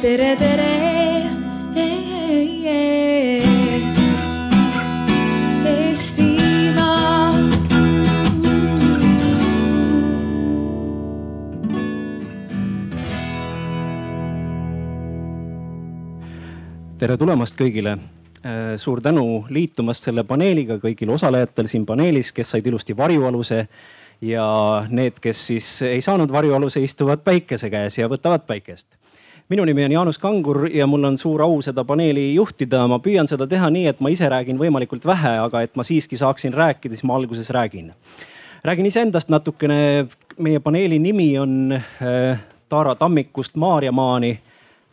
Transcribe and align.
tere, 0.00 0.36
tere. 0.36 0.68
Tere 17.00 17.16
tulemast 17.16 17.56
kõigile. 17.56 17.98
suur 18.80 19.00
tänu 19.04 19.44
liitumast 19.52 20.04
selle 20.04 20.22
paneeliga 20.24 20.78
kõigil 20.80 21.10
osalejatel 21.12 21.66
siin 21.68 21.84
paneelis, 21.88 22.32
kes 22.32 22.54
said 22.54 22.66
ilusti 22.66 22.96
varjualuse 22.96 23.66
ja 24.24 24.46
need, 24.88 25.20
kes 25.20 25.46
siis 25.46 25.68
ei 25.82 26.00
saanud 26.00 26.32
varjualuse, 26.32 26.80
istuvad 26.80 27.20
päikese 27.24 27.68
käes 27.72 27.98
ja 27.98 28.08
võtavad 28.08 28.46
päikest. 28.48 28.99
Minu 29.50 29.64
nimi 29.64 29.84
on 29.84 29.92
Jaanus 29.92 30.18
Kangur 30.18 30.68
ja 30.70 30.86
mul 30.86 31.04
on 31.04 31.16
suur 31.18 31.42
au 31.42 31.56
seda 31.62 31.82
paneeli 31.84 32.34
juhtida. 32.34 32.84
ma 32.88 33.00
püüan 33.02 33.26
seda 33.26 33.48
teha 33.50 33.70
nii, 33.70 33.86
et 33.90 34.00
ma 34.00 34.12
ise 34.12 34.28
räägin 34.30 34.58
võimalikult 34.58 35.04
vähe, 35.06 35.32
aga 35.42 35.64
et 35.66 35.74
ma 35.76 35.82
siiski 35.82 36.16
saaksin 36.16 36.54
rääkida, 36.54 36.94
siis 36.94 37.04
ma 37.04 37.16
alguses 37.16 37.50
räägin. 37.50 37.92
räägin 38.64 38.86
iseendast 38.86 39.28
natukene. 39.28 40.06
meie 40.38 40.60
paneeli 40.60 40.98
nimi 40.98 41.38
on 41.38 41.72
äh, 41.72 42.38
Taara 42.68 42.94
tammikust 42.94 43.56
Maarjamaani. 43.56 44.38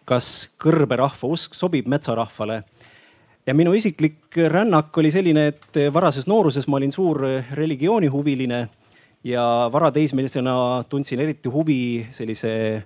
kas 0.05 0.55
kõrberahva 0.57 1.29
usk 1.29 1.53
sobib 1.53 1.87
metsarahvale? 1.87 2.63
ja 3.47 3.53
minu 3.53 3.73
isiklik 3.73 4.37
rännak 4.47 4.97
oli 4.97 5.11
selline, 5.11 5.47
et 5.47 5.93
varases 5.93 6.27
nooruses 6.27 6.67
ma 6.67 6.77
olin 6.77 6.91
suur 6.91 7.21
religioonihuviline 7.53 8.67
ja 9.23 9.69
varateismelisena 9.71 10.83
tundsin 10.89 11.19
eriti 11.19 11.49
huvi 11.49 12.07
sellise 12.09 12.83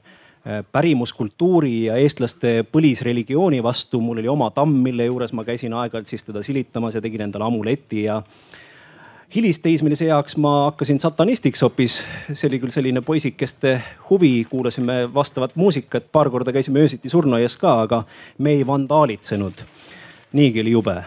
pärimuskultuuri 0.71 1.83
ja 1.85 1.95
eestlaste 2.01 2.65
põlisreligiooni 2.71 3.63
vastu. 3.63 4.01
mul 4.01 4.17
oli 4.17 4.27
oma 4.27 4.49
tamm, 4.51 4.73
mille 4.83 5.05
juures 5.05 5.33
ma 5.33 5.43
käisin 5.45 5.73
aeg-ajalt 5.73 6.07
siis 6.07 6.23
teda 6.23 6.43
silitamas 6.43 6.95
ja 6.95 7.01
tegin 7.01 7.21
endale 7.21 7.45
amuleti 7.45 8.03
ja 8.03 8.21
hilisteismelise 9.35 10.09
eaks 10.09 10.37
ma 10.37 10.65
hakkasin 10.65 10.99
satanistiks 10.99 11.61
hoopis. 11.61 12.01
see 12.33 12.49
oli 12.49 12.59
küll 12.59 12.73
selline 12.73 13.01
poisikeste 13.01 13.81
huvi, 14.09 14.45
kuulasime 14.49 15.13
vastavat 15.13 15.55
muusikat, 15.55 16.11
paar 16.11 16.29
korda 16.29 16.51
käisime 16.51 16.79
öösiti 16.79 17.09
surnuaias 17.09 17.57
ka, 17.57 17.79
aga 17.81 18.03
me 18.37 18.57
ei 18.57 18.67
vandaalitsenud. 18.67 19.65
niigi 20.33 20.61
oli 20.61 20.71
jube 20.71 21.03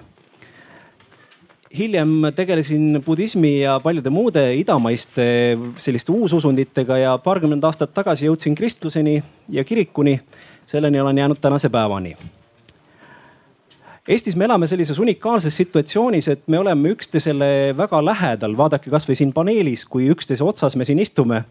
hiljem 1.78 2.22
tegelesin 2.34 3.03
budismi 3.06 3.61
ja 3.61 3.80
paljude 3.83 4.11
muude 4.11 4.55
idamaiste 4.55 5.58
selliste 5.78 6.12
uususunditega 6.12 6.98
ja 6.98 7.19
paarkümmend 7.19 7.64
aastat 7.64 7.94
tagasi 7.94 8.28
jõudsin 8.28 8.55
kristluseni 8.55 9.22
ja 9.48 9.64
kirikuni. 9.64 10.20
selleni 10.67 11.00
olen 11.00 11.19
jäänud 11.19 11.36
tänase 11.41 11.69
päevani. 11.69 12.17
Eestis 14.08 14.36
me 14.36 14.45
elame 14.45 14.67
sellises 14.67 14.98
unikaalses 14.98 15.56
situatsioonis, 15.56 16.28
et 16.28 16.48
me 16.48 16.58
oleme 16.58 16.89
üksteisele 16.89 17.75
väga 17.77 18.05
lähedal, 18.05 18.56
vaadake 18.56 18.91
kasvõi 18.91 19.17
siin 19.17 19.33
paneelis, 19.33 19.84
kui 19.84 20.08
üksteise 20.08 20.45
otsas 20.45 20.77
me 20.77 20.84
siin 20.84 20.98
istume. 20.98 21.45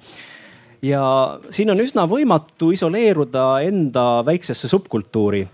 ja 0.82 1.40
siin 1.50 1.72
on 1.72 1.80
üsna 1.80 2.08
võimatu 2.10 2.72
isoleeruda 2.74 3.62
enda 3.62 4.26
väiksesse 4.26 4.68
subkultuuri 4.68 5.48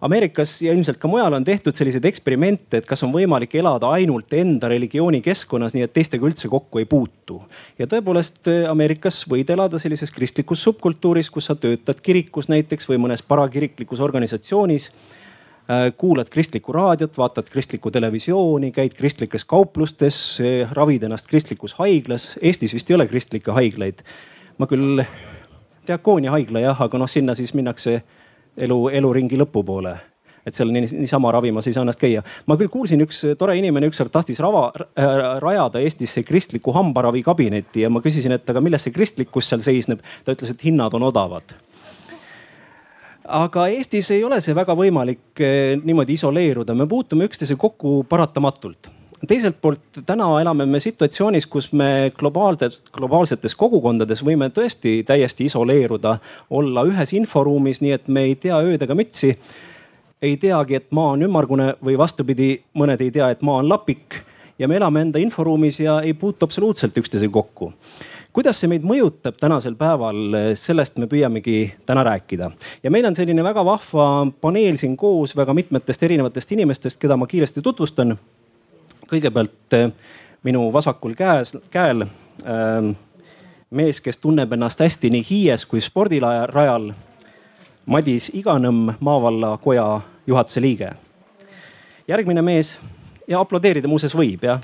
Ameerikas 0.00 0.54
ja 0.64 0.72
ilmselt 0.72 0.96
ka 0.96 1.08
mujal 1.12 1.34
on 1.36 1.44
tehtud 1.44 1.76
selliseid 1.76 2.06
eksperimente, 2.08 2.78
et 2.80 2.86
kas 2.88 3.02
on 3.04 3.12
võimalik 3.12 3.52
elada 3.60 3.90
ainult 3.92 4.32
enda 4.32 4.70
religiooni 4.72 5.20
keskkonnas, 5.20 5.74
nii 5.76 5.84
et 5.84 5.92
teistega 5.92 6.24
üldse 6.24 6.48
kokku 6.48 6.80
ei 6.80 6.86
puutu. 6.88 7.42
ja 7.78 7.86
tõepoolest 7.86 8.48
Ameerikas 8.70 9.26
võid 9.28 9.50
elada 9.52 9.78
sellises 9.78 10.10
kristlikus 10.10 10.62
subkultuuris, 10.64 11.28
kus 11.30 11.50
sa 11.50 11.54
töötad 11.54 12.00
kirikus 12.00 12.48
näiteks 12.48 12.88
või 12.88 12.96
mõnes 13.04 13.22
parakiriklikus 13.22 14.00
organisatsioonis 14.00 14.88
äh, 14.88 15.90
kuulad 15.96 16.32
kristlikku 16.32 16.72
raadiot, 16.72 17.18
vaatad 17.18 17.50
kristlikku 17.52 17.90
televisiooni, 17.90 18.72
käid 18.72 18.96
kristlikes 18.96 19.44
kauplustes, 19.44 20.40
ravid 20.72 21.04
ennast 21.04 21.28
kristlikus 21.28 21.76
haiglas. 21.78 22.38
Eestis 22.40 22.74
vist 22.74 22.90
ei 22.90 22.96
ole 22.96 23.06
kristlikke 23.06 23.52
haiglaid. 23.52 24.00
ma 24.58 24.66
küll, 24.66 25.04
diakoonia 25.86 26.32
haigla 26.34 26.60
jah, 26.60 26.82
aga 26.82 26.98
noh, 26.98 27.08
sinna 27.08 27.34
siis 27.34 27.54
minnakse 27.54 28.00
elu, 28.56 28.88
eluringi 29.00 29.38
lõpupoole 29.40 29.96
et 30.46 30.56
seal 30.56 30.70
niisama 30.72 31.32
ravimas 31.34 31.66
ei 31.68 31.74
saa 31.76 31.84
ennast 31.84 32.00
käia. 32.00 32.22
ma 32.48 32.56
küll 32.56 32.70
kuulsin, 32.72 33.02
üks 33.04 33.22
tore 33.38 33.56
inimene 33.58 33.90
ükskord 33.90 34.12
tahtis 34.12 34.40
rava 34.40 34.70
äh,, 34.72 35.10
rajada 35.42 35.82
Eestisse 35.84 36.22
kristliku 36.24 36.72
hambaravikabinetti 36.72 37.84
ja 37.84 37.90
ma 37.92 38.00
küsisin, 38.04 38.32
et 38.36 38.48
aga 38.50 38.62
milles 38.64 38.86
see 38.86 38.94
kristlikkus 38.94 39.50
seal 39.50 39.64
seisneb. 39.64 40.00
ta 40.24 40.32
ütles, 40.36 40.54
et 40.54 40.64
hinnad 40.64 40.96
on 40.96 41.04
odavad. 41.10 41.52
aga 43.24 43.66
Eestis 43.68 44.10
ei 44.16 44.24
ole 44.24 44.40
see 44.40 44.56
väga 44.56 44.76
võimalik 44.76 45.44
äh, 45.44 45.76
niimoodi 45.82 46.16
isoleeruda, 46.16 46.74
me 46.74 46.88
puutume 46.88 47.28
üksteise 47.28 47.58
kokku 47.60 48.00
paratamatult 48.08 48.90
teiselt 49.28 49.60
poolt 49.60 50.00
täna 50.06 50.28
elame 50.40 50.66
me 50.66 50.80
situatsioonis, 50.80 51.46
kus 51.46 51.70
me 51.72 52.12
globaalses, 52.18 52.80
globaalsetes 52.92 53.54
kogukondades 53.58 54.24
võime 54.24 54.50
tõesti 54.54 55.00
täiesti 55.06 55.48
isoleeruda, 55.50 56.16
olla 56.50 56.84
ühes 56.88 57.12
inforuumis, 57.16 57.82
nii 57.84 57.92
et 57.96 58.08
me 58.08 58.24
ei 58.28 58.36
tea 58.40 58.60
ööd 58.64 58.82
ega 58.86 58.96
mütsi. 58.96 59.36
ei 60.22 60.36
teagi, 60.36 60.74
et 60.74 60.90
maa 60.92 61.14
on 61.14 61.22
ümmargune 61.24 61.74
või 61.84 61.94
vastupidi, 61.98 62.60
mõned 62.76 63.00
ei 63.00 63.10
tea, 63.10 63.30
et 63.30 63.42
maa 63.42 63.62
on 63.62 63.68
lapik 63.68 64.20
ja 64.58 64.68
me 64.68 64.76
elame 64.76 65.00
enda 65.00 65.18
inforuumis 65.18 65.80
ja 65.80 66.00
ei 66.04 66.12
puutu 66.14 66.44
absoluutselt 66.44 66.96
üksteisega 66.96 67.32
kokku 67.32 67.72
kuidas 68.32 68.60
see 68.60 68.68
meid 68.70 68.84
mõjutab 68.86 69.38
tänasel 69.40 69.74
päeval, 69.78 70.20
sellest 70.54 70.98
me 71.02 71.08
püüamegi 71.10 71.72
täna 71.86 72.04
rääkida. 72.06 72.50
ja 72.82 72.90
meil 72.90 73.06
on 73.06 73.14
selline 73.14 73.42
väga 73.42 73.64
vahva 73.64 74.26
paneel 74.40 74.76
siin 74.76 74.96
koos 74.96 75.36
väga 75.36 75.54
mitmetest 75.54 76.02
erinevatest 76.02 76.52
inimestest, 76.52 77.00
keda 77.00 77.16
ma 77.16 77.26
kiiresti 77.26 77.62
tutvustan 77.62 78.18
kõigepealt 79.10 79.76
eh, 79.76 79.90
minu 80.42 80.72
vasakul 80.72 81.14
käes, 81.18 81.56
käel 81.70 82.04
äh, 82.06 82.90
mees, 83.70 84.00
kes 84.00 84.18
tunneb 84.18 84.52
ennast 84.52 84.80
hästi 84.80 85.10
nii 85.10 85.24
Hiies 85.30 85.66
kui 85.66 85.80
spordirajal. 85.80 86.92
Madis 87.90 88.30
Iganõmm, 88.34 88.92
maavallakoja 89.00 90.00
juhatuse 90.26 90.60
liige. 90.60 90.90
järgmine 92.08 92.42
mees 92.42 92.78
ja 93.28 93.40
aplodeerida 93.40 93.88
muuseas 93.88 94.14
võib 94.14 94.44
jah. 94.44 94.60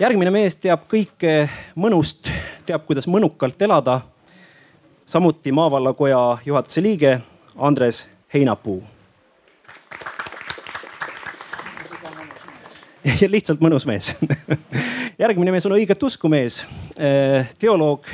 järgmine 0.00 0.30
mees 0.30 0.56
teab 0.56 0.86
kõike 0.88 1.48
mõnust, 1.76 2.30
teab, 2.66 2.86
kuidas 2.86 3.06
mõnukalt 3.06 3.62
elada. 3.62 4.00
samuti 5.06 5.52
maavallakoja 5.52 6.38
juhatuse 6.46 6.82
liige 6.82 7.20
Andres 7.56 8.10
Heinapuu 8.34 8.91
lihtsalt 13.34 13.62
mõnus 13.62 13.86
mees 13.88 14.12
järgmine 15.22 15.52
mees 15.54 15.66
on 15.66 15.76
õiget 15.76 16.02
usku 16.06 16.30
mees, 16.32 16.62
äh, 16.96 17.50
teoloog 17.60 18.08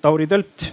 Tauri 0.00 0.26
Tölt. 0.26 0.72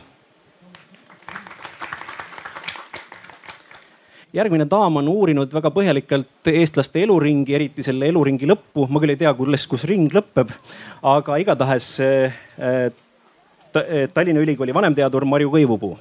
järgmine 4.38 4.68
daam 4.70 5.00
on 5.00 5.08
uurinud 5.10 5.54
väga 5.54 5.72
põhjalikult 5.74 6.50
eestlaste 6.52 7.02
eluringi, 7.02 7.56
eriti 7.58 7.84
selle 7.84 8.10
eluringi 8.12 8.46
lõppu. 8.46 8.86
ma 8.90 9.02
küll 9.02 9.16
ei 9.16 9.20
tea, 9.24 9.34
kuidas, 9.34 9.66
kus 9.68 9.88
ring 9.90 10.14
lõpeb, 10.14 10.52
aga 11.02 11.40
igatahes 11.42 11.96
äh, 12.04 12.36
äh, 12.60 12.92
Tallinna 14.14 14.42
Ülikooli 14.42 14.74
vanemteadur 14.74 15.26
Marju 15.26 15.52
Kõivupuu. 15.54 15.98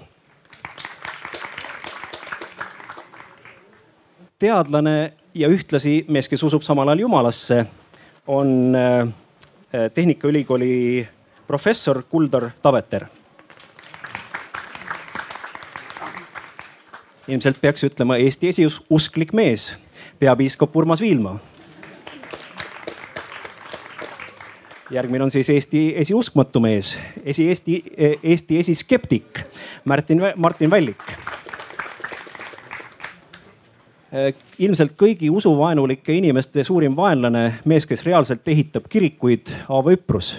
teadlane 4.38 5.14
ja 5.36 5.48
ühtlasi 5.52 6.04
mees, 6.08 6.28
kes 6.28 6.42
usub 6.46 6.64
samal 6.64 6.88
ajal 6.88 7.04
jumalasse, 7.06 7.64
on 8.26 8.74
äh, 8.76 9.08
Tehnikaülikooli 9.94 11.08
professor 11.46 12.02
Kuldar 12.10 12.50
Taveter. 12.62 13.06
ilmselt 17.28 17.56
peaks 17.60 17.82
ütlema 17.82 18.16
Eesti 18.22 18.48
esiusklik 18.48 19.32
mees, 19.34 19.72
peapiiskop 20.18 20.76
Urmas 20.76 21.00
Viilma. 21.00 21.38
järgmine 24.90 25.24
on 25.24 25.30
siis 25.30 25.50
Eesti 25.50 25.92
esiuskmatu 25.96 26.60
mees, 26.60 26.92
esi 27.24 27.48
Eesti, 27.48 27.82
Eesti 28.22 28.58
esiskeptik 28.58 29.40
Martin, 29.84 30.22
Martin 30.36 30.70
Vällik 30.70 31.02
ilmselt 34.58 34.94
kõigi 34.98 35.30
usuvaenulike 35.34 36.14
inimeste 36.14 36.64
suurim 36.64 36.96
vaenlane, 36.96 37.58
mees, 37.64 37.86
kes 37.86 38.04
reaalselt 38.06 38.46
ehitab 38.48 38.86
kirikuid, 38.88 39.50
Aavo 39.68 39.90
Üprus. 39.94 40.36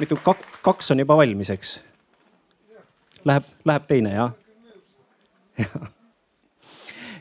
mitu, 0.00 0.18
kaks 0.62 0.90
on 0.90 0.98
juba 0.98 1.16
valmis, 1.16 1.50
eks? 1.50 1.80
Läheb, 3.24 3.44
läheb 3.64 3.88
teine 3.88 4.12
jah? 4.14 4.30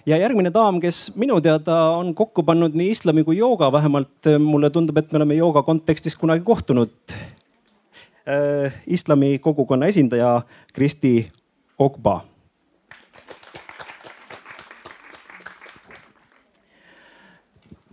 ja 0.10 0.18
järgmine 0.18 0.52
daam, 0.54 0.80
kes 0.84 1.12
minu 1.20 1.42
teada 1.44 1.76
on 1.98 2.14
kokku 2.16 2.44
pannud 2.44 2.76
nii 2.76 2.92
islami 2.96 3.24
kui 3.28 3.38
jooga, 3.40 3.72
vähemalt 3.72 4.28
äh, 4.28 4.40
mulle 4.40 4.70
tundub, 4.70 4.98
et 4.98 5.12
me 5.12 5.22
oleme 5.22 5.36
jooga 5.40 5.64
kontekstis 5.64 6.16
kunagi 6.20 6.44
kohtunud. 6.44 6.96
islami 8.88 9.40
kogukonna 9.40 9.88
esindaja 9.90 10.42
Kristi 10.74 11.32
Ogba. 11.80 12.20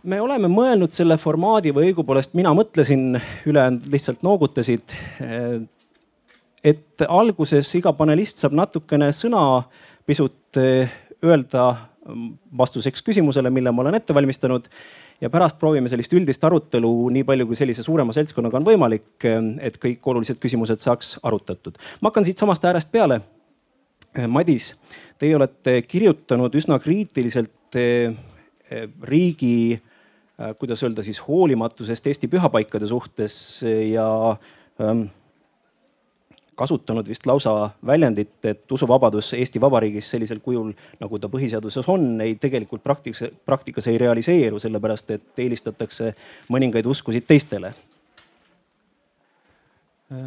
Me 0.07 0.21
oleme 0.23 0.49
mõelnud 0.51 0.95
selle 0.95 1.17
formaadi 1.19 1.73
või 1.75 1.91
õigupoolest 1.91 2.37
mina 2.39 2.53
mõtlesin, 2.55 3.17
ülejäänud 3.47 3.89
lihtsalt 3.91 4.23
noogutasid. 4.23 4.95
et 6.65 7.03
alguses 7.09 7.75
iga 7.75 7.93
panelist 7.93 8.39
saab 8.43 8.55
natukene 8.59 9.11
sõna, 9.13 9.65
pisut 10.07 10.59
öelda 11.25 11.67
vastuseks 12.59 13.03
küsimusele, 13.03 13.51
mille 13.51 13.73
ma 13.73 13.83
olen 13.83 13.99
ette 13.99 14.15
valmistanud 14.15 14.69
ja 15.21 15.31
pärast 15.31 15.59
proovime 15.59 15.91
sellist 15.91 16.13
üldist 16.15 16.45
arutelu 16.45 16.91
nii 17.15 17.25
palju, 17.27 17.49
kui 17.49 17.59
sellise 17.59 17.83
suurema 17.87 18.15
seltskonnaga 18.15 18.61
on 18.61 18.67
võimalik, 18.67 19.27
et 19.61 19.81
kõik 19.83 20.07
olulised 20.13 20.39
küsimused 20.43 20.83
saaks 20.83 21.17
arutatud. 21.23 21.79
ma 22.01 22.11
hakkan 22.11 22.25
siitsamast 22.25 22.65
äärest 22.65 22.93
peale. 22.93 23.21
Madis, 24.29 24.71
teie 25.19 25.37
olete 25.37 25.83
kirjutanud 25.83 26.55
üsna 26.57 26.79
kriitiliselt 26.81 27.77
eh, 27.77 28.15
riigi, 29.03 29.75
eh, 29.75 29.96
kuidas 30.59 30.83
öelda 30.83 31.03
siis 31.03 31.21
hoolimatusest 31.29 32.07
Eesti 32.07 32.29
pühapaikade 32.29 32.87
suhtes 32.87 33.63
ja 33.91 34.37
ähm, 34.81 35.07
kasutanud 36.57 37.09
vist 37.09 37.27
lausa 37.27 37.71
väljendit, 37.87 38.45
et 38.45 38.73
usuvabadus 38.73 39.33
Eesti 39.35 39.61
Vabariigis 39.61 40.11
sellisel 40.11 40.41
kujul, 40.41 40.73
nagu 41.01 41.19
ta 41.19 41.29
põhiseaduses 41.33 41.89
on, 41.93 42.21
ei 42.21 42.35
tegelikult 42.41 42.83
praktikas, 42.85 43.29
praktikas 43.47 43.89
ei 43.93 43.99
realiseeru, 44.01 44.59
sellepärast 44.61 45.13
et 45.17 45.45
eelistatakse 45.45 46.15
mõningaid 46.53 46.89
uskusid 46.89 47.29
teistele. 47.29 47.75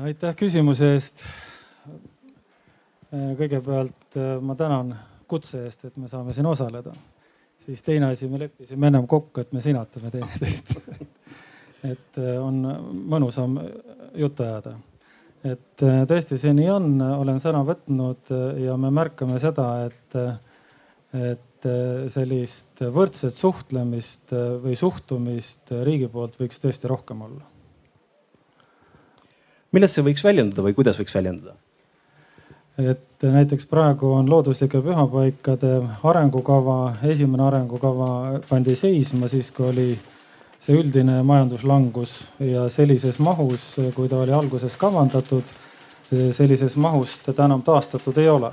aitäh 0.04 0.36
küsimuse 0.36 0.94
eest. 0.94 1.24
kõigepealt 3.12 4.20
ma 4.42 4.56
tänan 4.56 4.98
kutse 5.28 5.64
eest, 5.66 5.86
et 5.86 5.98
me 5.98 6.08
saame 6.08 6.34
siin 6.34 6.46
osaleda. 6.46 6.94
Siis 7.60 7.84
teine 7.86 8.12
asi, 8.14 8.30
me 8.32 8.40
leppisime 8.46 8.88
ennem 8.90 9.08
kokku, 9.08 9.42
et 9.42 9.54
me 9.54 9.64
sinatame 9.64 10.12
teineteist 10.14 10.78
et 11.94 12.20
on 12.20 12.62
mõnusam 13.10 13.60
juttu 14.20 14.44
ajada 14.44 14.78
et 15.46 15.84
äh, 15.86 16.02
tõesti 16.10 16.38
see 16.40 16.52
nii 16.56 16.68
on, 16.74 16.90
olen 17.00 17.40
sõna 17.42 17.62
võtnud 17.68 18.32
äh, 18.36 18.64
ja 18.66 18.76
me 18.80 18.92
märkame 18.94 19.40
seda, 19.42 19.68
et, 19.88 20.18
äh, 20.20 21.36
et 21.36 21.46
sellist 22.08 22.80
võrdset 22.80 23.36
suhtlemist 23.36 24.32
või 24.64 24.78
suhtumist 24.80 25.74
riigi 25.84 26.08
poolt 26.08 26.38
võiks 26.40 26.62
tõesti 26.64 26.88
rohkem 26.88 27.26
olla. 27.26 27.44
milles 29.76 29.92
see 29.92 30.06
võiks 30.06 30.24
väljenduda 30.24 30.64
või 30.64 30.78
kuidas 30.78 31.02
võiks 31.02 31.18
väljenduda? 31.18 31.58
Et 32.80 33.24
näiteks 33.24 33.66
praegu 33.68 34.14
on 34.14 34.30
looduslike 34.30 34.82
pühapaikade 34.82 35.74
arengukava, 36.04 36.94
esimene 37.04 37.44
arengukava 37.44 38.40
pandi 38.50 38.76
seisma 38.76 39.28
siis, 39.28 39.52
kui 39.52 39.68
oli 39.68 39.90
see 40.60 40.76
üldine 40.76 41.22
majanduslangus 41.24 42.16
ja 42.44 42.68
sellises 42.72 43.20
mahus, 43.20 43.76
kui 43.96 44.10
ta 44.12 44.22
oli 44.24 44.36
alguses 44.36 44.76
kavandatud, 44.80 45.54
sellises 46.32 46.76
mahus 46.80 47.20
teda 47.26 47.48
enam 47.48 47.64
taastatud 47.64 48.18
ei 48.18 48.30
ole. 48.30 48.52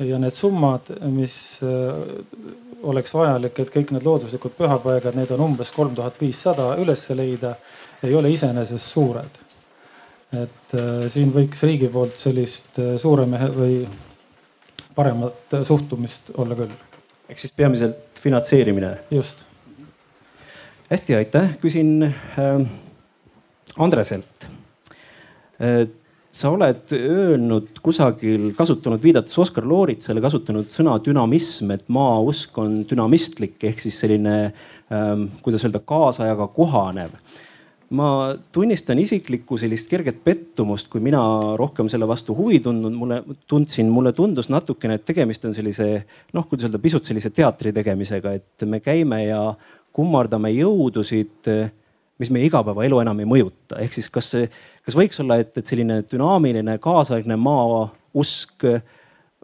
ja 0.00 0.18
need 0.18 0.32
summad, 0.32 0.86
mis 1.12 1.60
äh, 1.60 1.98
oleks 2.82 3.12
vajalik, 3.12 3.58
et 3.60 3.68
kõik 3.74 3.90
need 3.92 4.06
looduslikud 4.08 4.54
pühapaigad, 4.56 5.12
neid 5.12 5.28
on 5.36 5.42
umbes 5.50 5.68
kolm 5.76 5.92
tuhat 5.94 6.16
viissada 6.20 6.70
üles 6.80 7.02
leida, 7.12 7.52
ei 8.02 8.14
ole 8.16 8.30
iseenesest 8.32 8.94
suured. 8.94 9.40
Et 10.36 10.74
äh, 10.78 11.06
siin 11.10 11.32
võiks 11.34 11.62
riigi 11.66 11.88
poolt 11.90 12.18
sellist 12.22 12.78
äh, 12.78 12.94
suuremehe 13.00 13.50
või 13.54 13.76
paremat 14.94 15.56
suhtumist 15.66 16.30
olla 16.38 16.58
küll. 16.58 16.74
ehk 17.28 17.38
siis 17.38 17.54
peamiselt 17.56 18.20
finantseerimine. 18.20 18.98
just 19.10 19.44
hästi, 20.90 21.14
aitäh, 21.14 21.56
küsin 21.62 22.04
äh, 22.06 22.60
Andreselt 23.78 24.46
äh,. 25.60 25.88
sa 26.30 26.52
oled 26.54 26.92
öelnud 26.94 27.80
kusagil, 27.82 28.52
kasutanud, 28.54 29.02
viidates 29.02 29.34
Oskar 29.42 29.64
Looritsale, 29.66 30.22
kasutanud 30.22 30.68
sõna 30.70 30.92
dünamism, 31.02 31.72
et 31.74 31.88
maausk 31.90 32.58
on 32.62 32.84
dünamistlik 32.86 33.58
ehk 33.66 33.82
siis 33.82 33.98
selline 33.98 34.36
äh,, 34.46 35.08
kuidas 35.42 35.66
öelda, 35.66 35.82
kaasajaga 35.82 36.46
kohanev 36.54 37.18
ma 37.90 38.36
tunnistan 38.54 38.98
isiklikku 39.02 39.58
sellist 39.58 39.90
kerget 39.90 40.20
pettumust, 40.24 40.86
kui 40.92 41.02
mina 41.02 41.20
rohkem 41.58 41.88
selle 41.90 42.06
vastu 42.08 42.36
huvi 42.38 42.60
tundnud, 42.62 42.94
mulle 42.94 43.18
tundsin, 43.50 43.90
mulle 43.90 44.12
tundus 44.14 44.50
natukene, 44.52 45.00
et 45.00 45.06
tegemist 45.08 45.44
on 45.48 45.54
sellise 45.56 45.88
noh, 46.36 46.46
kuidas 46.46 46.68
öelda, 46.68 46.78
pisut 46.82 47.08
sellise 47.08 47.32
teatri 47.34 47.74
tegemisega, 47.74 48.36
et 48.38 48.66
me 48.70 48.78
käime 48.84 49.24
ja 49.24 49.42
kummardame 49.96 50.52
jõudusid, 50.54 51.50
mis 52.20 52.30
meie 52.30 52.46
igapäevaelu 52.46 53.00
enam 53.02 53.24
ei 53.24 53.26
mõjuta. 53.26 53.80
ehk 53.82 53.96
siis 53.96 54.10
kas, 54.12 54.30
kas 54.86 54.96
võiks 54.96 55.18
olla, 55.24 55.40
et, 55.42 55.50
et 55.58 55.66
selline 55.66 56.02
dünaamiline 56.06 56.78
kaasaegne 56.78 57.38
maausk 57.40 58.68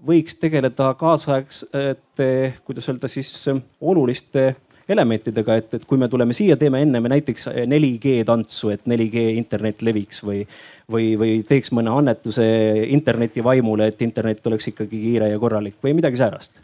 võiks 0.06 0.36
tegeleda 0.38 0.92
kaasaegsete, 0.94 2.28
kuidas 2.64 2.88
öelda 2.92 3.08
siis 3.10 3.32
oluliste 3.80 4.52
elementidega, 4.88 5.56
et, 5.58 5.74
et 5.74 5.84
kui 5.88 5.98
me 5.98 6.08
tuleme 6.08 6.34
siia, 6.36 6.56
teeme 6.56 6.80
enne 6.84 7.00
me 7.02 7.10
näiteks 7.10 7.48
4G 7.66 8.20
tantsu, 8.28 8.70
et 8.74 8.86
4G 8.86 9.26
internet 9.34 9.82
leviks 9.82 10.22
või, 10.24 10.44
või, 10.92 11.10
või 11.18 11.32
teeks 11.48 11.72
mõne 11.74 11.90
annetuse 11.90 12.46
interneti 12.94 13.44
vaimule, 13.44 13.90
et 13.90 14.06
internet 14.06 14.46
oleks 14.46 14.70
ikkagi 14.72 15.02
kiire 15.08 15.32
ja 15.32 15.42
korralik 15.42 15.78
või 15.82 15.96
midagi 15.98 16.22
säärast? 16.22 16.62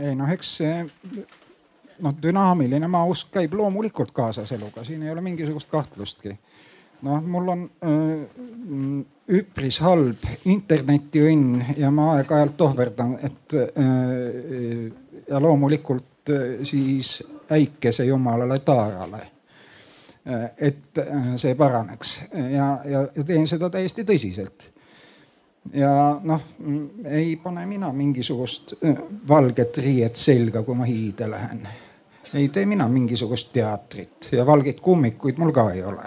ei 0.00 0.14
noh, 0.14 0.30
eks 0.30 0.52
noh, 2.04 2.14
dünaamiline 2.22 2.88
maausk 2.90 3.32
käib 3.34 3.54
loomulikult 3.58 4.12
kaasas 4.16 4.52
eluga, 4.56 4.84
siin 4.84 5.02
ei 5.02 5.12
ole 5.12 5.24
mingisugust 5.24 5.70
kahtlustki. 5.70 6.36
noh, 7.02 7.22
mul 7.22 7.48
on 7.48 7.64
öö, 7.84 9.02
üpris 9.40 9.80
halb 9.80 10.24
internetiõnn 10.44 11.76
ja 11.80 11.90
ma 11.90 12.14
aeg-ajalt 12.16 12.60
ohverdan, 12.66 13.16
et 13.24 13.56
öö, 13.56 14.90
ja 15.28 15.40
loomulikult 15.40 16.09
öö, 16.28 16.64
siis 16.64 17.22
äikesejumalale 17.50 18.58
Taarale. 18.58 19.26
et 20.58 20.98
see 21.36 21.54
paraneks 21.54 22.20
ja, 22.52 22.66
ja, 22.84 23.06
ja 23.16 23.24
teen 23.24 23.46
seda 23.48 23.70
täiesti 23.72 24.04
tõsiselt 24.04 24.66
ja 25.72 26.20
noh, 26.22 26.42
ei 27.08 27.36
pane 27.40 27.64
mina 27.66 27.88
mingisugust 27.92 28.74
valget 29.28 29.78
riiet 29.78 30.20
selga, 30.20 30.62
kui 30.62 30.76
ma 30.76 30.84
hiide 30.84 31.30
lähen 31.30 31.64
ei 32.34 32.48
tee 32.48 32.66
mina 32.66 32.88
mingisugust 32.88 33.52
teatrit 33.52 34.28
ja 34.32 34.46
valgeid 34.46 34.80
kummikuid 34.80 35.38
mul 35.38 35.52
ka 35.52 35.70
ei 35.72 35.82
ole. 35.82 36.02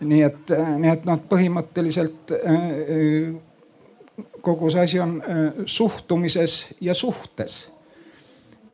nii 0.00 0.22
et, 0.22 0.52
nii 0.78 0.90
et 0.92 1.06
noh, 1.08 1.20
põhimõtteliselt 1.28 2.34
äh, 2.36 3.36
kogu 4.44 4.70
see 4.70 4.82
asi 4.84 5.00
on 5.00 5.16
äh, 5.22 5.62
suhtumises 5.66 6.66
ja 6.80 6.94
suhtes. 6.94 7.72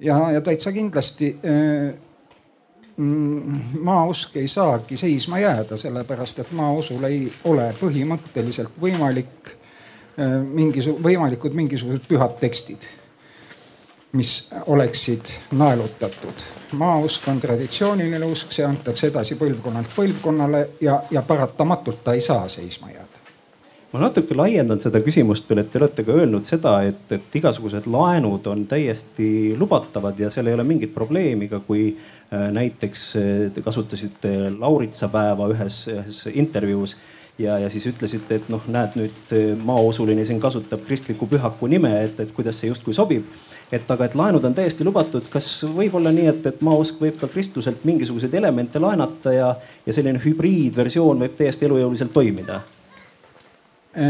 Ja, 0.03 0.19
ja 0.35 0.41
täitsa 0.41 0.73
kindlasti 0.73 1.33
äh, 1.47 1.95
mm, 2.97 3.61
maausk 3.81 4.37
ei 4.37 4.49
saagi 4.49 4.97
seisma 5.01 5.39
jääda, 5.39 5.77
sellepärast 5.77 6.43
et 6.43 6.53
maausul 6.53 7.05
ei 7.09 7.27
ole 7.45 7.71
põhimõtteliselt 7.81 8.75
võimalik 8.83 9.55
mingisu-, 10.53 10.99
võimalikud 11.01 11.55
mingisugused 11.57 12.05
pühad 12.11 12.35
tekstid 12.41 12.85
mis 14.13 14.51
oleksid 14.67 15.21
naelutatud. 15.53 16.43
maausk 16.73 17.29
on 17.29 17.41
traditsiooniline 17.41 18.25
usk, 18.25 18.53
see 18.53 18.65
antakse 18.65 19.07
edasi 19.09 19.37
põlvkonnalt 19.41 19.89
põlvkonnale 19.97 20.69
ja, 20.81 21.03
ja 21.11 21.23
paratamatult 21.23 22.05
ta 22.05 22.13
ei 22.13 22.21
saa 22.21 22.49
seisma 22.49 22.91
jääda 22.91 23.02
ma 23.93 24.01
natuke 24.07 24.37
laiendan 24.37 24.81
seda 24.81 25.03
küsimust 25.05 25.49
veel, 25.49 25.63
et 25.63 25.71
te 25.73 25.81
olete 25.81 26.05
ka 26.07 26.17
öelnud 26.17 26.49
seda, 26.49 26.79
et, 26.89 27.05
et 27.13 27.39
igasugused 27.41 27.87
laenud 27.93 28.47
on 28.49 28.65
täiesti 28.69 29.53
lubatavad 29.61 30.19
ja 30.21 30.31
seal 30.33 30.49
ei 30.49 30.57
ole 30.57 30.65
mingit 30.65 30.95
probleemi 30.95 31.51
ka, 31.51 31.61
kui 31.67 31.91
äh, 31.93 32.49
näiteks 32.57 33.07
äh, 33.21 33.33
te 33.55 33.65
kasutasite 33.65 34.35
lauritsapäeva 34.57 35.51
ühes, 35.53 35.85
ühes 35.93 36.23
intervjuus 36.33 36.97
ja, 37.39 37.59
ja 37.61 37.69
siis 37.73 37.91
ütlesite, 37.93 38.41
et 38.41 38.49
noh, 38.53 38.65
näed 38.73 38.97
nüüd 38.97 39.37
äh, 39.37 39.53
maausuline 39.61 40.25
siin 40.25 40.41
kasutab 40.41 40.87
kristliku 40.89 41.29
pühaku 41.29 41.69
nime, 41.69 41.93
et, 42.07 42.21
et 42.25 42.33
kuidas 42.33 42.63
see 42.63 42.73
justkui 42.73 42.97
sobib 42.97 43.29
et 43.73 43.89
aga, 43.93 44.05
et 44.05 44.15
laenud 44.17 44.45
on 44.45 44.55
täiesti 44.57 44.85
lubatud, 44.85 45.25
kas 45.33 45.49
võib 45.65 45.97
olla 45.97 46.13
nii, 46.13 46.29
et, 46.33 46.47
et 46.49 46.61
maausk 46.65 47.01
võib 47.01 47.17
ka 47.21 47.29
kristluselt 47.33 47.87
mingisuguseid 47.89 48.35
elemente 48.41 48.81
laenata 48.81 49.33
ja, 49.33 49.49
ja 49.87 49.97
selline 49.97 50.21
hübriidversioon 50.21 51.25
võib 51.25 51.37
täiesti 51.41 51.69
elujõuliselt 51.69 52.13
toimida? 52.13 52.61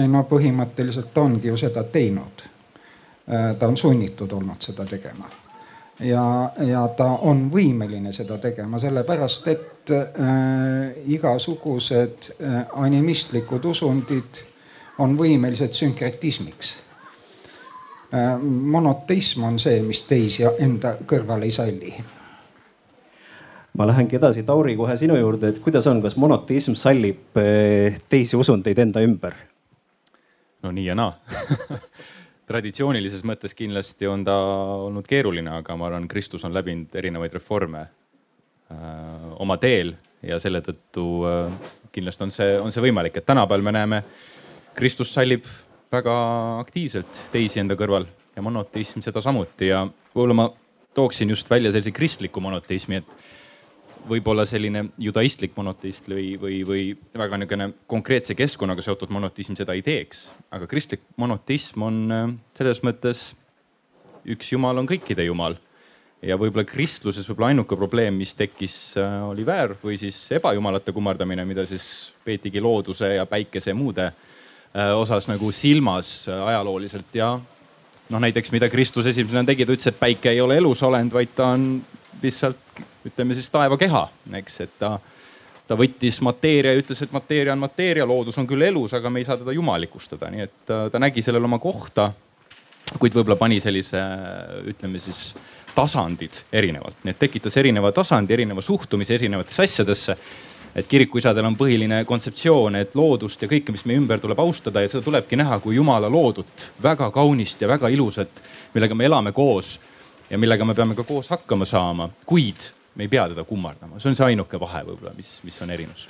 No 0.09 0.23
põhimõtteliselt 0.31 1.17
ongi 1.19 1.49
ju 1.49 1.57
seda 1.59 1.83
teinud. 1.83 2.45
Äh, 3.33 3.57
ta 3.59 3.69
on 3.69 3.77
sunnitud 3.77 4.33
olnud 4.33 4.59
seda 4.59 4.83
tegema 4.85 5.29
ja, 6.03 6.51
ja 6.67 6.81
ta 6.99 7.05
on 7.23 7.45
võimeline 7.53 8.11
seda 8.13 8.35
tegema, 8.43 8.81
sellepärast 8.83 9.47
et 9.53 9.93
äh, 9.95 10.97
igasugused 11.07 12.33
äh, 12.33 12.57
animistlikud 12.83 13.69
usundid 13.71 14.41
on 14.99 15.15
võimelised 15.19 15.71
sünkretismiks 15.79 16.73
äh,. 18.11 18.35
monoteism 18.43 19.47
on 19.47 19.63
see, 19.63 19.79
mis 19.87 20.03
teisi 20.11 20.43
enda 20.59 20.97
kõrval 21.07 21.47
ei 21.47 21.55
salli 21.55 21.95
ma 23.79 23.87
lähengi 23.87 24.19
edasi, 24.19 24.43
Tauri, 24.43 24.75
kohe 24.77 24.99
sinu 24.99 25.15
juurde, 25.15 25.55
et 25.55 25.63
kuidas 25.63 25.87
on, 25.87 26.03
kas 26.03 26.19
monoteism 26.19 26.75
sallib 26.75 27.39
teisi 28.11 28.37
usundeid 28.37 28.83
enda 28.83 29.07
ümber? 29.07 29.39
No 30.63 30.73
nii 30.73 30.87
ja 30.87 30.97
naa. 30.99 31.15
Traditsioonilises 32.51 33.23
mõttes 33.27 33.55
kindlasti 33.57 34.09
on 34.11 34.25
ta 34.27 34.35
olnud 34.87 35.07
keeruline, 35.09 35.51
aga 35.63 35.77
ma 35.79 35.89
arvan, 35.89 36.09
Kristus 36.11 36.45
on 36.45 36.55
läbinud 36.55 36.95
erinevaid 36.99 37.37
reforme 37.39 37.85
äh, 37.87 39.29
oma 39.41 39.57
teel 39.63 39.95
ja 40.27 40.39
selle 40.43 40.61
tõttu 40.65 41.07
äh, 41.29 41.61
kindlasti 41.93 42.27
on 42.27 42.35
see, 42.35 42.57
on 42.61 42.75
see 42.75 42.85
võimalik, 42.85 43.17
et 43.17 43.29
tänapäeval 43.29 43.65
me 43.65 43.77
näeme, 43.79 44.03
Kristus 44.75 45.13
sallib 45.15 45.47
väga 45.93 46.15
aktiivselt 46.63 47.23
teisi 47.33 47.61
enda 47.61 47.77
kõrval 47.77 48.07
ja 48.37 48.43
monoteism 48.45 49.03
seda 49.05 49.21
samuti. 49.25 49.69
Ja 49.69 49.85
võib-olla 50.15 50.37
ma 50.37 50.47
tooksin 50.97 51.31
just 51.33 51.51
välja 51.51 51.73
sellise 51.73 51.93
kristliku 51.93 52.41
monoteismi, 52.41 53.03
et 53.03 53.42
võib-olla 54.09 54.45
selline 54.49 54.87
judaistlik 55.01 55.55
monoteist 55.57 56.09
või, 56.11 56.33
või, 56.41 56.61
või 56.67 56.83
väga 57.19 57.39
niisugune 57.39 57.69
konkreetse 57.91 58.35
keskkonnaga 58.39 58.83
seotud 58.85 59.13
monoteism 59.15 59.57
seda 59.59 59.77
ei 59.77 59.83
teeks. 59.87 60.31
aga 60.51 60.67
kristlik 60.71 61.05
monoteism 61.17 61.83
on 61.87 62.01
äh, 62.13 62.25
selles 62.59 62.83
mõttes 62.83 63.33
üks 64.27 64.53
jumal 64.53 64.79
on 64.79 64.89
kõikide 64.89 65.27
jumal. 65.27 65.57
ja 66.23 66.37
võib-olla 66.39 66.65
kristluses 66.67 67.27
võib-olla 67.29 67.49
ainuke 67.51 67.77
probleem, 67.77 68.15
mis 68.15 68.35
tekkis, 68.35 68.97
äh, 68.97 69.23
oli 69.29 69.47
väär 69.47 69.77
või 69.83 69.97
siis 69.99 70.19
ebajumalate 70.33 70.93
kummardamine, 70.93 71.45
mida 71.45 71.67
siis 71.67 72.13
peetigi 72.25 72.61
looduse 72.61 73.15
ja 73.17 73.27
päikese 73.27 73.71
ja 73.71 73.75
muude 73.75 74.07
äh, 74.11 74.95
osas 74.97 75.29
nagu 75.29 75.53
silmas 75.53 76.29
ajalooliselt 76.29 77.15
ja 77.15 77.35
noh, 78.11 78.21
näiteks 78.21 78.53
mida 78.53 78.69
Kristus 78.69 79.07
esimesena 79.07 79.45
tegi, 79.45 79.67
ta 79.67 79.75
ütles, 79.75 79.91
et 79.91 79.99
päike 79.99 80.31
ei 80.31 80.41
ole 80.41 80.57
elusolend, 80.61 81.13
vaid 81.13 81.37
ta 81.37 81.53
on 81.55 81.69
lihtsalt 82.23 82.83
ütleme 83.07 83.35
siis 83.35 83.51
taevakeha, 83.51 84.03
eks, 84.39 84.61
et 84.65 84.75
ta, 84.79 84.97
ta 85.69 85.79
võttis 85.79 86.21
mateeria 86.25 86.75
ja 86.75 86.83
ütles, 86.83 87.03
et 87.03 87.15
mateeria 87.15 87.55
on 87.55 87.63
mateeria, 87.63 88.07
loodus 88.09 88.39
on 88.39 88.47
küll 88.49 88.63
elus, 88.67 88.95
aga 88.95 89.11
me 89.11 89.23
ei 89.23 89.29
saa 89.29 89.39
teda 89.41 89.55
jumalikustada, 89.57 90.31
nii 90.33 90.45
et 90.47 90.55
ta, 90.69 90.85
ta 90.93 91.03
nägi 91.03 91.25
sellel 91.25 91.51
oma 91.51 91.59
kohta. 91.63 92.13
kuid 92.99 93.15
võib-olla 93.15 93.39
pani 93.41 93.61
sellise, 93.61 94.01
ütleme 94.69 94.99
siis 95.01 95.33
tasandid 95.75 96.43
erinevalt, 96.53 97.05
nii 97.05 97.15
et 97.15 97.19
tekitas 97.19 97.57
erineva 97.57 97.93
tasandi, 97.93 98.35
erineva 98.35 98.63
suhtumise 98.63 99.15
erinevatesse 99.15 99.63
asjadesse. 99.63 100.17
Et 100.73 100.87
kirikuisadel 100.89 101.45
on 101.45 101.57
põhiline 101.57 101.99
kontseptsioon, 102.09 102.79
et 102.81 102.95
loodust 102.97 103.43
ja 103.45 103.49
kõike, 103.49 103.75
mis 103.75 103.85
meie 103.85 104.01
ümber 104.01 104.21
tuleb 104.21 104.39
austada 104.41 104.81
ja 104.81 104.89
seda 104.89 105.05
tulebki 105.05 105.37
näha 105.37 105.59
kui 105.61 105.77
jumala 105.77 106.09
loodut, 106.09 106.71
väga 106.83 107.11
kaunist 107.13 107.61
ja 107.61 107.69
väga 107.69 107.91
ilusat, 107.93 108.41
millega 108.73 108.97
me 108.97 109.05
elame 109.05 109.35
koos 109.37 109.75
ja 110.31 110.39
millega 110.41 110.65
me 110.65 110.75
peame 110.75 110.97
ka 110.97 111.05
koos 111.05 111.29
hakkama 111.29 111.69
saama, 111.69 112.09
kuid 112.27 112.71
me 112.95 113.07
ei 113.07 113.13
pea 113.13 113.29
teda 113.33 113.45
kummardama, 113.49 114.01
see 114.01 114.13
on 114.13 114.19
see 114.19 114.33
ainuke 114.33 114.61
vahe 114.61 114.85
võib-olla, 114.89 115.15
mis, 115.17 115.39
mis 115.47 115.63
on 115.65 115.73
erinevus 115.75 116.09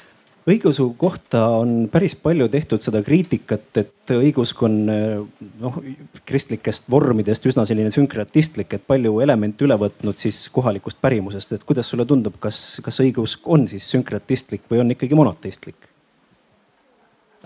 õigeusu 0.48 0.88
kohta 0.98 1.44
on 1.60 1.88
päris 1.92 2.14
palju 2.18 2.48
tehtud 2.50 2.82
seda 2.82 3.02
kriitikat, 3.06 3.68
et 3.78 4.12
õigeusk 4.14 4.62
on 4.66 4.78
noh 4.86 5.78
kristlikest 6.26 6.88
vormidest 6.90 7.46
üsna 7.46 7.64
selline 7.68 7.92
sünkratistlik, 7.94 8.74
et 8.74 8.86
palju 8.86 9.20
elemente 9.22 9.64
üle 9.66 9.76
võtnud 9.78 10.18
siis 10.18 10.44
kohalikust 10.52 10.98
pärimusest, 11.02 11.54
et 11.54 11.66
kuidas 11.68 11.90
sulle 11.92 12.06
tundub, 12.08 12.38
kas, 12.42 12.80
kas 12.82 13.00
õigeusk 13.04 13.46
on 13.46 13.68
siis 13.70 13.86
sünkratistlik 13.94 14.66
või 14.70 14.82
on 14.82 14.96
ikkagi 14.96 15.18
monoteistlik? 15.18 15.88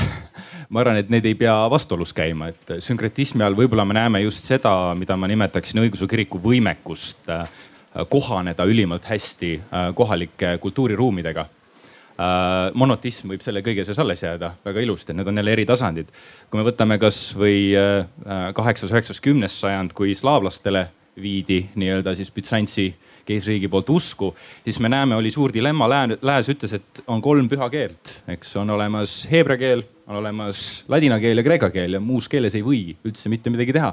Ma 0.73 0.83
arvan, 0.83 0.99
et 1.01 1.09
need 1.13 1.25
ei 1.25 1.37
pea 1.37 1.55
vastuolus 1.73 2.13
käima, 2.17 2.51
et 2.53 2.75
sünkretismi 2.85 3.45
all 3.45 3.57
võib-olla 3.57 3.87
me 3.89 3.97
näeme 3.97 4.21
just 4.21 4.49
seda, 4.49 4.73
mida 4.99 5.17
ma 5.17 5.29
nimetaksin 5.31 5.81
õigeusu 5.81 6.09
kiriku 6.09 6.41
võimekust 6.45 7.31
kohaneda 8.09 8.67
ülimalt 8.69 9.09
hästi 9.09 9.55
äh, 9.61 9.89
kohalike 9.95 10.57
kultuuriruumidega 10.63 11.47
äh, 11.47 11.49
monotism 12.75 13.33
võib 13.33 13.43
selle 13.45 13.63
kõige 13.67 13.85
sees 13.87 13.99
alles 13.99 14.23
jääda 14.23 14.53
väga 14.65 14.85
ilusti, 14.85 15.17
need 15.17 15.29
on 15.29 15.43
jälle 15.43 15.57
eri 15.57 15.67
tasandid. 15.67 16.13
kui 16.51 16.61
me 16.61 16.69
võtame 16.71 16.99
kasvõi 17.01 17.59
kaheksas, 18.55 18.93
üheksas, 18.93 19.21
kümnes 19.25 19.61
sajand, 19.61 19.93
kui 19.97 20.15
slaavlastele 20.15 20.89
viidi 21.23 21.65
nii-öelda 21.75 22.15
siis 22.15 22.31
Bütsantsi 22.35 22.93
keisriigi 23.29 23.69
poolt 23.69 23.91
usku, 23.93 24.31
siis 24.65 24.79
me 24.81 24.89
näeme, 24.89 25.17
oli 25.19 25.31
suur 25.31 25.53
dilemma. 25.55 25.89
Lääs 26.23 26.49
ütles, 26.53 26.75
et 26.79 27.03
on 27.07 27.23
kolm 27.25 27.49
püha 27.51 27.69
keelt, 27.73 28.15
eks 28.31 28.55
on 28.61 28.73
olemas 28.77 29.21
heebrea 29.31 29.61
keel, 29.61 29.85
on 30.09 30.21
olemas 30.23 30.85
ladina 30.89 31.19
keel 31.21 31.43
ja 31.43 31.45
kreeka 31.45 31.71
keel 31.75 31.99
ja 31.99 32.01
muus 32.01 32.29
keeles 32.31 32.57
ei 32.57 32.65
või 32.65 32.83
üldse 33.05 33.33
mitte 33.33 33.53
midagi 33.53 33.77
teha. 33.77 33.93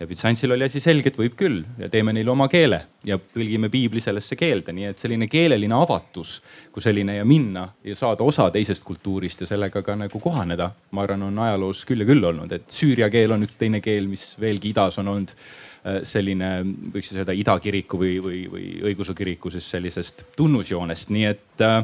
Ja 0.00 0.06
Bütsantsil 0.10 0.52
oli 0.52 0.66
asi 0.66 0.80
selge, 0.82 1.12
et 1.12 1.18
võib 1.18 1.36
küll 1.38 1.60
ja 1.78 1.88
teeme 1.88 2.12
neile 2.16 2.32
oma 2.32 2.48
keele 2.50 2.80
ja 3.06 3.18
tõlgime 3.18 3.70
piibli 3.72 4.02
sellesse 4.02 4.36
keelde, 4.36 4.74
nii 4.74 4.88
et 4.90 5.02
selline 5.02 5.28
keeleline 5.30 5.76
avatus 5.76 6.40
kui 6.72 6.82
selline 6.82 7.18
ja 7.20 7.24
minna 7.28 7.68
ja 7.84 7.96
saada 7.96 8.26
osa 8.26 8.48
teisest 8.54 8.82
kultuurist 8.86 9.44
ja 9.44 9.50
sellega 9.50 9.82
ka 9.82 9.98
nagu 9.98 10.20
kohaneda, 10.20 10.70
ma 10.90 11.04
arvan, 11.04 11.28
on 11.28 11.44
ajaloos 11.46 11.84
küll 11.88 12.02
ja 12.02 12.08
küll 12.08 12.24
olnud, 12.24 12.52
et 12.52 12.66
süüria 12.72 13.10
keel 13.12 13.36
on 13.36 13.46
üks 13.46 13.60
teine 13.60 13.80
keel, 13.84 14.10
mis 14.10 14.32
veelgi 14.40 14.74
idas 14.74 14.98
on 15.02 15.14
olnud 15.14 15.36
Äh, 15.84 15.98
selline, 16.08 16.62
võiks 16.94 17.10
siis 17.10 17.18
öelda 17.20 17.34
idakiriku 17.36 17.98
või, 18.00 18.14
või, 18.24 18.38
või 18.48 18.68
õigeusu 18.88 19.12
kiriku 19.16 19.50
siis 19.52 19.66
sellisest 19.68 20.22
tunnusjoonest, 20.32 21.10
nii 21.12 21.24
et 21.28 21.64
äh, 21.64 21.82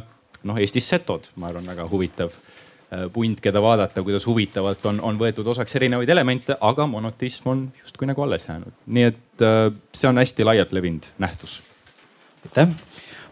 noh, 0.48 0.56
Eestis 0.56 0.86
setod, 0.88 1.26
ma 1.36 1.50
arvan, 1.50 1.68
väga 1.68 1.84
huvitav 1.90 2.32
punt, 3.12 3.40
keda 3.40 3.62
vaadata, 3.62 4.02
kuidas 4.02 4.26
huvitavalt 4.26 4.86
on, 4.90 5.00
on 5.06 5.18
võetud 5.18 5.46
osaks 5.52 5.76
erinevaid 5.78 6.10
elemente, 6.10 6.56
aga 6.60 6.86
monoteism 6.90 7.52
on 7.52 7.60
justkui 7.82 8.08
nagu 8.10 8.22
alles 8.26 8.48
jäänud. 8.48 8.74
nii 8.86 9.04
et 9.12 9.44
see 9.94 10.10
on 10.10 10.18
hästi 10.18 10.44
laialt 10.44 10.72
levinud 10.72 11.06
nähtus. 11.18 11.60
aitäh. 12.44 12.74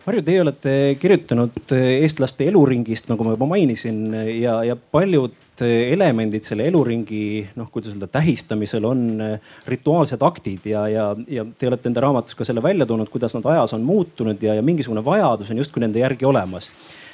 Marju, 0.07 0.23
teie 0.25 0.41
olete 0.41 0.73
kirjutanud 1.01 1.75
eestlaste 1.77 2.47
eluringist, 2.49 3.11
nagu 3.11 3.27
ma 3.27 3.35
juba 3.35 3.49
mainisin 3.51 3.99
ja, 4.39 4.63
ja 4.65 4.77
paljud 4.77 5.35
elemendid 5.67 6.47
selle 6.47 6.65
eluringi 6.71 7.43
noh, 7.59 7.67
kuidas 7.73 7.93
öelda 7.93 8.07
tähistamisel 8.07 8.87
on 8.89 9.03
rituaalsed 9.67 10.23
aktid 10.23 10.71
ja, 10.71 10.87
ja, 10.89 11.09
ja 11.29 11.45
te 11.59 11.69
olete 11.69 11.91
enda 11.91 12.07
raamatus 12.07 12.39
ka 12.39 12.47
selle 12.47 12.63
välja 12.63 12.87
toonud, 12.87 13.11
kuidas 13.13 13.35
nad 13.37 13.51
ajas 13.53 13.75
on 13.77 13.85
muutunud 13.85 14.43
ja, 14.43 14.55
ja 14.55 14.65
mingisugune 14.65 15.05
vajadus 15.05 15.51
on 15.51 15.61
justkui 15.61 15.83
nende 15.85 16.01
järgi 16.01 16.25
olemas 16.31 16.71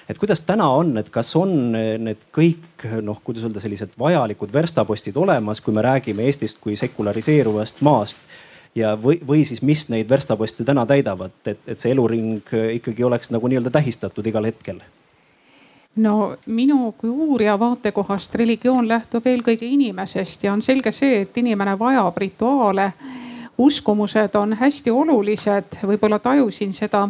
et 0.08 0.18
kuidas 0.18 0.40
täna 0.46 0.68
on, 0.68 0.96
et 0.98 1.10
kas 1.12 1.34
on 1.36 1.74
eh, 1.78 1.94
need 1.98 2.26
kõik 2.34 2.88
noh, 3.02 3.20
kuidas 3.24 3.46
öelda, 3.46 3.62
sellised 3.62 3.94
vajalikud 3.98 4.52
verstapostid 4.52 5.16
olemas, 5.16 5.60
kui 5.60 5.74
me 5.74 5.84
räägime 5.84 6.26
Eestist 6.28 6.60
kui 6.60 6.76
sekulariseeruvast 6.80 7.80
maast? 7.84 8.18
Ja, 8.74 8.96
või, 8.98 9.20
või 9.22 9.44
siis 9.46 9.62
mis 9.62 9.84
neid 9.86 10.08
verstaposte 10.10 10.64
täna 10.66 10.82
täidavad, 10.86 11.30
et, 11.46 11.60
et 11.66 11.78
see 11.78 11.92
eluring 11.94 12.42
ikkagi 12.74 13.04
oleks 13.06 13.30
nagu 13.30 13.46
nii-öelda 13.46 13.70
tähistatud 13.70 14.26
igal 14.26 14.50
hetkel. 14.50 14.80
No 15.96 16.36
minu 16.46 16.92
kui 16.98 17.10
uurija 17.10 17.54
vaatekohast 17.58 18.34
religioon 18.34 18.88
lähtub 18.88 19.26
eelkõige 19.30 19.66
inimesest 19.70 20.42
ja 20.42 20.52
on 20.52 20.62
selge 20.62 20.90
see, 20.90 21.20
et 21.22 21.36
inimene 21.38 21.78
vajab 21.78 22.18
rituaale. 22.18 22.92
uskumused 23.58 24.34
on 24.34 24.52
hästi 24.58 24.90
olulised, 24.90 25.76
võib-olla 25.86 26.18
tajusin 26.18 26.72
seda 26.72 27.08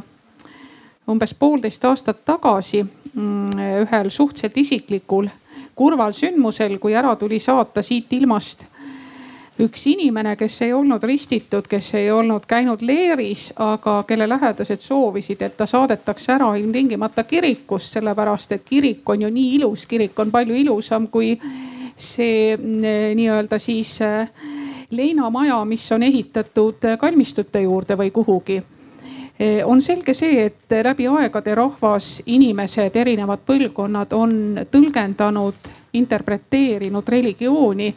umbes 1.11 1.35
poolteist 1.35 1.85
aastat 1.85 2.25
tagasi 2.25 2.83
mm, 2.83 3.59
ühel 3.85 4.11
suhteliselt 4.11 4.57
isiklikul 4.57 5.29
kurval 5.75 6.13
sündmusel, 6.15 6.79
kui 6.79 6.95
ära 6.95 7.17
tuli 7.17 7.41
saata 7.41 7.83
siit 7.83 8.13
ilmast 8.13 8.67
üks 9.61 9.85
inimene, 9.87 10.35
kes 10.37 10.57
ei 10.67 10.73
olnud 10.75 11.03
ristitud, 11.07 11.67
kes 11.71 11.93
ei 11.95 12.09
olnud 12.11 12.47
käinud 12.51 12.83
leeris, 12.83 13.53
aga 13.63 14.01
kelle 14.09 14.27
lähedased 14.29 14.83
soovisid, 14.83 15.43
et 15.47 15.57
ta 15.57 15.67
saadetakse 15.67 16.33
ära 16.35 16.55
ilmtingimata 16.59 17.23
kirikust, 17.25 17.93
sellepärast 17.95 18.57
et 18.57 18.65
kirik 18.67 19.09
on 19.09 19.23
ju 19.23 19.31
nii 19.31 19.55
ilus, 19.61 19.87
kirik 19.87 20.19
on 20.19 20.35
palju 20.35 20.59
ilusam 20.59 21.07
kui 21.09 21.37
see 21.95 22.57
mm, 22.57 23.15
nii-öelda 23.15 23.59
siis 23.63 24.01
äh, 24.03 24.31
leinamaja, 24.91 25.65
mis 25.65 25.87
on 25.93 26.03
ehitatud 26.03 26.91
kalmistute 26.99 27.63
juurde 27.63 27.99
või 27.99 28.11
kuhugi. 28.11 28.59
äh, 28.59 28.74
on 29.65 29.81
selge 29.83 30.15
see, 30.15 30.45
et 30.47 30.75
läbi 30.87 31.09
aegade 31.11 31.55
rahvas, 31.59 32.23
inimesed, 32.27 32.97
erinevad 32.97 33.41
põlvkonnad 33.47 34.13
on 34.15 34.37
tõlgendanud, 34.71 35.73
interpreteerinud 35.95 37.09
religiooni 37.09 37.89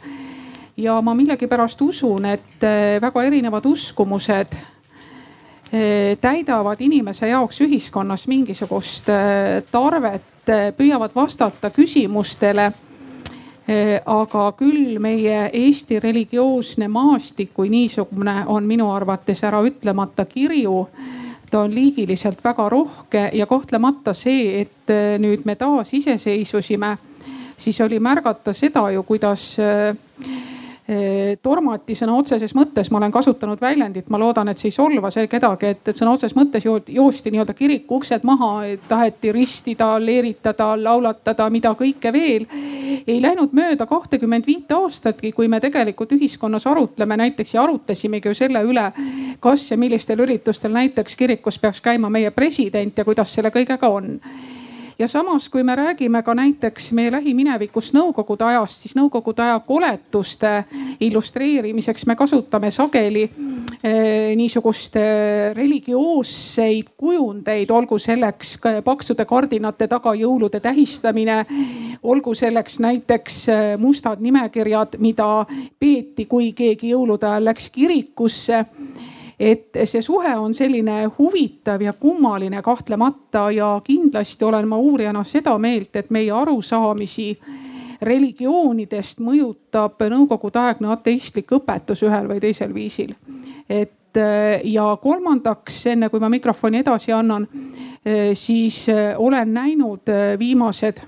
ja 0.78 1.00
ma 1.02 1.14
millegipärast 1.14 1.80
usun, 1.82 2.24
et 2.24 2.62
eh, 2.62 2.98
väga 3.02 3.22
erinevad 3.26 3.66
uskumused 3.66 4.54
eh, 5.72 6.16
täidavad 6.20 6.80
inimese 6.80 7.28
jaoks 7.28 7.60
ühiskonnas 7.66 8.26
mingisugust 8.30 9.08
eh, 9.10 9.62
tarvet, 9.70 10.34
püüavad 10.76 11.14
vastata 11.14 11.70
küsimustele. 11.70 12.72
aga 14.06 14.42
küll 14.56 14.96
meie 14.98 15.50
Eesti 15.52 15.98
religioosne 16.00 16.86
maastik 16.88 17.50
kui 17.52 17.68
niisugune 17.68 18.46
on 18.46 18.64
minu 18.64 18.86
arvates 18.90 19.44
äraütlemata 19.44 20.24
kirju. 20.24 20.88
Ta 21.50 21.60
on 21.64 21.74
liigiliselt 21.74 22.44
väga 22.44 22.68
rohke 22.68 23.30
ja 23.32 23.46
kahtlemata 23.46 24.14
see, 24.14 24.60
et 24.60 24.92
nüüd 25.18 25.44
me 25.44 25.54
taasiseseisvusime, 25.56 26.96
siis 27.56 27.80
oli 27.80 28.00
märgata 28.00 28.52
seda 28.52 28.90
ju, 28.90 29.02
kuidas 29.02 29.56
tormati 31.44 31.92
sõna 31.92 32.14
otseses 32.16 32.54
mõttes, 32.56 32.88
ma 32.88 32.96
olen 32.96 33.12
kasutanud 33.12 33.60
väljendit, 33.60 34.06
ma 34.08 34.16
loodan, 34.20 34.48
et 34.48 34.60
see 34.60 34.70
ei 34.70 34.76
solva 34.76 35.10
see 35.12 35.26
kedagi, 35.28 35.74
et, 35.74 35.82
et 35.90 36.00
sõna 36.00 36.14
otseses 36.16 36.36
mõttes 36.36 36.64
joosti 36.64 37.32
nii-öelda 37.34 37.52
kiriku 37.52 37.98
uksed 38.00 38.24
maha, 38.24 38.62
taheti 38.88 39.32
ristida, 39.36 39.90
leeritada, 40.00 40.70
laulatada, 40.80 41.50
mida 41.52 41.74
kõike 41.76 42.12
veel. 42.14 42.46
ei 43.06 43.20
läinud 43.20 43.52
mööda 43.52 43.84
kahtekümmend 43.86 44.46
viite 44.48 44.74
aastatki, 44.74 45.32
kui 45.32 45.48
me 45.48 45.60
tegelikult 45.60 46.12
ühiskonnas 46.16 46.66
arutleme 46.66 47.16
näiteks 47.20 47.54
ja 47.54 47.62
arutasimegi 47.62 48.32
ju 48.32 48.34
selle 48.34 48.64
üle, 48.64 48.88
kas 49.40 49.70
ja 49.70 49.76
millistel 49.76 50.24
üritustel 50.24 50.72
näiteks 50.72 51.16
kirikus 51.16 51.58
peaks 51.58 51.84
käima 51.84 52.08
meie 52.08 52.30
president 52.30 52.96
ja 52.96 53.04
kuidas 53.04 53.34
selle 53.34 53.52
kõigega 53.52 53.92
on 53.92 54.16
ja 54.98 55.08
samas, 55.08 55.48
kui 55.48 55.62
me 55.62 55.74
räägime 55.76 56.22
ka 56.22 56.34
näiteks 56.34 56.90
meie 56.92 57.12
lähiminevikust 57.12 57.94
nõukogude 57.94 58.44
ajast, 58.48 58.82
siis 58.82 58.96
nõukogude 58.98 59.44
aja 59.44 59.58
koletuste 59.66 60.52
illustreerimiseks 61.00 62.06
me 62.06 62.16
kasutame 62.18 62.70
sageli 62.74 63.22
eh, 63.82 64.34
niisugust 64.36 64.96
eh, 64.98 65.54
religioosseid 65.56 66.90
kujundeid, 66.96 67.70
olgu 67.70 67.98
selleks 68.02 68.56
paksude 68.84 69.24
kardinate 69.28 69.86
taga 69.88 70.14
jõulude 70.18 70.60
tähistamine, 70.60 71.44
olgu 72.02 72.34
selleks 72.34 72.80
näiteks 72.82 73.38
eh, 73.54 73.68
mustad 73.78 74.20
nimekirjad, 74.24 74.98
mida 74.98 75.46
peeti, 75.78 76.26
kui 76.26 76.50
keegi 76.58 76.90
jõulude 76.96 77.30
ajal 77.30 77.48
läks 77.52 77.70
kirikusse 77.70 78.64
et 79.40 79.76
see 79.84 80.02
suhe 80.02 80.34
on 80.36 80.54
selline 80.54 81.04
huvitav 81.18 81.82
ja 81.82 81.92
kummaline 81.92 82.62
kahtlemata 82.62 83.50
ja 83.50 83.80
kindlasti 83.84 84.44
olen 84.44 84.68
ma 84.68 84.76
uurijana 84.76 85.24
seda 85.24 85.58
meelt, 85.58 85.96
et 85.96 86.10
meie 86.10 86.32
arusaamisi 86.32 87.38
religioonidest 88.02 89.20
mõjutab 89.22 90.02
nõukogudeaegne 90.10 90.90
ateistlik 90.92 91.52
õpetus 91.54 92.02
ühel 92.06 92.28
või 92.30 92.40
teisel 92.42 92.74
viisil. 92.74 93.14
et 93.68 93.94
ja 94.64 94.96
kolmandaks, 95.02 95.86
enne 95.86 96.08
kui 96.08 96.20
ma 96.20 96.28
mikrofoni 96.28 96.78
edasi 96.78 97.12
annan, 97.12 97.46
siis 98.34 98.86
olen 99.16 99.52
näinud 99.54 100.10
viimased 100.38 101.02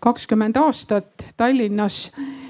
kakskümmend 0.00 0.56
aastat 0.56 1.26
Tallinnas 1.36 2.12
Eh, 2.14 2.43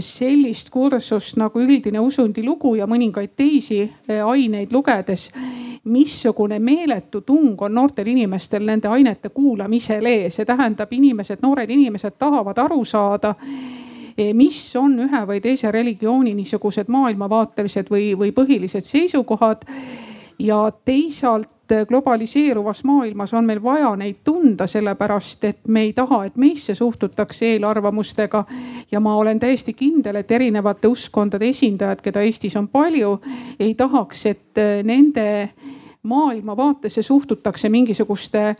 sellist 0.00 0.70
kursust 0.74 1.36
nagu 1.38 1.60
üldine 1.62 2.00
usundilugu 2.02 2.74
ja 2.80 2.86
mõningaid 2.90 3.30
teisi 3.38 3.78
eh, 3.84 4.18
aineid 4.18 4.72
lugedes, 4.74 5.28
missugune 5.86 6.58
meeletu 6.58 7.20
tung 7.22 7.62
on 7.62 7.74
noortel 7.74 8.08
inimestel 8.10 8.66
nende 8.66 8.88
ainete 8.88 9.28
kuulamisele. 9.28 10.30
see 10.30 10.44
tähendab, 10.44 10.92
inimesed, 10.92 11.38
noored 11.42 11.70
inimesed 11.70 12.18
tahavad 12.18 12.58
aru 12.58 12.84
saada 12.84 13.34
eh, 14.18 14.34
mis 14.34 14.76
on 14.76 14.98
ühe 15.06 15.22
või 15.26 15.40
teise 15.40 15.70
religiooni 15.70 16.34
niisugused 16.34 16.88
maailmavaatelised 16.88 17.90
või, 17.90 18.16
või 18.18 18.32
põhilised 18.32 18.82
seisukohad. 18.82 19.62
ja 20.38 20.72
teisalt 20.84 21.55
globaliseeruvas 21.88 22.84
maailmas 22.84 23.34
on 23.34 23.46
meil 23.46 23.62
vaja 23.62 23.96
neid 23.96 24.16
tunda, 24.24 24.66
sellepärast 24.66 25.44
et 25.44 25.58
me 25.68 25.82
ei 25.86 25.92
taha, 25.92 26.24
et 26.24 26.36
meisse 26.36 26.74
suhtutakse 26.74 27.46
eelarvamustega. 27.46 28.44
ja 28.90 29.00
ma 29.00 29.16
olen 29.16 29.38
täiesti 29.38 29.72
kindel, 29.72 30.16
et 30.16 30.30
erinevate 30.30 30.88
uskkondade 30.88 31.48
esindajad, 31.48 32.00
keda 32.02 32.20
Eestis 32.20 32.56
on 32.56 32.68
palju, 32.68 33.18
ei 33.60 33.74
tahaks, 33.74 34.26
et 34.26 34.62
nende 34.84 35.48
maailmavaatesse 36.06 37.02
suhtutakse 37.02 37.68
mingisuguste 37.68 38.56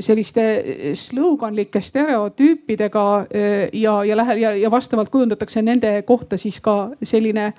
selliste 0.00 0.64
sloganlike 0.94 1.80
stereotüüpidega 1.80 3.26
ja, 3.72 4.04
ja 4.04 4.16
lähe- 4.16 4.38
ja, 4.38 4.56
ja 4.56 4.70
vastavalt 4.70 5.08
kujundatakse 5.08 5.62
nende 5.62 6.02
kohta 6.02 6.36
siis 6.36 6.60
ka 6.60 6.90
selline 7.02 7.52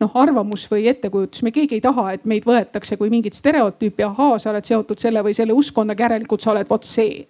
noh 0.00 0.18
arvamus 0.18 0.66
või 0.70 0.88
ettekujutus, 0.90 1.42
me 1.42 1.52
keegi 1.54 1.78
ei 1.78 1.84
taha, 1.84 2.10
et 2.16 2.26
meid 2.28 2.44
võetakse 2.48 2.98
kui 3.00 3.10
mingit 3.12 3.36
stereotüüpi, 3.36 4.04
ahaa, 4.04 4.38
sa 4.38 4.50
oled 4.52 4.66
seotud 4.68 5.00
selle 5.00 5.22
või 5.24 5.34
selle 5.36 5.56
uskkonnaga, 5.56 6.08
järelikult 6.08 6.44
sa 6.44 6.52
oled 6.52 6.68
vot 6.70 6.84
see 6.84 7.24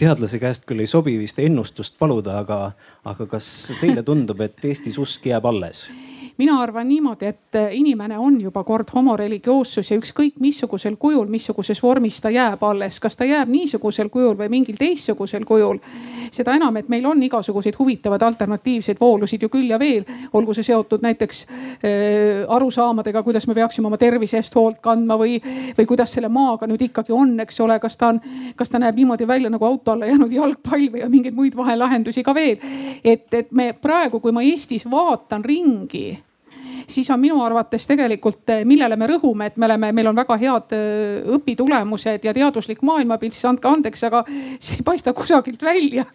teadlase 0.00 0.38
käest 0.40 0.64
küll 0.64 0.80
ei 0.80 0.88
sobi 0.88 1.18
vist 1.20 1.38
ennustust 1.42 1.98
paluda, 2.00 2.38
aga, 2.40 2.60
aga 3.04 3.26
kas 3.28 3.48
teile 3.80 4.00
tundub, 4.06 4.40
et 4.40 4.64
Eestis 4.64 4.96
usk 4.98 5.28
jääb 5.28 5.44
alles? 5.52 5.84
Mina 6.38 6.60
arvan 6.60 6.88
niimoodi, 6.88 7.26
et 7.26 7.54
eh, 7.54 7.68
inimene 7.78 8.18
on 8.18 8.40
juba 8.40 8.64
kord 8.64 8.90
homoreligioossus 8.94 9.90
ja 9.90 9.96
ükskõik 9.96 10.36
missugusel 10.40 10.96
kujul, 11.00 11.26
missuguses 11.32 11.80
vormis 11.82 12.20
ta 12.20 12.30
jääb 12.30 12.62
alles, 12.64 12.98
kas 13.00 13.16
ta 13.16 13.24
jääb 13.24 13.48
niisugusel 13.48 14.10
kujul 14.12 14.36
või 14.36 14.50
mingil 14.52 14.76
teistsugusel 14.76 15.44
kujul. 15.48 15.80
seda 16.30 16.56
enam, 16.58 16.76
et 16.76 16.88
meil 16.88 17.06
on 17.06 17.22
igasuguseid 17.22 17.76
huvitavaid 17.78 18.22
alternatiivseid 18.22 18.98
voolusid 19.00 19.42
ju 19.42 19.48
küll 19.48 19.70
ja 19.70 19.78
veel, 19.78 20.04
olgu 20.32 20.54
see 20.54 20.66
seotud 20.66 21.02
näiteks 21.02 21.46
äh, 21.46 22.44
arusaamadega, 22.48 23.22
kuidas 23.22 23.46
me 23.46 23.54
peaksime 23.54 23.86
oma 23.86 23.96
tervise 23.96 24.36
eest 24.36 24.54
hoolt 24.54 24.80
kandma 24.82 25.16
või, 25.16 25.38
või 25.78 25.86
kuidas 25.86 26.12
selle 26.12 26.28
maaga 26.28 26.66
nüüd 26.66 26.82
ikkagi 26.90 27.14
on, 27.14 27.38
eks 27.40 27.60
ole, 27.64 27.78
kas 27.80 27.96
ta 27.96 28.10
on, 28.12 28.20
kas 28.56 28.70
ta 28.70 28.82
näeb 28.82 28.98
niimoodi 28.98 29.26
välja 29.26 29.50
nagu 29.50 29.64
auto 29.64 29.94
alla 29.94 30.10
jäänud 30.10 30.32
jalgpall 30.32 30.90
või 30.92 31.06
on 31.06 31.10
mingeid 31.14 31.34
muid 31.34 31.56
vahelahendusi 31.56 32.22
ka 32.26 32.34
veel. 32.34 32.58
et, 33.04 33.32
et 33.34 33.52
me 33.52 33.72
praegu, 33.72 34.20
kui 34.20 34.32
ma 34.32 34.42
Eestis 34.42 34.84
vaatan 34.90 35.44
ringi 35.44 36.25
siis 36.86 37.10
on 37.10 37.20
minu 37.20 37.40
arvates 37.42 37.86
tegelikult, 37.86 38.42
eh, 38.50 38.64
millele 38.64 38.96
me 38.96 39.08
rõhume, 39.10 39.50
et 39.50 39.56
me 39.56 39.66
oleme, 39.66 39.92
meil 39.92 40.10
on 40.10 40.16
väga 40.16 40.38
head 40.40 40.74
eh, 40.76 41.26
õpitulemused 41.36 42.24
ja 42.24 42.34
teaduslik 42.34 42.82
maailmapilt, 42.86 43.34
siis 43.34 43.48
andke 43.50 43.68
andeks, 43.68 44.04
aga 44.08 44.22
see 44.28 44.78
ei 44.78 44.86
paista 44.86 45.12
kusagilt 45.16 45.62
välja. 45.62 46.06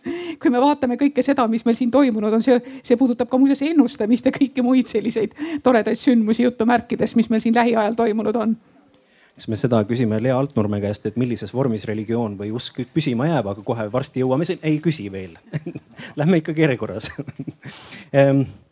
kui 0.41 0.51
me 0.51 0.61
vaatame 0.61 0.97
kõike 0.99 1.23
seda, 1.25 1.47
mis 1.47 1.65
meil 1.65 1.77
siin 1.77 1.91
toimunud 1.91 2.33
on, 2.33 2.43
see, 2.43 2.57
see 2.83 2.97
puudutab 2.97 3.29
ka 3.29 3.37
muuseas 3.37 3.61
ennustamist 3.67 4.25
ja 4.25 4.35
kõiki 4.35 4.63
muid 4.65 4.89
selliseid 4.89 5.35
toredaid 5.63 5.99
sündmusi 5.99 6.43
jutumärkides, 6.47 7.15
mis 7.15 7.29
meil 7.29 7.43
siin 7.43 7.55
lähiajal 7.55 7.97
toimunud 7.99 8.35
on. 8.35 8.55
Siis 9.35 9.47
me 9.47 9.57
seda 9.57 9.79
küsime 9.87 10.19
Lea 10.21 10.35
Altnurme 10.37 10.81
käest, 10.83 11.05
et 11.07 11.15
millises 11.17 11.53
vormis 11.55 11.85
religioon 11.89 12.35
või 12.37 12.51
usk 12.53 12.81
püsima 12.93 13.29
jääb, 13.29 13.47
aga 13.53 13.63
kohe 13.65 13.87
varsti 13.91 14.21
jõuame 14.21 14.45
siin, 14.45 14.59
ei 14.61 14.77
küsi 14.83 15.07
veel. 15.11 15.37
Lähme 16.19 16.41
ikkagi 16.43 16.61
järjekorras 16.67 17.09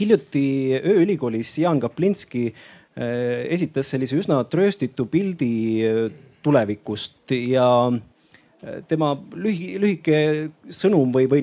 hiljuti 0.00 0.80
ööülikoolis 0.84 1.58
Jaan 1.58 1.80
Kaplinski 1.80 2.46
äh, 2.50 3.46
esitas 3.52 3.90
sellise 3.90 4.18
üsna 4.20 4.42
trööstitu 4.44 5.06
pildi 5.10 5.54
äh, 5.86 6.04
tulevikust 6.42 7.34
ja 7.36 7.68
äh, 7.92 8.78
tema 8.88 9.14
lühi, 9.34 9.74
lühike 9.80 10.20
sõnum 10.70 11.12
või, 11.14 11.28
või 11.30 11.42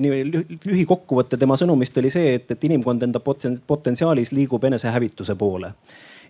lühikokkuvõte 0.64 1.38
tema 1.40 1.58
sõnumist 1.60 1.96
oli 2.00 2.12
see, 2.14 2.34
et, 2.38 2.50
et 2.50 2.66
inimkond 2.70 3.06
enda 3.06 3.22
potentsiaalis 3.22 4.32
liigub 4.32 4.64
enesehävituse 4.64 5.36
poole. 5.38 5.74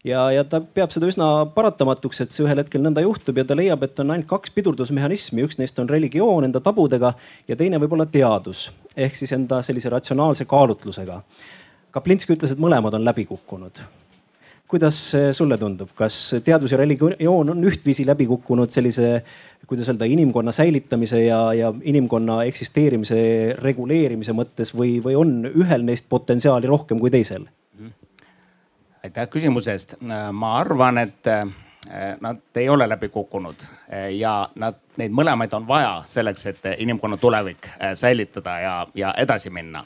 ja, 0.04 0.26
ja 0.34 0.44
ta 0.44 0.60
peab 0.60 0.92
seda 0.92 1.08
üsna 1.08 1.30
paratamatuks, 1.54 2.20
et 2.20 2.34
see 2.34 2.44
ühel 2.44 2.60
hetkel 2.60 2.82
nõnda 2.84 3.04
juhtub 3.04 3.38
ja 3.38 3.44
ta 3.48 3.56
leiab, 3.56 3.86
et 3.86 4.00
on 4.00 4.10
ainult 4.10 4.28
kaks 4.28 4.52
pidurdusmehhanismi, 4.56 5.44
üks 5.46 5.60
neist 5.60 5.78
on 5.78 5.88
religioon 5.88 6.48
enda 6.48 6.60
tabudega 6.60 7.14
ja 7.48 7.56
teine 7.56 7.80
võib 7.82 7.96
olla 7.96 8.06
teadus 8.06 8.70
ehk 8.96 9.16
siis 9.18 9.32
enda 9.34 9.62
sellise 9.62 9.90
ratsionaalse 9.90 10.44
kaalutlusega 10.46 11.22
Kaplinski 11.94 12.34
ütles, 12.34 12.50
et 12.50 12.58
mõlemad 12.58 12.96
on 12.96 13.04
läbi 13.06 13.26
kukkunud. 13.28 13.78
kuidas 14.68 14.96
sulle 15.36 15.54
tundub, 15.58 15.90
kas 15.94 16.34
teadus 16.44 16.72
ja 16.72 16.78
religioon 16.80 17.50
on 17.52 17.66
ühtviisi 17.68 18.06
läbi 18.06 18.26
kukkunud 18.26 18.72
sellise, 18.72 19.22
kuidas 19.66 19.88
öelda, 19.88 20.08
inimkonna 20.10 20.52
säilitamise 20.52 21.20
ja, 21.24 21.52
ja 21.54 21.72
inimkonna 21.82 22.40
eksisteerimise 22.48 23.18
reguleerimise 23.62 24.34
mõttes 24.34 24.74
või, 24.74 24.96
või 25.04 25.14
on 25.20 25.44
ühel 25.52 25.84
neist 25.86 26.08
potentsiaali 26.08 26.66
rohkem 26.66 26.98
kui 26.98 27.12
teisel? 27.14 27.46
aitäh 29.04 29.28
küsimuse 29.28 29.72
eest. 29.76 29.96
ma 30.32 30.56
arvan, 30.58 30.98
et 30.98 31.26
eh, 31.26 31.46
nad 32.20 32.40
ei 32.56 32.68
ole 32.68 32.88
läbi 32.88 33.08
kukkunud 33.08 33.66
ja 34.16 34.36
nad, 34.54 34.80
neid 34.96 35.12
mõlemaid 35.12 35.54
on 35.54 35.68
vaja 35.68 35.96
selleks, 36.10 36.46
et 36.46 36.70
inimkonna 36.78 37.20
tulevik 37.20 37.68
eh, 37.78 37.92
säilitada 37.94 38.58
ja, 38.60 38.76
ja 38.94 39.14
edasi 39.20 39.50
minna. 39.50 39.84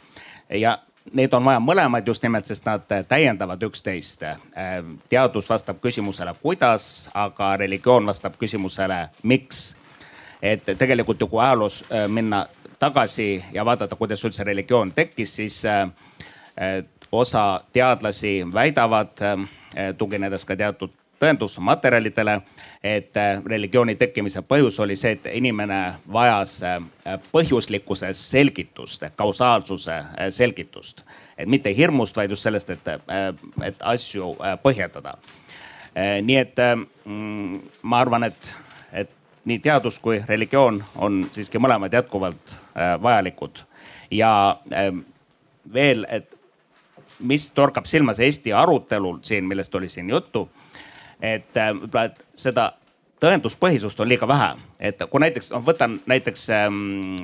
ja 0.51 0.79
neid 1.12 1.35
on 1.35 1.44
vaja 1.44 1.61
mõlemaid 1.61 2.07
just 2.07 2.23
nimelt, 2.23 2.47
sest 2.47 2.66
nad 2.66 2.85
täiendavad 3.09 3.62
üksteist. 3.62 4.23
teadus 5.09 5.49
vastab 5.51 5.81
küsimusele, 5.81 6.35
kuidas, 6.42 7.11
aga 7.14 7.57
religioon 7.57 8.07
vastab 8.07 8.37
küsimusele, 8.38 9.09
miks. 9.23 9.77
et 10.42 10.64
tegelikult 10.79 11.21
ju 11.21 11.27
kui 11.27 11.42
ajaloos 11.42 11.85
äh, 11.92 12.09
minna 12.09 12.47
tagasi 12.79 13.44
ja 13.53 13.64
vaadata, 13.64 13.97
kuidas 13.97 14.25
üldse 14.25 14.44
religioon 14.44 14.92
tekkis, 14.92 15.37
siis 15.37 15.64
äh, 15.64 15.90
osa 17.12 17.61
teadlasi 17.73 18.47
väidavad, 18.55 19.18
äh, 19.23 19.94
tuginedes 19.99 20.44
ka 20.44 20.57
teatud 20.57 20.90
tõendusmaterjalidele, 21.20 22.40
et 22.85 23.16
äh, 23.16 23.42
religiooni 23.44 23.94
tekkimise 23.98 24.42
põhjus 24.46 24.78
oli 24.83 24.96
see, 24.96 25.16
et 25.16 25.26
inimene 25.35 25.81
vajas 26.12 26.59
äh, 26.62 26.78
põhjuslikkuse 27.33 28.12
selgitust 28.16 29.04
kausaalsuse 29.16 29.94
äh, 29.94 30.31
selgitust. 30.31 31.02
et 31.38 31.48
mitte 31.48 31.74
hirmust, 31.76 32.16
vaid 32.16 32.31
just 32.31 32.42
sellest, 32.42 32.70
et, 32.70 32.88
et 33.62 33.76
asju 33.81 34.33
põhjendada 34.62 35.18
nii 36.22 36.37
et 36.37 36.59
mm, 37.04 37.61
ma 37.83 38.00
arvan, 38.02 38.24
et, 38.26 38.50
et 38.92 39.11
nii 39.44 39.59
teadus 39.62 39.98
kui 39.98 40.18
religioon 40.28 40.83
on 40.96 41.20
siiski 41.35 41.59
mõlemad 41.59 41.94
jätkuvalt 41.94 42.57
vajalikud 43.02 43.62
ja 44.11 44.59
veel, 45.72 46.07
et 46.11 46.38
mis 47.18 47.50
torkab 47.50 47.87
silmas 47.87 48.20
Eesti 48.20 48.52
arutelul 48.52 49.18
siin, 49.22 49.44
millest 49.44 49.74
oli 49.74 49.88
siin 49.88 50.11
juttu. 50.11 50.48
Et 51.22 51.54
võib-olla, 51.54 52.04
et 52.04 52.24
seda 52.35 52.72
tõenduspõhisust 53.20 54.00
on 54.00 54.09
liiga 54.09 54.28
vähe, 54.28 54.52
et 54.81 55.02
kui 55.11 55.20
näiteks, 55.20 55.50
noh 55.54 55.64
võtan 55.66 55.98
näiteks 56.07 56.50
ähm, 56.54 57.16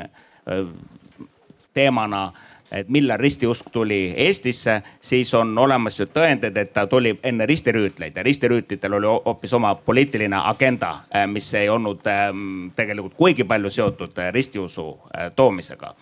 teemana 1.75 2.33
et 2.75 2.89
millal 2.89 3.19
ristiusk 3.21 3.69
tuli 3.71 4.15
Eestisse, 4.17 4.83
siis 5.01 5.35
on 5.35 5.59
olemas 5.59 5.99
ju 6.01 6.07
tõendeid, 6.11 6.57
et 6.59 6.73
ta 6.75 6.87
tuli 6.91 7.13
enne 7.23 7.47
ristirüütleid 7.47 8.17
ja 8.17 8.23
ristirüütlitel 8.27 8.97
oli 8.99 9.07
hoopis 9.07 9.53
oma 9.55 9.75
poliitiline 9.75 10.41
agenda, 10.43 10.95
äh, 11.15 11.27
mis 11.31 11.53
ei 11.55 11.69
olnud 11.69 12.07
ähm, 12.11 12.73
tegelikult 12.77 13.15
kuigi 13.15 13.45
palju 13.45 13.71
seotud 13.71 14.19
äh, 14.19 14.33
ristiusu 14.35 14.89
toomisega 15.37 15.95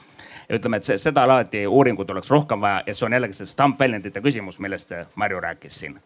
ütleme, 0.53 0.77
et 0.77 1.01
seda 1.01 1.27
laadi 1.29 1.67
uuringut 1.67 2.11
oleks 2.11 2.31
rohkem 2.31 2.61
vaja 2.61 2.83
ja 2.87 2.95
see 2.95 3.07
on 3.07 3.15
jällegi 3.17 3.37
see 3.37 3.49
stampväljendite 3.49 4.21
küsimus, 4.21 4.59
millest 4.61 4.93
Marju 5.15 5.41
rääkis 5.41 5.79
siin. 5.81 6.01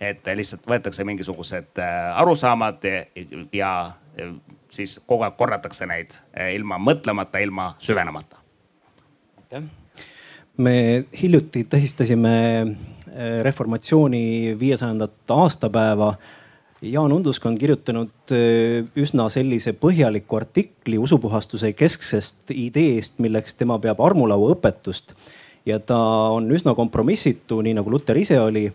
Et 0.00 0.30
lihtsalt 0.38 0.66
võetakse 0.68 1.04
mingisugused 1.06 1.80
äh, 1.82 2.20
arusaamad 2.20 2.84
ja, 3.52 3.72
siis 4.70 4.98
kogu 5.06 5.26
aeg 5.26 5.36
korratakse 5.38 5.88
neid 5.90 6.14
äh, 6.14 6.52
ilma 6.54 6.78
mõtlemata, 6.82 7.42
ilma 7.42 7.72
süvenemata. 7.82 8.38
aitäh. 9.42 9.62
me 10.56 11.04
hiljuti 11.22 11.64
tähistasime 11.64 12.34
äh, 12.62 13.40
reformatsiooni 13.42 14.56
viiesajandat 14.60 15.30
aastapäeva 15.30 16.14
Jaan 16.82 17.12
Undusk 17.12 17.46
on 17.46 17.56
kirjutanud 17.58 18.30
üsna 18.94 19.24
sellise 19.34 19.72
põhjaliku 19.74 20.36
artikli 20.38 20.94
usupuhastuse 20.98 21.72
kesksest 21.74 22.52
ideest, 22.54 23.16
milleks 23.18 23.58
tema 23.58 23.80
peab 23.82 23.98
armulaua 23.98 24.52
õpetust. 24.54 25.10
ja 25.66 25.80
ta 25.80 25.98
on 26.30 26.46
üsna 26.54 26.74
kompromissitu, 26.78 27.58
nii 27.66 27.74
nagu 27.74 27.90
Luter 27.90 28.16
ise 28.16 28.38
oli 28.40 28.68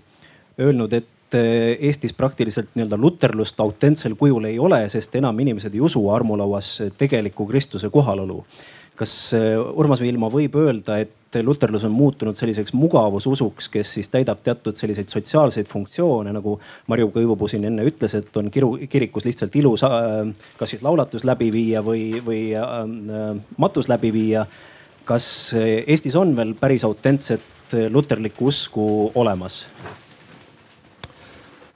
öelnud, 0.59 0.93
et 0.93 1.37
äh, 1.37 1.73
Eestis 1.79 2.13
praktiliselt 2.13 2.75
nii-öelda 2.75 2.97
luterlust 2.97 3.59
autentsel 3.59 4.15
kujul 4.19 4.45
ei 4.49 4.59
ole, 4.59 4.83
sest 4.89 5.15
enam 5.15 5.39
inimesed 5.39 5.73
ei 5.73 5.81
usu 5.81 6.07
armulauas 6.13 6.75
tegeliku 6.97 7.47
Kristuse 7.49 7.89
kohalolu 7.89 8.43
kas 8.95 9.33
äh, 9.33 9.57
Urmas 9.57 10.01
Viilma 10.03 10.29
võib 10.31 10.55
öelda, 10.59 10.99
et 11.01 11.39
luterlus 11.41 11.81
on 11.87 11.93
muutunud 11.95 12.37
selliseks 12.37 12.75
mugavususuks, 12.77 13.67
kes 13.73 13.95
siis 13.95 14.09
täidab 14.13 14.43
teatud 14.45 14.77
selliseid 14.77 15.09
sotsiaalseid 15.09 15.65
funktsioone, 15.69 16.29
nagu 16.35 16.59
Marju 16.91 17.09
Kõivupuu 17.15 17.49
siin 17.49 17.65
enne 17.69 17.87
ütles, 17.89 18.13
et 18.19 18.37
on 18.37 18.51
kiru, 18.53 18.75
kirikus 18.89 19.25
lihtsalt 19.25 19.55
ilus 19.57 19.85
äh, 19.87 20.19
kas 20.59 20.75
siis 20.75 20.85
laulatus 20.85 21.25
läbi 21.25 21.49
viia 21.53 21.81
või, 21.85 22.21
või 22.25 22.43
matus 23.57 23.89
läbi 23.89 24.13
viia. 24.13 24.45
kas 25.05 25.25
Eestis 25.57 26.15
on 26.15 26.35
veel 26.35 26.53
päris 26.55 26.85
autentset 26.85 27.73
luterlikku 27.89 28.45
usku 28.47 28.85
olemas? 29.15 29.63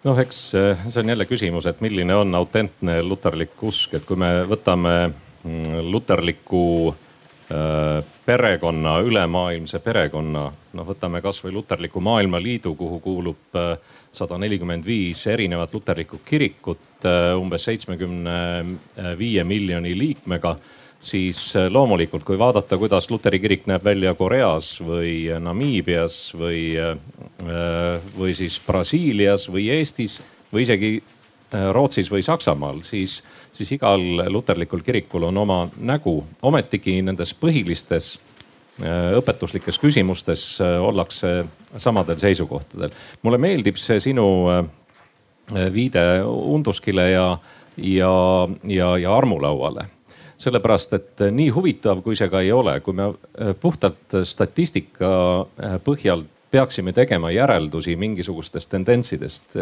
Noh, 0.04 0.20
eks 0.20 0.44
see 0.54 1.02
on 1.02 1.10
jälle 1.10 1.26
küsimus, 1.26 1.66
et 1.66 1.82
milline 1.82 2.16
on 2.16 2.36
autentne 2.36 3.02
luterlik 3.04 3.58
usk, 3.64 3.98
et 3.98 4.06
kui 4.06 4.20
me 4.20 4.32
võtame 4.50 4.96
mm, 5.08 5.82
luterliku 5.90 6.68
Äh, 7.52 8.04
perekonna, 8.26 8.98
ülemaailmse 9.00 9.80
perekonna, 9.80 10.42
noh, 10.76 10.84
võtame 10.84 11.22
kasvõi 11.24 11.54
Luterliku 11.56 12.02
Maailmaliidu, 12.04 12.74
kuhu 12.76 12.98
kuulub 13.00 13.56
äh, 13.56 13.70
sada 14.12 14.36
nelikümmend 14.36 14.84
viis 14.84 15.22
erinevat 15.32 15.72
luterlikku 15.72 16.20
kirikut 16.28 17.08
umbes 17.38 17.64
seitsmekümne 17.70 18.36
viie 19.20 19.44
miljoni 19.48 19.94
liikmega 19.96 20.56
siis 21.00 21.40
loomulikult, 21.70 22.26
kui 22.28 22.40
vaadata, 22.40 22.76
kuidas 22.82 23.08
luteri 23.14 23.40
kirik 23.40 23.68
näeb 23.70 23.86
välja 23.86 24.12
Koreas 24.18 24.74
või 24.82 25.30
Namiibias 25.40 26.34
või, 26.36 26.74
või 28.18 28.34
siis 28.34 28.58
Brasiilias 28.66 29.46
või 29.52 29.68
Eestis 29.70 30.22
või 30.54 30.64
isegi 30.66 30.90
Rootsis 31.74 32.10
või 32.12 32.24
Saksamaal, 32.26 32.82
siis 32.84 33.22
siis 33.58 33.72
igal 33.72 34.02
luterlikul 34.30 34.82
kirikul 34.86 35.24
on 35.24 35.38
oma 35.38 35.68
nägu. 35.78 36.26
ometigi 36.42 37.02
nendes 37.02 37.34
põhilistes 37.36 38.18
äh, 38.82 39.14
õpetuslikes 39.18 39.80
küsimustes 39.82 40.46
äh, 40.62 40.78
ollakse 40.82 41.46
samadel 41.78 42.18
seisukohtadel. 42.18 42.94
mulle 43.22 43.38
meeldib 43.38 43.78
see 43.82 44.00
sinu 44.00 44.28
äh, 44.52 44.66
viide 45.74 46.24
Unduskile 46.26 47.10
ja, 47.12 47.28
ja, 47.78 48.14
ja, 48.64 48.98
ja 48.98 49.18
armulauale 49.18 49.90
sellepärast, 50.38 50.92
et 50.94 51.22
nii 51.34 51.50
huvitav, 51.50 52.04
kui 52.06 52.16
see 52.16 52.28
ka 52.30 52.44
ei 52.46 52.52
ole, 52.54 52.76
kui 52.86 52.94
me 52.94 53.08
puhtalt 53.58 54.20
statistika 54.30 55.08
põhjal 55.82 56.22
peaksime 56.52 56.94
tegema 56.94 57.32
järeldusi 57.32 57.96
mingisugustest 57.96 58.70
tendentsidest 58.70 59.58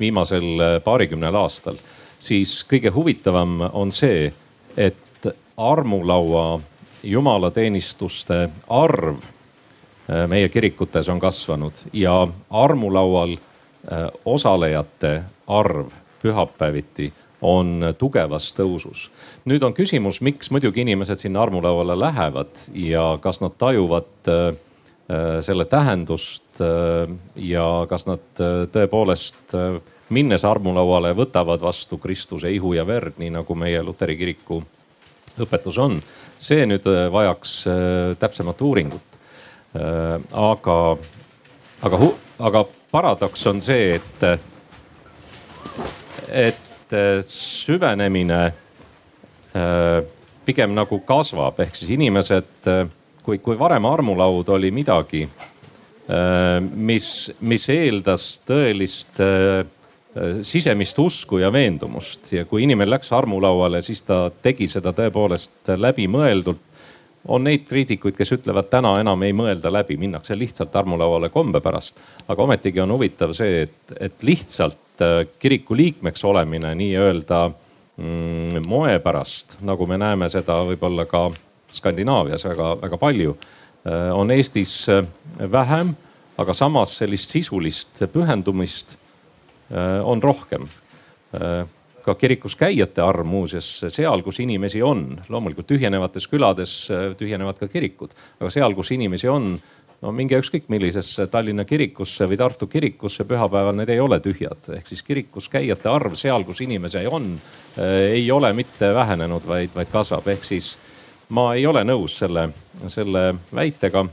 viimasel 0.00 0.80
paarikümnel 0.84 1.34
aastal 1.34 1.76
siis 2.18 2.64
kõige 2.68 2.90
huvitavam 2.90 3.60
on 3.72 3.92
see, 3.92 4.32
et 4.76 5.28
armulaua 5.56 6.60
jumalateenistuste 7.02 8.48
arv 8.68 9.18
äh, 9.18 10.26
meie 10.28 10.48
kirikutes 10.48 11.08
on 11.08 11.20
kasvanud 11.20 11.86
ja 11.92 12.26
armulaual 12.50 13.36
osalejate 14.24 15.22
arv 15.46 15.92
pühapäeviti 16.22 17.12
on 17.40 17.94
tugevas 17.98 18.48
tõusus. 18.56 19.10
nüüd 19.44 19.62
on 19.62 19.74
küsimus, 19.74 20.20
miks 20.20 20.50
muidugi 20.50 20.80
inimesed 20.82 21.22
sinna 21.22 21.42
armulauale 21.42 21.98
lähevad 21.98 22.50
ja 22.74 23.18
kas 23.20 23.40
nad 23.40 23.54
tajuvad 23.58 24.26
selle 25.06 25.64
tähendust 25.70 26.58
ja 27.38 27.66
kas 27.86 28.06
nad 28.08 28.40
tõepoolest 28.72 29.54
minnes 30.08 30.44
armulauale, 30.44 31.12
võtavad 31.16 31.62
vastu 31.62 31.98
Kristuse 31.98 32.50
ihu 32.52 32.72
ja 32.76 32.86
verd, 32.86 33.18
nii 33.18 33.32
nagu 33.34 33.54
meie 33.58 33.82
luteri 33.82 34.16
kiriku 34.18 34.60
õpetus 35.42 35.78
on. 35.82 36.00
see 36.38 36.66
nüüd 36.68 36.84
äh, 36.84 37.06
vajaks 37.12 37.52
äh, 37.66 37.76
täpsemat 38.20 38.60
uuringut. 38.62 39.16
Äh, 39.76 40.20
aga, 40.32 40.76
aga, 41.82 42.00
aga 42.38 42.64
paradoks 42.92 43.46
on 43.46 43.62
see, 43.64 43.96
et, 43.96 44.26
et 46.28 46.94
süvenemine 47.26 48.40
pigem 50.46 50.74
nagu 50.76 51.00
kasvab, 51.08 51.58
ehk 51.64 51.74
siis 51.74 51.90
inimesed, 51.96 52.68
kui, 53.26 53.40
kui 53.42 53.58
varem 53.58 53.84
armulaud 53.90 54.48
oli 54.54 54.70
midagi, 54.70 55.26
mis, 56.86 57.06
mis 57.42 57.64
eeldas 57.74 58.28
tõelist 58.46 59.18
Äh, 60.16 60.38
sisemist 60.42 60.98
usku 60.98 61.42
ja 61.42 61.50
veendumust 61.52 62.30
ja 62.32 62.46
kui 62.48 62.62
inimene 62.64 62.94
läks 62.94 63.10
armulauale, 63.12 63.82
siis 63.84 64.00
ta 64.06 64.30
tegi 64.42 64.68
seda 64.70 64.94
tõepoolest 64.96 65.74
läbimõeldult. 65.76 66.62
on 67.28 67.42
neid 67.42 67.64
kriitikuid, 67.66 68.14
kes 68.14 68.30
ütlevad, 68.36 68.68
täna 68.70 68.92
enam 69.00 69.22
ei 69.26 69.32
mõelda 69.34 69.72
läbi, 69.72 69.96
minnakse 69.98 70.36
lihtsalt 70.38 70.76
armulauale 70.76 71.28
kombe 71.28 71.60
pärast. 71.60 72.00
aga 72.28 72.42
ometigi 72.42 72.80
on 72.80 72.92
huvitav 72.92 73.32
see, 73.32 73.62
et, 73.62 73.92
et 74.00 74.22
lihtsalt 74.22 75.02
äh, 75.02 75.26
kiriku 75.38 75.76
liikmeks 75.76 76.24
olemine 76.24 76.74
nii-öelda 76.74 77.50
mm, 77.96 78.62
moe 78.68 78.98
pärast, 78.98 79.58
nagu 79.60 79.86
me 79.86 79.98
näeme 79.98 80.28
seda 80.28 80.62
võib-olla 80.64 81.04
ka 81.04 81.30
Skandinaavias 81.72 82.44
väga-väga 82.44 82.98
palju, 82.98 83.36
äh, 83.86 84.10
on 84.14 84.30
Eestis 84.30 84.86
vähem, 85.52 85.94
aga 86.38 86.54
samas 86.54 86.98
sellist 86.98 87.30
sisulist 87.32 88.04
pühendumist 88.12 88.98
Äh, 89.70 90.08
on 90.08 90.22
rohkem. 90.22 90.68
Äh, 91.34 91.66
ka 92.02 92.14
kirikus 92.14 92.54
käijate 92.56 93.02
arv 93.02 93.26
muuseas 93.26 93.66
seal, 93.90 94.22
kus 94.22 94.38
inimesi 94.38 94.78
on, 94.82 95.16
loomulikult 95.28 95.66
tühjenevates 95.66 96.28
külades 96.30 96.74
äh, 96.94 97.08
tühjenevad 97.18 97.58
ka 97.58 97.66
kirikud, 97.68 98.14
aga 98.38 98.50
seal, 98.54 98.76
kus 98.78 98.92
inimesi 98.94 99.26
on, 99.26 99.56
no 100.04 100.12
minge 100.14 100.38
ükskõik 100.38 100.68
millisesse 100.70 101.26
Tallinna 101.32 101.64
kirikusse 101.66 102.28
või 102.30 102.38
Tartu 102.38 102.70
kirikusse, 102.70 103.26
pühapäeval 103.26 103.74
need 103.80 103.90
ei 103.90 103.98
ole 104.00 104.20
tühjad. 104.22 104.70
ehk 104.76 104.86
siis 104.86 105.02
kirikus 105.02 105.50
käijate 105.50 105.90
arv 105.90 106.14
seal, 106.14 106.46
kus 106.46 106.62
inimesi 106.62 107.02
on, 107.10 107.32
ei 107.82 108.30
ole 108.30 108.52
mitte 108.54 108.94
vähenenud, 108.94 109.42
vaid, 109.46 109.74
vaid 109.74 109.90
kasvab. 109.90 110.28
ehk 110.28 110.46
siis 110.46 110.76
ma 111.28 111.50
ei 111.54 111.66
ole 111.66 111.84
nõus 111.84 112.18
selle, 112.18 112.48
selle 112.92 113.34
väitega, 113.54 114.06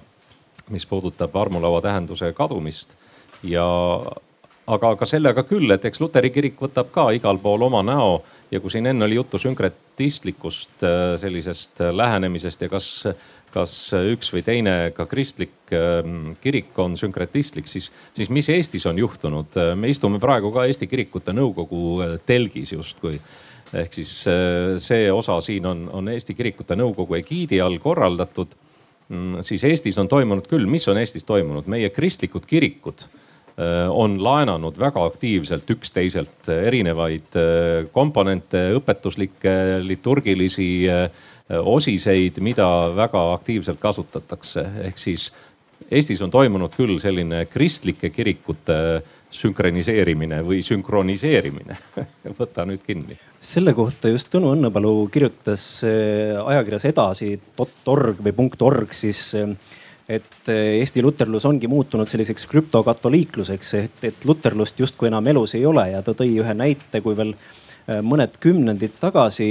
mis 0.74 0.86
puudutab 0.86 1.36
armulaua 1.36 1.82
tähenduse 1.82 2.32
kadumist 2.34 2.96
ja 3.44 3.66
aga, 4.68 4.94
aga 4.94 5.06
sellega 5.06 5.44
küll, 5.44 5.70
et 5.76 5.86
eks 5.86 6.02
luteri 6.02 6.32
kirik 6.34 6.62
võtab 6.62 6.92
ka 6.94 7.10
igal 7.16 7.40
pool 7.44 7.68
oma 7.68 7.84
näo 7.84 8.22
ja 8.52 8.62
kui 8.64 8.72
siin 8.72 8.88
enne 8.90 9.06
oli 9.06 9.20
juttu 9.20 9.42
sünkret, 9.42 9.76
sünkretistlikust 9.94 10.84
sellisest 11.22 11.80
lähenemisest 11.92 12.62
ja 12.62 12.70
kas 12.70 13.06
kas 13.54 13.94
üks 13.94 14.32
või 14.34 14.42
teine 14.42 14.92
ka 14.98 15.06
kristlik 15.06 15.70
ähm, 15.72 16.32
kirik 16.42 16.74
on 16.82 16.96
sünkretistlik, 16.98 17.68
siis, 17.70 17.92
siis 18.18 18.32
mis 18.34 18.50
Eestis 18.50 18.88
on 18.90 18.98
juhtunud? 18.98 19.54
me 19.78 19.92
istume 19.94 20.18
praegu 20.20 20.50
ka 20.52 20.66
Eesti 20.66 20.88
Kirikute 20.90 21.36
Nõukogu 21.38 22.02
äh, 22.02 22.16
telgis 22.26 22.74
justkui 22.74 23.20
ehk 23.80 23.98
siis 24.00 24.14
äh, 24.30 24.76
see 24.82 25.10
osa 25.12 25.40
siin 25.42 25.66
on, 25.70 25.88
on 25.94 26.12
Eesti 26.14 26.36
Kirikute 26.38 26.78
Nõukogu 26.80 27.18
egiidi 27.20 27.62
all 27.62 27.80
korraldatud. 27.84 28.56
Mm, 29.10 29.42
siis 29.46 29.66
Eestis 29.68 30.00
on 30.00 30.08
toimunud 30.08 30.48
küll, 30.50 30.66
mis 30.70 30.88
on 30.88 31.02
Eestis 31.02 31.28
toimunud, 31.28 31.68
meie 31.72 31.90
kristlikud 31.94 32.48
kirikud 32.50 33.06
äh, 33.06 33.90
on 33.92 34.18
laenanud 34.24 34.80
väga 34.80 35.04
aktiivselt 35.10 35.70
üksteiselt 35.70 36.50
erinevaid 36.54 37.38
komponente, 37.94 38.70
õpetuslikke, 38.80 39.54
liturgilisi 39.84 40.72
Äh, 41.52 41.60
osiseid, 41.60 42.40
mida 42.40 42.66
väga 42.96 43.34
aktiivselt 43.34 43.80
kasutatakse. 43.80 44.64
ehk 44.88 44.98
siis 44.98 45.34
Eestis 45.92 46.22
on 46.22 46.32
toimunud 46.32 46.72
küll 46.72 47.00
selline 47.00 47.46
kristlike 47.46 48.10
kirikute 48.10 49.04
sünkroniseerimine 49.34 50.42
või 50.46 50.62
sünkroniseerimine 50.66 51.78
võta 52.40 52.68
nüüd 52.70 52.84
kinni. 52.86 53.18
selle 53.42 53.74
kohta 53.78 54.12
just 54.12 54.32
Tõnu 54.34 54.54
Õnnepalu 54.56 54.94
kirjutas 55.14 55.66
äh, 55.88 56.38
ajakirjas 56.44 56.90
edasi.org 56.92 58.22
või 58.26 58.52
.org 58.70 58.94
siis 58.96 59.32
äh, 59.40 59.56
et 60.14 60.50
Eesti 60.52 61.02
luterlus 61.02 61.46
ongi 61.48 61.70
muutunud 61.72 62.10
selliseks 62.12 62.46
krüptokatoliikluseks, 62.52 63.70
et, 63.80 64.02
et 64.04 64.26
luterlust 64.28 64.80
justkui 64.80 65.08
enam 65.08 65.28
elus 65.32 65.56
ei 65.56 65.64
ole 65.66 65.86
ja 65.94 66.02
ta 66.04 66.12
tõi 66.12 66.34
ühe 66.44 66.56
näite, 66.60 67.00
kui 67.02 67.16
veel 67.16 67.32
Äh, 67.32 67.63
mõned 67.84 68.38
kümnendid 68.40 68.96
tagasi 69.02 69.46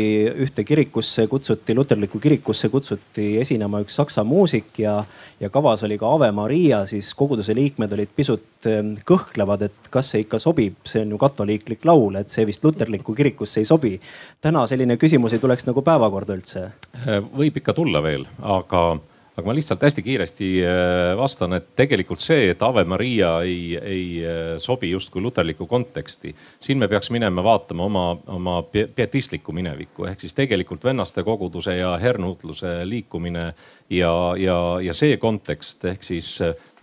ühte 0.45 0.65
kirikusse 0.65 1.27
kutsuti, 1.29 1.75
luterlikku 1.77 2.21
kirikusse 2.23 2.71
kutsuti 2.73 3.27
esinema 3.43 3.83
üks 3.85 3.99
saksa 4.01 4.25
muusik 4.25 4.79
ja, 4.81 4.95
ja 5.41 5.51
kavas 5.53 5.85
oli 5.85 5.99
ka 6.01 6.09
Ave 6.17 6.31
Maria, 6.33 6.83
siis 6.89 7.13
koguduse 7.19 7.55
liikmed 7.57 7.93
olid 7.93 8.15
pisut 8.17 8.71
ähm, 8.71 8.95
kõhklevad, 9.09 9.67
et 9.69 9.93
kas 9.93 10.15
see 10.15 10.25
ikka 10.25 10.41
sobib, 10.43 10.81
see 10.89 11.05
on 11.05 11.13
ju 11.13 11.21
katoliiklik 11.21 11.85
laul, 11.89 12.17
et 12.21 12.33
see 12.33 12.47
vist 12.49 12.65
luterlikku 12.65 13.15
kirikusse 13.19 13.61
ei 13.61 13.69
sobi. 13.69 13.99
täna 14.41 14.65
selline 14.67 14.97
küsimus 14.97 15.37
ei 15.37 15.43
tuleks 15.43 15.69
nagu 15.69 15.85
päevakorda 15.85 16.37
üldse. 16.39 16.67
Äh, 17.05 17.21
võib 17.21 17.61
ikka 17.61 17.77
tulla 17.77 18.01
veel, 18.05 18.25
aga 18.41 18.87
aga 19.43 19.51
ma 19.51 19.55
lihtsalt 19.57 19.83
hästi 19.83 20.03
kiiresti 20.07 20.49
äh, 20.63 21.17
vastan, 21.19 21.57
et 21.59 21.73
tegelikult 21.77 22.23
see, 22.23 22.53
et 22.53 22.63
Ave 22.63 22.85
Maria 22.87 23.33
ei, 23.43 23.75
ei 23.77 24.05
äh, 24.23 24.41
sobi 24.63 24.93
justkui 24.93 25.23
luterlikku 25.23 25.67
konteksti, 25.67 26.31
siin 26.63 26.79
me 26.79 26.89
peaks 26.89 27.11
minema 27.11 27.43
vaatama 27.43 27.85
oma, 27.89 28.05
oma 28.31 28.57
pietistlikku 28.71 29.53
minevikku 29.53 30.07
ehk 30.07 30.23
siis 30.23 30.37
tegelikult 30.39 30.85
vennaste 30.87 31.25
koguduse 31.27 31.75
ja 31.77 31.97
hernuutluse 31.99 32.83
liikumine 32.87 33.49
ja, 33.91 34.13
ja, 34.39 34.59
ja 34.83 34.95
see 34.95 35.17
kontekst 35.19 35.85
ehk 35.91 36.07
siis 36.07 36.37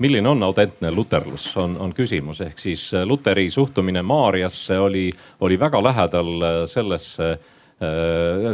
milline 0.04 0.28
on 0.30 0.44
autentne 0.44 0.92
luterlus, 0.92 1.48
on, 1.58 1.78
on 1.80 1.96
küsimus, 1.96 2.44
ehk 2.44 2.60
siis 2.60 2.90
Luteri 3.06 3.48
suhtumine 3.50 4.04
Maarjasse 4.04 4.80
oli, 4.80 5.08
oli 5.40 5.60
väga 5.60 5.84
lähedal 5.84 6.68
sellesse 6.68 7.32
Äh, 7.32 7.59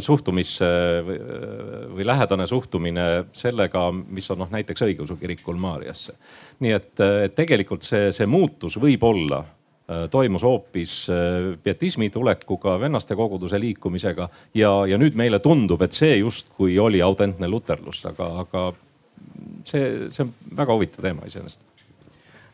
suhtumisse 0.06 0.68
või, 1.06 1.18
või 1.98 2.06
lähedane 2.06 2.46
suhtumine 2.48 3.06
sellega, 3.34 3.88
mis 3.92 4.30
on 4.32 4.44
noh 4.44 4.52
näiteks 4.54 4.86
õigeusu 4.86 5.18
kirikul 5.18 5.58
Maarjasse. 5.58 6.14
nii 6.60 6.72
et, 6.72 6.92
et 7.00 7.36
tegelikult 7.36 7.84
see, 7.84 8.12
see 8.14 8.28
muutus 8.30 8.78
võib-olla 8.78 9.42
äh, 9.42 10.06
toimus 10.14 10.46
hoopis 10.46 11.10
äh, 11.10 11.58
pietismi 11.64 12.12
tulekuga, 12.14 12.78
vennaste 12.80 13.18
koguduse 13.18 13.60
liikumisega 13.60 14.30
ja, 14.54 14.74
ja 14.86 14.98
nüüd 15.02 15.18
meile 15.18 15.40
tundub, 15.40 15.82
et 15.82 15.98
see 15.98 16.20
justkui 16.20 16.78
oli 16.80 17.02
autentne 17.02 17.50
luterlus, 17.50 18.06
aga, 18.12 18.30
aga 18.46 18.68
see, 19.66 20.12
see 20.14 20.28
on 20.28 20.36
väga 20.62 20.78
huvitav 20.78 21.10
teema 21.10 21.26
iseenesest 21.26 21.75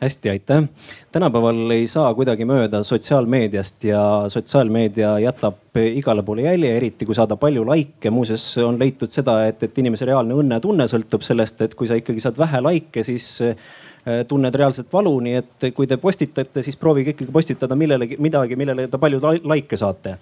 hästi, 0.02 0.30
aitäh. 0.30 0.64
tänapäeval 1.12 1.72
ei 1.72 1.88
saa 1.88 2.14
kuidagi 2.14 2.46
mööda 2.46 2.84
sotsiaalmeediast 2.84 3.84
ja 3.84 4.02
sotsiaalmeedia 4.34 5.20
jätab 5.20 5.78
igale 5.78 6.24
poole 6.24 6.42
jälje, 6.42 6.72
eriti 6.78 7.06
kui 7.06 7.16
saada 7.16 7.36
palju 7.36 7.66
likee. 7.70 8.12
muuseas 8.12 8.58
on 8.58 8.80
leitud 8.80 9.10
seda, 9.10 9.46
et, 9.46 9.64
et 9.64 9.78
inimese 9.78 10.06
reaalne 10.10 10.34
õnnetunne 10.34 10.88
sõltub 10.90 11.22
sellest, 11.22 11.62
et 11.62 11.76
kui 11.76 11.88
sa 11.88 12.00
ikkagi 12.00 12.24
saad 12.24 12.40
vähe 12.42 12.64
likee, 12.66 13.04
siis 13.04 13.28
äh, 13.46 14.26
tunned 14.28 14.56
reaalset 14.56 14.90
valu, 14.94 15.14
nii 15.20 15.38
et 15.38 15.70
kui 15.76 15.88
te 15.88 15.98
postitate, 16.02 16.64
siis 16.64 16.78
proovige 16.82 17.14
ikkagi 17.14 17.32
postitada 17.32 17.78
millelegi 17.78 18.18
midagi, 18.18 18.58
millele 18.58 18.88
te 18.90 18.98
palju 18.98 19.38
likee 19.54 19.78
saate 19.78 20.18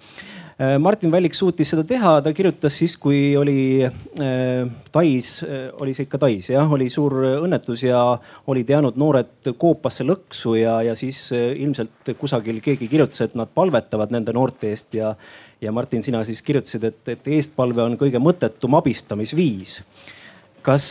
Martin 0.60 1.08
Vällik 1.08 1.32
suutis 1.32 1.70
seda 1.72 1.86
teha, 1.88 2.18
ta 2.20 2.34
kirjutas 2.36 2.74
siis, 2.76 2.92
kui 3.00 3.32
oli 3.40 3.80
äh, 3.80 4.66
Tais, 4.92 5.28
äh, 5.46 5.70
oli 5.80 5.94
see 5.96 6.04
ikka 6.04 6.20
Tais 6.20 6.50
jah, 6.52 6.68
oli 6.76 6.90
suur 6.92 7.16
õnnetus 7.30 7.86
ja 7.86 8.02
olid 8.52 8.68
jäänud 8.68 8.98
noored 9.00 9.52
koopasse 9.56 10.04
lõksu 10.04 10.58
ja, 10.60 10.76
ja 10.84 10.96
siis 10.98 11.30
ilmselt 11.32 12.12
kusagil 12.20 12.60
keegi 12.60 12.90
kirjutas, 12.92 13.24
et 13.24 13.38
nad 13.40 13.48
palvetavad 13.56 14.12
nende 14.12 14.36
noorte 14.36 14.68
eest 14.68 15.00
ja, 15.00 15.14
ja 15.64 15.72
Martin, 15.72 16.04
sina 16.04 16.20
siis 16.28 16.44
kirjutasid, 16.44 16.84
et, 16.90 17.02
et 17.16 17.34
eestpalve 17.38 17.86
on 17.86 17.96
kõige 18.00 18.20
mõttetum 18.20 18.76
abistamisviis 18.76 19.80
kas 20.60 20.86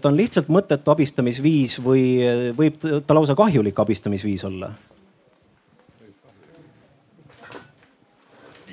ta 0.00 0.10
on 0.10 0.18
lihtsalt 0.18 0.50
mõttetu 0.52 0.92
abistamisviis 0.92 1.78
või 1.80 2.02
võib 2.58 2.76
ta 2.76 3.16
lausa 3.16 3.32
kahjulik 3.38 3.80
abistamisviis 3.80 4.44
olla? 4.44 4.74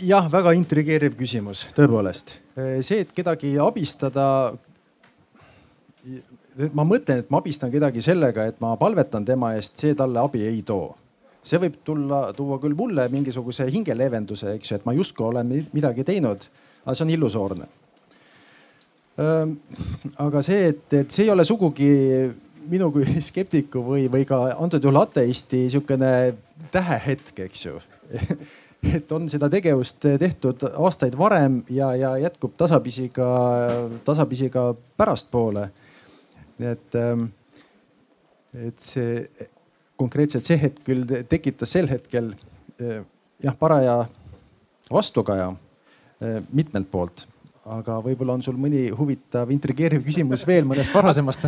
Jah, 0.05 0.27
väga 0.31 0.53
intrigeeriv 0.57 1.15
küsimus, 1.19 1.65
tõepoolest. 1.77 2.37
see, 2.83 3.01
et 3.03 3.11
kedagi 3.15 3.55
abistada. 3.61 4.53
ma 6.73 6.83
mõtlen, 6.83 7.21
et 7.21 7.29
ma 7.29 7.39
abistan 7.39 7.71
kedagi 7.71 8.01
sellega, 8.01 8.45
et 8.45 8.59
ma 8.59 8.75
palvetan 8.77 9.25
tema 9.25 9.53
eest, 9.55 9.77
see 9.79 9.95
talle 9.95 10.19
abi 10.19 10.43
ei 10.47 10.61
too. 10.61 10.95
see 11.43 11.57
võib 11.57 11.79
tulla, 11.83 12.33
tuua 12.37 12.59
küll 12.61 12.75
mulle 12.77 13.07
mingisuguse 13.09 13.65
hingeleevenduse, 13.71 14.55
eks 14.57 14.71
ju, 14.71 14.75
et 14.77 14.85
ma 14.85 14.93
justkui 14.93 15.25
olen 15.25 15.53
midagi 15.73 16.03
teinud, 16.03 16.43
aga 16.85 16.95
see 16.95 17.05
on 17.05 17.13
illusoorne. 17.15 17.67
aga 20.17 20.41
see, 20.41 20.67
et, 20.67 20.93
et 20.93 21.11
see 21.11 21.25
ei 21.25 21.31
ole 21.31 21.45
sugugi 21.45 21.91
minu 22.69 22.91
kui 22.93 23.05
skeptiku 23.29 23.83
või, 23.85 24.07
või 24.11 24.25
ka 24.25 24.43
antud 24.57 24.83
juhul 24.83 25.01
ateisti 25.01 25.67
sihukene 25.69 26.11
tähehetk, 26.71 27.39
eks 27.47 27.65
ju 27.65 27.79
et 28.83 29.11
on 29.11 29.27
seda 29.29 29.49
tegevust 29.51 30.05
tehtud 30.19 30.65
aastaid 30.71 31.17
varem 31.17 31.61
ja, 31.69 31.91
ja 31.95 32.15
jätkub 32.17 32.55
tasapisi 32.57 33.09
ka, 33.13 33.27
tasapisi 34.05 34.49
ka 34.49 34.71
pärastpoole. 34.97 35.69
nii 36.61 36.69
et, 36.69 36.95
ähm, 36.95 37.25
et 38.53 38.81
see 38.81 39.25
konkreetselt 39.97 40.45
see 40.45 40.59
hetk 40.61 40.83
küll 40.85 41.05
tekitas 41.29 41.73
sel 41.73 41.89
hetkel 41.89 42.33
äh, 42.81 43.01
jah, 43.43 43.57
paraja 43.57 44.05
vastukaja 44.91 45.51
äh, 45.51 46.41
mitmelt 46.53 46.91
poolt 46.91 47.27
aga 47.69 48.00
võib-olla 48.02 48.34
on 48.34 48.41
sul 48.41 48.58
mõni 48.58 48.88
huvitav, 48.95 49.52
intrigeeriv 49.54 50.02
küsimus 50.06 50.43
veel 50.50 50.65
mõnest 50.65 50.93
varasemast? 50.95 51.45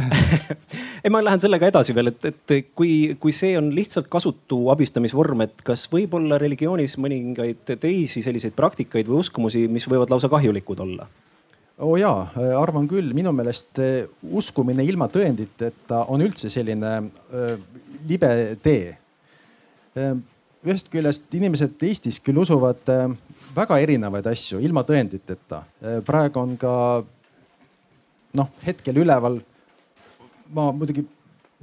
Ei, 1.03 1.09
ma 1.11 1.23
lähen 1.23 1.41
sellega 1.41 1.71
edasi 1.71 1.95
veel, 1.95 2.11
et, 2.11 2.27
et 2.29 2.53
kui, 2.77 3.15
kui 3.19 3.33
see 3.33 3.55
on 3.57 3.71
lihtsalt 3.73 4.09
kasutu 4.13 4.59
abistamisvorm, 4.73 5.41
et 5.47 5.63
kas 5.65 5.87
võib 5.91 6.13
olla 6.19 6.37
religioonis 6.41 6.99
mõningaid 7.01 7.75
teisi 7.81 8.21
selliseid 8.25 8.53
praktikaid 8.57 9.09
või 9.09 9.23
uskumusi, 9.23 9.65
mis 9.71 9.89
võivad 9.89 10.13
lausa 10.13 10.29
kahjulikud 10.31 10.85
olla? 10.85 11.09
oo 11.83 11.95
oh 11.95 11.97
jaa, 11.97 12.27
arvan 12.59 12.85
küll, 12.87 13.15
minu 13.17 13.31
meelest 13.33 13.79
eh, 13.81 14.03
uskumine 14.29 14.85
ilma 14.85 15.07
tõenditeta 15.11 16.03
on 16.13 16.21
üldse 16.21 16.51
selline 16.53 16.91
äh, 17.01 17.55
libe 18.07 18.29
tee. 18.61 18.93
Äh, 19.97 20.13
ühest 20.63 20.91
küljest 20.93 21.33
inimesed 21.33 21.81
Eestis 21.89 22.21
küll 22.23 22.37
usuvad 22.39 22.85
väga 23.55 23.79
erinevaid 23.83 24.27
asju 24.31 24.61
ilma 24.63 24.83
tõenditeta. 24.87 25.63
Äh, 25.81 25.99
praegu 26.05 26.41
on 26.41 26.55
ka 26.57 26.75
noh, 28.39 28.53
hetkel 28.65 29.01
üleval. 29.03 29.41
ma 30.53 30.71
muidugi 30.71 31.01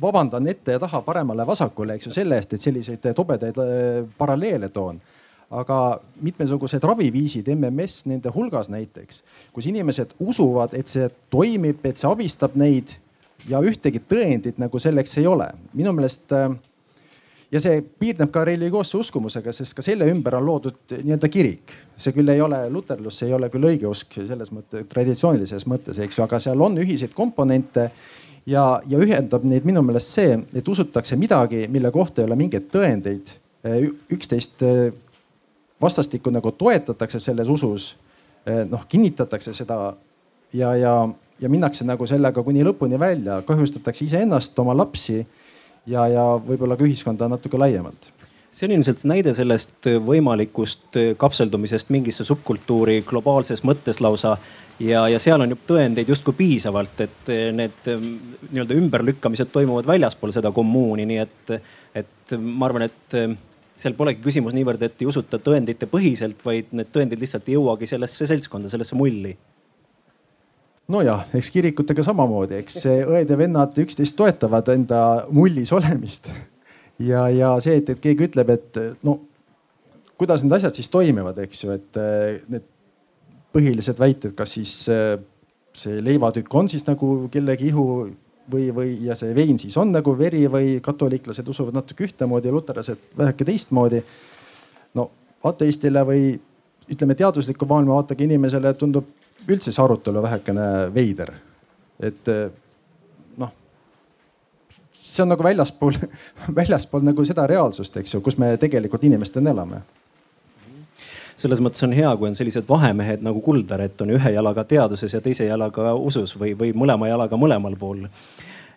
vabandan 0.01 0.47
ette 0.49 0.73
ja 0.73 0.81
taha, 0.83 1.03
paremale-vasakule, 1.07 1.95
eks 1.95 2.09
ju, 2.09 2.13
selle 2.13 2.39
eest, 2.41 2.55
et 2.55 2.61
selliseid 2.61 3.11
tobedaid 3.15 3.59
äh, 3.63 4.05
paralleele 4.19 4.69
toon 4.69 5.01
aga 5.51 5.99
mitmesugused 6.23 6.85
raviviisid, 6.87 7.49
MMS 7.51 8.05
nende 8.07 8.31
hulgas 8.31 8.69
näiteks, 8.71 9.25
kus 9.53 9.67
inimesed 9.67 10.15
usuvad, 10.23 10.77
et 10.79 10.91
see 10.91 11.09
toimib, 11.31 11.83
et 11.87 11.99
see 11.99 12.07
abistab 12.07 12.55
neid 12.55 12.95
ja 13.51 13.59
ühtegi 13.65 13.99
tõendit 13.99 14.61
nagu 14.63 14.79
selleks 14.79 15.17
ei 15.19 15.27
ole. 15.27 15.49
minu 15.75 15.93
meelest 15.97 16.33
äh, 16.37 16.53
ja 17.53 17.61
see 17.63 17.81
piirneb 17.83 18.31
ka 18.33 18.45
religioosse 18.47 18.99
uskumusega, 19.01 19.53
sest 19.55 19.75
ka 19.77 19.85
selle 19.85 20.07
ümber 20.11 20.37
on 20.39 20.47
loodud 20.47 20.95
nii-öelda 20.95 21.29
kirik. 21.33 21.75
see 22.01 22.15
küll 22.17 22.33
ei 22.33 22.41
ole 22.41 22.63
luterlus, 22.71 23.19
see 23.19 23.29
ei 23.29 23.35
ole 23.37 23.51
küll 23.53 23.67
õigeusk 23.73 24.21
selles 24.27 24.53
mõttes, 24.55 24.87
traditsioonilises 24.89 25.67
mõttes, 25.69 25.99
eks 26.01 26.19
ju, 26.19 26.25
aga 26.25 26.39
seal 26.41 26.61
on 26.61 26.79
ühiseid 26.81 27.15
komponente 27.15 27.91
ja, 28.47 28.65
ja 28.89 28.99
ühendab 28.99 29.45
neid 29.45 29.67
minu 29.69 29.83
meelest 29.85 30.15
see, 30.17 30.39
et 30.55 30.69
usutakse 30.69 31.19
midagi, 31.21 31.67
mille 31.69 31.91
kohta 31.91 32.23
ei 32.23 32.31
ole 32.31 32.39
mingeid 32.41 32.71
tõendeid. 32.73 33.37
üksteist 34.11 34.63
vastastikku 35.81 36.31
nagu 36.33 36.53
toetatakse 36.53 37.19
selles 37.21 37.49
usus 37.49 37.97
noh, 38.71 38.87
kinnitatakse 38.89 39.53
seda 39.53 39.95
ja, 40.53 40.75
ja, 40.77 40.95
ja 41.41 41.49
minnakse 41.49 41.85
nagu 41.85 42.07
sellega 42.07 42.43
kuni 42.43 42.65
lõpuni 42.65 42.99
välja, 42.99 43.43
kahjustatakse 43.47 44.05
iseennast, 44.05 44.59
oma 44.59 44.77
lapsi 44.77 45.21
ja, 45.87 46.07
ja 46.09 46.25
võib-olla 46.45 46.77
ka 46.77 46.87
ühiskonda 46.87 47.29
natuke 47.31 47.59
laiemalt. 47.61 48.11
See 48.51 48.67
on 48.67 48.75
ilmselt 48.75 49.05
näide 49.07 49.31
sellest 49.35 49.87
võimalikust 50.03 50.97
kapseldumisest 51.19 51.93
mingisse 51.95 52.25
subkultuuri 52.27 53.05
globaalses 53.07 53.63
mõttes 53.63 54.01
lausa. 54.03 54.37
ja, 54.81 55.05
ja 55.09 55.19
seal 55.23 55.41
on 55.41 55.55
ju 55.55 55.59
tõendeid 55.69 56.09
justkui 56.11 56.35
piisavalt, 56.35 57.01
et 57.01 57.31
need 57.55 57.87
nii-öelda 57.87 58.75
ümberlükkamised 58.75 59.53
toimuvad 59.53 59.87
väljaspool 59.87 60.35
seda 60.35 60.51
kommuuni, 60.51 61.07
nii 61.07 61.21
et, 61.23 61.55
et 61.95 62.35
ma 62.39 62.67
arvan, 62.67 62.89
et 62.89 63.19
seal 63.77 63.95
polegi 63.95 64.25
küsimus 64.25 64.57
niivõrd, 64.57 64.83
et 64.83 64.99
ei 64.99 65.07
usuta 65.07 65.39
tõendite 65.39 65.87
põhiselt, 65.87 66.43
vaid 66.45 66.75
need 66.75 66.91
tõendid 66.91 67.23
lihtsalt 67.23 67.47
ei 67.49 67.55
jõuagi 67.55 67.87
sellesse 67.87 68.27
seltskonda, 68.27 68.73
sellesse 68.73 68.99
mulli 68.99 69.37
nojah, 70.91 71.25
eks 71.37 71.51
kirikutega 71.55 72.05
samamoodi, 72.07 72.61
eks 72.61 72.85
õed 72.91 73.31
ja 73.31 73.39
vennad 73.39 73.77
üksteist 73.83 74.17
toetavad 74.19 74.69
enda 74.75 75.01
mullis 75.31 75.73
olemist. 75.77 76.31
ja, 76.99 77.29
ja 77.33 77.55
see, 77.63 77.81
et, 77.81 77.95
et 77.95 78.03
keegi 78.03 78.29
ütleb, 78.31 78.55
et 78.57 78.81
no 79.07 79.21
kuidas 80.21 80.45
need 80.45 80.53
asjad 80.59 80.77
siis 80.77 80.91
toimivad, 80.93 81.39
eks 81.47 81.65
ju, 81.65 81.75
et 81.77 82.01
eh, 82.01 82.41
need 82.53 82.67
põhilised 83.55 84.01
väited, 84.01 84.35
kas 84.39 84.53
siis 84.59 84.75
eh, 84.93 85.15
see 85.77 86.03
leivatükk 86.05 86.55
on 86.61 86.69
siis 86.71 86.85
nagu 86.87 87.31
kellegi 87.33 87.71
ihu 87.71 87.87
või, 88.51 88.67
või 88.75 88.93
ja 89.07 89.17
see 89.19 89.33
vein 89.37 89.59
siis 89.63 89.77
on 89.81 89.95
nagu 89.95 90.13
veri 90.19 90.43
või 90.51 90.77
katoliiklased 90.85 91.49
usuvad 91.49 91.79
natuke 91.79 92.05
ühtemoodi 92.09 92.51
ja 92.51 92.55
luterlased 92.55 93.09
väheke 93.19 93.47
teistmoodi. 93.49 94.03
no 94.99 95.11
ateistile 95.47 96.05
või 96.05 96.25
ütleme, 96.91 97.15
teadusliku 97.15 97.69
maailmavaatega 97.71 98.27
inimesele 98.27 98.75
tundub 98.75 99.07
üldse 99.55 99.73
see 99.73 99.85
arutelu 99.85 100.23
vähekene 100.23 100.67
veider. 100.95 101.33
et 102.01 102.29
eh, 102.29 102.51
noh, 103.39 103.53
see 104.97 105.25
on 105.25 105.33
nagu 105.35 105.45
väljaspool, 105.45 105.99
väljaspool 106.61 107.07
nagu 107.07 107.25
seda 107.29 107.47
reaalsust, 107.51 107.97
eks 107.97 108.15
ju, 108.15 108.21
kus 108.25 108.39
me 108.41 108.55
tegelikult 108.61 109.05
inimestena 109.05 109.55
elame 109.55 109.83
selles 111.41 111.61
mõttes 111.65 111.85
on 111.87 111.95
hea, 111.97 112.11
kui 112.21 112.29
on 112.29 112.37
sellised 112.37 112.67
vahemehed 112.69 113.23
nagu 113.25 113.41
Kuldar, 113.45 113.81
et 113.81 114.01
on 114.05 114.13
ühe 114.13 114.33
jalaga 114.35 114.65
teaduses 114.69 115.15
ja 115.15 115.23
teise 115.25 115.47
jalaga 115.49 115.95
usus 115.97 116.35
või, 116.37 116.53
või 116.59 116.75
mõlema 116.77 117.09
jalaga 117.09 117.39
mõlemal 117.41 117.77
pool. 117.81 118.07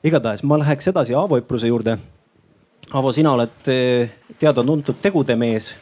igatahes 0.03 0.43
ma 0.43 0.59
läheks 0.61 0.87
edasi 0.87 1.15
Aavo 1.15 1.39
Üpruse 1.41 1.67
juurde. 1.67 1.97
Aavo, 2.93 3.11
sina 3.11 3.33
oled 3.35 3.67
eh, 3.71 4.13
teada-tuntud 4.39 5.01
tegude 5.01 5.35
mees. 5.35 5.73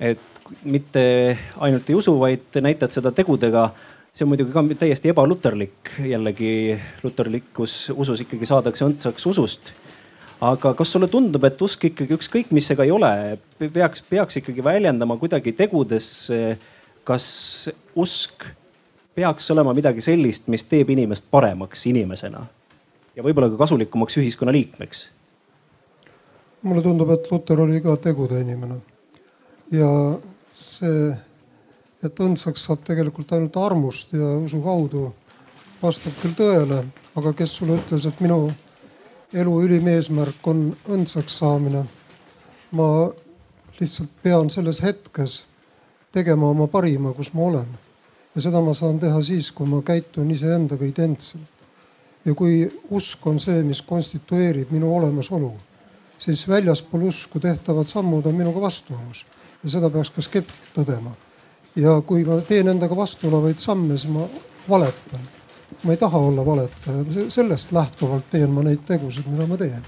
et 0.00 0.20
mitte 0.64 1.38
ainult 1.60 1.88
ei 1.90 1.96
usu, 1.96 2.14
vaid 2.20 2.60
näitad 2.60 2.90
seda 2.92 3.12
tegudega 3.12 3.70
see 4.12 4.26
on 4.26 4.32
muidugi 4.32 4.52
ka 4.52 4.62
täiesti 4.82 5.08
ebaluterlik, 5.12 5.94
jällegi 6.04 6.78
luterlikus 7.02 7.90
usus 7.96 8.20
ikkagi 8.26 8.48
saadakse 8.48 8.84
õndsaks 8.84 9.28
usust. 9.30 9.72
aga 10.42 10.74
kas 10.74 10.92
sulle 10.92 11.06
tundub, 11.08 11.44
et 11.46 11.60
usk 11.62 11.84
ikkagi 11.86 12.16
ükskõik, 12.18 12.50
mis 12.50 12.66
see 12.66 12.76
ka 12.76 12.84
ei 12.84 12.90
ole, 12.90 13.38
peaks, 13.62 14.02
peaks 14.02 14.40
ikkagi 14.40 14.64
väljendama 14.64 15.16
kuidagi 15.16 15.54
tegudes, 15.54 16.08
kas 17.06 17.26
usk 17.94 18.48
peaks 19.14 19.50
olema 19.54 19.72
midagi 19.76 20.02
sellist, 20.04 20.48
mis 20.48 20.64
teeb 20.66 20.90
inimest 20.92 21.30
paremaks 21.30 21.86
inimesena 21.86 22.46
ja 23.16 23.24
võib-olla 23.24 23.50
ka 23.52 23.60
kasulikumaks 23.64 24.18
ühiskonnaliikmeks? 24.20 25.08
mulle 26.62 26.82
tundub, 26.82 27.10
et 27.10 27.26
Luter 27.30 27.60
oli 27.60 27.80
ka 27.82 27.96
tegude 28.02 28.40
inimene 28.44 28.80
ja 29.72 29.88
see 30.54 31.12
et 32.02 32.20
õndsaks 32.20 32.66
saab 32.66 32.82
tegelikult 32.86 33.32
ainult 33.32 33.56
armust 33.56 34.12
ja 34.16 34.34
usu 34.42 34.60
kaudu, 34.62 35.06
vastab 35.82 36.14
küll 36.22 36.34
tõele, 36.38 36.82
aga 37.18 37.32
kes 37.38 37.56
sulle 37.58 37.78
ütles, 37.78 38.06
et 38.06 38.20
minu 38.22 38.46
elu 39.32 39.54
ülim 39.64 39.88
eesmärk 39.92 40.46
on 40.50 40.70
õndsaks 40.90 41.38
saamine. 41.40 41.84
ma 42.72 43.12
lihtsalt 43.80 44.08
pean 44.22 44.48
selles 44.50 44.80
hetkes 44.80 45.42
tegema 46.12 46.48
oma 46.48 46.66
parima, 46.66 47.12
kus 47.12 47.32
ma 47.34 47.42
olen. 47.42 47.78
ja 48.34 48.40
seda 48.40 48.60
ma 48.60 48.74
saan 48.74 48.98
teha 48.98 49.22
siis, 49.22 49.52
kui 49.52 49.66
ma 49.66 49.82
käitun 49.82 50.30
iseendaga 50.30 50.84
identselt. 50.84 51.52
ja 52.24 52.34
kui 52.34 52.70
usk 52.90 53.26
on 53.26 53.38
see, 53.38 53.62
mis 53.62 53.82
konstitueerib 53.82 54.70
minu 54.70 54.96
olemasolu, 54.96 55.52
siis 56.18 56.48
väljaspool 56.48 57.02
usku 57.02 57.40
tehtavad 57.40 57.86
sammud 57.86 58.26
on 58.26 58.34
minuga 58.34 58.60
vastuolus 58.60 59.26
ja 59.64 59.70
seda 59.70 59.90
peaks 59.90 60.10
ka 60.10 60.22
skeptik 60.22 60.74
tõdema 60.74 61.14
ja 61.76 62.00
kui 62.06 62.24
ma 62.24 62.40
teen 62.48 62.68
endaga 62.68 62.96
vastuolevaid 62.96 63.58
samme, 63.58 63.96
siis 63.98 64.12
ma 64.12 64.26
valetan. 64.68 65.20
ma 65.82 65.92
ei 65.92 65.96
taha 65.96 66.18
olla 66.18 66.46
valetaja, 66.46 67.26
sellest 67.28 67.72
lähtuvalt 67.72 68.30
teen 68.30 68.50
ma 68.50 68.62
neid 68.62 68.84
tegusid, 68.86 69.26
mida 69.26 69.46
ma 69.46 69.56
teen 69.56 69.82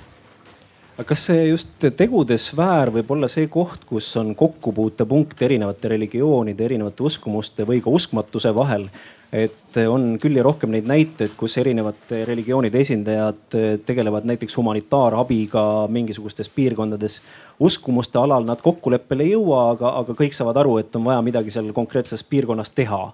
aga 0.95 1.09
kas 1.11 1.25
see 1.27 1.49
just 1.49 1.85
tegude 1.99 2.37
sfäär 2.39 2.93
võib 2.95 3.09
olla 3.11 3.27
see 3.31 3.49
koht, 3.51 3.83
kus 3.89 4.13
on 4.21 4.31
kokkupuutepunkt 4.39 5.41
erinevate 5.43 5.91
religioonide, 5.91 6.69
erinevate 6.69 7.03
uskumuste 7.03 7.67
või 7.67 7.81
ka 7.83 7.91
uskmatuse 7.91 8.55
vahel? 8.55 8.89
et 9.35 9.79
on 9.91 10.13
küll 10.23 10.37
ja 10.39 10.45
rohkem 10.47 10.71
neid 10.71 10.87
näiteid, 10.87 11.33
kus 11.35 11.57
erinevate 11.59 12.21
religioonide 12.29 12.79
esindajad 12.79 13.57
tegelevad 13.83 14.29
näiteks 14.31 14.55
humanitaarabiga 14.61 15.65
mingisugustes 15.91 16.47
piirkondades. 16.55 17.17
uskumuste 17.59 18.21
alal 18.21 18.47
nad 18.47 18.63
kokkuleppele 18.63 19.27
ei 19.27 19.33
jõua, 19.33 19.73
aga, 19.73 19.91
aga 20.05 20.15
kõik 20.21 20.37
saavad 20.39 20.61
aru, 20.63 20.77
et 20.79 20.95
on 20.95 21.09
vaja 21.09 21.25
midagi 21.27 21.51
seal 21.51 21.73
konkreetses 21.75 22.23
piirkonnas 22.23 22.71
teha. 22.71 23.09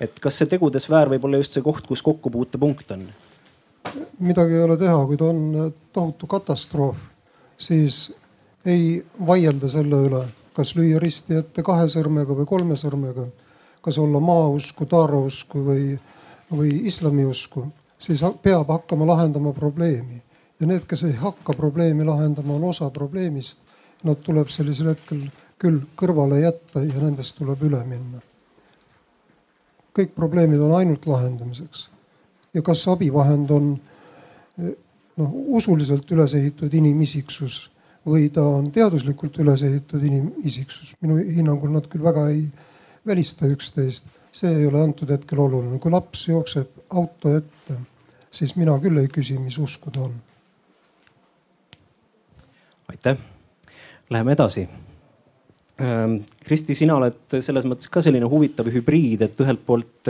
et 0.00 0.16
kas 0.20 0.38
see 0.40 0.48
tegude 0.48 0.80
sfäär 0.80 1.12
võib 1.12 1.28
olla 1.28 1.42
just 1.42 1.52
see 1.52 1.66
koht, 1.66 1.84
kus 1.84 2.00
kokkupuutepunkt 2.02 2.96
on? 2.96 3.04
midagi 4.18 4.56
ei 4.56 4.64
ole 4.64 4.78
teha, 4.80 5.04
kui 5.04 5.20
ta 5.20 5.28
on 5.34 5.74
tohutu 5.92 6.26
katastroof 6.26 6.96
siis 7.58 8.12
ei 8.66 9.04
vaielda 9.26 9.68
selle 9.68 10.00
üle, 10.08 10.22
kas 10.56 10.74
lüüa 10.76 11.00
risti 11.02 11.38
ette 11.40 11.62
kahe 11.62 11.86
sõrmega 11.90 12.36
või 12.36 12.46
kolme 12.48 12.76
sõrmega, 12.76 13.26
kas 13.84 13.98
olla 14.02 14.20
maausku, 14.20 14.86
taarausku 14.90 15.62
või, 15.68 15.96
või 16.50 16.72
islamiusku, 16.90 17.66
siis 17.98 18.24
peab 18.42 18.70
hakkama 18.72 19.06
lahendama 19.06 19.52
probleemi. 19.52 20.22
ja 20.60 20.66
need, 20.66 20.86
kes 20.88 21.02
ei 21.04 21.12
hakka 21.12 21.52
probleemi 21.52 22.04
lahendama, 22.04 22.54
on 22.54 22.64
osa 22.64 22.90
probleemist. 22.90 23.58
Nad 24.04 24.22
tuleb 24.24 24.48
sellisel 24.48 24.88
hetkel 24.88 25.26
küll 25.60 25.80
kõrvale 25.96 26.40
jätta 26.40 26.82
ja 26.84 27.00
nendest 27.00 27.36
tuleb 27.36 27.62
üle 27.62 27.82
minna. 27.84 28.20
kõik 29.96 30.12
probleemid 30.14 30.60
on 30.60 30.74
ainult 30.76 31.06
lahendamiseks. 31.06 31.90
ja 32.54 32.62
kas 32.62 32.88
abivahend 32.88 33.50
on 33.50 33.78
noh, 35.20 35.32
usuliselt 35.58 36.10
üles 36.12 36.34
ehitatud 36.36 36.74
inimisiksus 36.76 37.66
või 38.06 38.28
ta 38.32 38.44
on 38.58 38.68
teaduslikult 38.72 39.40
üles 39.42 39.64
ehitatud 39.66 40.04
inimisiksus. 40.06 40.94
minu 41.02 41.18
hinnangul 41.18 41.72
nad 41.74 41.88
küll 41.90 42.04
väga 42.04 42.28
ei 42.30 42.46
välista 43.06 43.48
üksteist, 43.50 44.06
see 44.32 44.52
ei 44.52 44.66
ole 44.66 44.82
antud 44.82 45.10
hetkel 45.10 45.40
oluline. 45.42 45.78
kui 45.78 45.90
laps 45.90 46.28
jookseb 46.28 46.68
auto 46.90 47.36
ette, 47.36 47.78
siis 48.30 48.56
mina 48.56 48.78
küll 48.82 48.98
ei 49.02 49.08
küsi, 49.08 49.38
mis 49.38 49.58
usku 49.58 49.90
ta 49.90 50.06
on. 50.06 50.14
aitäh, 52.88 53.16
läheme 54.10 54.32
edasi. 54.32 54.68
Ähm, 55.82 56.22
Kristi, 56.44 56.74
sina 56.74 56.94
oled 56.96 57.40
selles 57.40 57.66
mõttes 57.68 57.90
ka 57.92 58.00
selline 58.00 58.28
huvitav 58.30 58.70
hübriid, 58.72 59.26
et 59.26 59.40
ühelt 59.42 59.64
poolt 59.66 60.08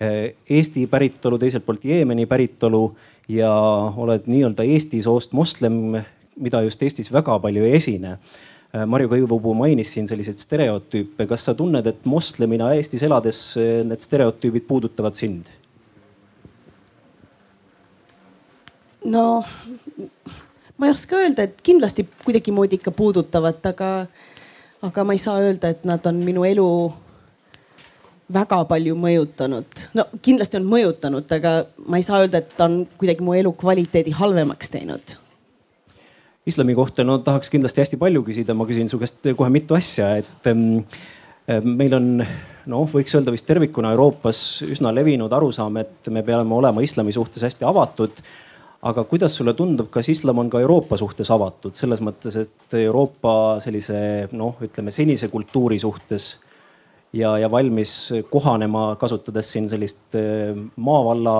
Eesti 0.00 0.82
päritolu, 0.92 1.38
teiselt 1.40 1.64
poolt 1.64 1.84
Jeemeni 1.88 2.26
päritolu 2.28 2.90
ja 3.32 3.52
oled 3.96 4.26
nii-öelda 4.28 4.66
Eesti 4.68 5.00
soost 5.02 5.32
moslem, 5.32 5.96
mida 6.36 6.60
just 6.66 6.82
Eestis 6.82 7.08
väga 7.12 7.38
palju 7.40 7.64
ei 7.64 7.76
esine. 7.78 8.18
Äh, 8.74 8.84
Marju 8.86 9.08
Kõivupuu 9.08 9.54
mainis 9.56 9.92
siin 9.94 10.08
selliseid 10.08 10.42
stereotüüpe. 10.42 11.26
kas 11.26 11.44
sa 11.48 11.54
tunned, 11.54 11.86
et 11.86 12.04
moslemina 12.04 12.72
Eestis 12.74 13.02
elades 13.02 13.40
äh, 13.56 13.80
need 13.86 14.04
stereotüübid 14.04 14.66
puudutavad 14.68 15.14
sind? 15.14 15.48
no 19.06 19.44
ma 20.76 20.86
ei 20.86 20.90
oska 20.90 21.16
öelda, 21.16 21.46
et 21.46 21.60
kindlasti 21.62 22.08
kuidagimoodi 22.24 22.80
ikka 22.80 22.90
puudutavad, 22.90 23.60
aga, 23.70 23.90
aga 24.82 25.04
ma 25.04 25.14
ei 25.14 25.22
saa 25.22 25.38
öelda, 25.40 25.70
et 25.70 25.84
nad 25.86 26.04
on 26.10 26.18
minu 26.26 26.44
elu 26.44 26.66
väga 28.32 28.62
palju 28.68 28.96
mõjutanud. 28.98 29.82
no 29.94 30.06
kindlasti 30.22 30.58
on 30.60 30.66
mõjutanud, 30.70 31.28
aga 31.38 31.54
ma 31.86 32.00
ei 32.00 32.06
saa 32.06 32.22
öelda, 32.24 32.42
et 32.42 32.56
ta 32.56 32.66
on 32.66 32.82
kuidagi 32.98 33.24
mu 33.24 33.36
elukvaliteedi 33.38 34.14
halvemaks 34.18 34.70
teinud. 34.70 35.16
islami 36.46 36.74
kohta 36.74 37.04
no 37.04 37.18
tahaks 37.18 37.50
kindlasti 37.50 37.82
hästi 37.82 38.00
palju 38.00 38.22
küsida, 38.26 38.54
ma 38.54 38.66
küsin 38.66 38.90
su 38.90 38.98
käest 38.98 39.30
kohe 39.36 39.50
mitu 39.50 39.74
asja, 39.74 40.16
et 40.22 40.50
ähm, 40.50 40.82
meil 41.62 41.94
on 41.94 42.10
noh, 42.66 42.88
võiks 42.90 43.14
öelda 43.14 43.34
vist 43.34 43.46
tervikuna 43.46 43.92
Euroopas 43.94 44.62
üsna 44.66 44.94
levinud 44.94 45.32
arusaam, 45.32 45.76
et 45.82 46.10
me 46.10 46.22
peame 46.26 46.54
olema 46.54 46.82
islami 46.82 47.14
suhtes 47.14 47.46
hästi 47.46 47.66
avatud 47.66 48.24
aga 48.86 49.04
kuidas 49.08 49.34
sulle 49.34 49.54
tundub, 49.54 49.88
kas 49.90 50.08
islam 50.12 50.38
on 50.38 50.50
ka 50.50 50.60
Euroopa 50.62 50.98
suhtes 51.00 51.30
avatud 51.30 51.74
selles 51.74 52.02
mõttes, 52.04 52.36
et 52.38 52.74
Euroopa 52.78 53.58
sellise 53.62 54.28
noh, 54.32 54.58
ütleme 54.62 54.94
senise 54.94 55.30
kultuuri 55.32 55.78
suhtes 55.82 56.36
ja, 57.12 57.36
ja 57.38 57.50
valmis 57.50 58.12
kohanema, 58.30 58.96
kasutades 59.00 59.52
siin 59.52 59.68
sellist 59.68 60.18
maavalla 60.76 61.36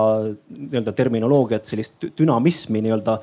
nii-öelda 0.49 0.93
terminoloogiat, 0.95 1.65
sellist 1.65 2.07
dünamismi 2.19 2.81
nii-öelda 2.85 3.17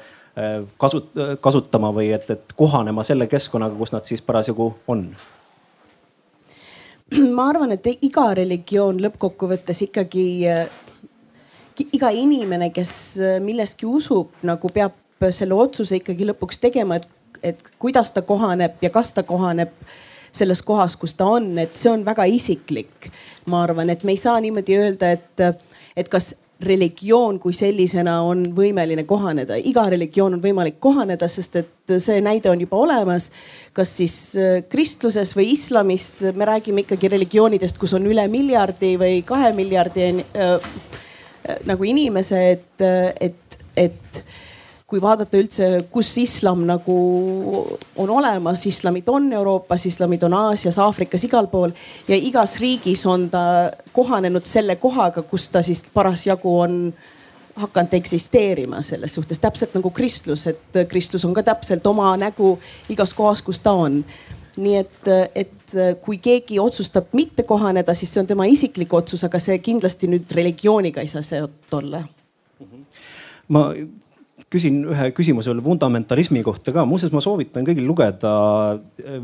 kasut-, 0.79 1.15
kasutama 1.41 1.93
või 1.95 2.11
et, 2.15 2.29
et 2.31 2.53
kohanema 2.57 3.05
selle 3.07 3.27
keskkonnaga, 3.31 3.77
kus 3.79 3.95
nad 3.95 4.07
siis 4.07 4.23
parasjagu 4.23 4.73
on. 4.89 5.07
Ma 7.37 7.49
arvan, 7.53 7.75
et 7.77 7.87
iga 8.03 8.31
religioon 8.35 8.99
lõppkokkuvõttes 9.05 9.85
ikkagi, 9.87 10.25
iga 11.93 12.11
inimene, 12.11 12.71
kes 12.75 12.95
milleski 13.45 13.87
usub, 13.87 14.33
nagu 14.43 14.71
peab 14.73 14.97
selle 15.31 15.55
otsuse 15.55 16.01
ikkagi 16.01 16.27
lõpuks 16.33 16.59
tegema, 16.63 16.99
et, 16.99 17.07
et 17.43 17.63
kuidas 17.79 18.11
ta 18.15 18.25
kohaneb 18.27 18.83
ja 18.83 18.91
kas 18.91 19.13
ta 19.15 19.23
kohaneb 19.23 19.77
selles 20.35 20.63
kohas, 20.67 20.97
kus 20.99 21.15
ta 21.15 21.29
on, 21.37 21.53
et 21.63 21.77
see 21.79 21.93
on 21.93 22.05
väga 22.07 22.27
isiklik. 22.31 23.11
ma 23.47 23.63
arvan, 23.63 23.91
et 23.91 24.05
me 24.05 24.15
ei 24.15 24.21
saa 24.21 24.41
niimoodi 24.41 24.79
öelda, 24.81 25.11
et, 25.13 25.65
et 25.97 26.09
kas 26.09 26.33
religioon 26.65 27.39
kui 27.43 27.53
sellisena 27.53 28.21
on 28.23 28.45
võimeline 28.57 29.05
kohaneda, 29.09 29.57
iga 29.59 29.85
religioon 29.91 30.37
on 30.37 30.43
võimalik 30.43 30.79
kohaneda, 30.83 31.29
sest 31.29 31.59
et 31.61 31.95
see 31.99 32.21
näide 32.25 32.51
on 32.51 32.61
juba 32.61 32.79
olemas. 32.79 33.31
kas 33.73 33.97
siis 33.97 34.17
äh, 34.39 34.63
kristluses 34.69 35.35
või 35.37 35.51
islamis, 35.53 36.23
me 36.35 36.45
räägime 36.45 36.85
ikkagi 36.85 37.09
religioonidest, 37.09 37.79
kus 37.79 37.95
on 37.95 38.07
üle 38.07 38.27
miljardi 38.31 38.95
või 39.01 39.23
kahe 39.27 39.53
miljardi 39.53 40.07
äh, 40.07 40.55
äh, 40.55 41.59
nagu 41.67 41.85
inimese, 41.85 42.41
et, 42.53 42.87
et, 43.21 43.59
et 43.77 44.25
kui 44.95 45.03
vaadata 45.03 45.39
üldse, 45.41 45.69
kus 45.91 46.13
islam 46.23 46.61
nagu 46.69 46.95
on 47.99 48.11
olemas, 48.15 48.63
islamid 48.71 49.09
on 49.11 49.27
Euroopas, 49.35 49.89
islamid 49.91 50.23
on 50.23 50.37
Aasias, 50.39 50.79
Aafrikas, 50.79 51.25
igal 51.27 51.49
pool 51.51 51.75
ja 52.07 52.15
igas 52.15 52.61
riigis 52.63 53.03
on 53.11 53.27
ta 53.33 53.43
kohanenud 53.97 54.47
selle 54.47 54.77
kohaga, 54.79 55.25
kus 55.27 55.49
ta 55.51 55.65
siis 55.67 55.83
parasjagu 55.95 56.53
on 56.61 56.79
hakanud 57.59 57.97
eksisteerima 57.99 58.85
selles 58.87 59.19
suhtes, 59.19 59.43
täpselt 59.43 59.75
nagu 59.75 59.91
kristlus, 59.95 60.47
et 60.51 60.79
kristlus 60.91 61.27
on 61.27 61.35
ka 61.35 61.43
täpselt 61.47 61.87
oma 61.91 62.13
nägu 62.19 62.55
igas 62.91 63.15
kohas, 63.19 63.43
kus 63.43 63.59
ta 63.63 63.75
on 63.75 64.03
nii 64.55 64.77
et, 64.79 65.11
et 65.35 65.77
kui 66.07 66.21
keegi 66.23 66.61
otsustab 66.63 67.11
mitte 67.19 67.43
kohaneda, 67.43 67.95
siis 67.99 68.15
see 68.15 68.23
on 68.23 68.31
tema 68.31 68.47
isiklik 68.47 68.95
otsus, 68.95 69.27
aga 69.27 69.43
see 69.43 69.59
kindlasti 69.59 70.07
nüüd 70.13 70.31
religiooniga 70.39 71.03
ei 71.03 71.11
saa 71.11 71.27
seotud 71.27 71.79
olla. 71.83 72.05
ma 73.51 73.67
küsin 74.55 74.81
ühe 74.93 75.09
küsimuse 75.17 75.51
veel 75.51 75.63
fundamentalismi 75.65 76.43
kohta 76.47 76.73
ka. 76.75 76.85
muuseas, 76.89 77.13
ma 77.15 77.23
soovitan 77.25 77.67
kõigil 77.67 77.87
lugeda 77.89 78.33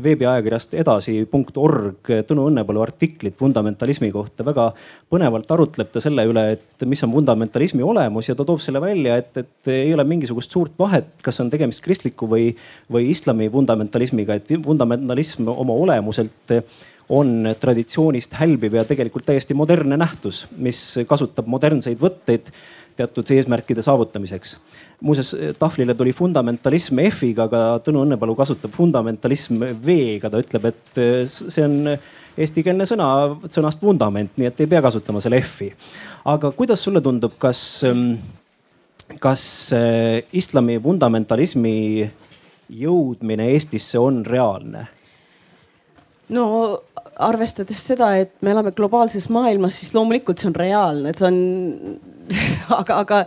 veebiajakirjast 0.03 0.75
edasi.org 0.81 2.11
Tõnu 2.27 2.47
Õnnepalu 2.49 2.83
artiklit 2.83 3.37
fundamentalismi 3.39 4.11
kohta. 4.11 4.45
väga 4.47 4.71
põnevalt 5.11 5.51
arutleb 5.55 5.91
ta 5.93 6.03
selle 6.03 6.25
üle, 6.29 6.45
et 6.57 6.87
mis 6.89 7.03
on 7.07 7.13
fundamentalismi 7.15 7.83
olemus 7.85 8.29
ja 8.29 8.35
ta 8.35 8.45
toob 8.47 8.63
selle 8.63 8.83
välja, 8.83 9.17
et, 9.21 9.33
et 9.37 9.73
ei 9.73 9.93
ole 9.95 10.05
mingisugust 10.07 10.51
suurt 10.51 10.77
vahet, 10.79 11.13
kas 11.23 11.39
on 11.43 11.51
tegemist 11.53 11.83
kristliku 11.85 12.29
või, 12.29 12.51
või 12.91 13.11
islami 13.13 13.49
fundamentalismiga, 13.51 14.39
et 14.39 14.55
fundamentalism 14.65 15.51
oma 15.51 15.77
olemuselt 15.85 16.59
on 17.11 17.43
traditsioonist 17.59 18.33
hälbiv 18.39 18.77
ja 18.77 18.85
tegelikult 18.87 19.25
täiesti 19.27 19.55
modernne 19.57 19.97
nähtus, 19.99 20.45
mis 20.55 20.79
kasutab 21.07 21.49
modernseid 21.51 21.99
võtteid 21.99 22.51
teatud 22.95 23.31
eesmärkide 23.31 23.81
saavutamiseks. 23.81 24.57
muuseas 25.01 25.35
tahvlile 25.59 25.93
tuli 25.97 26.13
fundamentalism 26.13 26.99
F-iga, 27.09 27.47
aga 27.49 27.61
Tõnu 27.85 28.03
Õnnepalu 28.05 28.35
kasutab 28.37 28.73
fundamentalism 28.75 29.63
V-ga, 29.85 30.29
ta 30.29 30.41
ütleb, 30.41 30.67
et 30.69 31.01
eh, 31.01 31.23
see 31.27 31.65
on 31.65 31.95
eestikeelne 32.37 32.85
sõna 32.87 33.07
sõnast 33.51 33.81
vundament, 33.81 34.33
nii 34.37 34.49
et 34.51 34.61
ei 34.61 34.69
pea 34.69 34.81
kasutama 34.85 35.21
selle 35.23 35.41
F-i. 35.41 35.71
aga 36.25 36.51
kuidas 36.55 36.83
sulle 36.83 37.01
tundub, 37.01 37.33
kas, 37.41 37.83
kas 39.19 39.43
eh, 39.75 40.23
islami 40.31 40.79
fundamentalismi 40.83 41.75
jõudmine 42.71 43.51
Eestisse 43.51 43.99
on 43.99 44.23
reaalne? 44.25 44.87
no 46.31 46.45
arvestades 47.21 47.83
seda, 47.91 48.13
et 48.21 48.33
me 48.41 48.53
elame 48.53 48.73
globaalses 48.75 49.29
maailmas, 49.33 49.77
siis 49.79 49.93
loomulikult 49.95 50.41
see 50.41 50.49
on 50.51 50.57
reaalne, 50.57 51.11
et 51.11 51.21
see 51.21 51.29
on 51.29 51.39
aga, 52.81 53.01
aga 53.01 53.21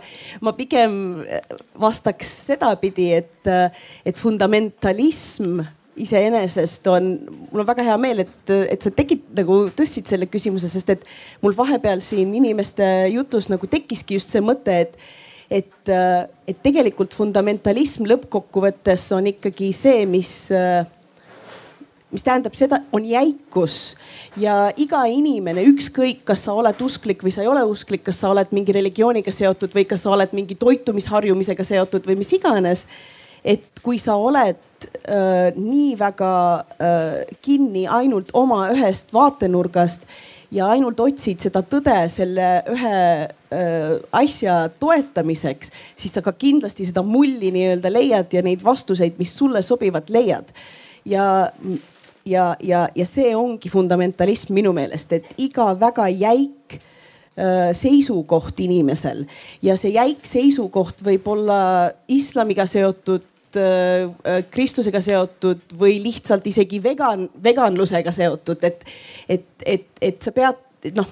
ma 0.45 0.53
pigem 0.57 0.93
vastaks 1.81 2.29
sedapidi, 2.49 3.11
et, 3.21 3.51
et 4.05 4.21
fundamentalism 4.21 5.61
iseenesest 5.95 6.87
on, 6.91 7.11
mul 7.51 7.63
on 7.63 7.67
väga 7.69 7.85
hea 7.87 7.97
meel, 8.01 8.25
et, 8.25 8.51
et 8.51 8.81
sa 8.83 8.91
tegid 8.91 9.29
nagu 9.37 9.61
tõstsid 9.75 10.09
selle 10.11 10.27
küsimuse, 10.31 10.69
sest 10.71 10.91
et 10.91 11.05
mul 11.43 11.55
vahepeal 11.55 12.03
siin 12.03 12.33
inimeste 12.35 12.87
jutus 13.13 13.47
nagu 13.51 13.69
tekkiski 13.71 14.19
just 14.19 14.35
see 14.35 14.43
mõte, 14.43 14.81
et 14.87 14.99
et, 15.45 15.89
et 16.49 16.57
tegelikult 16.65 17.13
fundamentalism 17.13 18.07
lõppkokkuvõttes 18.09 19.03
on 19.13 19.27
ikkagi 19.29 19.67
see, 19.77 19.99
mis 20.09 20.31
mis 22.15 22.25
tähendab 22.25 22.55
seda, 22.57 22.81
on 22.95 23.05
jäikus 23.07 23.95
ja 24.39 24.69
iga 24.81 25.03
inimene, 25.11 25.65
ükskõik, 25.71 26.23
kas 26.27 26.45
sa 26.47 26.55
oled 26.57 26.79
usklik 26.85 27.23
või 27.25 27.33
sa 27.35 27.43
ei 27.43 27.51
ole 27.51 27.63
usklik, 27.67 28.05
kas 28.07 28.21
sa 28.23 28.31
oled 28.31 28.53
mingi 28.55 28.75
religiooniga 28.75 29.33
seotud 29.35 29.75
või 29.75 29.87
kas 29.89 30.05
sa 30.05 30.13
oled 30.15 30.35
mingi 30.37 30.57
toitumisharjumisega 30.59 31.67
seotud 31.67 32.07
või 32.07 32.19
mis 32.21 32.33
iganes. 32.37 32.85
et 33.45 33.79
kui 33.83 33.99
sa 34.01 34.15
oled 34.17 34.57
äh, 35.05 35.53
nii 35.55 35.97
väga 35.99 36.31
äh, 36.57 37.35
kinni 37.41 37.85
ainult 37.87 38.31
oma 38.33 38.69
ühest 38.73 39.13
vaatenurgast 39.13 40.07
ja 40.51 40.69
ainult 40.73 40.99
otsid 40.99 41.43
seda 41.43 41.61
tõde 41.61 41.97
selle 42.11 42.47
ühe 42.71 42.99
äh, 43.25 43.91
asja 44.15 44.69
toetamiseks, 44.79 45.71
siis 45.95 46.15
sa 46.15 46.23
ka 46.25 46.33
kindlasti 46.33 46.87
seda 46.89 47.03
mulli 47.05 47.51
nii-öelda 47.53 47.91
leiad 47.93 48.33
ja 48.33 48.43
neid 48.45 48.63
vastuseid, 48.65 49.19
mis 49.21 49.35
sulle 49.37 49.61
sobivad, 49.65 50.09
leiad 50.09 50.49
ja 51.05 51.51
ja, 52.25 52.55
ja, 52.63 52.87
ja 52.95 53.05
see 53.07 53.35
ongi 53.37 53.69
fundamentalism 53.71 54.55
minu 54.57 54.73
meelest, 54.75 55.13
et 55.13 55.31
iga 55.41 55.69
väga 55.79 56.07
jäik 56.09 56.77
äh, 56.77 57.71
seisukoht 57.77 58.59
inimesel. 58.65 59.25
Ja 59.65 59.77
see 59.79 59.95
jäik 59.95 60.25
seisukoht 60.27 61.03
võib 61.05 61.27
olla 61.31 61.59
islamiga 62.11 62.65
seotud 62.69 63.59
äh, 63.61 64.09
äh, 64.25 64.43
kristlusega 64.51 65.01
seotud 65.05 65.77
või 65.79 65.99
lihtsalt 66.03 66.47
isegi 66.49 66.81
vegan, 66.83 67.27
veganlusega 67.43 68.13
seotud, 68.15 68.63
et, 68.65 68.85
et, 69.29 69.49
et, 69.65 69.89
et 70.01 70.21
sa 70.21 70.35
pead, 70.35 70.61
noh 70.97 71.09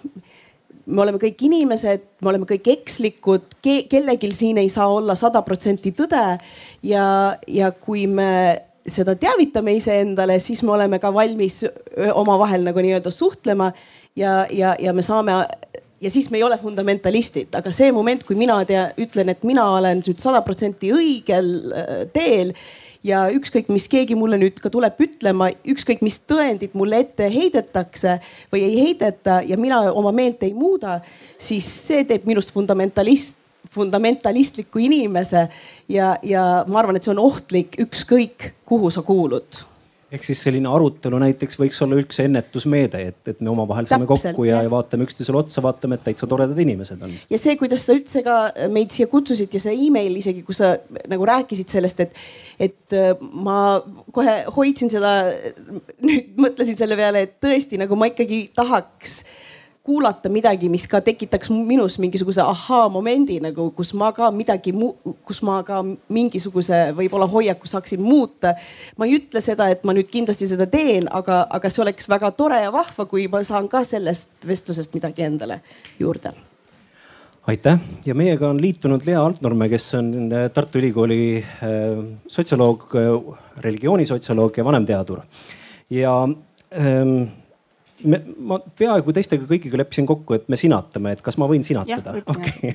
me 0.83 0.99
oleme 0.99 1.19
kõik 1.21 1.39
inimesed, 1.47 2.01
me 2.19 2.29
oleme 2.33 2.47
kõik 2.49 2.65
ekslikud 2.73 3.53
ke, 3.63 3.77
kellelgi 3.87 4.33
siin 4.35 4.57
ei 4.59 4.67
saa 4.67 4.89
olla 4.91 5.15
sada 5.15 5.39
protsenti 5.45 5.93
tõde. 5.95 6.23
Ja, 6.83 7.05
ja 7.47 7.69
kui 7.71 8.03
me 8.11 8.33
seda 8.87 9.15
teavitame 9.15 9.77
iseendale, 9.77 10.39
siis 10.43 10.63
me 10.63 10.73
oleme 10.75 10.99
ka 10.99 11.13
valmis 11.13 11.61
omavahel 12.13 12.65
nagu 12.67 12.83
nii-öelda 12.83 13.11
suhtlema 13.11 13.71
ja, 14.15 14.43
ja, 14.51 14.75
ja 14.79 14.93
me 14.93 15.05
saame 15.05 15.37
ja 16.03 16.11
siis 16.11 16.29
me 16.31 16.37
ei 16.37 16.43
ole 16.43 16.57
fundamentalistid, 16.59 17.53
aga 17.55 17.71
see 17.71 17.91
moment, 17.95 18.25
kui 18.27 18.35
mina 18.35 18.57
tea, 18.67 18.89
ütlen, 18.99 19.31
et 19.31 19.43
mina 19.47 19.69
olen 19.77 20.01
nüüd 20.03 20.19
sada 20.19 20.41
protsenti 20.43 20.91
õigel 20.91 21.53
teel 22.15 22.51
ja 23.07 23.25
ükskõik, 23.31 23.69
mis 23.71 23.87
keegi 23.91 24.15
mulle 24.19 24.39
nüüd 24.39 24.59
ka 24.63 24.71
tuleb 24.73 24.99
ütlema, 25.03 25.49
ükskõik, 25.67 26.03
mis 26.03 26.19
tõendid 26.27 26.75
mulle 26.79 27.03
ette 27.05 27.29
heidetakse 27.31 28.17
või 28.51 28.65
ei 28.67 28.75
heideta 28.81 29.41
ja 29.47 29.59
mina 29.59 29.83
oma 29.91 30.11
meelt 30.15 30.43
ei 30.43 30.53
muuda, 30.55 30.99
siis 31.39 31.67
see 31.87 32.03
teeb 32.07 32.27
minust 32.27 32.51
fundamentalist 32.55 33.42
fundamentalistliku 33.73 34.81
inimese 34.83 35.47
ja, 35.89 36.15
ja 36.23 36.47
ma 36.67 36.81
arvan, 36.83 36.97
et 36.97 37.05
see 37.05 37.13
on 37.15 37.21
ohtlik, 37.23 37.77
ükskõik 37.83 38.51
kuhu 38.69 38.91
sa 38.93 39.05
kuulud 39.05 39.63
ehk 40.13 40.25
siis 40.27 40.41
selline 40.45 40.69
arutelu 40.69 41.17
näiteks 41.23 41.57
võiks 41.57 41.79
olla 41.83 41.97
üldse 41.97 42.27
ennetusmeede, 42.27 43.01
et, 43.09 43.19
et 43.31 43.39
me 43.41 43.49
omavahel 43.49 43.87
saame 43.89 44.05
kokku 44.09 44.45
ja, 44.45 44.61
ja 44.65 44.69
vaatame 44.69 45.07
üksteisele 45.07 45.39
otsa, 45.39 45.63
vaatame, 45.65 45.97
et 45.97 46.05
täitsa 46.05 46.29
toredad 46.29 46.59
inimesed 46.61 47.01
on. 47.05 47.15
ja 47.31 47.39
see, 47.41 47.55
kuidas 47.59 47.85
sa 47.87 47.95
üldse 47.97 48.21
ka 48.25 48.37
meid 48.73 48.93
siia 48.93 49.09
kutsusid 49.09 49.53
ja 49.53 49.61
see 49.63 49.73
email 49.87 50.19
isegi, 50.19 50.43
kus 50.45 50.61
sa 50.61 50.75
nagu 51.09 51.25
rääkisid 51.29 51.73
sellest, 51.73 52.05
et, 52.05 52.21
et 52.61 52.97
äh, 52.97 53.15
ma 53.17 53.57
kohe 54.13 54.37
hoidsin 54.53 54.93
seda, 54.93 55.15
nüüd 56.05 56.35
mõtlesin 56.45 56.77
selle 56.77 56.99
peale, 56.99 57.25
et 57.25 57.39
tõesti 57.41 57.81
nagu 57.81 57.97
ma 57.97 58.11
ikkagi 58.13 58.45
tahaks 58.53 59.23
kuulata 59.83 60.29
midagi, 60.31 60.69
mis 60.71 60.85
ka 60.87 61.01
tekitaks 61.03 61.49
minus 61.51 61.97
mingisuguse 61.99 62.39
ahaa-momendi 62.41 63.41
nagu, 63.43 63.67
kus 63.75 63.91
ma 63.99 64.13
ka 64.15 64.29
midagi, 64.31 64.71
kus 65.27 65.41
ma 65.43 65.57
ka 65.67 65.81
mingisuguse 65.83 66.79
võib-olla 66.95 67.27
hoiaku 67.27 67.67
saaksin 67.67 68.01
muuta. 68.01 68.53
ma 68.97 69.09
ei 69.09 69.17
ütle 69.19 69.41
seda, 69.43 69.67
et 69.67 69.83
ma 69.83 69.95
nüüd 69.95 70.07
kindlasti 70.07 70.47
seda 70.47 70.69
teen, 70.71 71.09
aga, 71.11 71.43
aga 71.49 71.69
see 71.69 71.83
oleks 71.83 72.07
väga 72.07 72.31
tore 72.31 72.61
ja 72.63 72.71
vahva, 72.71 73.05
kui 73.11 73.27
ma 73.27 73.43
saan 73.43 73.67
ka 73.67 73.83
sellest 73.83 74.47
vestlusest 74.47 74.95
midagi 74.95 75.27
endale 75.27 75.59
juurde 75.99 76.31
aitäh 77.47 77.79
ja 78.05 78.15
meiega 78.15 78.47
on 78.49 78.61
liitunud 78.61 79.03
Lea 79.03 79.19
Altnorme, 79.19 79.67
kes 79.69 79.89
on 79.99 80.11
Tartu 80.53 80.79
Ülikooli 80.79 81.43
äh, 81.43 82.03
sotsioloog, 82.27 82.87
äh, 82.95 83.37
religioonisotsioloog 83.67 84.57
ja 84.57 84.65
vanemteadur. 84.65 85.19
ja 85.89 86.23
ähm, 86.71 87.42
me, 88.03 88.19
ma 88.37 88.57
peaaegu 88.79 89.13
teistega 89.15 89.45
kõigiga 89.49 89.79
leppisin 89.81 90.07
kokku, 90.09 90.35
et 90.37 90.45
me 90.51 90.57
sinatame, 90.59 91.13
et 91.15 91.21
kas 91.25 91.37
ma 91.41 91.47
võin 91.49 91.63
sinatada? 91.65 92.15
okei 92.33 92.73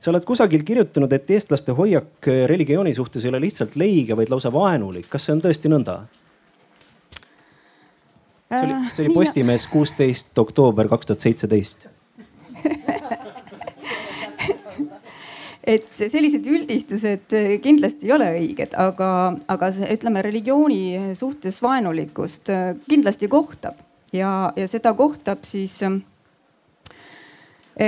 sa 0.00 0.12
oled 0.12 0.24
kusagil 0.28 0.64
kirjutanud, 0.66 1.12
et 1.14 1.30
eestlaste 1.36 1.72
hoiak 1.76 2.28
religiooni 2.50 2.94
suhtes 2.96 3.24
ei 3.24 3.32
ole 3.32 3.40
lihtsalt 3.46 3.76
leige, 3.80 4.16
vaid 4.18 4.30
lausa 4.32 4.50
vaenulik. 4.54 5.08
kas 5.10 5.22
see 5.28 5.34
on 5.36 5.42
tõesti 5.44 5.68
nõnda? 5.72 5.94
see 8.48 8.64
oli, 8.64 8.74
see 8.94 9.04
oli 9.06 9.14
Postimees 9.14 9.64
kuusteist 9.72 10.38
oktoober 10.40 10.88
kaks 10.88 11.06
tuhat 11.10 11.20
seitseteist 11.26 11.88
et 15.74 15.90
sellised 15.98 16.46
üldistused 16.48 17.36
kindlasti 17.64 18.08
ei 18.08 18.14
ole 18.16 18.28
õiged, 18.38 18.72
aga, 18.80 19.10
aga 19.52 19.72
see, 19.74 19.86
ütleme 19.98 20.22
religiooni 20.24 20.82
suhtes 21.18 21.60
vaenulikkust 21.64 22.48
kindlasti 22.88 23.28
kohtab 23.28 23.87
ja, 24.12 24.52
ja 24.56 24.68
seda 24.68 24.94
kohtab 24.94 25.44
siis 25.48 25.80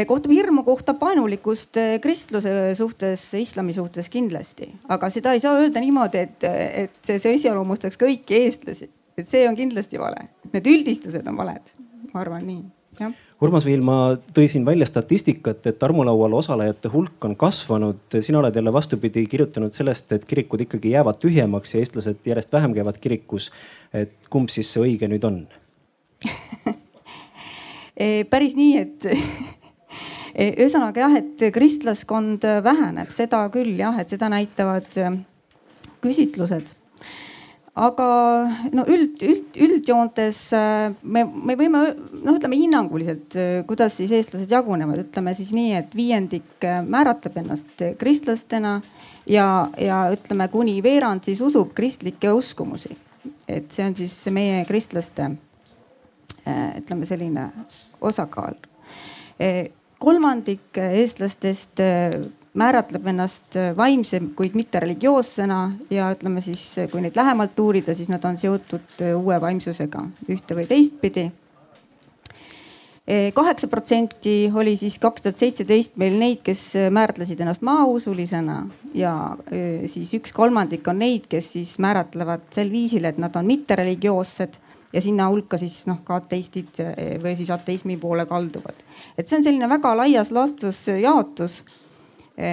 kohtab 0.06 0.30
hirmu, 0.30 0.62
kohtab 0.62 1.00
vaenulikkust 1.02 1.78
kristluse 2.02 2.52
suhtes, 2.78 3.24
islami 3.34 3.74
suhtes 3.74 4.10
kindlasti, 4.12 4.70
aga 4.88 5.10
seda 5.10 5.34
ei 5.34 5.42
saa 5.42 5.56
öelda 5.58 5.82
niimoodi, 5.82 6.26
et, 6.28 6.50
et 6.84 7.00
see, 7.06 7.18
see 7.22 7.38
iseloomustaks 7.40 7.98
kõiki 7.98 8.38
eestlasi, 8.44 8.90
et 9.18 9.26
see 9.28 9.48
on 9.48 9.58
kindlasti 9.58 9.98
vale, 9.98 10.28
need 10.52 10.70
üldistused 10.70 11.26
on 11.26 11.42
valed, 11.42 11.74
ma 12.12 12.22
arvan 12.22 12.46
nii, 12.46 12.62
jah. 13.00 13.18
Urmas 13.40 13.64
Viilma 13.64 14.18
tõi 14.36 14.50
siin 14.52 14.66
välja 14.68 14.84
statistikat, 14.84 15.64
et 15.70 15.82
armulaual 15.82 16.34
osalejate 16.36 16.90
hulk 16.92 17.24
on 17.24 17.32
kasvanud. 17.40 18.02
sina 18.20 18.38
oled 18.38 18.56
jälle 18.56 18.72
vastupidi 18.72 19.24
kirjutanud 19.26 19.72
sellest, 19.72 20.12
et 20.12 20.24
kirikud 20.28 20.60
ikkagi 20.60 20.90
jäävad 20.90 21.16
tühjemaks 21.22 21.72
ja 21.74 21.80
eestlased 21.80 22.20
järjest 22.24 22.52
vähem 22.52 22.74
käivad 22.76 22.98
kirikus. 23.00 23.50
et 23.94 24.12
kumb 24.30 24.48
siis 24.48 24.72
see 24.72 24.82
õige 24.82 25.08
nüüd 25.08 25.24
on 25.24 25.46
päris 28.32 28.56
nii, 28.58 28.74
et 28.80 29.08
e, 30.34 30.50
ühesõnaga 30.50 31.06
jah, 31.06 31.16
et 31.20 31.46
kristlaskond 31.54 32.44
väheneb, 32.64 33.10
seda 33.14 33.46
küll 33.54 33.78
jah, 33.80 33.96
et 34.00 34.12
seda 34.12 34.30
näitavad 34.32 34.90
küsitlused 36.00 36.76
aga 37.80 38.06
no 38.74 38.84
üld, 38.90 39.20
üld, 39.22 39.54
üldjoontes 39.54 40.40
me, 41.02 41.22
me 41.24 41.56
võime 41.58 41.82
noh, 41.94 42.34
ütleme 42.34 42.58
hinnanguliselt, 42.58 43.36
kuidas 43.68 43.96
siis 44.00 44.12
eestlased 44.16 44.50
jagunevad, 44.50 45.04
ütleme 45.06 45.34
siis 45.38 45.52
nii, 45.56 45.74
et 45.78 45.94
viiendik 45.96 46.66
määratleb 46.86 47.38
ennast 47.44 47.84
kristlastena 48.00 48.80
ja, 49.30 49.46
ja 49.78 50.02
ütleme 50.14 50.48
kuni 50.52 50.78
veerand 50.84 51.28
siis 51.28 51.40
usub 51.44 51.72
kristlikke 51.76 52.32
uskumusi. 52.34 52.96
et 53.48 53.70
see 53.72 53.86
on 53.86 53.94
siis 53.94 54.16
meie 54.32 54.64
kristlaste 54.64 55.30
ütleme 56.46 57.06
selline 57.06 57.50
osakaal. 58.00 58.54
kolmandik 59.98 60.76
eestlastest 60.76 61.80
määratleb 62.54 63.06
ennast 63.12 63.58
vaimse, 63.76 64.20
kuid 64.36 64.56
mitte 64.58 64.80
religioossena 64.82 65.60
ja 65.90 66.08
ütleme 66.14 66.42
siis, 66.42 66.64
kui 66.90 67.02
neid 67.02 67.18
lähemalt 67.18 67.58
uurida, 67.62 67.94
siis 67.94 68.10
nad 68.10 68.24
on 68.26 68.38
seotud 68.40 69.04
uue 69.14 69.38
vaimsusega 69.40 70.02
ühte 70.28 70.58
või 70.58 70.66
teistpidi. 70.70 71.30
kaheksa 73.34 73.66
protsenti 73.66 74.50
oli 74.54 74.76
siis 74.76 74.98
kaks 74.98 75.22
tuhat 75.22 75.38
seitseteist 75.38 75.96
meil 75.96 76.18
neid, 76.18 76.42
kes 76.46 76.74
määratlesid 76.90 77.40
ennast 77.40 77.62
maausulisena 77.62 78.66
ja 78.94 79.36
siis 79.86 80.14
üks 80.14 80.32
kolmandik 80.32 80.88
on 80.88 80.98
neid, 80.98 81.26
kes 81.30 81.52
siis 81.52 81.78
määratlevad 81.78 82.50
sel 82.54 82.70
viisil, 82.70 83.04
et 83.04 83.18
nad 83.18 83.36
on 83.36 83.46
mittereligioossed 83.46 84.58
ja 84.92 85.00
sinna 85.00 85.28
hulka 85.30 85.58
siis 85.58 85.84
noh 85.86 86.00
ka 86.04 86.20
ateistid 86.20 86.80
e, 86.82 87.18
või 87.22 87.36
siis 87.38 87.50
ateismi 87.50 87.96
poole 88.00 88.26
kalduvad. 88.26 88.82
et 89.18 89.28
see 89.28 89.38
on 89.38 89.46
selline 89.46 89.68
väga 89.68 89.94
laias 89.96 90.32
laastus 90.34 90.86
jaotus 90.88 91.60
Eh, 91.64 91.89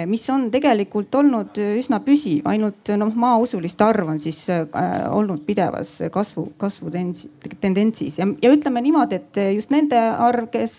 mis 0.06 0.24
on 0.30 0.48
tegelikult 0.52 1.14
olnud 1.14 1.58
üsna 1.78 2.00
püsiv, 2.04 2.42
ainult 2.50 2.90
noh, 3.00 3.12
maausuliste 3.16 3.84
arv 3.86 4.10
on 4.12 4.18
siis 4.22 4.40
olnud 4.48 5.44
pidevas 5.46 5.94
kasvu, 6.12 6.48
kasvu 6.60 6.92
tendentsis. 6.92 8.18
Ja, 8.20 8.26
ja 8.42 8.50
ütleme 8.52 8.82
niimoodi, 8.84 9.20
et 9.20 9.40
just 9.54 9.72
nende 9.72 9.98
arv, 9.98 10.50
kes 10.52 10.74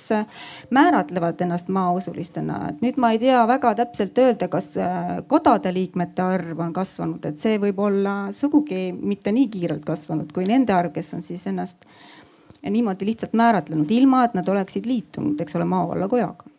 määratlevad 0.76 1.42
ennast 1.46 1.72
maausulistena, 1.74 2.60
et 2.70 2.84
nüüd 2.86 3.00
ma 3.02 3.14
ei 3.16 3.22
tea 3.24 3.42
väga 3.50 3.74
täpselt 3.82 4.22
öelda, 4.22 4.50
kas 4.52 4.74
kodade 5.32 5.74
liikmete 5.74 6.26
arv 6.26 6.62
on 6.68 6.76
kasvanud, 6.76 7.26
et 7.26 7.42
see 7.42 7.58
võib 7.62 7.82
olla 7.90 8.20
sugugi 8.36 8.90
mitte 8.94 9.34
nii 9.36 9.50
kiirelt 9.56 9.88
kasvanud 9.88 10.32
kui 10.36 10.46
nende 10.50 10.76
arv, 10.76 10.94
kes 10.96 11.16
on 11.18 11.26
siis 11.26 11.48
ennast 11.50 11.90
niimoodi 12.60 13.08
lihtsalt 13.08 13.34
määratlenud, 13.40 13.90
ilma 13.92 14.26
et 14.28 14.38
nad 14.38 14.48
oleksid 14.52 14.88
liitunud, 14.90 15.40
eks 15.42 15.56
ole, 15.56 15.68
maavallakojaga 15.70 16.59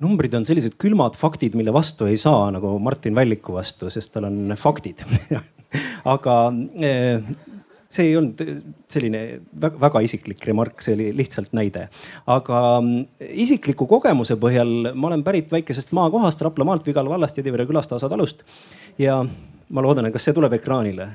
numbrid 0.00 0.34
on 0.36 0.46
sellised 0.48 0.76
külmad 0.80 1.16
faktid, 1.18 1.56
mille 1.58 1.72
vastu 1.74 2.08
ei 2.08 2.18
saa 2.20 2.48
nagu 2.54 2.72
Martin 2.82 3.14
Välliku 3.16 3.54
vastu, 3.58 3.90
sest 3.92 4.12
tal 4.14 4.28
on 4.30 4.56
faktid 4.58 5.02
aga 6.14 6.36
eh, 6.80 7.20
see 7.90 8.06
ei 8.08 8.16
olnud 8.18 8.40
selline 8.90 9.22
väga, 9.60 10.02
isiklik 10.06 10.44
remark, 10.46 10.82
see 10.84 10.94
oli 10.96 11.08
lihtsalt 11.18 11.52
näide. 11.56 11.88
aga 12.30 12.62
mm, 12.80 13.06
isikliku 13.44 13.88
kogemuse 13.90 14.38
põhjal 14.40 14.92
ma 14.94 15.10
olen 15.10 15.24
pärit 15.26 15.50
väikesest 15.52 15.92
maakohast 15.96 16.42
Raplamaalt, 16.46 16.86
Vigala 16.86 17.10
vallast, 17.10 17.40
Jedivere 17.40 17.66
külast, 17.66 17.92
Aasa 17.92 18.08
talust. 18.08 18.44
ja 18.98 19.20
ma 19.68 19.82
loodan, 19.84 20.06
et 20.06 20.14
kas 20.14 20.28
see 20.28 20.36
tuleb 20.36 20.54
ekraanile? 20.60 21.10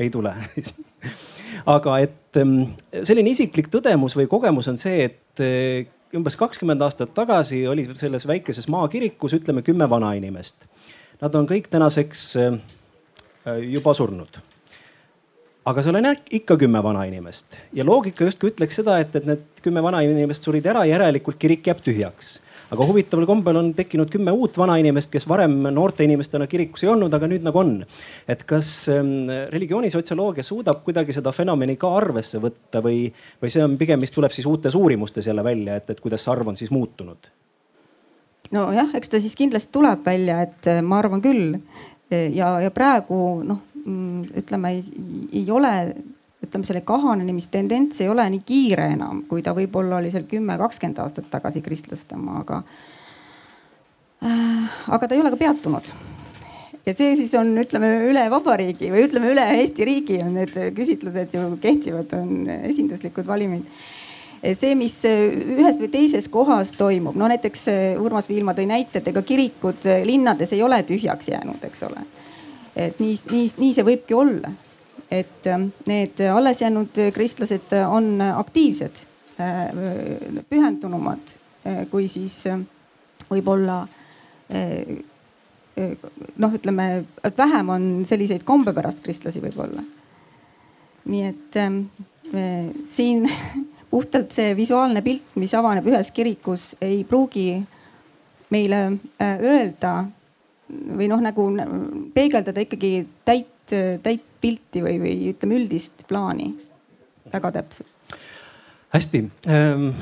ei 0.00 0.08
tule 0.10 0.32
aga 1.76 1.98
et 2.02 2.38
mm, 2.42 3.02
selline 3.06 3.30
isiklik 3.30 3.68
tõdemus 3.70 4.16
või 4.18 4.26
kogemus 4.30 4.70
on 4.72 4.80
see, 4.80 5.04
et 5.06 5.44
eh, 5.44 5.86
umbes 6.16 6.36
kakskümmend 6.36 6.82
aastat 6.84 7.14
tagasi 7.14 7.64
oli 7.68 7.86
selles 7.96 8.26
väikeses 8.28 8.68
maakirikus, 8.72 9.34
ütleme 9.38 9.62
kümme 9.62 9.88
vanainimest. 9.90 10.66
Nad 11.22 11.34
on 11.38 11.46
kõik 11.48 11.68
tänaseks 11.72 12.24
äh, 12.40 12.56
juba 13.72 13.94
surnud. 13.94 14.40
aga 15.64 15.82
seal 15.82 15.94
on 15.94 16.08
ikka 16.30 16.56
kümme 16.58 16.82
vanainimest 16.82 17.56
ja 17.72 17.84
loogika 17.86 18.24
justkui 18.24 18.50
ütleks 18.50 18.80
seda, 18.80 18.98
et, 18.98 19.14
et 19.16 19.26
need 19.26 19.60
kümme 19.62 19.82
vanainimest 19.82 20.42
surid 20.42 20.66
ära, 20.66 20.82
järelikult 20.84 21.38
kirik 21.38 21.66
jääb 21.66 21.84
tühjaks 21.84 22.40
aga 22.72 22.86
huvitaval 22.88 23.26
kombel 23.28 23.58
on 23.60 23.70
tekkinud 23.76 24.10
kümme 24.12 24.32
uut 24.32 24.56
vanainimest, 24.58 25.10
kes 25.12 25.26
varem 25.28 25.58
noorte 25.74 26.06
inimestena 26.06 26.48
kirikus 26.50 26.84
ei 26.86 26.92
olnud, 26.92 27.12
aga 27.12 27.28
nüüd 27.28 27.44
nagu 27.44 27.60
on. 27.60 27.74
et 28.28 28.44
kas 28.48 28.70
ähm, 28.92 29.28
religioonisotsioloogia 29.52 30.44
suudab 30.46 30.82
kuidagi 30.86 31.14
seda 31.16 31.34
fenomeni 31.36 31.76
ka 31.80 31.90
arvesse 31.98 32.40
võtta 32.42 32.82
või, 32.84 33.04
või 33.42 33.52
see 33.52 33.64
on 33.64 33.76
pigem, 33.80 34.00
mis 34.00 34.14
tuleb 34.14 34.32
siis 34.32 34.48
uutes 34.48 34.76
uurimustes 34.78 35.28
jälle 35.28 35.44
välja, 35.44 35.76
et, 35.76 35.90
et 35.92 36.00
kuidas 36.00 36.24
see 36.24 36.32
arv 36.32 36.52
on 36.52 36.58
siis 36.58 36.72
muutunud? 36.72 37.30
nojah, 38.52 38.90
eks 38.96 39.12
ta 39.12 39.20
siis 39.20 39.36
kindlasti 39.36 39.72
tuleb 39.72 40.04
välja, 40.06 40.42
et 40.46 40.72
äh, 40.72 40.80
ma 40.84 41.00
arvan 41.02 41.22
küll. 41.24 41.58
ja, 42.12 42.54
ja 42.60 42.70
praegu 42.72 43.18
noh, 43.44 43.62
mm, 43.84 44.32
ütleme 44.42 44.74
ei, 44.76 44.82
ei 45.42 45.46
ole 45.50 45.76
ütleme, 46.42 46.66
selle 46.66 46.82
kahanemistendents 46.86 48.00
ei 48.02 48.10
ole 48.10 48.24
nii 48.34 48.42
kiire 48.46 48.88
enam, 48.96 49.22
kui 49.30 49.44
ta 49.44 49.54
võib-olla 49.56 50.00
oli 50.00 50.10
seal 50.14 50.26
kümme, 50.30 50.56
kakskümmend 50.60 50.98
aastat 51.04 51.30
tagasi 51.30 51.62
kristlaste 51.64 52.18
oma, 52.18 52.40
aga 52.42 52.62
äh,. 54.26 54.66
aga 54.88 55.08
ta 55.08 55.16
ei 55.16 55.22
ole 55.22 55.32
ka 55.34 55.40
peatunud. 55.40 55.92
ja 56.86 56.94
see 56.98 57.14
siis 57.18 57.34
on, 57.38 57.54
ütleme 57.62 57.92
üle 58.10 58.26
vabariigi 58.30 58.90
või 58.92 59.06
ütleme 59.06 59.30
üle 59.34 59.46
Eesti 59.60 59.86
riigi 59.86 60.18
on 60.24 60.34
need 60.40 60.54
küsitlused 60.76 61.36
ju 61.38 61.50
kehtivad, 61.62 62.14
on 62.18 62.48
esinduslikud 62.62 63.28
valimid 63.28 63.68
see, 64.42 64.74
mis 64.74 64.96
ühes 65.06 65.78
või 65.78 65.92
teises 65.92 66.26
kohas 66.26 66.72
toimub, 66.74 67.14
no 67.14 67.28
näiteks 67.30 67.68
Urmas 68.02 68.26
Viilma 68.26 68.56
tõi 68.58 68.66
näite, 68.66 68.98
et 68.98 69.12
ega 69.12 69.22
kirikud 69.22 69.86
linnades 70.08 70.50
ei 70.56 70.64
ole 70.66 70.80
tühjaks 70.82 71.30
jäänud, 71.30 71.62
eks 71.70 71.86
ole. 71.86 72.02
et 72.74 72.98
nii, 72.98 73.14
nii, 73.30 73.48
nii 73.62 73.72
see 73.78 73.86
võibki 73.86 74.18
olla 74.18 74.50
et 75.12 75.46
ähm, 75.46 75.68
need 75.86 76.20
alles 76.32 76.60
jäänud 76.62 76.98
kristlased 77.12 77.72
on 77.88 78.20
aktiivsed, 78.20 79.04
äh, 79.40 79.68
pühendunumad 80.48 81.34
äh, 81.66 81.82
kui 81.90 82.08
siis 82.08 82.46
äh, 82.46 82.60
võib-olla 83.30 83.84
noh, 86.36 86.52
ütleme, 86.52 86.86
et 87.24 87.38
vähem 87.38 87.70
on 87.72 87.84
selliseid 88.04 88.42
kombepärast 88.44 89.00
kristlasi 89.00 89.40
võib-olla. 89.40 89.80
nii 91.08 91.22
et 91.24 91.56
ähm, 91.56 91.78
siin 92.92 93.24
puhtalt 93.92 94.34
see 94.36 94.52
visuaalne 94.56 95.00
pilt, 95.02 95.24
mis 95.40 95.54
avaneb 95.56 95.88
ühes 95.88 96.10
kirikus, 96.12 96.74
ei 96.84 97.00
pruugi 97.08 97.62
meile 98.52 98.82
öelda 99.22 99.94
või 100.68 101.08
noh, 101.08 101.24
nagu 101.24 101.48
peegeldada 102.12 102.66
ikkagi 102.66 102.92
täit, 103.24 103.51
täit 103.70 104.24
pilti 104.40 104.82
või, 104.82 104.98
või 105.02 105.14
ütleme 105.30 105.60
üldist 105.60 106.06
plaani 106.08 106.50
väga 107.32 107.52
täpselt. 107.60 108.18
hästi 108.90 109.24
ähm 109.48 109.94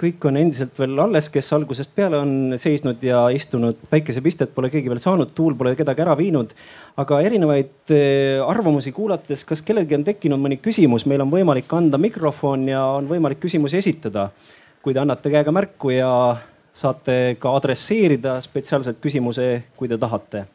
kõik 0.00 0.24
on 0.28 0.38
endiselt 0.40 0.78
veel 0.80 0.98
alles, 1.02 1.28
kes 1.32 1.50
algusest 1.52 1.92
peale 1.96 2.18
on 2.20 2.54
seisnud 2.60 3.02
ja 3.04 3.22
istunud, 3.34 3.78
päikesepistet 3.90 4.54
pole 4.54 4.70
keegi 4.72 4.90
veel 4.90 5.00
saanud, 5.02 5.32
tuul 5.36 5.56
pole 5.58 5.74
kedagi 5.78 6.04
ära 6.04 6.16
viinud. 6.18 6.54
aga 7.00 7.20
erinevaid 7.24 7.92
eh, 7.94 8.40
arvamusi 8.44 8.92
kuulates, 8.96 9.44
kas 9.44 9.62
kellelgi 9.62 9.98
on 9.98 10.04
tekkinud 10.04 10.40
mõni 10.40 10.60
küsimus, 10.62 11.06
meil 11.06 11.24
on 11.24 11.32
võimalik 11.32 11.72
anda 11.76 12.00
mikrofon 12.00 12.68
ja 12.68 12.84
on 12.96 13.08
võimalik 13.10 13.40
küsimusi 13.40 13.76
esitada. 13.80 14.30
kui 14.82 14.94
te 14.94 15.00
annate 15.00 15.30
käega 15.30 15.52
märku 15.52 15.90
ja 15.92 16.36
saate 16.72 17.36
ka 17.38 17.52
adresseerida 17.56 18.38
spetsiaalselt 18.40 19.00
küsimuse, 19.00 19.62
kui 19.76 19.88
te 19.88 19.98
tahate 19.98 20.46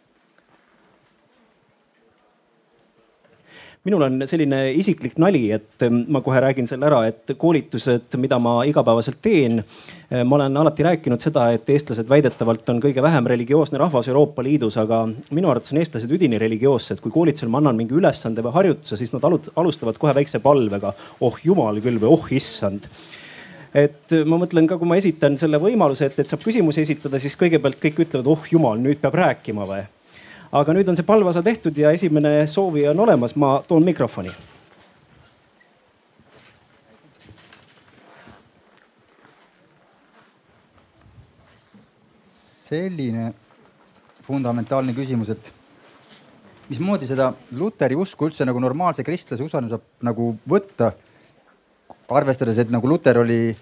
minul 3.85 4.01
on 4.07 4.23
selline 4.25 4.59
isiklik 4.79 5.19
nali, 5.21 5.43
et 5.53 5.85
ähm, 5.85 6.01
ma 6.11 6.21
kohe 6.25 6.41
räägin 6.41 6.67
selle 6.69 6.87
ära, 6.89 7.03
et 7.09 7.35
koolitused, 7.37 8.17
mida 8.21 8.39
ma 8.41 8.57
igapäevaselt 8.65 9.19
teen. 9.21 9.61
Äh, 10.09 10.23
ma 10.25 10.39
olen 10.39 10.57
alati 10.61 10.85
rääkinud 10.87 11.21
seda, 11.21 11.47
et 11.53 11.69
eestlased 11.69 12.09
väidetavalt 12.09 12.69
on 12.73 12.81
kõige 12.83 13.03
vähem 13.05 13.29
religioosne 13.29 13.79
rahvas 13.81 14.09
Euroopa 14.09 14.43
Liidus, 14.45 14.79
aga 14.81 15.03
minu 15.29 15.51
arvates 15.53 15.73
on 15.73 15.81
eestlased 15.83 16.11
üdini 16.17 16.41
religioossed. 16.41 17.01
kui 17.03 17.13
koolitusel 17.13 17.51
ma 17.53 17.61
annan 17.61 17.77
mingi 17.77 17.93
ülesande 17.97 18.41
või 18.45 18.55
harjutuse, 18.57 18.97
siis 18.97 19.13
nad 19.13 19.25
alustavad 19.25 20.01
kohe 20.01 20.15
väikse 20.17 20.41
palvega. 20.41 20.93
oh 21.21 21.37
jumal 21.43 21.81
küll 21.81 22.01
või 22.01 22.09
oh 22.09 22.25
issand 22.31 22.89
et 23.75 24.13
ma 24.25 24.39
mõtlen 24.39 24.69
ka, 24.69 24.77
kui 24.79 24.87
ma 24.87 24.95
esitan 24.95 25.35
selle 25.37 25.59
võimaluse, 25.59 26.07
et, 26.07 26.19
et 26.19 26.29
saab 26.29 26.41
küsimusi 26.41 26.85
esitada, 26.85 27.19
siis 27.19 27.35
kõigepealt 27.35 27.81
kõik 27.81 27.99
ütlevad, 28.05 28.29
oh 28.31 28.47
jumal, 28.49 28.79
nüüd 28.79 29.01
peab 29.01 29.17
rääkima 29.19 29.67
või 29.67 29.83
aga 30.55 30.71
nüüd 30.71 30.87
on 30.87 30.95
see 30.95 31.03
palveosa 31.03 31.43
tehtud 31.43 31.75
ja 31.75 31.91
esimene 31.91 32.45
soovija 32.47 32.93
on 32.93 33.01
olemas, 33.07 33.35
ma 33.35 33.57
toon 33.67 33.83
mikrofoni. 33.83 34.31
selline 42.65 43.27
fundamentaalne 44.25 44.95
küsimus, 44.97 45.29
et 45.29 45.51
mismoodi 46.65 47.05
seda 47.05 47.27
luteri 47.53 47.93
usku 47.93 48.25
üldse 48.25 48.47
nagu 48.47 48.59
normaalse 48.59 49.03
kristlase 49.05 49.45
usaldus 49.45 49.75
saab 49.75 49.83
nagu 50.07 50.31
võtta. 50.49 50.89
arvestades, 52.09 52.57
et 52.57 52.71
nagu 52.73 52.89
luter 52.89 53.19
oli 53.21 53.53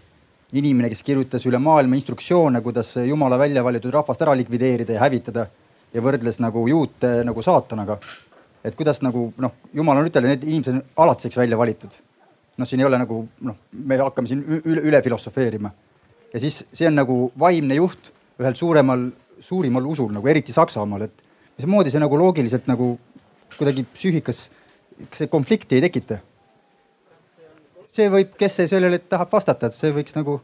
inimene, 0.54 0.90
kes 0.90 1.04
kirjutas 1.04 1.46
üle 1.46 1.60
maailma 1.60 2.00
instruktsioone, 2.00 2.62
kuidas 2.62 2.96
jumala 2.96 3.38
välja 3.38 3.64
valitud 3.64 3.92
rahvast 3.92 4.22
ära 4.22 4.38
likvideerida 4.40 4.94
ja 4.94 5.04
hävitada 5.04 5.46
ja 5.94 6.02
võrdles 6.02 6.40
nagu 6.42 6.66
juute 6.68 7.12
nagu 7.26 7.42
saatanaga. 7.42 8.00
et 8.64 8.76
kuidas 8.76 9.02
nagu 9.04 9.34
noh, 9.38 9.52
jumal 9.74 10.00
on 10.00 10.08
ütelnud, 10.08 10.30
need 10.32 10.44
inimesed 10.48 10.74
on 10.74 10.84
alatiseks 11.06 11.38
välja 11.38 11.58
valitud. 11.58 11.98
noh, 12.58 12.68
siin 12.68 12.82
ei 12.82 12.86
ole 12.86 12.98
nagu 12.98 13.28
noh, 13.42 13.56
me 13.72 13.98
hakkame 13.98 14.28
siin 14.28 14.44
üle, 14.44 14.82
üle 14.82 15.02
filosofeerima. 15.02 15.72
ja 16.34 16.40
siis 16.40 16.64
see 16.74 16.88
on 16.88 16.96
nagu 16.96 17.32
vaimne 17.40 17.76
juht 17.76 18.12
ühel 18.42 18.56
suuremal, 18.56 19.10
suurimal 19.40 19.86
usul 19.86 20.12
nagu 20.14 20.28
eriti 20.28 20.54
Saksamaal, 20.54 21.08
et 21.08 21.24
mismoodi 21.58 21.92
see 21.94 22.02
nagu 22.02 22.18
loogiliselt 22.18 22.68
nagu 22.68 22.96
kuidagi 23.58 23.86
psüühikas, 23.94 24.48
kas 25.10 25.24
see 25.24 25.28
konflikti 25.32 25.78
ei 25.78 25.86
tekita? 25.86 26.20
see 27.94 28.10
võib, 28.10 28.34
kes 28.38 28.56
see 28.58 28.72
sellele 28.72 28.98
tahab 29.06 29.30
vastata, 29.32 29.70
et 29.70 29.78
see 29.78 29.94
võiks 29.94 30.16
nagu 30.18 30.40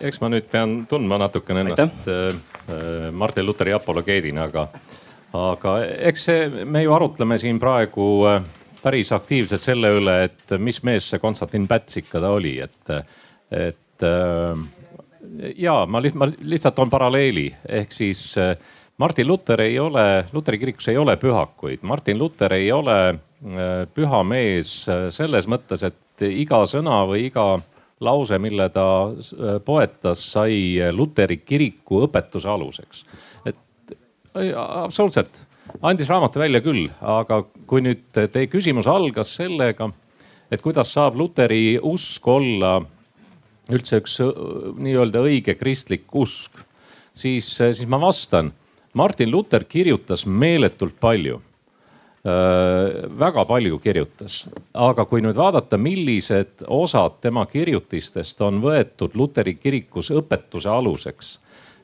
eks 0.00 0.20
ma 0.22 0.30
nüüd 0.32 0.46
pean 0.50 0.80
tundma 0.90 1.18
natukene 1.20 1.64
ennast 1.64 1.84
Aitäh. 2.08 2.38
Äh, 2.68 3.12
Martin 3.12 3.46
Luteri 3.46 3.72
apologeedina, 3.72 4.44
aga, 4.48 4.66
aga 5.36 5.76
eks 6.10 6.26
see, 6.28 6.64
me 6.64 6.82
ju 6.84 6.92
arutleme 6.94 7.38
siin 7.40 7.58
praegu 7.62 8.08
äh, 8.28 8.42
päris 8.82 9.12
aktiivselt 9.16 9.64
selle 9.64 9.92
üle, 9.96 10.16
et 10.28 10.56
mis 10.58 10.82
mees 10.86 11.08
see 11.10 11.22
Konstantin 11.22 11.66
Päts 11.68 12.00
ikka 12.02 12.20
ta 12.20 12.34
oli, 12.36 12.58
et, 12.64 12.92
et 13.50 14.06
äh, 14.06 14.66
ja 15.56 15.80
ma, 15.86 16.02
ma 16.14 16.28
lihtsalt 16.28 16.76
toon 16.76 16.92
paralleeli, 16.92 17.48
ehk 17.80 17.96
siis 17.96 18.34
Martin 19.00 19.28
Luther 19.28 19.64
ei 19.64 19.78
ole, 19.80 20.06
Luteri 20.32 20.60
kirikus 20.60 20.90
ei 20.92 21.00
ole 21.00 21.16
pühakuid, 21.20 21.84
Martin 21.88 22.18
Luther 22.20 22.52
ei 22.58 22.68
ole 22.72 23.00
püha 23.96 24.18
mees 24.28 24.72
selles 25.16 25.46
mõttes, 25.48 25.86
et 25.86 26.26
iga 26.28 26.58
sõna 26.68 26.98
või 27.08 27.30
iga 27.30 27.54
lause, 28.00 28.38
mille 28.38 28.68
ta 28.72 28.86
äh, 29.10 29.58
poetas, 29.64 30.22
sai 30.32 30.78
Luteri 30.92 31.40
kiriku 31.44 32.04
õpetuse 32.06 32.48
aluseks. 32.48 33.04
et 33.46 33.56
absoluutselt, 34.56 35.42
andis 35.82 36.08
raamatu 36.08 36.40
välja 36.40 36.60
küll, 36.64 36.88
aga 37.00 37.42
kui 37.66 37.82
nüüd 37.84 38.06
teie 38.14 38.46
küsimus 38.50 38.88
algas 38.90 39.34
sellega, 39.36 39.90
et 40.50 40.62
kuidas 40.62 40.92
saab 40.94 41.18
Luteri 41.18 41.78
usk 41.82 42.28
olla 42.28 42.78
üldse 43.70 44.00
üks 44.00 44.16
äh, 44.24 44.32
nii-öelda 44.78 45.26
õige 45.26 45.58
kristlik 45.58 46.08
usk, 46.14 46.64
siis, 47.14 47.52
siis 47.58 47.86
ma 47.88 48.00
vastan. 48.00 48.54
Martin 48.94 49.30
Luther 49.30 49.62
kirjutas 49.70 50.24
meeletult 50.26 50.96
palju 50.98 51.36
Äh, 51.38 51.49
väga 52.20 53.44
palju 53.48 53.78
kirjutas, 53.80 54.42
aga 54.76 55.06
kui 55.08 55.22
nüüd 55.24 55.38
vaadata, 55.40 55.78
millised 55.80 56.66
osad 56.68 57.16
tema 57.24 57.46
kirjutistest 57.48 58.42
on 58.44 58.58
võetud 58.60 59.16
luteri 59.16 59.54
kirikus 59.56 60.10
õpetuse 60.12 60.68
aluseks, 60.68 61.38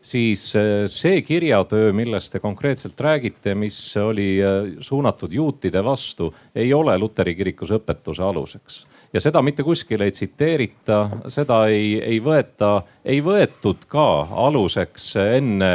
siis 0.06 0.50
äh, 0.56 0.84
see 0.92 1.22
kirjatöö, 1.26 1.92
millest 1.96 2.32
te 2.32 2.40
konkreetselt 2.40 3.00
räägite, 3.00 3.54
mis 3.58 3.78
oli 3.96 4.36
äh, 4.42 4.76
suunatud 4.80 5.32
juutide 5.32 5.82
vastu, 5.84 6.34
ei 6.54 6.72
ole 6.74 6.98
luteri 6.98 7.34
kirikus 7.34 7.72
õpetuse 7.78 8.22
aluseks. 8.22 8.84
Ja 9.12 9.22
seda 9.22 9.40
mitte 9.42 9.64
kuskil 9.64 10.02
ei 10.04 10.12
tsiteerita, 10.12 10.98
seda 11.32 11.62
ei, 11.72 11.96
ei 12.02 12.18
võeta, 12.20 12.82
ei 13.04 13.22
võetud 13.24 13.86
ka 13.88 14.26
aluseks 14.46 15.14
enne 15.22 15.70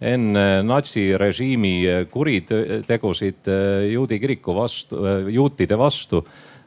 enne 0.00 0.62
natsirežiimi 0.66 1.74
kuritegusid 2.10 3.48
äh, 3.48 3.86
juudi 3.92 4.18
kiriku 4.20 4.54
vastu, 4.56 5.00
äh, 5.04 5.28
juutide 5.34 5.78
vastu, 5.78 6.24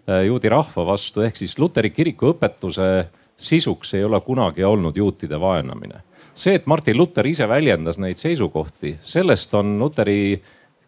äh, 0.07 0.25
juudi 0.27 0.49
rahva 0.49 0.85
vastu, 0.85 1.21
ehk 1.25 1.35
siis 1.35 1.57
luteri 1.59 1.91
kiriku 1.91 2.31
õpetuse 2.33 2.89
sisuks 3.37 3.93
ei 3.97 4.05
ole 4.07 4.19
kunagi 4.25 4.63
olnud 4.63 4.97
juutide 4.97 5.39
vaenamine. 5.39 6.03
see, 6.37 6.53
et 6.53 6.67
Martin 6.67 6.97
Luther 6.97 7.25
ise 7.27 7.47
väljendas 7.49 7.97
neid 7.97 8.17
seisukohti, 8.17 8.97
sellest 9.01 9.53
on 9.57 9.79
luteri 9.79 10.41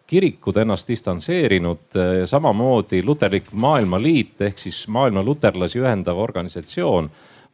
kirikud 0.09 0.57
ennast 0.57 0.87
distantseerinud, 0.87 1.97
samamoodi 2.25 3.03
Luterlik 3.03 3.51
Maailmaliit 3.53 4.41
ehk 4.41 4.57
siis 4.57 4.87
maailma 4.87 5.23
luterlasi 5.23 5.79
ühendav 5.81 6.17
organisatsioon 6.17 7.09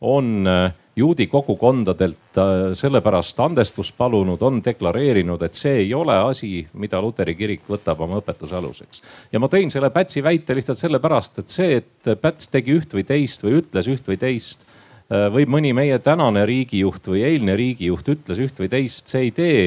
on 0.06 0.48
äh, 0.48 0.74
juudi 0.96 1.28
kogukondadelt 1.28 2.38
äh, 2.38 2.74
sellepärast 2.74 3.40
andestust 3.40 3.96
palunud, 3.98 4.42
on 4.42 4.62
deklareerinud, 4.64 5.42
et 5.42 5.58
see 5.58 5.74
ei 5.84 5.94
ole 5.94 6.16
asi, 6.30 6.62
mida 6.80 7.02
Luteri 7.04 7.36
kirik 7.36 7.66
võtab 7.70 8.04
oma 8.06 8.22
õpetuse 8.22 8.56
aluseks. 8.60 9.02
ja 9.32 9.42
ma 9.42 9.50
tõin 9.52 9.74
selle 9.74 9.90
Pätsi 9.94 10.24
väite 10.24 10.56
lihtsalt 10.56 10.80
sellepärast, 10.80 11.42
et 11.42 11.58
see, 11.58 11.82
et 11.82 12.16
Päts 12.22 12.52
tegi 12.54 12.78
üht 12.78 12.94
või 12.96 13.06
teist 13.08 13.44
või 13.44 13.60
ütles 13.62 13.90
üht 13.92 14.08
või 14.08 14.20
teist 14.22 14.64
äh, 14.66 15.28
või 15.34 15.50
mõni 15.50 15.74
meie 15.76 16.00
tänane 16.00 16.46
riigijuht 16.46 17.12
või 17.12 17.26
eilne 17.28 17.58
riigijuht 17.60 18.14
ütles 18.16 18.42
üht 18.46 18.64
või 18.64 18.72
teist, 18.72 19.10
see 19.12 19.30
ei 19.30 19.36
tee 19.36 19.60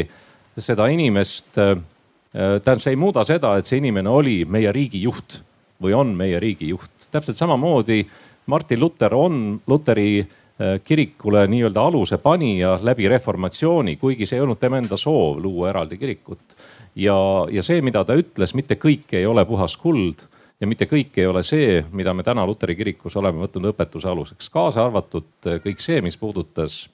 seda 0.58 0.88
inimest, 0.90 1.52
tähendab, 1.54 2.80
see 2.82 2.90
ei 2.90 2.98
muuda 2.98 3.22
seda, 3.22 3.52
et 3.60 3.68
see 3.68 3.78
inimene 3.78 4.10
oli 4.10 4.40
meie 4.42 4.72
riigi 4.74 4.98
juht 5.04 5.38
või 5.82 5.94
on 5.94 6.16
meie 6.18 6.40
riigi 6.42 6.72
juht. 6.72 6.90
täpselt 7.10 7.38
samamoodi 7.38 8.02
Martin 8.48 8.80
Luther 8.80 9.14
on 9.14 9.60
Luteri 9.66 10.20
äh, 10.20 10.80
kirikule 10.84 11.46
nii-öelda 11.46 11.84
aluse 11.84 12.18
panija 12.18 12.78
läbi 12.82 13.08
reformatsiooni, 13.08 13.96
kuigi 14.00 14.26
see 14.26 14.38
ei 14.40 14.44
olnud 14.44 14.60
tema 14.60 14.80
enda 14.80 14.96
soov 14.96 15.42
luua 15.44 15.68
eraldi 15.70 15.98
kirikut. 16.00 16.56
ja, 16.96 17.14
ja 17.52 17.62
see, 17.62 17.82
mida 17.84 18.04
ta 18.04 18.16
ütles, 18.16 18.54
mitte 18.56 18.80
kõik 18.80 19.12
ei 19.12 19.26
ole 19.26 19.44
puhas 19.44 19.76
kuld 19.76 20.24
ja 20.60 20.66
mitte 20.66 20.88
kõik 20.90 21.18
ei 21.20 21.26
ole 21.28 21.42
see, 21.46 21.82
mida 21.92 22.14
me 22.14 22.24
täna 22.26 22.46
Luteri 22.46 22.76
kirikus 22.76 23.16
oleme 23.16 23.44
võtnud 23.44 23.68
õpetuse 23.72 24.08
aluseks, 24.08 24.48
kaasa 24.50 24.86
arvatud 24.86 25.28
äh, 25.46 25.60
kõik 25.64 25.84
see, 25.84 26.00
mis 26.02 26.16
puudutas 26.16 26.86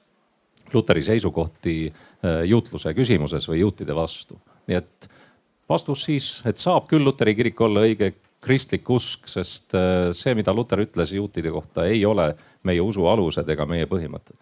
Luteri 0.74 1.04
seisukohti 1.06 1.76
äh, 1.86 2.42
juutluse 2.50 2.94
küsimuses 2.98 3.46
või 3.48 3.62
juutide 3.62 3.94
vastu. 3.94 4.40
nii 4.66 4.76
et 4.80 5.08
vastus 5.68 6.04
siis, 6.04 6.28
et 6.48 6.58
saab 6.58 6.90
küll 6.90 7.04
Luteri 7.04 7.34
kirik 7.38 7.60
olla 7.60 7.86
õige 7.86 8.10
kristlik 8.44 8.88
usk, 8.90 9.28
sest 9.30 9.74
äh, 9.76 10.10
see, 10.16 10.34
mida 10.36 10.54
Luter 10.54 10.82
ütles 10.84 11.14
juutide 11.14 11.52
kohta, 11.54 11.86
ei 11.88 12.04
ole 12.06 12.30
meie 12.64 12.82
usu 12.84 13.06
alused 13.10 13.48
ega 13.48 13.66
meie 13.68 13.88
põhimõtted. 13.90 14.36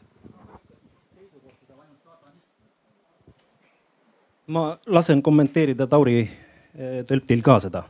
ma 4.53 4.75
lasen 4.91 5.23
kommenteerida 5.23 5.87
Tauri 5.89 6.19
äh, 6.21 7.05
Tölptil 7.09 7.41
ka 7.47 7.61
seda 7.63 7.85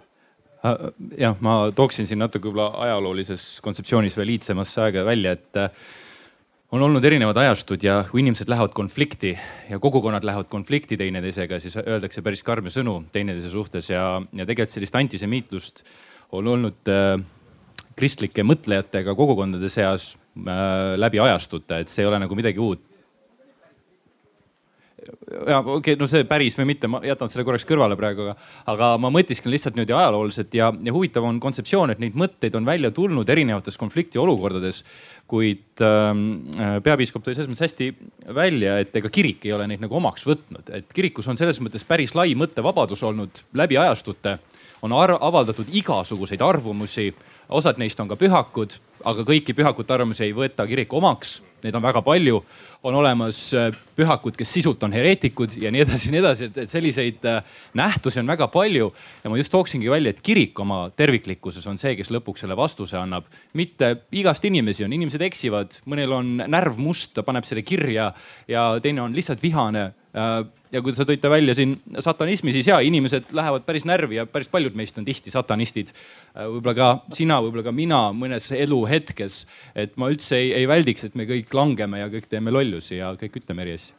äh, 0.63 0.85
jah, 1.19 1.35
ma 1.41 1.73
tooksin 1.75 2.07
siin 2.07 2.21
natuke 2.23 2.51
võib-olla 2.51 2.85
ajaloolises 2.87 3.57
kontseptsioonis 3.65 4.17
veel 4.21 4.37
iidsemasse 4.37 4.85
aega 4.85 5.05
välja, 5.09 5.33
et 5.33 5.63
on 6.73 6.83
olnud 6.83 7.05
erinevad 7.05 7.37
ajastud 7.37 7.83
ja 7.85 7.99
kui 8.09 8.23
inimesed 8.23 8.49
lähevad 8.49 8.73
konflikti 8.73 9.35
ja 9.71 9.79
kogukonnad 9.79 10.25
lähevad 10.25 10.49
konflikti 10.49 10.97
teineteisega, 10.97 11.61
siis 11.61 11.77
öeldakse 11.77 12.25
päris 12.25 12.43
karme 12.43 12.73
sõnu 12.73 13.03
teineteise 13.13 13.53
suhtes 13.53 13.91
ja, 13.93 14.07
ja 14.33 14.47
tegelikult 14.49 14.73
sellist 14.73 14.97
antisemiitlust 14.97 15.85
on 16.33 16.49
olnud 16.55 16.89
äh, 16.89 17.19
kristlike 17.99 18.45
mõtlejatega 18.49 19.15
kogukondade 19.19 19.69
seas 19.73 20.15
äh, 20.17 20.95
läbi 20.97 21.21
ajastute, 21.21 21.83
et 21.83 21.93
see 21.93 22.07
ei 22.07 22.09
ole 22.09 22.23
nagu 22.25 22.39
midagi 22.39 22.63
uut 22.63 22.81
ja 25.49 25.59
okei 25.59 25.75
okay,, 25.77 25.97
no 25.99 26.07
see 26.11 26.25
päris 26.29 26.57
või 26.59 26.69
mitte, 26.73 26.89
ma 26.91 27.01
jätan 27.05 27.31
selle 27.31 27.45
korraks 27.47 27.67
kõrvale 27.69 27.97
praegu, 27.99 28.27
aga, 28.27 28.35
aga 28.73 28.91
ma 29.03 29.11
mõtisklen 29.15 29.53
lihtsalt 29.55 29.77
niimoodi 29.77 29.97
ajalooliselt 29.97 30.55
ja, 30.57 30.71
ja 30.73 30.95
huvitav 30.95 31.27
on 31.27 31.41
kontseptsioon, 31.43 31.95
et 31.95 32.03
neid 32.03 32.17
mõtteid 32.19 32.57
on 32.59 32.69
välja 32.69 32.93
tulnud 32.95 33.29
erinevates 33.29 33.79
konfliktiolukordades. 33.81 34.83
kuid 35.33 35.81
ähm, 35.81 36.23
äh, 36.61 36.77
peapiiskop 36.85 37.25
tõi 37.25 37.35
selles 37.35 37.49
mõttes 37.49 37.65
hästi 37.65 37.87
välja, 38.35 38.79
et 38.83 38.97
ega 38.97 39.09
kirik 39.09 39.47
ei 39.47 39.55
ole 39.57 39.67
neid 39.71 39.81
nagu 39.81 39.97
omaks 39.97 40.27
võtnud, 40.29 40.69
et 40.77 40.93
kirikus 40.93 41.29
on 41.29 41.41
selles 41.41 41.61
mõttes 41.61 41.87
päris 41.89 42.15
lai 42.15 42.35
mõttevabadus 42.35 43.03
olnud 43.03 43.45
läbi 43.55 43.79
ajastute. 43.79 44.39
on 44.83 44.93
avaldatud 44.93 45.67
igasuguseid 45.73 46.43
arvamusi, 46.43 47.15
osad 47.49 47.79
neist 47.79 48.01
on 48.01 48.09
ka 48.09 48.17
pühakud, 48.17 48.75
aga 49.05 49.25
kõiki 49.29 49.55
pühakute 49.57 49.95
arvamusi 49.95 50.25
ei 50.29 50.37
võeta 50.37 50.67
kirik 50.69 50.93
omaks 50.93 51.41
neid 51.63 51.79
on 51.79 51.83
väga 51.85 52.03
palju. 52.03 52.43
on 52.83 52.97
olemas 52.99 53.37
äh, 53.55 53.69
pühakud, 53.95 54.35
kes 54.35 54.51
sisult 54.57 54.83
on 54.83 54.91
hereetikud 54.91 55.53
ja 55.63 55.71
nii 55.71 55.85
edasi 55.85 56.09
ja 56.09 56.13
nii 56.17 56.19
edasi, 56.19 56.49
et 56.49 56.71
selliseid 56.71 57.29
äh, 57.31 57.45
nähtusi 57.79 58.19
on 58.19 58.27
väga 58.27 58.49
palju. 58.51 58.89
ja 59.23 59.31
ma 59.31 59.39
just 59.39 59.53
tooksingi 59.53 59.91
välja, 59.91 60.11
et 60.11 60.21
kirik 60.21 60.59
oma 60.61 60.89
terviklikkuses 60.91 61.67
on 61.71 61.79
see, 61.79 61.95
kes 61.97 62.11
lõpuks 62.11 62.43
selle 62.43 62.57
vastuse 62.59 62.99
annab. 62.99 63.31
mitte 63.55 63.95
igast 64.11 64.45
inimesi 64.45 64.85
on, 64.85 64.93
inimesed 64.93 65.23
eksivad, 65.23 65.79
mõnel 65.87 66.17
on 66.19 66.35
närv 66.43 66.79
must, 66.83 67.13
ta 67.15 67.23
paneb 67.23 67.47
selle 67.47 67.63
kirja 67.63 68.13
ja 68.51 68.67
teine 68.83 69.07
on 69.07 69.15
lihtsalt 69.15 69.43
vihane 69.43 69.93
ja 70.13 70.83
kui 70.85 70.93
sa 70.97 71.07
tõite 71.09 71.31
välja 71.33 71.55
siin 71.57 71.79
satanismi, 72.05 72.53
siis 72.53 72.69
ja 72.69 72.79
inimesed 72.85 73.31
lähevad 73.37 73.65
päris 73.69 73.87
närvi 73.89 74.19
ja 74.21 74.27
päris 74.29 74.51
paljud 74.53 74.77
meist 74.77 74.99
on 75.01 75.07
tihti 75.09 75.33
satanistid. 75.33 75.93
Äh, 76.37 76.49
võib-olla 76.53 76.77
ka 76.77 77.17
sina, 77.17 77.41
võib-olla 77.45 77.65
ka 77.69 77.75
mina 77.77 78.03
mõnes 78.17 78.51
eluhetkes. 78.57 79.47
et 79.75 79.97
ma 79.97 80.11
üldse 80.13 80.37
ei, 80.37 80.53
ei 80.53 80.69
väldiks, 80.69 81.05
et 81.05 81.15
me 81.15 81.29
kõik 81.29 81.53
langeme 81.55 82.01
ja 82.01 82.13
kõik 82.13 82.29
teeme 82.29 82.53
lollusi 82.53 82.97
ja 83.01 83.15
kõik 83.17 83.43
ütleme 83.43 83.63
eri 83.63 83.81
asju. 83.81 83.97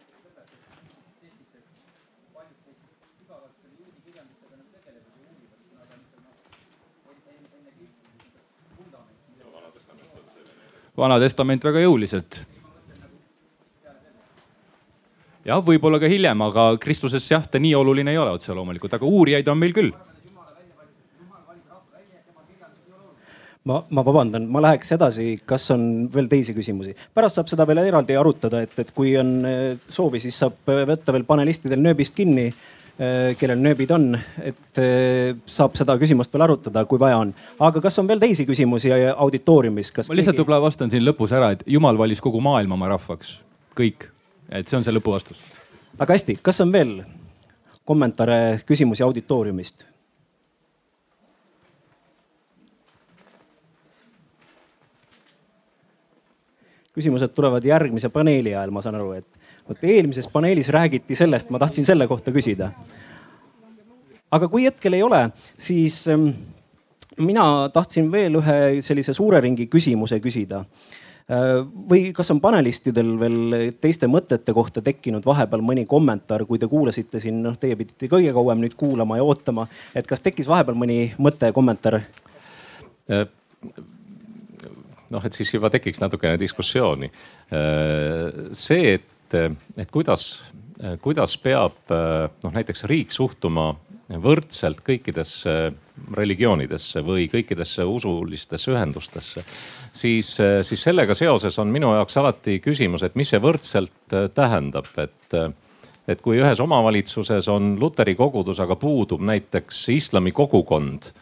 vana 10.94 11.16
testament 11.18 11.64
väga 11.66 11.82
jõuliselt 11.82 12.44
jah, 15.48 15.62
võib-olla 15.64 16.00
ka 16.02 16.10
hiljem, 16.12 16.42
aga 16.48 16.72
Kristuses 16.82 17.28
jah, 17.32 17.46
ta 17.50 17.62
nii 17.62 17.76
oluline 17.78 18.14
ei 18.14 18.20
ole 18.20 18.34
otse 18.38 18.56
loomulikult, 18.56 18.98
aga 18.98 19.08
uurijaid 19.08 19.48
on 19.52 19.60
meil 19.62 19.76
küll. 19.76 19.94
ma, 23.64 23.78
ma 23.96 24.04
vabandan, 24.04 24.44
ma 24.52 24.60
läheks 24.60 24.92
edasi, 24.92 25.38
kas 25.48 25.70
on 25.72 25.84
veel 26.14 26.28
teisi 26.32 26.56
küsimusi? 26.56 26.96
pärast 27.16 27.40
saab 27.40 27.52
seda 27.52 27.68
veel 27.68 27.80
eraldi 27.86 28.18
arutada, 28.20 28.60
et, 28.64 28.76
et 28.80 28.92
kui 28.96 29.16
on 29.20 29.38
eh, 29.48 29.66
soovi, 29.88 30.20
siis 30.24 30.40
saab 30.44 30.58
võtta 30.68 31.16
veel 31.16 31.24
panelistidel 31.28 31.80
nööbist 31.80 32.16
kinni 32.18 32.50
eh, 32.50 33.32
kellel 33.40 33.64
nööbid 33.64 33.94
on, 33.96 34.10
et 34.44 34.84
saab 35.48 35.80
seda 35.80 35.96
küsimust 36.02 36.36
veel 36.36 36.44
arutada, 36.50 36.84
kui 36.90 37.00
vaja 37.00 37.22
on. 37.24 37.32
aga 37.60 37.84
kas 37.88 38.02
on 38.04 38.12
veel 38.12 38.20
teisi 38.24 38.44
küsimusi 38.50 38.92
auditooriumis? 38.92 39.96
ma 40.10 40.20
lihtsalt 40.20 40.44
võib-olla 40.44 40.60
keegi... 40.60 40.68
vastan 40.68 40.92
siin 40.92 41.08
lõpus 41.08 41.36
ära, 41.36 41.54
et 41.56 41.64
jumal 41.78 42.00
valis 42.00 42.24
kogu 42.24 42.44
maailma 42.44 42.76
oma 42.76 42.92
rahvaks, 42.98 43.38
kõik 43.80 44.12
et 44.54 44.70
see 44.70 44.78
on 44.78 44.86
see 44.86 44.94
lõpuvastus. 44.94 45.40
väga 46.00 46.14
hästi, 46.18 46.38
kas 46.42 46.62
on 46.62 46.72
veel 46.74 46.94
kommentaare, 47.86 48.62
küsimusi 48.68 49.04
auditooriumist? 49.04 49.90
küsimused 56.94 57.32
tulevad 57.34 57.66
järgmise 57.66 58.10
paneeli 58.14 58.52
ajal, 58.54 58.70
ma 58.70 58.82
saan 58.86 59.00
aru, 59.00 59.16
et 59.18 59.40
vot 59.66 59.86
eelmises 59.90 60.28
paneelis 60.30 60.68
räägiti 60.70 61.16
sellest, 61.18 61.50
ma 61.50 61.58
tahtsin 61.58 61.86
selle 61.86 62.06
kohta 62.08 62.32
küsida. 62.32 62.70
aga 64.32 64.48
kui 64.48 64.68
hetkel 64.68 64.94
ei 64.94 65.04
ole, 65.04 65.30
siis 65.58 66.04
ähm, 66.08 66.30
mina 67.18 67.70
tahtsin 67.74 68.12
veel 68.12 68.38
ühe 68.38 68.60
sellise 68.86 69.14
suure 69.14 69.42
ringi 69.42 69.66
küsimuse 69.66 70.20
küsida 70.22 70.64
või 71.90 72.12
kas 72.16 72.32
on 72.34 72.42
panelistidel 72.44 73.14
veel 73.20 73.56
teiste 73.82 74.10
mõtete 74.12 74.54
kohta 74.54 74.82
tekkinud 74.84 75.26
vahepeal 75.26 75.64
mõni 75.64 75.86
kommentaar, 75.88 76.44
kui 76.50 76.60
te 76.60 76.68
kuulasite 76.68 77.22
siin, 77.24 77.42
noh, 77.46 77.56
teie 77.60 77.78
pidite 77.80 78.10
kõige 78.12 78.34
kauem 78.36 78.60
nüüd 78.64 78.76
kuulama 78.80 79.18
ja 79.20 79.24
ootama, 79.28 79.68
et 79.96 80.08
kas 80.10 80.24
tekkis 80.24 80.50
vahepeal 80.52 80.78
mõni 80.80 80.98
mõte, 81.18 81.52
kommentaar? 81.56 82.02
Äh, 83.08 83.24
noh, 85.14 85.24
et 85.24 85.40
siis 85.40 85.54
juba 85.56 85.72
tekiks 85.74 86.04
natukene 86.04 86.40
diskussiooni. 86.42 87.08
Äh, 87.08 88.52
see, 88.58 88.98
et, 89.00 89.40
et 89.80 89.90
kuidas, 89.92 90.44
kuidas 91.02 91.38
peab 91.40 91.78
noh, 91.90 92.52
näiteks 92.52 92.84
riik 92.92 93.16
suhtuma 93.16 93.72
võrdselt 94.10 94.82
kõikidesse 94.84 95.74
religioonidesse 96.18 97.02
või 97.06 97.30
kõikidesse 97.32 97.86
usulistesse 97.88 98.72
ühendustesse 98.74 99.44
siis, 99.94 100.40
eh, 100.40 100.62
siis 100.64 100.84
sellega 100.84 101.16
seoses 101.18 101.60
on 101.60 101.72
minu 101.72 101.94
jaoks 101.96 102.18
alati 102.18 102.60
küsimus, 102.64 103.04
et 103.04 103.16
mis 103.16 103.30
see 103.30 103.42
võrdselt 103.42 104.16
eh, 104.16 104.30
tähendab, 104.34 104.90
et 104.98 105.38
et 106.04 106.20
kui 106.20 106.36
ühes 106.36 106.60
omavalitsuses 106.60 107.48
on 107.48 107.78
luteri 107.80 108.12
kogudus, 108.20 108.60
aga 108.60 108.76
puudub 108.76 109.22
näiteks 109.24 109.86
islami 109.94 110.34
kogukond, 110.36 111.14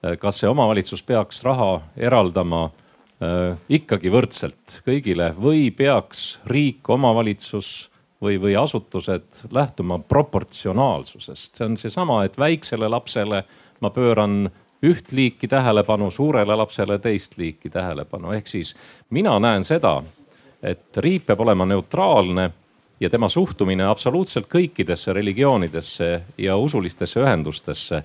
kas 0.00 0.38
see 0.40 0.48
omavalitsus 0.48 1.02
peaks 1.04 1.42
raha 1.44 1.74
eraldama 2.00 2.62
äh, 2.64 3.58
ikkagi 3.68 4.08
võrdselt 4.08 4.78
kõigile 4.86 5.34
või 5.36 5.68
peaks 5.76 6.38
riik, 6.48 6.88
omavalitsus 6.88 7.89
või, 8.22 8.38
või 8.40 8.56
asutused 8.56 9.44
lähtuma 9.50 9.98
proportsionaalsusest? 9.98 11.54
see 11.56 11.66
on 11.66 11.76
seesama, 11.76 12.24
et 12.24 12.38
väiksele 12.38 12.88
lapsele 12.88 13.44
ma 13.80 13.90
pööran 13.90 14.50
üht 14.82 15.12
liiki 15.12 15.48
tähelepanu, 15.48 16.10
suurele 16.10 16.56
lapsele 16.56 16.98
teist 16.98 17.36
liiki 17.38 17.70
tähelepanu. 17.70 18.32
ehk 18.32 18.46
siis 18.46 18.74
mina 19.10 19.38
näen 19.38 19.64
seda, 19.64 20.02
et 20.62 20.96
riik 20.96 21.26
peab 21.26 21.40
olema 21.40 21.66
neutraalne 21.66 22.50
ja 23.00 23.10
tema 23.10 23.28
suhtumine 23.28 23.84
absoluutselt 23.84 24.48
kõikidesse 24.48 25.12
religioonidesse 25.12 26.22
ja 26.38 26.56
usulistesse 26.56 27.20
ühendustesse, 27.20 28.02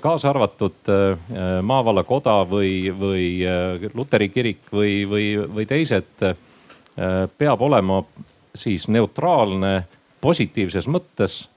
kaasa 0.00 0.30
arvatud 0.30 0.88
äh, 0.88 1.18
maavallakoda 1.62 2.38
või, 2.48 2.88
või 2.98 3.26
äh, 3.46 3.90
luteri 3.94 4.28
kirik 4.32 4.70
või, 4.72 5.02
või, 5.08 5.26
või 5.54 5.66
teised, 5.68 6.22
äh, 6.24 6.36
peab 7.38 7.62
olema 7.62 8.02
siis 8.54 8.88
neutraalne 8.88 9.84
positiivses 10.20 10.88
mõttes. 10.88 11.48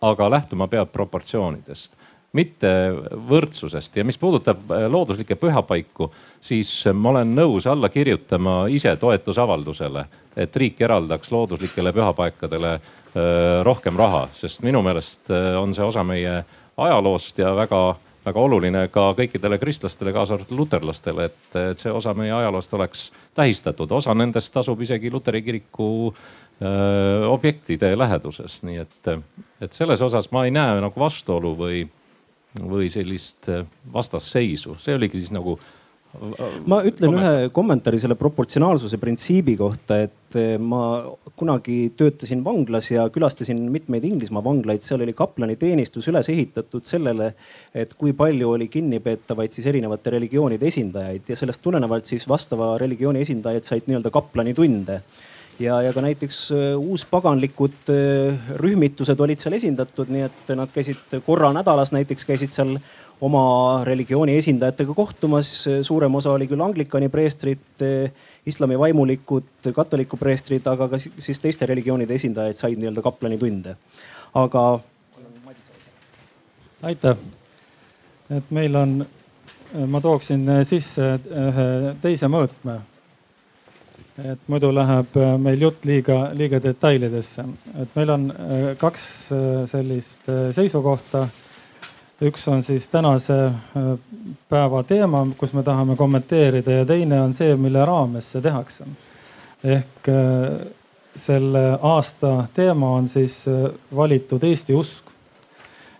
aga 0.00 0.30
lähtuma 0.30 0.68
peab 0.68 0.92
proportsioonidest 0.92 1.96
mitte 2.36 2.70
võrdsusest 3.28 3.96
ja 3.96 4.04
mis 4.06 4.18
puudutab 4.20 4.70
äh, 4.70 4.86
looduslikke 4.90 5.38
pühapaiku, 5.40 6.10
siis 6.42 6.70
ma 6.94 7.14
olen 7.14 7.34
nõus 7.36 7.68
alla 7.70 7.90
kirjutama 7.92 8.66
ise 8.72 8.92
toetusavaldusele, 9.00 10.06
et 10.36 10.56
riik 10.60 10.80
eraldaks 10.84 11.32
looduslikele 11.32 11.94
pühapaikadele 11.96 12.72
äh, 12.76 12.82
rohkem 13.66 13.98
raha, 13.98 14.26
sest 14.36 14.64
minu 14.66 14.82
meelest 14.86 15.32
äh, 15.32 15.54
on 15.60 15.74
see 15.76 15.86
osa 15.86 16.04
meie 16.06 16.42
ajaloost 16.76 17.40
ja 17.40 17.54
väga, 17.56 17.82
väga 18.26 18.42
oluline 18.42 18.86
ka 18.92 19.10
kõikidele 19.18 19.58
kristlastele, 19.62 20.12
kaasa 20.14 20.34
arvatud 20.36 20.58
luterlastele, 20.58 21.28
et, 21.30 21.58
et 21.72 21.82
see 21.82 21.92
osa 21.94 22.14
meie 22.18 22.32
ajaloost 22.34 22.74
oleks 22.74 23.10
tähistatud. 23.38 23.92
osa 23.92 24.14
nendest 24.14 24.52
tasub 24.54 24.80
isegi 24.82 25.10
luteri 25.10 25.42
kiriku 25.42 25.90
öö, 26.10 27.28
objektide 27.28 27.92
läheduses, 27.98 28.62
nii 28.66 28.82
et, 28.82 29.12
et 29.60 29.72
selles 29.72 30.02
osas 30.02 30.30
ma 30.34 30.44
ei 30.44 30.54
näe 30.54 30.80
nagu 30.82 31.00
vastuolu 31.00 31.54
või 31.58 31.86
või 32.56 32.88
sellist 32.88 33.50
vastasseisu, 33.92 34.78
see 34.80 34.94
oligi 34.96 35.20
siis 35.20 35.32
nagu 35.34 35.58
ma 36.66 36.80
ütlen 36.86 37.10
kommentaar. 37.10 37.40
ühe 37.42 37.50
kommentaari 37.54 38.00
selle 38.02 38.16
proportsionaalsuse 38.18 38.98
printsiibi 39.02 39.56
kohta, 39.60 39.98
et 40.06 40.38
äh, 40.38 40.56
ma 40.60 40.82
kunagi 41.36 41.92
töötasin 41.98 42.42
vanglas 42.44 42.90
ja 42.90 43.06
külastasin 43.12 43.60
mitmeid 43.72 44.04
Inglismaa 44.08 44.44
vanglaid, 44.44 44.84
seal 44.84 45.04
oli 45.04 45.14
kaplaniteenistus 45.16 46.08
üles 46.12 46.30
ehitatud 46.32 46.86
sellele, 46.88 47.32
et 47.74 47.94
kui 47.98 48.16
palju 48.16 48.54
oli 48.56 48.68
kinnipeetavaid 48.72 49.54
siis 49.54 49.68
erinevate 49.72 50.16
religioonide 50.16 50.68
esindajaid. 50.72 51.28
Ja 51.28 51.38
sellest 51.38 51.62
tulenevalt 51.64 52.08
siis 52.08 52.28
vastava 52.28 52.74
religiooni 52.82 53.24
esindajad 53.26 53.68
said 53.68 53.88
nii-öelda 53.90 54.14
kaplanitunde 54.14 55.02
ja, 55.60 55.78
ja 55.82 55.92
ka 55.94 56.02
näiteks 56.04 56.40
äh, 56.52 56.64
uuspaganlikud 56.76 57.92
äh, 57.92 58.50
rühmitused 58.60 59.20
olid 59.20 59.42
seal 59.42 59.56
esindatud, 59.56 60.10
nii 60.12 60.26
et 60.28 60.54
nad 60.58 60.72
käisid 60.74 61.18
korra 61.26 61.52
nädalas 61.56 61.92
näiteks 61.96 62.28
käisid 62.28 62.54
seal 62.56 62.76
oma 63.20 63.84
religiooni 63.84 64.36
esindajatega 64.36 64.94
kohtumas. 64.94 65.68
suurem 65.82 66.14
osa 66.14 66.30
oli 66.30 66.46
küll 66.46 66.60
anglikani 66.60 67.08
preestrid, 67.08 67.64
äh, 67.82 68.10
islami 68.46 68.78
vaimulikud, 68.78 69.72
katoliku 69.74 70.16
preestrid, 70.16 70.66
aga 70.66 70.88
ka 70.88 70.98
siis 70.98 71.40
teiste 71.40 71.66
religioonide 71.66 72.14
esindajaid 72.14 72.54
said 72.54 72.78
nii-öelda 72.78 73.02
kaplanitunde. 73.02 73.76
aga. 74.34 74.80
aitäh, 76.82 77.16
et 78.30 78.50
meil 78.50 78.76
on 78.76 79.06
ma 79.86 80.00
tooksin 80.00 80.44
sisse 80.64 81.16
ühe 81.26 81.94
teise 82.02 82.28
mõõtme. 82.30 82.80
et 84.16 84.40
muidu 84.48 84.70
läheb 84.72 85.16
meil 85.38 85.60
jutt 85.60 85.84
liiga, 85.84 86.30
liiga 86.32 86.60
detailidesse, 86.62 87.44
et 87.82 87.96
meil 87.96 88.10
on 88.10 88.22
kaks 88.80 89.02
sellist 89.68 90.30
seisukohta 90.56 91.26
üks 92.22 92.46
on 92.48 92.62
siis 92.62 92.88
tänase 92.88 93.50
päeva 94.48 94.82
teema, 94.82 95.26
kus 95.38 95.52
me 95.52 95.62
tahame 95.62 95.96
kommenteerida 95.96 96.80
ja 96.80 96.86
teine 96.88 97.20
on 97.20 97.34
see, 97.34 97.56
mille 97.56 97.84
raames 97.84 98.30
see 98.32 98.42
tehakse. 98.44 98.86
ehk 99.64 100.08
selle 101.16 101.78
aasta 101.82 102.46
teema 102.54 102.90
on 102.96 103.08
siis 103.08 103.44
valitud 103.96 104.42
Eesti 104.44 104.74
usk 104.74 105.12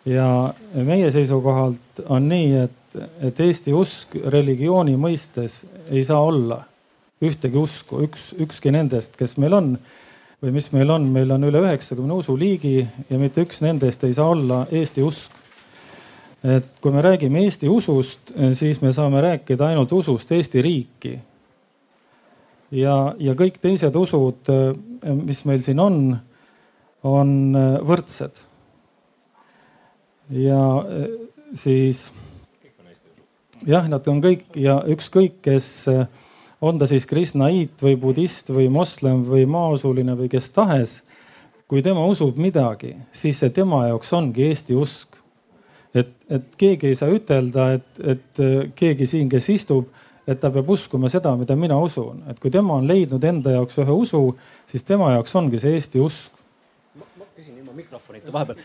ja 0.07 0.55
meie 0.75 1.11
seisukohalt 1.11 2.05
on 2.07 2.29
nii, 2.29 2.55
et, 2.64 2.99
et 3.21 3.41
Eesti 3.41 3.75
usk 3.75 4.17
religiooni 4.25 4.97
mõistes 4.97 5.64
ei 5.91 6.05
saa 6.05 6.21
olla 6.23 6.62
ühtegi 7.25 7.57
usku, 7.59 8.03
üks, 8.05 8.31
ükski 8.41 8.73
nendest, 8.75 9.17
kes 9.17 9.37
meil 9.41 9.57
on 9.57 9.73
või 10.43 10.53
mis 10.53 10.69
meil 10.75 10.93
on, 10.93 11.09
meil 11.12 11.33
on 11.33 11.49
üle 11.49 11.62
üheksakümne 11.64 12.19
usuliigi 12.21 12.77
ja 13.11 13.19
mitte 13.21 13.45
üks 13.47 13.62
nendest 13.64 14.05
ei 14.05 14.12
saa 14.17 14.29
olla 14.35 14.67
Eesti 14.71 15.05
usk. 15.05 15.36
Et 16.45 16.66
kui 16.80 16.93
me 16.93 17.03
räägime 17.03 17.45
Eesti 17.45 17.68
usust, 17.68 18.32
siis 18.53 18.80
me 18.82 18.93
saame 18.93 19.20
rääkida 19.24 19.70
ainult 19.70 19.93
usust 19.93 20.32
Eesti 20.32 20.62
riiki. 20.62 21.18
ja, 22.70 23.14
ja 23.18 23.34
kõik 23.34 23.61
teised 23.62 23.97
usud, 23.97 24.51
mis 25.22 25.45
meil 25.45 25.62
siin 25.62 25.80
on, 25.80 26.16
on 27.03 27.32
võrdsed 27.87 28.47
ja 30.30 30.61
eh, 30.91 31.09
siis 31.55 32.07
jah, 33.66 33.87
nad 33.89 34.07
on 34.11 34.22
kõik 34.24 34.57
ja 34.59 34.80
ükskõik, 34.91 35.41
kes 35.45 35.68
eh, 35.93 36.07
on 36.61 36.78
ta 36.80 36.89
siis 36.91 37.07
kristnaiit 37.07 37.82
või 37.82 37.97
budist 38.01 38.51
või 38.51 38.68
moslem 38.72 39.22
või 39.26 39.47
maausuline 39.47 40.16
või 40.18 40.30
kes 40.32 40.51
tahes. 40.51 41.03
kui 41.66 41.82
tema 41.82 42.05
usub 42.07 42.37
midagi, 42.39 42.95
siis 43.11 43.39
see 43.39 43.51
tema 43.51 43.89
jaoks 43.89 44.12
ongi 44.12 44.45
Eesti 44.47 44.74
usk. 44.74 45.16
Et, 46.31 46.49
keegi 46.59 46.91
ei 46.91 46.99
saa 46.99 47.12
ütelda, 47.12 47.70
et, 47.79 48.03
et 48.14 48.43
eh, 48.43 48.57
keegi 48.74 49.07
siin, 49.07 49.29
kes 49.33 49.49
istub, 49.55 49.91
et 50.27 50.41
ta 50.43 50.51
peab 50.51 50.70
uskuma 50.74 51.11
seda, 51.12 51.35
mida 51.39 51.55
mina 51.59 51.79
usun, 51.79 52.24
et 52.31 52.41
kui 52.43 52.51
tema 52.51 52.81
on 52.81 52.89
leidnud 52.89 53.24
enda 53.24 53.55
jaoks 53.55 53.79
ühe 53.83 53.95
usu, 53.95 54.22
siis 54.66 54.83
tema 54.87 55.12
jaoks 55.14 55.37
ongi 55.39 55.62
see 55.62 55.77
Eesti 55.79 56.03
usk 56.03 56.37
mikrofonita 57.77 58.33
vahepeal. 58.33 58.59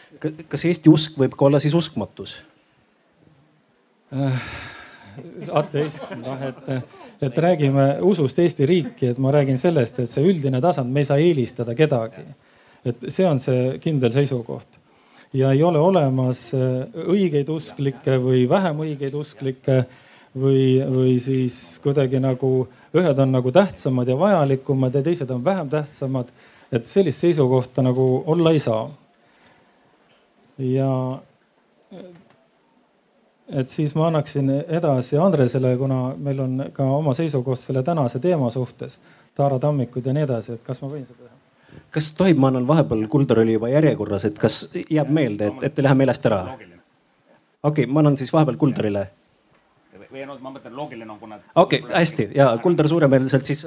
kas 0.50 0.66
Eesti 0.66 0.92
usk 0.92 1.18
võib 1.20 1.36
ka 1.38 1.48
olla 1.50 1.60
siis 1.60 1.76
uskmatus 1.78 2.40
äh,? 4.16 4.44
ateism, 5.60 6.22
noh 6.24 6.44
et, 6.48 6.60
et 7.28 7.40
räägime 7.46 7.86
usust 8.08 8.40
Eesti 8.40 8.66
riiki, 8.66 9.10
et 9.12 9.18
ma 9.20 9.34
räägin 9.36 9.60
sellest, 9.60 10.00
et 10.00 10.10
see 10.10 10.24
üldine 10.24 10.62
tasand, 10.64 10.88
me 10.88 11.04
ei 11.04 11.10
saa 11.10 11.20
eelistada 11.20 11.76
kedagi. 11.76 12.24
et 12.88 13.04
see 13.12 13.28
on 13.28 13.40
see 13.44 13.76
kindel 13.84 14.14
seisukoht 14.16 14.81
ja 15.34 15.52
ei 15.52 15.64
ole 15.64 15.80
olemas 15.80 16.52
äh, 16.54 16.88
õigeid 17.08 17.50
usklikke 17.50 18.18
või 18.22 18.48
vähem 18.50 18.80
õigeid 18.84 19.16
usklikke 19.16 19.84
või, 20.36 20.82
või 20.88 21.18
siis 21.20 21.80
kuidagi 21.84 22.20
nagu 22.20 22.68
ühed 22.96 23.20
on 23.20 23.32
nagu 23.32 23.52
tähtsamad 23.52 24.08
ja 24.08 24.18
vajalikumad 24.20 24.96
ja 24.96 25.04
teised 25.04 25.30
on 25.32 25.44
vähem 25.44 25.70
tähtsamad. 25.70 26.28
et 26.72 26.86
sellist 26.86 27.20
seisukohta 27.20 27.82
nagu 27.82 28.24
olla 28.26 28.52
ei 28.52 28.60
saa 28.60 28.90
ja 30.58 31.20
et 33.52 33.70
siis 33.70 33.96
ma 33.96 34.08
annaksin 34.08 34.50
edasi 34.68 35.18
Andresele, 35.18 35.76
kuna 35.78 36.16
meil 36.18 36.40
on 36.40 36.66
ka 36.74 36.84
oma 36.84 37.14
seisukoht 37.14 37.60
selle 37.60 37.84
tänase 37.84 38.20
teema 38.20 38.50
suhtes, 38.50 39.00
Taara 39.36 39.60
tammikud 39.60 40.06
ja 40.06 40.14
nii 40.14 40.24
edasi, 40.28 40.58
et 40.58 40.64
kas 40.64 40.82
ma 40.82 40.92
võin 40.92 41.06
seda 41.08 41.24
teha? 41.24 41.41
Kas 41.92 42.12
tohib, 42.18 42.40
ma 42.40 42.52
annan 42.52 42.68
vahepeal, 42.68 43.08
Kuldar 43.12 43.40
oli 43.44 43.58
juba 43.58 43.70
järjekorras, 43.72 44.26
et 44.26 44.38
kas 44.40 44.64
jääb 44.90 45.10
meelde, 45.12 45.52
et, 45.52 45.64
et 45.70 45.80
ei 45.80 45.88
lähe 45.88 45.98
meelest 46.04 46.26
ära? 46.30 46.44
okei 47.64 47.84
okay,, 47.84 47.94
ma 47.94 48.00
annan 48.00 48.18
siis 48.18 48.34
vahepeal 48.34 48.58
Kuldarile. 48.58 49.08
või 50.12 50.26
no 50.28 50.38
ma 50.44 50.52
mõtlen 50.52 50.76
loogiline 50.76 51.12
on, 51.12 51.20
kuna. 51.20 51.40
okei 51.56 51.80
okay,, 51.80 52.00
hästi 52.00 52.30
ja 52.36 52.52
Kuldar 52.64 52.88
suuremeelselt 52.90 53.46
siis. 53.46 53.66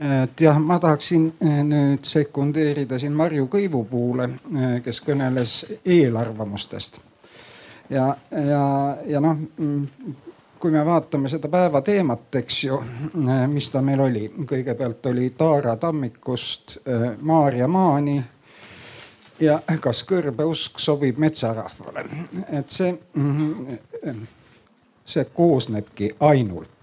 et 0.00 0.40
jah, 0.40 0.58
ma 0.60 0.78
tahaksin 0.78 1.32
eh, 1.40 1.62
nüüd 1.64 2.04
sekundeerida 2.04 2.98
siin 2.98 3.12
Marju 3.12 3.48
Kõivupuule, 3.52 4.30
eh, 4.30 4.78
kes 4.84 5.00
kõneles 5.02 5.58
eelarvamustest. 5.84 7.00
ja, 7.90 8.16
ja, 8.30 8.62
ja 9.06 9.20
noh, 9.20 9.38
mm, 9.58 10.16
kui 10.66 10.74
me 10.74 10.82
vaatame 10.86 11.30
seda 11.30 11.48
päeva 11.48 11.80
teemat, 11.86 12.26
eks 12.34 12.64
ju, 12.64 12.80
eh, 12.82 13.44
mis 13.46 13.70
ta 13.70 13.82
meil 13.82 14.00
oli, 14.02 14.24
kõigepealt 14.50 15.06
oli 15.06 15.30
Taara 15.38 15.76
tammikust 15.78 16.78
Maarja 17.22 17.68
maani 17.68 18.16
ja 19.40 19.60
kas 19.80 20.02
kõrbeusk 20.08 20.82
sobib 20.82 21.20
metsarahvale, 21.22 22.02
et 22.50 22.70
see, 22.70 22.98
mm, 23.14 23.78
see 25.06 25.24
koosnebki 25.34 26.16
ainult 26.20 26.76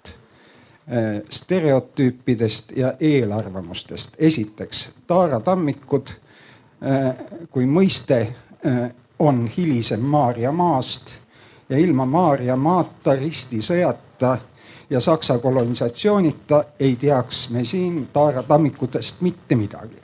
Äh, 0.92 1.22
stereotüüpidest 1.30 2.72
ja 2.76 2.94
eelarvamustest. 3.00 4.16
esiteks 4.18 4.90
Taara 5.08 5.40
tammikud 5.40 6.10
kui 7.52 7.66
mõiste 7.66 8.28
on 9.20 9.48
hilisem 9.58 10.02
Maarja 10.04 10.52
maast 10.52 11.14
ja 11.74 11.80
ilma 11.80 12.06
Maarja 12.06 12.56
maata, 12.56 13.16
ristisõjata 13.18 14.38
ja 14.90 15.00
Saksa 15.00 15.38
kolonisatsioonita 15.42 16.64
ei 16.80 16.96
teaks 16.96 17.50
me 17.50 17.66
siin 17.66 18.08
Taara 18.14 18.44
tammikutest 18.44 19.22
mitte 19.22 19.56
midagi. 19.56 19.98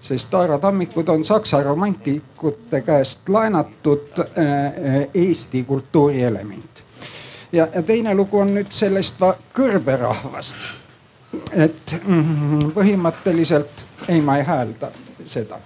sest 0.00 0.30
Taara 0.30 0.58
tammikud 0.58 1.08
on 1.08 1.24
Saksa 1.24 1.62
romantikute 1.62 2.80
käest 2.80 3.28
laenatud 3.28 4.24
Eesti 5.14 5.62
kultuuri 5.62 6.22
element 6.22 6.84
ja, 7.52 7.68
ja 7.74 7.82
teine 7.82 8.14
lugu 8.14 8.38
on 8.38 8.54
nüüd 8.54 8.72
sellest 8.72 9.20
kõrberahvast. 9.52 10.56
et 11.52 11.96
mm, 12.04 12.72
põhimõtteliselt 12.74 13.84
ei, 14.08 14.22
ma 14.22 14.38
ei 14.40 14.44
häälda 14.44 14.90
seda, 15.26 15.60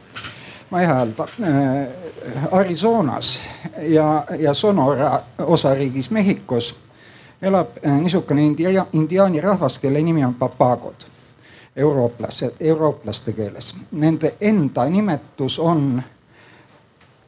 ma 0.70 0.80
ei 0.80 0.86
häälda 0.86 1.28
äh,. 1.40 2.03
Arizonas 2.50 3.38
ja, 3.78 4.24
ja 4.38 4.54
Sonora 4.54 5.20
osariigis 5.38 6.10
Mehhikos 6.10 6.74
elab 7.42 7.76
äh, 7.86 7.92
niisugune 8.00 8.46
india, 8.46 8.86
indiaani 8.92 9.40
rahvas, 9.40 9.78
kelle 9.78 10.02
nimi 10.02 10.24
on 10.24 10.34
papagod 10.34 11.06
eurooplased, 11.76 12.54
eurooplaste 12.60 13.32
keeles. 13.32 13.74
Nende 13.92 14.34
enda 14.40 14.84
nimetus 14.84 15.58
on 15.58 16.02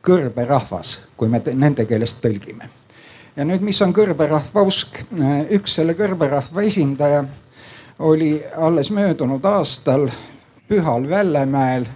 kõrberahvas, 0.07 0.99
kui 1.17 1.29
me 1.29 1.43
nende 1.55 1.85
keelest 1.85 2.23
tõlgime 2.23 2.71
ja 3.37 3.45
nüüd, 3.45 3.65
mis 3.65 3.81
on 3.85 3.93
kõrberahva 3.97 4.65
usk? 4.67 5.03
üks 5.53 5.77
selle 5.79 5.97
kõrberahva 5.97 6.65
esindaja 6.67 7.25
oli 7.99 8.39
alles 8.57 8.91
möödunud 8.91 9.45
aastal 9.45 10.09
Pühal 10.69 11.09
Vällemäel 11.09 11.87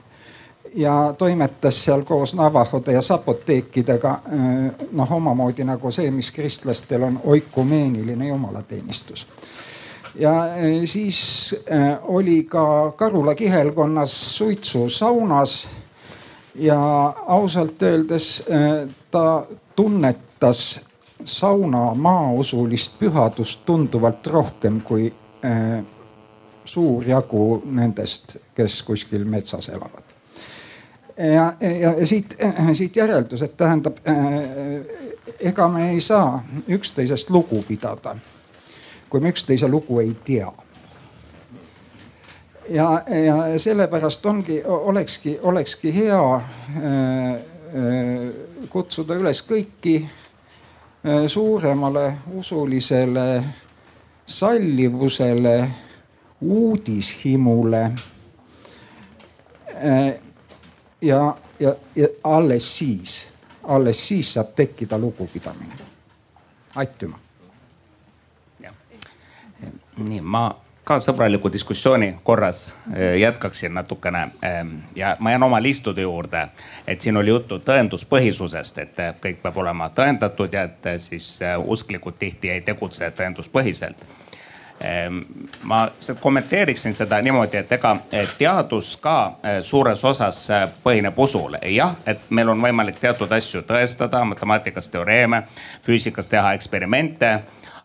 ja 0.74 1.14
toimetas 1.18 1.84
seal 1.84 2.02
koos 2.02 2.34
navahode 2.34 2.92
ja 2.92 3.02
sapoteekidega 3.02 4.18
noh, 4.92 5.12
omamoodi 5.12 5.64
nagu 5.64 5.90
see, 5.90 6.10
mis 6.10 6.30
kristlastel 6.30 7.02
on 7.02 7.20
oikumeeniline 7.24 8.28
jumalateenistus. 8.28 9.26
ja 10.14 10.32
siis 10.84 11.54
oli 12.02 12.44
ka 12.44 12.92
Karula 12.96 13.34
kihelkonnas 13.34 14.36
suitsusaunas 14.36 15.68
ja 16.54 16.80
ausalt 17.26 17.82
öeldes 17.82 18.42
ta 19.10 19.46
tunnetas 19.76 20.80
sauna 21.24 21.94
maausulist 21.94 22.98
pühadust 22.98 23.60
tunduvalt 23.66 24.26
rohkem 24.26 24.80
kui 24.80 25.12
äh, 25.44 25.84
suur 26.64 27.04
jagu 27.08 27.62
nendest, 27.64 28.36
kes 28.54 28.82
kuskil 28.82 29.24
metsas 29.24 29.68
elavad. 29.68 30.09
Ja, 31.20 31.52
ja, 31.60 31.92
ja 32.00 32.06
siit, 32.06 32.36
siit 32.72 32.96
järeldus, 32.96 33.42
et 33.42 33.56
tähendab 33.56 33.98
äh,, 34.08 34.16
ega 35.40 35.68
me 35.68 35.90
ei 35.90 36.00
saa 36.00 36.42
üksteisest 36.68 37.30
lugu 37.30 37.62
pidada, 37.68 38.16
kui 39.10 39.20
me 39.20 39.32
üksteise 39.32 39.68
lugu 39.68 40.00
ei 40.00 40.14
tea 40.24 40.52
ja, 42.68 42.88
ja 43.24 43.58
sellepärast 43.58 44.26
ongi, 44.26 44.62
olekski, 44.64 45.38
olekski 45.42 45.94
hea 45.94 46.24
äh, 46.34 46.42
äh, 47.34 48.66
kutsuda 48.70 49.18
üles 49.20 49.44
kõiki 49.46 50.00
Äh, 51.06 51.26
suuremale 51.26 52.12
usulisele 52.36 53.44
sallivusele, 54.26 55.70
uudishimule. 56.40 57.92
Äh, 61.02 61.08
ja, 61.08 61.36
ja, 61.60 61.74
ja 61.96 62.08
alles 62.24 62.78
siis 62.78 63.30
alles 63.64 64.08
siis 64.08 64.34
saab 64.34 64.46
tekkida 64.56 64.98
lugupidamine. 64.98 65.74
aitüma. 66.76 67.18
nii 70.00 70.20
ma 70.20 70.56
ka 70.84 70.96
sõbraliku 70.98 71.50
diskussiooni 71.52 72.14
korras 72.22 72.74
eh, 72.94 73.18
jätkaksin 73.20 73.74
natukene 73.74 74.22
eh, 74.42 74.64
ja 74.96 75.16
ma 75.18 75.30
jään 75.30 75.42
oma 75.42 75.62
liistude 75.62 76.02
juurde, 76.02 76.48
et 76.86 77.00
siin 77.00 77.16
oli 77.16 77.30
juttu 77.30 77.58
tõenduspõhisusest, 77.58 78.78
et 78.78 78.98
eh, 78.98 79.12
kõik 79.20 79.42
peab 79.42 79.56
olema 79.56 79.90
tõendatud 79.94 80.52
ja 80.52 80.62
et 80.62 80.88
siis 80.96 81.40
usklikud 81.64 82.16
tihti 82.18 82.50
ei 82.50 82.60
tegutse 82.60 83.10
tõenduspõhiselt 83.10 84.06
ma 85.62 85.78
kommenteeriksin 86.20 86.94
seda 86.96 87.18
niimoodi, 87.20 87.58
et 87.60 87.72
ega 87.72 87.90
teadus 88.38 88.94
ka 88.96 89.16
suures 89.62 90.04
osas 90.04 90.38
põhineb 90.84 91.18
usul. 91.20 91.58
jah, 91.68 91.98
et 92.06 92.22
meil 92.30 92.48
on 92.48 92.62
võimalik 92.62 92.96
teatud 93.00 93.32
asju 93.32 93.60
tõestada, 93.68 94.24
matemaatikas 94.24 94.88
teoreeme, 94.88 95.42
füüsikas 95.84 96.28
teha 96.28 96.54
eksperimente 96.56 97.34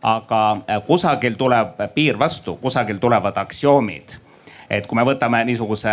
aga 0.05 0.57
äh, 0.69 0.81
kusagil 0.85 1.33
tuleb 1.37 1.81
piir 1.95 2.19
vastu, 2.19 2.55
kusagil 2.61 2.97
tulevad 2.97 3.37
aktsioomid. 3.37 4.21
et 4.69 4.87
kui 4.87 4.95
me 4.97 5.03
võtame 5.05 5.43
niisuguse 5.45 5.91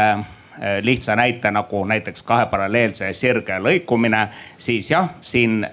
lihtsa 0.82 1.16
näite 1.16 1.50
nagu 1.50 1.84
näiteks 1.88 2.22
kahe 2.28 2.46
paralleelse 2.46 3.09
sirge 3.16 3.57
lõikumine, 3.61 4.26
siis 4.57 4.90
jah, 4.90 5.09
siin 5.20 5.66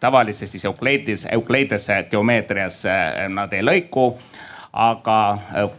tavalises 0.00 0.50
siis 0.50 0.64
Euclides, 0.64 1.26
Euclidese 1.32 2.02
geomeetrias 2.10 2.82
nad 3.28 3.52
ei 3.52 3.64
lõiku 3.64 4.06
aga 4.76 5.18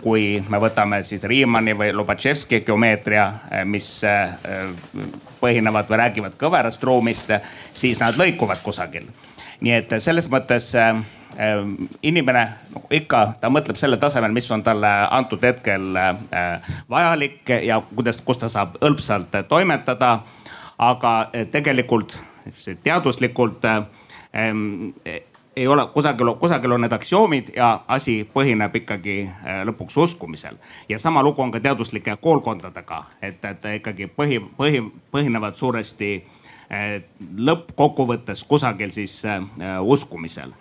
kui 0.01 0.39
me 0.49 0.57
võtame 0.61 1.03
siis 1.05 1.21
Riemanni 1.23 1.75
või 1.77 1.91
Lobatševski 1.93 2.63
geomeetria, 2.65 3.27
mis 3.69 3.91
põhinevad 5.41 5.89
või 5.91 5.99
räägivad 6.01 6.37
kõverast 6.41 6.83
ruumist, 6.83 7.29
siis 7.77 8.01
nad 8.01 8.17
lõikuvad 8.17 8.63
kusagil. 8.65 9.05
nii 9.61 9.73
et 9.73 9.93
selles 10.01 10.29
mõttes 10.29 10.73
inimene 12.03 12.43
nagu 12.73 12.87
ikka, 12.91 13.21
ta 13.41 13.49
mõtleb 13.53 13.77
selle 13.77 13.97
tasemel, 14.01 14.33
mis 14.33 14.49
on 14.51 14.63
talle 14.65 14.89
antud 15.11 15.43
hetkel 15.43 15.97
äh, 15.97 16.71
vajalik 16.89 17.49
ja 17.63 17.81
kuidas, 17.93 18.21
kus 18.25 18.41
ta 18.41 18.49
saab 18.49 18.77
hõlpsalt 18.81 19.35
toimetada. 19.47 20.19
aga 20.77 21.29
äh, 21.35 21.47
tegelikult 21.51 22.17
teaduslikult 22.83 23.65
ei 25.57 25.67
ole 25.67 25.87
kusagil, 25.93 26.29
kusagil 26.39 26.71
on 26.75 26.83
need 26.85 26.93
aktsioomid 26.93 27.49
ja 27.55 27.71
asi 27.87 28.19
põhineb 28.33 28.75
ikkagi 28.81 29.17
lõpuks 29.65 29.97
uskumisel. 30.03 30.55
ja 30.89 30.99
sama 30.99 31.23
lugu 31.23 31.41
on 31.41 31.51
ka 31.51 31.59
teaduslike 31.59 32.17
koolkondadega, 32.21 33.03
et, 33.21 33.45
et 33.45 33.65
ikkagi 33.79 34.07
põhi, 34.07 34.39
põhi, 34.57 34.83
põhinevad 35.11 35.57
suuresti 35.57 36.11
lõppkokkuvõttes 37.37 38.43
kusagil 38.47 38.91
siis 38.91 39.21
äh, 39.25 39.41
uskumisel 39.81 40.51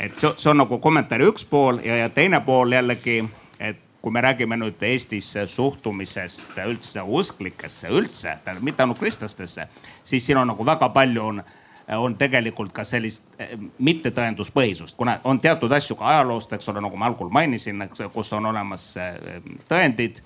et 0.00 0.16
see, 0.18 0.32
see 0.36 0.50
on 0.50 0.60
nagu 0.60 0.78
kommentaari 0.82 1.26
üks 1.30 1.46
pool 1.48 1.80
ja, 1.84 2.02
ja 2.02 2.08
teine 2.12 2.40
pool 2.44 2.74
jällegi, 2.76 3.20
et 3.60 3.80
kui 4.02 4.12
me 4.14 4.22
räägime 4.22 4.58
nüüd 4.60 4.82
Eestis 4.86 5.32
suhtumisest 5.50 6.58
üldse 6.66 7.02
usklikesse 7.02 7.90
üldse, 7.90 8.36
mitte 8.60 8.84
ainult 8.84 9.00
kristlastesse, 9.00 9.68
siis 10.04 10.26
siin 10.26 10.38
on 10.38 10.52
nagu 10.52 10.66
väga 10.66 10.88
palju 10.94 11.24
on, 11.24 11.40
on 11.88 12.16
tegelikult 12.18 12.72
ka 12.72 12.84
sellist 12.84 13.22
eh, 13.38 13.54
mittetõenduspõhisust, 13.78 14.96
kuna 14.96 15.20
on 15.24 15.40
teatud 15.40 15.72
asju 15.72 15.96
ka 15.96 16.08
ajaloost, 16.14 16.52
eks 16.52 16.68
ole, 16.68 16.80
nagu 16.82 16.96
ma 16.96 17.06
algul 17.06 17.30
mainisin, 17.30 17.88
kus 18.12 18.32
on 18.32 18.46
olemas 18.46 18.88
eh, 18.96 19.42
tõendid 19.68 20.22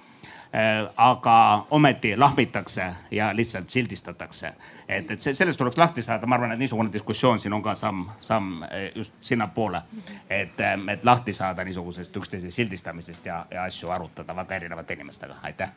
Äh, 0.55 0.93
aga 0.97 1.67
ometi 1.71 2.17
lahmitakse 2.17 2.93
ja 3.11 3.37
lihtsalt 3.37 3.71
sildistatakse. 3.71 4.53
et, 4.89 5.11
et 5.11 5.21
sellest 5.21 5.59
tuleks 5.59 5.79
lahti 5.79 6.03
saada, 6.03 6.27
ma 6.27 6.35
arvan, 6.35 6.53
et 6.53 6.59
niisugune 6.59 6.93
diskussioon 6.93 7.39
siin 7.39 7.53
on 7.53 7.63
ka 7.63 7.75
samm, 7.75 8.09
samm 8.19 8.63
äh, 8.63 8.91
just 8.95 9.13
sinnapoole. 9.21 9.83
et, 10.31 10.61
äh, 10.61 10.75
et 10.93 11.05
lahti 11.05 11.33
saada 11.33 11.65
niisugusest 11.65 12.17
üksteise 12.17 12.51
sildistamisest 12.51 13.27
ja, 13.27 13.47
ja 13.51 13.63
asju 13.63 13.91
arutada 13.91 14.37
väga 14.37 14.55
erinevate 14.55 14.99
inimestega, 14.99 15.37
aitäh 15.43 15.71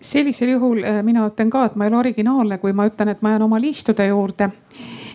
sellisel 0.00 0.48
juhul 0.48 0.82
mina 1.06 1.28
ütlen 1.30 1.50
ka, 1.50 1.64
et 1.68 1.76
ma 1.76 1.86
ei 1.86 1.92
ole 1.92 1.98
originaalne, 1.98 2.58
kui 2.58 2.72
ma 2.72 2.86
ütlen, 2.88 3.12
et 3.12 3.22
ma 3.22 3.30
jään 3.34 3.46
oma 3.46 3.60
liistude 3.60 4.06
juurde. 4.06 4.50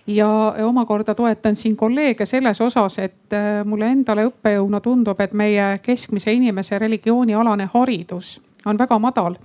Ja 0.08 0.56
omakorda 0.66 1.16
toetan 1.16 1.56
siin 1.56 1.76
kolleege 1.78 2.26
selles 2.26 2.62
osas, 2.62 3.00
et 3.00 3.34
äh, 3.34 3.62
mulle 3.66 3.92
endale 3.92 4.26
õppejõuna 4.26 4.82
tundub, 4.82 5.20
et 5.22 5.34
meie 5.34 5.78
keskmise 5.84 6.34
inimese 6.34 6.80
religioonialane 6.80 7.70
haridus 7.74 8.40
on 8.66 8.78
väga 8.78 9.00
madal. 9.00 9.38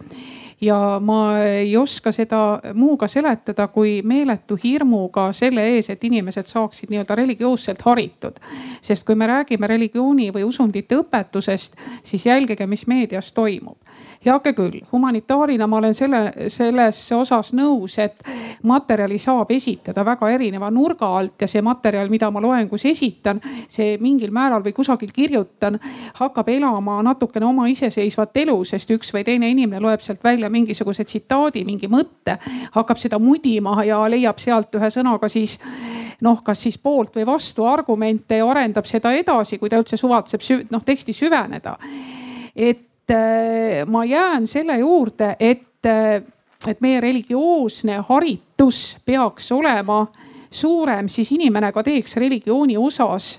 Ja 0.60 0.96
ma 1.04 1.36
ei 1.44 1.76
oska 1.76 2.12
seda 2.12 2.60
muuga 2.74 3.04
seletada 3.08 3.66
kui 3.68 4.00
meeletu 4.02 4.56
hirmuga 4.62 5.28
selle 5.36 5.66
ees, 5.74 5.90
et 5.92 6.04
inimesed 6.04 6.48
saaksid 6.48 6.88
nii-öelda 6.88 7.14
religioosselt 7.14 7.82
haritud. 7.84 8.40
sest 8.80 9.06
kui 9.06 9.14
me 9.14 9.26
räägime 9.26 9.66
religiooni 9.66 10.30
või 10.32 10.44
usundite 10.44 10.96
õpetusest, 10.96 11.76
siis 12.02 12.26
jälgige, 12.26 12.66
mis 12.66 12.86
meedias 12.86 13.32
toimub 13.32 13.76
heake 14.26 14.52
küll, 14.56 14.80
humanitaarina 14.92 15.66
ma 15.66 15.78
olen 15.80 15.94
selle, 15.94 16.20
selles 16.52 17.00
osas 17.12 17.52
nõus, 17.56 17.98
et 18.02 18.22
materjali 18.66 19.18
saab 19.22 19.50
esitada 19.54 20.04
väga 20.04 20.30
erineva 20.34 20.70
nurga 20.70 21.08
alt 21.18 21.42
ja 21.42 21.48
see 21.50 21.62
materjal, 21.64 22.10
mida 22.12 22.30
ma 22.30 22.42
loengus 22.42 22.86
esitan, 22.90 23.40
see 23.68 23.96
mingil 24.02 24.32
määral 24.34 24.64
või 24.64 24.74
kusagil 24.76 25.12
kirjutan, 25.14 25.78
hakkab 26.20 26.48
elama 26.52 26.98
natukene 27.06 27.46
oma 27.46 27.68
iseseisvat 27.72 28.36
elu, 28.44 28.56
sest 28.64 28.90
üks 28.96 29.12
või 29.14 29.24
teine 29.26 29.50
inimene 29.50 29.82
loeb 29.82 30.04
sealt 30.04 30.24
välja 30.24 30.50
mingisuguse 30.50 31.04
tsitaadi, 31.04 31.64
mingi 31.64 31.90
mõtte, 31.92 32.38
hakkab 32.74 33.00
seda 33.00 33.20
mudima 33.22 33.78
ja 33.86 34.02
leiab 34.10 34.42
sealt 34.42 34.74
ühe 34.76 34.90
sõnaga 34.92 35.30
siis 35.32 35.58
noh, 36.24 36.42
kas 36.44 36.62
siis 36.62 36.78
poolt 36.78 37.14
või 37.16 37.26
vastu 37.28 37.66
argumente 37.68 38.40
ja 38.40 38.48
arendab 38.48 38.86
seda 38.88 39.12
edasi, 39.16 39.58
kui 39.58 39.70
ta 39.70 39.80
üldse 39.80 39.98
suvatseb 40.00 40.44
noh 40.70 40.84
teksti 40.84 41.12
süveneda. 41.12 41.76
et 42.56 42.95
ma 43.86 44.04
jään 44.04 44.46
selle 44.46 44.78
juurde, 44.78 45.36
et, 45.40 45.86
äh, 45.86 46.22
et 46.66 46.80
meie 46.80 47.00
religioosne 47.00 48.04
haritus 48.08 48.98
peaks 49.04 49.52
olema 49.52 50.06
suurem, 50.50 51.08
siis 51.08 51.32
inimene 51.32 51.72
ka 51.72 51.82
teeks 51.82 52.16
religiooni 52.16 52.76
osas 52.76 53.38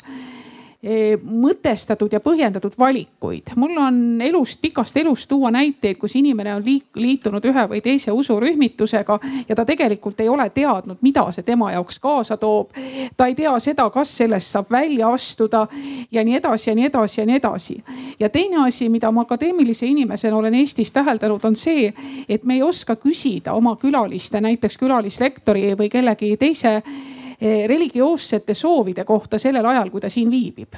mõtestatud 1.23 2.13
ja 2.13 2.19
põhjendatud 2.19 2.73
valikuid. 2.79 3.53
mul 3.55 3.77
on 3.77 4.21
elust, 4.21 4.61
pikast 4.61 4.97
elust 4.97 5.29
tuua 5.29 5.51
näiteid, 5.51 5.97
kus 5.97 6.15
inimene 6.15 6.55
on 6.55 6.63
liitunud 6.95 7.45
ühe 7.45 7.65
või 7.69 7.81
teise 7.81 8.11
usurühmitusega 8.11 9.19
ja 9.49 9.55
ta 9.55 9.65
tegelikult 9.65 10.19
ei 10.19 10.29
ole 10.29 10.49
teadnud, 10.49 10.97
mida 11.01 11.25
see 11.31 11.43
tema 11.43 11.71
jaoks 11.71 11.99
kaasa 11.99 12.37
toob. 12.37 12.69
ta 13.17 13.27
ei 13.27 13.35
tea 13.35 13.59
seda, 13.59 13.89
kas 13.89 14.17
sellest 14.17 14.53
saab 14.53 14.71
välja 14.71 15.09
astuda 15.13 15.67
ja 16.11 16.23
nii 16.23 16.35
edasi 16.35 16.69
ja 16.69 16.75
nii 16.75 16.85
edasi 16.85 17.21
ja 17.21 17.25
nii 17.25 17.35
edasi. 17.35 17.83
ja 18.19 18.29
teine 18.29 18.67
asi, 18.67 18.89
mida 18.89 19.11
ma 19.11 19.21
akadeemilise 19.21 19.85
inimesena 19.85 20.37
olen 20.37 20.53
Eestis 20.53 20.91
täheldanud, 20.91 21.43
on 21.43 21.55
see, 21.55 21.93
et 22.29 22.43
me 22.43 22.53
ei 22.53 22.63
oska 22.63 22.95
küsida 22.95 23.53
oma 23.53 23.75
külaliste, 23.75 24.41
näiteks 24.41 24.77
külalislektori 24.77 25.75
või 25.75 25.89
kellegi 25.89 26.37
teise 26.37 26.67
Eh, 26.67 27.16
religioossete 27.41 28.53
soovide 28.53 29.03
kohta 29.05 29.37
sellel 29.37 29.65
ajal, 29.65 29.89
kui 29.93 30.01
ta 30.01 30.09
siin 30.09 30.31
viibib 30.31 30.73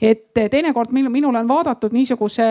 et 0.00 0.24
teinekord 0.34 0.92
minule 0.92 1.38
on 1.38 1.48
vaadatud 1.48 1.94
niisuguse 1.94 2.44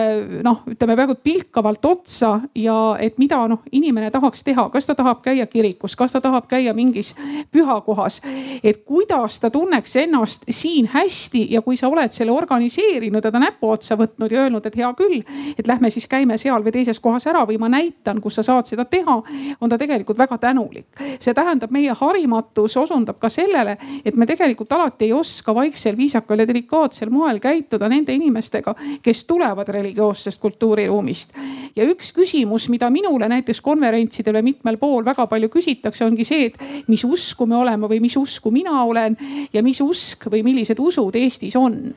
noh, 0.44 0.62
ütleme 0.70 0.96
peaaegu 0.96 1.16
pilkavalt 1.22 1.84
otsa 1.84 2.32
ja 2.54 2.96
et 3.00 3.18
mida 3.18 3.38
noh, 3.48 3.62
inimene 3.72 4.10
tahaks 4.10 4.44
teha, 4.46 4.68
kas 4.72 4.86
ta 4.86 4.94
tahab 4.98 5.22
käia 5.24 5.46
kirikus, 5.50 5.96
kas 5.96 6.12
ta 6.12 6.20
tahab 6.20 6.48
käia 6.50 6.74
mingis 6.74 7.14
pühakohas. 7.52 8.20
et 8.62 8.84
kuidas 8.84 9.40
ta 9.40 9.50
tunneks 9.50 9.96
ennast 9.96 10.44
siin 10.50 10.90
hästi 10.92 11.46
ja 11.50 11.62
kui 11.62 11.76
sa 11.76 11.88
oled 11.88 12.12
selle 12.12 12.32
organiseerinud 12.32 13.24
ja 13.24 13.32
ta 13.32 13.42
näpuotsa 13.42 13.96
võtnud 13.96 14.32
ja 14.32 14.44
öelnud, 14.46 14.66
et 14.66 14.76
hea 14.76 14.92
küll, 14.98 15.22
et 15.58 15.66
lähme 15.66 15.90
siis 15.90 16.08
käime 16.08 16.38
seal 16.38 16.64
või 16.64 16.74
teises 16.74 17.00
kohas 17.00 17.26
ära 17.26 17.44
või 17.46 17.58
ma 17.58 17.70
näitan, 17.72 18.20
kus 18.20 18.38
sa 18.40 18.46
saad 18.46 18.66
seda 18.66 18.84
teha, 18.84 19.16
on 19.60 19.70
ta 19.70 19.78
tegelikult 19.78 20.18
väga 20.18 20.38
tänulik. 20.38 20.86
see 21.20 21.34
tähendab, 21.34 21.70
meie 21.70 21.92
harimatus 21.92 22.76
osundab 22.76 23.18
ka 23.18 23.28
sellele, 23.28 23.76
et 24.04 24.16
me 24.16 24.26
tegelikult 24.26 24.72
alati 24.72 25.04
ei 25.04 25.12
oska 25.12 25.54
vaiksel, 25.54 25.96
viisakal 25.96 26.38
ja 26.38 26.48
delikaatsel 26.48 27.10
moel 27.10 27.35
moel 27.36 27.40
käituda 27.40 27.88
nende 27.88 28.14
inimestega, 28.14 28.74
kes 29.02 29.24
tulevad 29.24 29.68
religioossest 29.68 30.40
kultuuriruumist. 30.40 31.32
ja 31.76 31.84
üks 31.84 32.12
küsimus, 32.12 32.68
mida 32.68 32.90
minule 32.90 33.28
näiteks 33.28 33.60
konverentsidel 33.60 34.38
või 34.38 34.52
mitmel 34.52 34.76
pool 34.76 35.04
väga 35.04 35.26
palju 35.26 35.48
küsitakse, 35.48 36.04
ongi 36.04 36.24
see, 36.24 36.46
et 36.46 36.88
mis 36.88 37.04
usku 37.04 37.46
me 37.46 37.56
oleme 37.56 37.88
või 37.88 38.00
mis 38.00 38.16
usku 38.16 38.50
mina 38.50 38.84
olen 38.84 39.16
ja 39.52 39.62
mis 39.62 39.80
usk 39.80 40.26
või 40.30 40.42
millised 40.42 40.78
usud 40.78 41.14
Eestis 41.16 41.56
on 41.56 41.94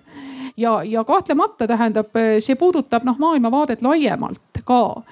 ja, 0.57 0.83
ja 0.83 1.03
kahtlemata 1.03 1.67
tähendab, 1.67 2.11
see 2.39 2.55
puudutab 2.55 3.03
noh 3.03 3.17
maailmavaadet 3.19 3.81
laiemalt 3.81 4.63
ka 4.65 5.03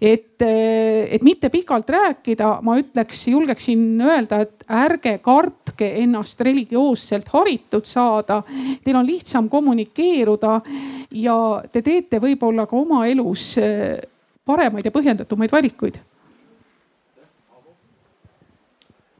et, 0.00 0.42
eh, 0.42 1.08
et 1.14 1.22
mitte 1.26 1.50
pikalt 1.50 1.88
rääkida, 1.90 2.58
ma 2.62 2.76
ütleks, 2.78 3.24
julgeksin 3.28 4.00
öelda, 4.00 4.40
et 4.46 4.64
ärge 4.70 5.18
kartke 5.22 5.88
ennast 6.02 6.40
religioosselt 6.40 7.28
haritud 7.34 7.84
saada. 7.84 8.42
Teil 8.84 8.96
on 8.96 9.06
lihtsam 9.06 9.48
kommunikeeruda 9.48 10.60
ja 11.10 11.38
te 11.72 11.82
teete 11.82 12.22
võib-olla 12.22 12.66
ka 12.66 12.78
oma 12.78 13.06
elus 13.06 13.56
eh, 13.58 13.98
paremaid 14.46 14.86
ja 14.86 14.94
põhjendatumaid 14.94 15.52
valikuid 15.52 15.98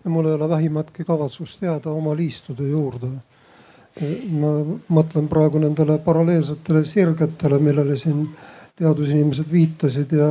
mul 0.09 0.27
ei 0.27 0.33
ole 0.33 0.49
vähimatki 0.49 1.05
kavatsust 1.05 1.63
jääda 1.63 1.91
oma 1.91 2.17
liistude 2.17 2.69
juurde. 2.69 3.09
ma 4.31 4.51
mõtlen 4.95 5.27
praegu 5.29 5.59
nendele 5.59 5.97
paralleelsetele 5.99 6.85
sirgetele, 6.87 7.59
millele 7.59 7.97
siin 7.99 8.29
teadusinimesed 8.79 9.49
viitasid 9.51 10.13
ja, 10.15 10.29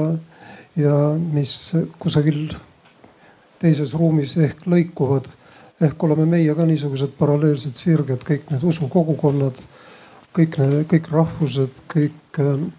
ja 0.78 0.94
mis 1.18 1.74
kusagil 2.00 2.54
teises 3.62 3.94
ruumis 3.98 4.36
ehk 4.38 4.66
lõikuvad. 4.70 5.28
ehk 5.82 6.04
oleme 6.04 6.26
meie 6.26 6.56
ka 6.56 6.66
niisugused 6.66 7.12
paralleelsed 7.20 7.78
sirged, 7.78 8.24
kõik 8.26 8.50
need 8.50 8.64
usukogukonnad, 8.66 9.60
kõik 10.34 10.58
need, 10.58 10.86
kõik 10.90 11.10
rahvused, 11.12 11.74
kõik 11.94 12.40
ähm, 12.42 12.72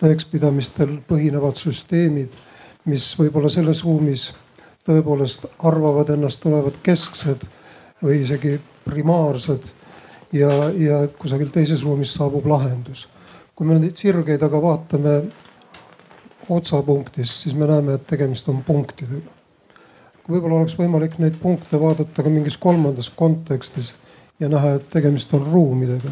tõekspidamistel 0.00 0.98
põhinevad 1.08 1.60
süsteemid, 1.60 2.32
mis 2.88 3.10
võib-olla 3.18 3.50
selles 3.52 3.82
ruumis 3.84 4.30
tõepoolest 4.88 5.44
arvavad 5.58 6.08
ennast 6.14 6.46
olevat 6.48 6.78
kesksed 6.82 7.44
või 8.00 8.22
isegi 8.22 8.56
primaarsed 8.86 9.68
ja, 10.32 10.50
ja 10.72 11.02
kusagil 11.18 11.50
teises 11.52 11.82
ruumis 11.84 12.14
saabub 12.16 12.46
lahendus. 12.46 13.08
kui 13.54 13.66
me 13.66 13.74
neid 13.78 13.96
sirgeid 13.98 14.42
aga 14.42 14.60
vaatame 14.62 15.14
otsapunktist, 16.50 17.42
siis 17.44 17.54
me 17.54 17.66
näeme, 17.66 17.94
et 17.98 18.06
tegemist 18.06 18.48
on 18.48 18.62
punktidega. 18.64 19.34
võib-olla 20.28 20.58
oleks 20.60 20.76
võimalik 20.76 21.18
neid 21.18 21.38
punkte 21.40 21.80
vaadata 21.80 22.22
ka 22.22 22.30
mingis 22.30 22.56
kolmandas 22.60 23.08
kontekstis 23.10 23.94
ja 24.40 24.48
näha, 24.48 24.74
et 24.76 24.90
tegemist 24.90 25.32
on 25.34 25.46
ruumidega. 25.52 26.10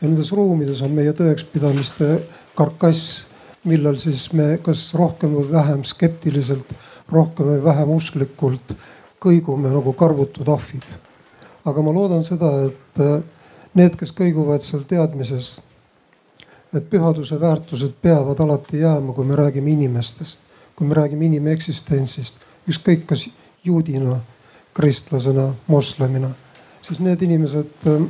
ja 0.00 0.08
nendes 0.08 0.32
ruumides 0.32 0.82
on 0.82 0.90
meie 0.96 1.12
tõekspidamiste 1.12 2.22
karkass, 2.54 3.26
millel 3.64 3.98
siis 3.98 4.32
me 4.32 4.58
kas 4.62 4.94
rohkem 4.94 5.34
või 5.36 5.50
vähem 5.52 5.84
skeptiliselt 5.84 6.72
rohkem 7.12 7.46
või 7.46 7.64
vähem 7.64 7.90
usklikult 7.96 8.74
kõigume 9.20 9.72
nagu 9.72 9.92
karvutud 9.92 10.48
ahvid. 10.48 10.84
aga 11.64 11.82
ma 11.82 11.92
loodan 11.92 12.24
seda, 12.24 12.50
et 12.66 13.02
need, 13.74 13.96
kes 13.96 14.12
kõiguvad 14.16 14.64
seal 14.64 14.82
teadmises, 14.88 15.60
et 16.74 16.90
pühaduse 16.90 17.40
väärtused 17.40 17.96
peavad 18.02 18.40
alati 18.40 18.80
jääma, 18.80 19.12
kui 19.12 19.24
me 19.24 19.36
räägime 19.36 19.70
inimestest, 19.70 20.40
kui 20.76 20.86
me 20.86 20.94
räägime 20.94 21.26
inimeksistentsist, 21.26 22.36
ükskõik 22.68 23.06
kas 23.06 23.26
juudina, 23.64 24.20
kristlasena, 24.74 25.50
moslemina, 25.66 26.30
siis 26.82 27.00
need 27.02 27.22
inimesed 27.26 27.88
äh, 27.90 28.06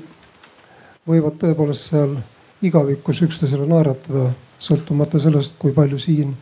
võivad 1.09 1.41
tõepoolest 1.41 1.91
seal 1.91 2.19
igavikus 2.63 3.23
üksteisele 3.25 3.67
naeratada, 3.69 4.31
sõltumata 4.61 5.19
sellest, 5.21 5.57
kui 5.59 5.73
palju 5.73 5.99
siin 5.99 6.35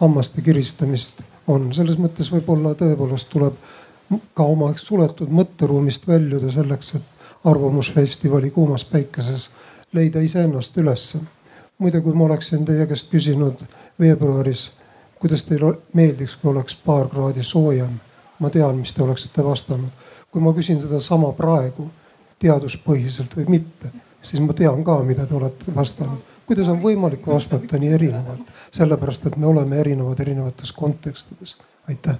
hammaste 0.00 0.42
kiristamist 0.42 1.20
on. 1.46 1.72
selles 1.72 1.98
mõttes 2.00 2.30
võib-olla 2.32 2.74
tõepoolest 2.74 3.28
tuleb 3.30 3.60
ka 4.34 4.44
oma 4.44 4.72
suletud 4.80 5.30
mõtteruumist 5.32 6.06
väljuda 6.08 6.50
selleks, 6.52 6.94
et 6.94 7.44
arvamusfestivali 7.44 8.50
kuumas 8.50 8.84
päikeses 8.84 9.50
leida 9.92 10.20
iseennast 10.20 10.76
ülesse. 10.78 11.20
Muide, 11.78 12.00
kui 12.00 12.14
ma 12.14 12.24
oleksin 12.24 12.64
teie 12.64 12.86
käest 12.86 13.10
küsinud 13.10 13.62
veebruaris, 14.00 14.70
kuidas 15.20 15.44
teile 15.44 15.74
meeldiks, 15.92 16.36
kui 16.36 16.50
oleks 16.50 16.76
paar 16.86 17.08
kraadi 17.08 17.42
soojem, 17.42 17.98
ma 18.38 18.50
tean, 18.50 18.80
mis 18.80 18.92
te 18.92 19.02
oleksite 19.02 19.44
vastanud. 19.44 19.90
kui 20.30 20.42
ma 20.42 20.52
küsin 20.52 20.80
sedasama 20.80 21.30
praegu 21.32 21.86
teaduspõhiselt 22.38 23.36
või 23.36 23.46
mitte, 23.48 23.92
siis 24.22 24.42
ma 24.44 24.52
tean 24.52 24.84
ka, 24.84 24.98
mida 25.02 25.26
te 25.26 25.34
olete 25.34 25.74
vastanud 25.74 26.36
kuidas 26.46 26.68
on 26.68 26.80
võimalik 26.82 27.26
vastata 27.26 27.78
nii 27.78 27.92
erinevalt, 27.98 28.50
sellepärast 28.74 29.26
et 29.26 29.36
me 29.36 29.48
oleme 29.50 29.80
erinevad 29.82 30.20
erinevates 30.20 30.72
kontekstides. 30.72 31.56
aitäh. 31.88 32.18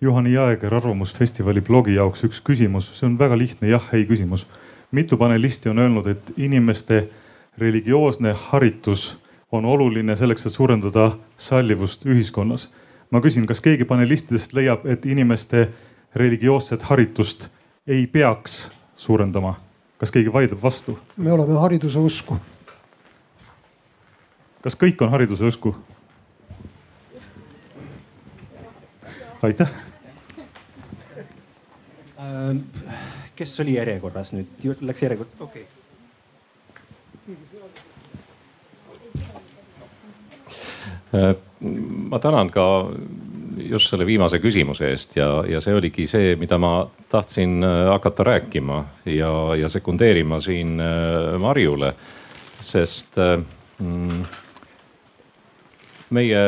Juhani 0.00 0.32
Jaeger 0.32 0.74
Arvamusfestivali 0.74 1.60
blogi 1.64 1.94
jaoks 1.94 2.26
üks 2.26 2.42
küsimus, 2.44 2.90
see 2.98 3.06
on 3.08 3.14
väga 3.18 3.38
lihtne 3.38 3.68
jah-ei 3.70 4.04
küsimus. 4.04 4.46
mitu 4.90 5.16
panelisti 5.16 5.68
on 5.68 5.78
öelnud, 5.78 6.06
et 6.06 6.32
inimeste 6.36 7.08
religioosne 7.58 8.32
haritus 8.32 9.16
on 9.52 9.64
oluline 9.64 10.16
selleks, 10.16 10.46
et 10.46 10.52
suurendada 10.52 11.16
sallivust 11.36 12.06
ühiskonnas. 12.06 12.68
ma 13.10 13.20
küsin, 13.20 13.46
kas 13.46 13.60
keegi 13.60 13.84
panelistidest 13.84 14.52
leiab, 14.52 14.86
et 14.86 15.06
inimeste 15.06 15.68
religioosset 16.14 16.82
haritust 16.82 17.48
ei 17.86 18.06
peaks 18.06 18.70
suurendama. 18.96 19.54
kas 19.98 20.12
keegi 20.12 20.32
vaidleb 20.32 20.62
vastu? 20.62 20.98
me 21.16 21.32
oleme 21.32 21.54
hariduse 21.54 21.98
usku. 21.98 22.36
kas 24.62 24.76
kõik 24.76 25.00
on 25.00 25.10
hariduse 25.10 25.44
usku? 25.44 25.76
aitäh. 29.42 29.85
Ähm, 32.26 32.58
kes 33.36 33.60
oli 33.60 33.76
järjekorras 33.76 34.32
nüüd, 34.34 34.68
läks 34.80 35.02
järjekord, 35.02 35.34
okei 35.40 35.66
okay. 35.66 35.72
Äh, 41.14 41.36
ma 42.10 42.18
tänan 42.18 42.50
ka 42.50 42.64
just 43.56 43.90
selle 43.90 44.06
viimase 44.06 44.38
küsimuse 44.42 44.90
eest 44.90 45.16
ja, 45.16 45.28
ja 45.48 45.60
see 45.62 45.74
oligi 45.74 46.06
see, 46.10 46.34
mida 46.40 46.58
ma 46.58 46.72
tahtsin 47.12 47.64
äh, 47.64 47.86
hakata 47.92 48.26
rääkima 48.26 48.82
ja, 49.06 49.32
ja 49.58 49.68
sekundeerima 49.68 50.40
siin 50.40 50.80
äh, 50.80 51.38
Marjule. 51.40 51.94
sest 52.60 53.18
äh, 53.18 53.38
mm, 53.78 54.24
meie 56.10 56.42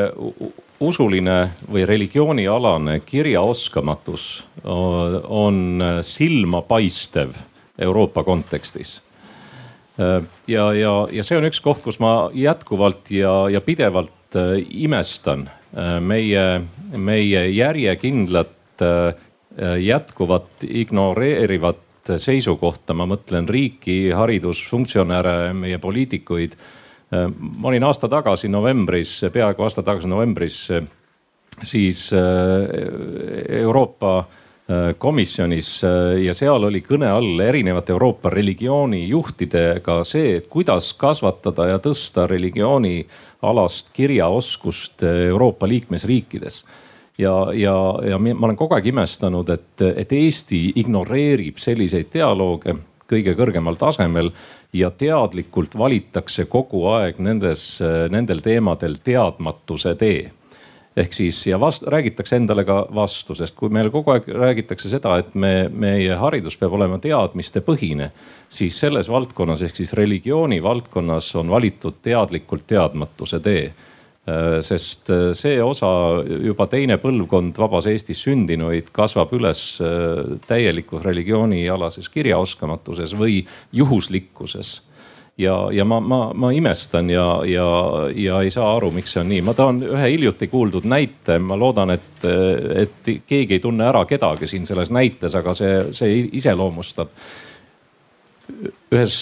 usuline 0.81 1.39
või 1.67 1.85
religioonialane 1.89 3.01
kirjaoskamatus 3.07 4.45
on 4.65 5.83
silmapaistev 6.07 7.35
Euroopa 7.79 8.23
kontekstis 8.25 8.99
ja, 10.47 10.73
ja, 10.73 10.93
ja 11.13 11.25
see 11.27 11.39
on 11.39 11.49
üks 11.49 11.61
koht, 11.63 11.83
kus 11.83 11.99
ma 12.03 12.31
jätkuvalt 12.35 13.11
ja, 13.11 13.49
ja 13.51 13.61
pidevalt 13.65 14.39
imestan 14.71 15.49
meie, 16.01 16.45
meie 16.95 17.45
järjekindlat 17.51 18.85
jätkuvat 19.83 20.65
ignoreerivat 20.69 22.13
seisukohta, 22.17 22.95
ma 22.97 23.05
mõtlen 23.11 23.49
riiki, 23.51 24.09
haridusfunktsionäre, 24.17 25.53
meie 25.53 25.81
poliitikuid. 25.83 26.55
Ma 27.11 27.69
olin 27.69 27.85
aasta 27.89 28.09
tagasi 28.09 28.51
novembris, 28.53 29.21
peaaegu 29.33 29.65
aasta 29.65 29.83
tagasi 29.83 30.09
novembris 30.09 30.59
siis 31.63 32.11
Euroopa 33.49 34.25
komisjonis 34.99 35.71
ja 36.21 36.35
seal 36.37 36.67
oli 36.69 36.83
kõne 36.85 37.09
all 37.09 37.41
erinevate 37.41 37.95
Euroopa 37.95 38.31
religioonijuhtidega 38.31 40.03
see, 40.05 40.35
et 40.43 40.51
kuidas 40.53 40.91
kasvatada 41.01 41.71
ja 41.71 41.79
tõsta 41.81 42.27
religiooni 42.29 43.01
alast 43.49 43.89
kirjaoskust 43.97 45.03
Euroopa 45.09 45.69
liikmesriikides. 45.69 46.65
Ja, 47.19 47.49
ja, 47.57 47.75
ja 48.07 48.19
ma 48.19 48.47
olen 48.47 48.57
kogu 48.61 48.77
aeg 48.77 48.93
imestanud, 48.93 49.49
et, 49.51 49.83
et 49.89 50.13
Eesti 50.13 50.61
ignoreerib 50.79 51.59
selliseid 51.59 52.13
dialoogi 52.13 52.77
kõige 53.09 53.33
kõrgemal 53.39 53.79
tasemel 53.81 54.31
ja 54.73 54.91
teadlikult 54.91 55.79
valitakse 55.79 56.45
kogu 56.45 56.87
aeg 56.93 57.21
nendes, 57.25 57.79
nendel 58.11 58.43
teemadel 58.45 58.99
teadmatuse 59.05 59.95
tee. 59.95 60.31
Ehk 60.99 61.13
siis 61.15 61.39
ja 61.47 61.61
vast, 61.61 61.85
räägitakse 61.87 62.37
endale 62.37 62.65
ka 62.67 62.81
vastu, 62.95 63.35
sest 63.39 63.55
kui 63.57 63.71
meil 63.71 63.91
kogu 63.95 64.17
aeg 64.17 64.27
räägitakse 64.35 64.91
seda, 64.91 65.15
et 65.23 65.35
me, 65.39 65.69
meie 65.71 66.17
haridus 66.19 66.57
peab 66.59 66.75
olema 66.75 66.99
teadmistepõhine, 66.99 68.11
siis 68.51 68.81
selles 68.81 69.09
valdkonnas 69.09 69.63
ehk 69.63 69.79
siis 69.79 69.95
religiooni 69.95 70.59
valdkonnas 70.63 71.31
on 71.39 71.53
valitud 71.55 72.01
teadlikult 72.03 72.67
teadmatuse 72.67 73.41
tee 73.45 73.69
sest 74.65 75.11
äh, 75.15 75.31
see 75.39 75.61
osa 75.63 75.89
juba 76.45 76.67
teine 76.71 76.99
põlvkond 77.01 77.59
vabas 77.59 77.87
Eestis 77.91 78.21
sündinuid 78.27 78.91
kasvab 78.95 79.33
üles 79.39 79.63
äh, 79.85 80.37
täielikus 80.49 81.05
religioonialases 81.07 82.11
kirjaoskamatuses 82.13 83.15
või 83.19 83.41
juhuslikkuses 83.73 84.75
ja, 85.39 85.55
ja 85.73 85.87
ma, 85.89 86.01
ma, 86.01 86.21
ma 86.35 86.51
imestan 86.53 87.11
ja, 87.11 87.27
ja, 87.47 87.69
ja 88.15 88.43
ei 88.43 88.51
saa 88.51 88.73
aru, 88.77 88.91
miks 88.95 89.15
see 89.15 89.23
on 89.23 89.31
nii. 89.31 89.45
ma 89.47 89.55
toon 89.57 89.81
ühe 89.87 90.11
hiljuti 90.11 90.51
kuuldud 90.51 90.89
näite, 90.89 91.39
ma 91.39 91.57
loodan, 91.59 91.95
et, 91.95 92.27
et 92.83 93.13
keegi 93.27 93.59
ei 93.59 93.63
tunne 93.65 93.87
ära 93.89 94.05
kedagi 94.09 94.51
siin 94.51 94.67
selles 94.69 94.93
näites, 94.95 95.39
aga 95.39 95.55
see, 95.57 95.81
see 95.97 96.21
iseloomustab. 96.43 97.15
ühes 98.93 99.19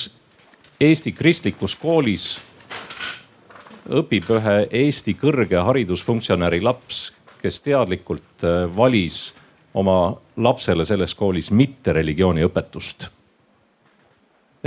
Eesti 0.81 1.13
kristlikus 1.17 1.73
koolis 1.81 2.35
õpib 3.91 4.31
ühe 4.39 4.57
Eesti 4.85 5.15
kõrge 5.21 5.61
haridusfunktsionäri 5.63 6.63
laps, 6.65 7.11
kes 7.43 7.61
teadlikult 7.61 8.47
valis 8.77 9.35
oma 9.75 10.17
lapsele 10.37 10.85
selles 10.89 11.15
koolis 11.15 11.51
mitte 11.51 11.93
religiooniõpetust 11.93 13.11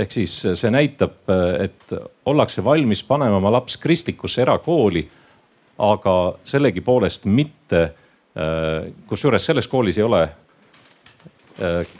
ehk 0.00 0.12
siis 0.12 0.34
see 0.54 0.70
näitab, 0.72 1.18
et 1.60 1.94
ollakse 2.28 2.64
valmis 2.64 3.02
panema 3.06 3.40
oma 3.40 3.52
laps 3.52 3.76
kristlikusse 3.80 4.42
erakooli, 4.44 5.02
aga 5.80 6.14
sellegipoolest 6.44 7.26
mitte, 7.30 7.82
kusjuures 9.10 9.50
selles 9.50 9.68
koolis 9.68 9.98
ei 9.98 10.06
ole 10.06 10.22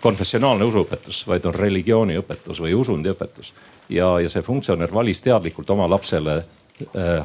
konfessionaalne 0.00 0.64
usuõpetus, 0.64 1.24
vaid 1.28 1.44
on 1.48 1.56
religiooniõpetus 1.56 2.62
või 2.62 2.72
usundiõpetus. 2.78 3.52
ja, 3.88 4.20
ja 4.20 4.28
see 4.28 4.42
funktsionär 4.42 4.92
valis 4.94 5.20
teadlikult 5.20 5.70
oma 5.70 5.88
lapsele, 5.90 6.44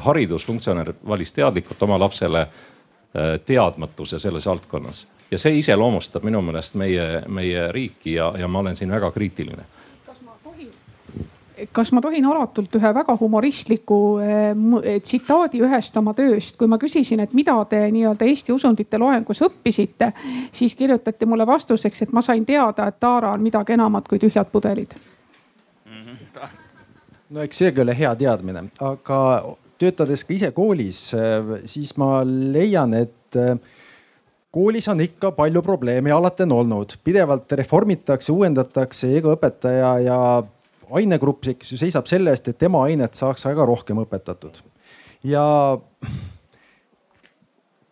haridusfunktsionär 0.04 0.92
valis 1.08 1.32
teadlikult 1.32 1.82
oma 1.82 1.98
lapsele 2.00 2.46
teadmatuse 3.46 4.18
selles 4.18 4.46
valdkonnas. 4.46 5.06
Ja 5.30 5.38
see 5.38 5.58
iseloomustab 5.58 6.24
minu 6.26 6.42
meelest 6.44 6.76
meie, 6.78 7.22
meie 7.28 7.70
riiki 7.72 8.14
ja, 8.14 8.28
ja 8.38 8.48
ma 8.48 8.60
olen 8.60 8.76
siin 8.76 8.92
väga 8.92 9.10
kriitiline. 9.10 9.64
Kas 11.72 11.88
ma 11.92 12.02
tohin 12.04 12.24
alatult 12.28 12.74
ühe 12.76 12.90
väga 12.94 13.14
humoristliku 13.16 13.98
eh, 14.20 14.98
tsitaadi 15.00 15.62
ühest 15.64 15.96
oma 15.96 16.12
tööst, 16.14 16.58
kui 16.60 16.68
ma 16.68 16.76
küsisin, 16.78 17.22
et 17.24 17.32
mida 17.32 17.54
te 17.70 17.80
nii-öelda 17.94 18.28
Eesti 18.28 18.52
usundite 18.52 19.00
loengus 19.00 19.40
õppisite, 19.46 20.10
siis 20.52 20.76
kirjutati 20.76 21.26
mulle 21.26 21.46
vastuseks, 21.48 22.02
et 22.04 22.12
ma 22.12 22.20
sain 22.20 22.44
teada, 22.44 22.90
et 22.90 23.00
Taara 23.00 23.32
on 23.32 23.42
midagi 23.42 23.72
enamat 23.72 24.08
kui 24.08 24.20
tühjad 24.20 24.52
pudelid. 24.52 24.92
No 27.30 27.44
eks 27.44 27.62
seegi 27.62 27.82
ole 27.82 27.94
hea 27.96 28.12
teadmine, 28.18 28.66
aga 28.84 29.20
töötades 29.80 30.24
ka 30.24 30.34
ise 30.36 30.52
koolis, 30.56 31.00
eh, 31.16 31.56
siis 31.68 31.94
ma 32.00 32.20
leian, 32.26 32.94
et 32.96 33.38
eh, 33.40 33.56
koolis 34.54 34.88
on 34.92 35.02
ikka 35.04 35.32
palju 35.36 35.62
probleeme 35.64 36.12
ja 36.12 36.20
alati 36.20 36.46
on 36.46 36.56
olnud, 36.60 36.96
pidevalt 37.04 37.52
reformitakse, 37.60 38.32
uuendatakse, 38.32 39.10
ega 39.18 39.34
õpetaja 39.36 39.92
ja 40.06 40.20
ainegrupp 40.96 41.48
seisab 41.66 42.06
selle 42.08 42.32
eest, 42.32 42.48
et 42.48 42.58
tema 42.58 42.84
ainet 42.86 43.18
saaks 43.18 43.44
väga 43.48 43.66
rohkem 43.68 44.00
õpetatud. 44.04 44.62
ja 45.26 45.44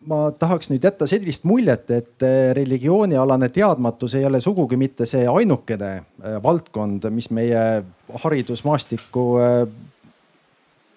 ma 0.07 0.29
tahaks 0.39 0.69
nüüd 0.71 0.85
jätta 0.85 1.07
sellist 1.09 1.47
muljet, 1.49 1.91
et 1.91 2.25
religioonialane 2.57 3.49
teadmatus 3.55 4.15
ei 4.19 4.27
ole 4.29 4.41
sugugi 4.41 4.77
mitte 4.81 5.07
see 5.09 5.25
ainukene 5.31 5.91
äh, 5.97 6.39
valdkond, 6.45 7.09
mis 7.15 7.31
meie 7.35 7.85
haridusmaastikku 8.25 9.27
äh, 9.41 9.59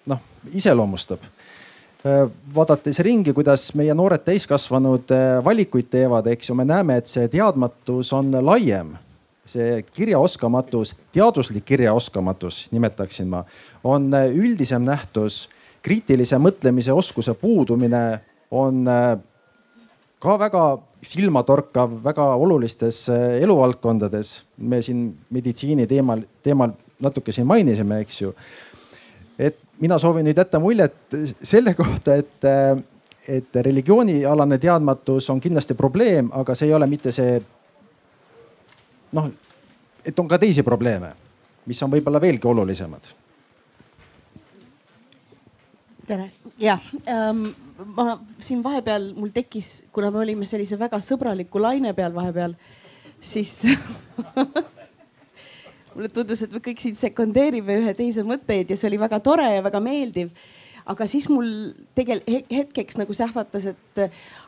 noh 0.08 0.54
iseloomustab 0.54 1.24
vaadates 2.54 3.00
ringi, 3.02 3.32
kuidas 3.34 3.72
meie 3.74 3.94
noored 3.94 4.22
täiskasvanud 4.22 5.10
valikuid 5.44 5.88
teevad, 5.90 6.28
eks 6.30 6.50
ju, 6.50 6.54
me 6.54 6.64
näeme, 6.68 6.98
et 7.00 7.10
see 7.10 7.28
teadmatus 7.28 8.12
on 8.14 8.30
laiem. 8.44 8.96
see 9.48 9.82
kirjaoskamatus, 9.96 10.92
teaduslik 11.12 11.64
kirjaoskamatus, 11.64 12.66
nimetaksin 12.70 13.28
ma, 13.28 13.44
on 13.84 14.12
üldisem 14.14 14.84
nähtus. 14.84 15.48
kriitilise 15.82 16.36
mõtlemise 16.38 16.92
oskuse 16.92 17.34
puudumine 17.34 18.20
on 18.50 18.84
ka 20.18 20.38
väga 20.38 20.64
silmatorkav 21.02 22.04
väga 22.04 22.34
olulistes 22.34 23.08
eluvaldkondades. 23.40 24.44
me 24.56 24.82
siin 24.82 25.18
meditsiini 25.30 25.86
teemal, 25.86 26.22
teemal 26.42 26.70
natuke 27.00 27.32
siin 27.32 27.46
mainisime, 27.46 28.00
eks 28.00 28.22
ju. 28.22 28.34
et 29.38 29.58
mina 29.80 29.98
soovin 29.98 30.26
nüüd 30.26 30.38
jätta 30.38 30.58
muljet 30.58 31.14
selle 31.42 31.74
kohta, 31.74 32.14
et, 32.14 32.48
et 33.28 33.60
religioonialane 33.62 34.58
teadmatus 34.58 35.30
on 35.30 35.40
kindlasti 35.40 35.74
probleem, 35.74 36.30
aga 36.32 36.54
see 36.54 36.68
ei 36.68 36.74
ole 36.74 36.86
mitte 36.86 37.12
see 37.12 37.38
noh, 39.12 39.30
et 40.04 40.18
on 40.18 40.28
ka 40.28 40.38
teisi 40.38 40.62
probleeme, 40.66 41.12
mis 41.66 41.82
on 41.82 41.94
võib-olla 41.94 42.20
veelgi 42.20 42.46
olulisemad. 42.48 43.14
tere, 46.08 46.30
jah 46.58 46.80
ähm, 47.06 47.46
ma 47.84 48.18
siin 48.42 48.62
vahepeal 48.64 49.12
mul 49.16 49.30
tekkis, 49.34 49.84
kuna 49.94 50.10
me 50.10 50.22
olime 50.24 50.46
sellise 50.48 50.78
väga 50.78 50.98
sõbraliku 51.02 51.60
laine 51.62 51.92
peal 51.94 52.14
vahepeal, 52.14 52.54
siis 53.20 53.60
mulle 55.94 56.10
tundus, 56.14 56.42
et 56.42 56.54
me 56.54 56.62
kõik 56.62 56.82
siin 56.82 56.98
sekundeerime 56.98 57.78
ühe 57.82 57.94
teise 57.98 58.24
mõtteid 58.26 58.70
ja 58.70 58.78
see 58.78 58.90
oli 58.90 59.00
väga 59.00 59.20
tore 59.22 59.46
ja 59.56 59.62
väga 59.64 59.82
meeldiv. 59.82 60.32
aga 60.88 61.06
siis 61.06 61.28
mul 61.28 61.48
tegelikult 61.94 62.50
hetkeks 62.50 62.96
nagu 62.96 63.14
sähvatas, 63.14 63.66
et 63.74 63.98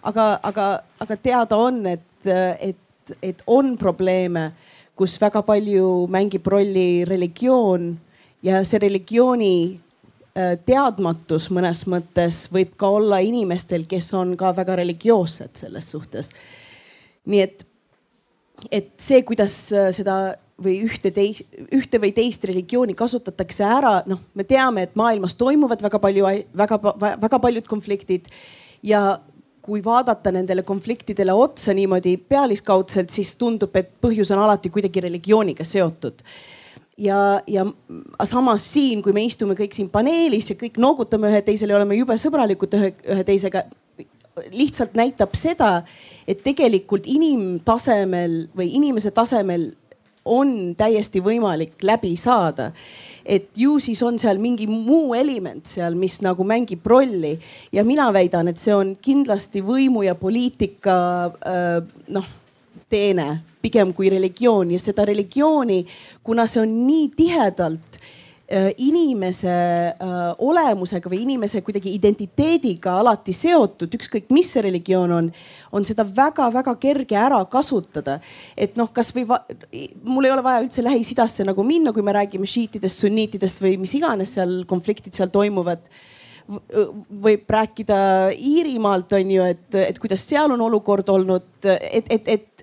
aga, 0.02 0.40
aga, 0.43 0.66
aga 1.01 1.16
teada 1.16 1.59
on, 1.61 1.82
et, 1.86 2.27
et, 2.27 3.15
et 3.23 3.43
on 3.47 3.77
probleeme, 3.77 4.51
kus 4.97 5.19
väga 5.20 5.43
palju 5.43 6.07
mängib 6.09 6.47
rolli 6.47 7.05
religioon 7.05 7.93
ja 8.43 8.65
see 8.65 8.81
religiooni 8.81 9.81
teadmatus 10.67 11.49
mõnes 11.55 11.85
mõttes 11.91 12.45
võib 12.53 12.77
ka 12.81 12.91
olla 12.99 13.21
inimestel, 13.25 13.87
kes 13.91 14.12
on 14.19 14.37
ka 14.41 14.53
väga 14.57 14.79
religioossed 14.83 15.62
selles 15.62 15.91
suhtes. 15.91 16.31
nii 17.27 17.43
et, 17.45 17.67
et 18.71 18.93
see, 18.99 19.23
kuidas 19.27 19.57
äh, 19.73 19.91
seda 19.97 20.37
või 20.61 20.77
ühte 20.85 21.11
teist, 21.15 21.47
ühte 21.73 22.01
või 22.01 22.12
teist 22.12 22.45
religiooni 22.45 22.95
kasutatakse 22.95 23.65
ära, 23.65 23.95
noh, 24.07 24.21
me 24.35 24.45
teame, 24.45 24.85
et 24.85 24.97
maailmas 24.99 25.35
toimuvad 25.41 25.83
väga 25.83 25.99
palju, 25.99 26.27
väga, 26.57 26.79
väga 27.01 27.41
paljud 27.41 27.69
konfliktid 27.69 28.29
ja 28.85 29.21
kui 29.65 29.83
vaadata 29.85 30.33
nendele 30.33 30.62
konfliktidele 30.67 31.33
otsa 31.37 31.75
niimoodi 31.77 32.17
pealiskaudselt, 32.17 33.12
siis 33.12 33.35
tundub, 33.41 33.75
et 33.77 33.93
põhjus 34.01 34.33
on 34.35 34.43
alati 34.45 34.73
kuidagi 34.73 35.05
religiooniga 35.05 35.65
seotud 35.65 36.25
ja, 37.01 37.40
ja 37.47 37.66
samas 38.24 38.64
siin, 38.72 39.02
kui 39.02 39.14
me 39.16 39.24
istume 39.24 39.56
kõik 39.59 39.74
siin 39.77 39.90
paneelis 39.93 40.52
ja 40.52 40.59
kõik 40.60 40.78
noogutame 40.81 41.31
ühe 41.32 41.43
teisele 41.47 41.74
ja 41.74 41.81
oleme 41.81 41.98
jube 41.98 42.16
sõbralikud 42.20 42.77
ühe, 42.78 42.93
ühe 43.14 43.27
teisega, 43.27 43.64
lihtsalt 44.55 44.97
näitab 44.98 45.35
seda, 45.36 45.81
et 46.28 46.43
tegelikult 46.44 47.09
inimtasemel 47.10 48.43
või 48.56 48.70
inimese 48.78 49.12
tasemel 49.14 49.70
on 50.31 50.74
täiesti 50.77 51.22
võimalik 51.24 51.81
läbi 51.82 52.12
saada. 52.16 52.72
et 53.24 53.48
ju 53.56 53.78
siis 53.81 54.02
on 54.02 54.18
seal 54.18 54.39
mingi 54.39 54.66
muu 54.66 55.14
element 55.14 55.66
seal, 55.66 55.94
mis 55.94 56.20
nagu 56.22 56.44
mängib 56.44 56.86
rolli 56.86 57.39
ja 57.72 57.85
mina 57.85 58.12
väidan, 58.12 58.48
et 58.48 58.59
see 58.59 58.74
on 58.74 58.97
kindlasti 58.97 59.62
võimu 59.62 60.02
ja 60.05 60.14
poliitika 60.14 60.97
äh, 61.27 61.82
noh 62.09 62.27
teene 62.89 63.49
pigem 63.62 63.93
kui 63.97 64.11
religioon 64.11 64.70
ja 64.74 64.81
seda 64.81 65.05
religiooni, 65.09 65.85
kuna 66.24 66.47
see 66.51 66.62
on 66.65 66.74
nii 66.87 67.09
tihedalt 67.16 68.01
Äh, 68.51 68.73
inimese 68.82 69.47
äh, 69.95 70.15
olemusega 70.43 71.07
või 71.07 71.20
inimese 71.23 71.61
kuidagi 71.62 71.93
identiteediga 71.95 72.97
alati 72.99 73.31
seotud, 73.31 73.93
ükskõik 73.95 74.32
mis 74.35 74.49
see 74.51 74.65
religioon 74.66 75.12
on, 75.15 75.28
on 75.70 75.87
seda 75.87 76.03
väga-väga 76.03 76.74
kerge 76.82 77.15
ära 77.15 77.39
kasutada. 77.47 78.16
et 78.59 78.74
noh, 78.74 78.91
kasvõi 78.91 79.23
mul 80.03 80.27
ei 80.27 80.35
ole 80.35 80.43
vaja 80.43 80.65
üldse 80.65 80.82
Lähis-Idasse 80.82 81.47
nagu 81.47 81.62
minna, 81.62 81.93
kui 81.95 82.03
me 82.03 82.16
räägime 82.16 82.51
šiitidest, 82.51 83.05
sunniitidest 83.05 83.62
või 83.62 83.77
mis 83.78 83.95
iganes 83.95 84.35
seal 84.35 84.65
konfliktid 84.66 85.15
seal 85.15 85.31
toimuvad 85.31 85.87
võib 87.23 87.47
rääkida 87.55 88.01
Iirimaalt 88.35 89.15
on 89.15 89.31
ju, 89.31 89.47
et, 89.47 89.69
et 89.78 90.03
kuidas 90.03 90.27
seal 90.27 90.51
on 90.51 90.66
olukord 90.66 91.07
olnud, 91.15 91.47
et, 91.62 92.11
et, 92.11 92.11
et, 92.19 92.35
et 92.35 92.60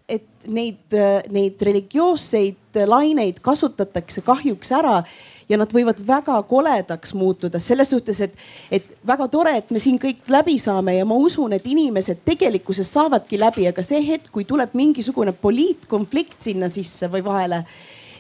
neid, 0.48 0.96
neid 1.34 1.62
religioosseid 1.68 2.80
laineid 2.88 3.40
kasutatakse 3.44 4.22
kahjuks 4.26 4.72
ära 4.78 5.02
ja 5.50 5.58
nad 5.60 5.72
võivad 5.74 6.00
väga 6.08 6.38
koledaks 6.50 7.14
muutuda 7.18 7.60
selles 7.64 7.92
suhtes, 7.94 8.20
et, 8.26 8.34
et 8.72 8.90
väga 9.08 9.28
tore, 9.32 9.56
et 9.60 9.72
me 9.72 9.82
siin 9.84 10.00
kõik 10.02 10.28
läbi 10.32 10.58
saame 10.62 10.98
ja 10.98 11.06
ma 11.08 11.18
usun, 11.20 11.56
et 11.56 11.68
inimesed 11.68 12.24
tegelikkuses 12.28 12.92
saavadki 12.94 13.40
läbi, 13.42 13.68
aga 13.70 13.86
see 13.86 14.02
hetk, 14.08 14.32
kui 14.34 14.48
tuleb 14.48 14.76
mingisugune 14.78 15.34
poliitkonflikt 15.34 16.50
sinna 16.50 16.70
sisse 16.72 17.10
või 17.12 17.24
vahele, 17.26 17.64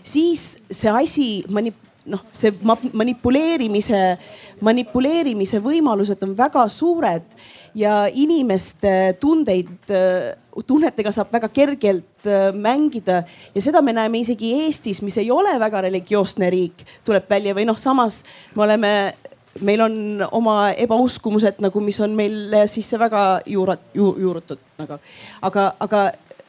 siis 0.03 0.55
see 0.71 0.93
asi 0.93 1.27
manip-, 1.51 1.86
noh, 2.07 2.23
see 2.35 2.53
manipuleerimise, 2.63 4.01
manipuleerimise 4.65 5.61
võimalused 5.63 6.23
on 6.25 6.33
väga 6.37 6.65
suured 6.71 7.27
ja 7.77 8.05
inimeste 8.07 9.15
tundeid, 9.21 9.91
tunnetega 10.67 11.11
saab 11.13 11.31
väga 11.35 11.49
kergelt 11.53 12.25
äh, 12.25 12.49
mängida. 12.55 13.21
Ja 13.55 13.61
seda 13.61 13.83
me 13.85 13.93
näeme 13.93 14.23
isegi 14.23 14.53
Eestis, 14.63 15.03
mis 15.05 15.19
ei 15.21 15.29
ole 15.31 15.53
väga 15.61 15.83
religioosne 15.85 16.49
riik, 16.49 16.81
tuleb 17.05 17.29
välja. 17.29 17.53
Või 17.57 17.67
noh, 17.69 17.77
samas 17.77 18.23
me 18.55 18.65
oleme 18.65 18.93
meil 19.61 19.81
on 19.81 19.93
oma 20.31 20.71
ebauskumused 20.77 21.61
nagu, 21.63 21.81
mis 21.81 21.99
on 22.03 22.13
meil 22.17 22.53
sisse 22.69 22.99
väga 22.99 23.41
juurat, 23.49 23.81
ju, 23.93 24.11
juurutud 24.21 24.61
nagu, 24.77 24.99
aga, 25.41 25.71
aga 25.81 26.01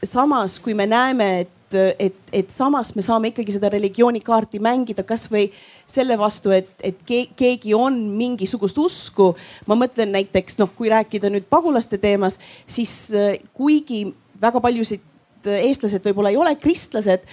samas, 0.04 0.58
kui 0.60 0.74
me 0.76 0.86
näeme, 0.86 1.28
et 1.44 1.54
et, 1.74 2.16
et, 2.32 2.50
samas 2.50 2.94
me 2.96 3.02
saame 3.04 3.32
ikkagi 3.32 3.54
seda 3.56 3.70
religioonikaarti 3.72 4.60
mängida 4.62 5.04
kasvõi 5.06 5.48
selle 5.88 6.16
vastu, 6.20 6.52
et, 6.54 6.70
et 6.84 7.00
keegi 7.06 7.74
on 7.76 7.98
mingisugust 8.18 8.78
usku. 8.78 9.34
ma 9.66 9.76
mõtlen 9.78 10.12
näiteks 10.14 10.58
noh, 10.62 10.72
kui 10.76 10.90
rääkida 10.92 11.30
nüüd 11.32 11.48
pagulaste 11.50 11.98
teemas, 11.98 12.38
siis 12.66 12.94
äh, 13.14 13.36
kuigi 13.54 14.06
väga 14.40 14.60
paljusid 14.64 15.04
äh, 15.46 15.64
eestlased 15.68 16.04
võib-olla 16.06 16.32
ei 16.32 16.40
ole 16.40 16.54
kristlased, 16.60 17.26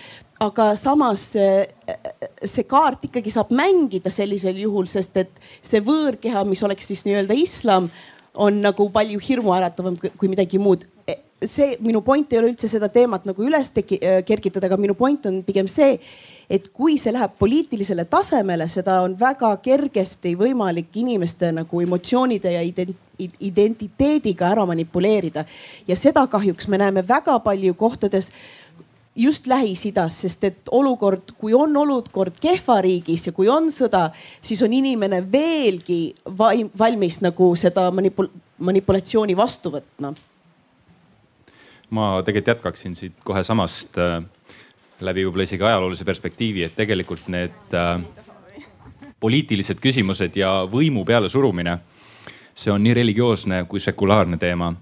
aga 0.43 0.73
samas 0.75 1.29
see 1.31 2.65
kaart 2.67 3.05
ikkagi 3.07 3.31
saab 3.31 3.53
mängida 3.55 4.11
sellisel 4.11 4.57
juhul, 4.59 4.89
sest 4.91 5.15
et 5.21 5.31
see 5.63 5.79
võõrkeha, 5.79 6.43
mis 6.43 6.63
oleks 6.67 6.91
siis 6.91 7.05
nii-öelda 7.07 7.37
islam, 7.39 7.87
on 8.35 8.59
nagu 8.59 8.89
palju 8.91 9.21
hirmuäratavam 9.23 9.95
kui 9.95 10.27
midagi 10.27 10.59
muud 10.59 10.83
see 11.43 11.75
minu 11.83 11.99
point 12.01 12.31
ei 12.31 12.39
ole 12.39 12.49
üldse 12.53 12.67
seda 12.71 12.87
teemat 12.91 13.25
nagu 13.27 13.43
üles 13.43 13.71
teki, 13.75 13.99
äh, 13.99 14.19
kergitada, 14.25 14.69
aga 14.69 14.77
minu 14.79 14.95
point 14.95 15.25
on 15.27 15.41
pigem 15.43 15.67
see, 15.67 15.97
et 16.49 16.69
kui 16.73 16.95
see 17.01 17.11
läheb 17.11 17.35
poliitilisele 17.39 18.05
tasemele, 18.07 18.67
seda 18.71 19.01
on 19.03 19.17
väga 19.19 19.51
kergesti 19.63 20.35
võimalik 20.39 20.95
inimeste 20.95 21.51
nagu 21.55 21.81
emotsioonide 21.83 22.53
ja 22.55 22.61
identiteediga 23.39 24.51
ära 24.53 24.65
manipuleerida. 24.65 25.45
ja 25.87 25.95
seda 25.95 26.27
kahjuks 26.27 26.67
me 26.67 26.77
näeme 26.77 27.03
väga 27.07 27.39
palju 27.39 27.73
kohtades 27.73 28.31
just 29.15 29.47
Lähis-Idas, 29.47 30.21
sest 30.21 30.43
et 30.43 30.69
olukord, 30.71 31.35
kui 31.37 31.53
on 31.53 31.75
olukord 31.77 32.35
kehva 32.41 32.81
riigis 32.81 33.27
ja 33.27 33.31
kui 33.31 33.49
on 33.49 33.67
sõda, 33.71 34.09
siis 34.41 34.61
on 34.61 34.73
inimene 34.73 35.21
veelgi 35.31 36.15
valmis 36.79 37.21
nagu 37.21 37.55
seda 37.55 37.91
manipul 37.91 38.31
manipulatsiooni 38.55 39.35
vastu 39.35 39.67
võtma 39.73 40.13
ma 41.89 42.21
tegelikult 42.25 42.55
jätkaksin 42.55 42.95
siit 42.95 43.13
kohe 43.23 43.43
samast 43.43 43.97
äh, 43.97 44.21
läbi 45.01 45.25
võib-olla 45.25 45.45
isegi 45.45 45.63
ajaloolise 45.63 46.05
perspektiivi, 46.05 46.63
et 46.63 46.75
tegelikult 46.75 47.27
need 47.31 47.75
äh, 47.75 47.99
poliitilised 49.19 49.81
küsimused 49.81 50.37
ja 50.37 50.51
võimu 50.71 51.05
pealesurumine, 51.05 51.77
see 52.55 52.71
on 52.71 52.83
nii 52.83 52.93
religioosne 52.93 53.63
kui 53.69 53.79
sekulaarne 53.79 54.37
teema. 54.37 54.73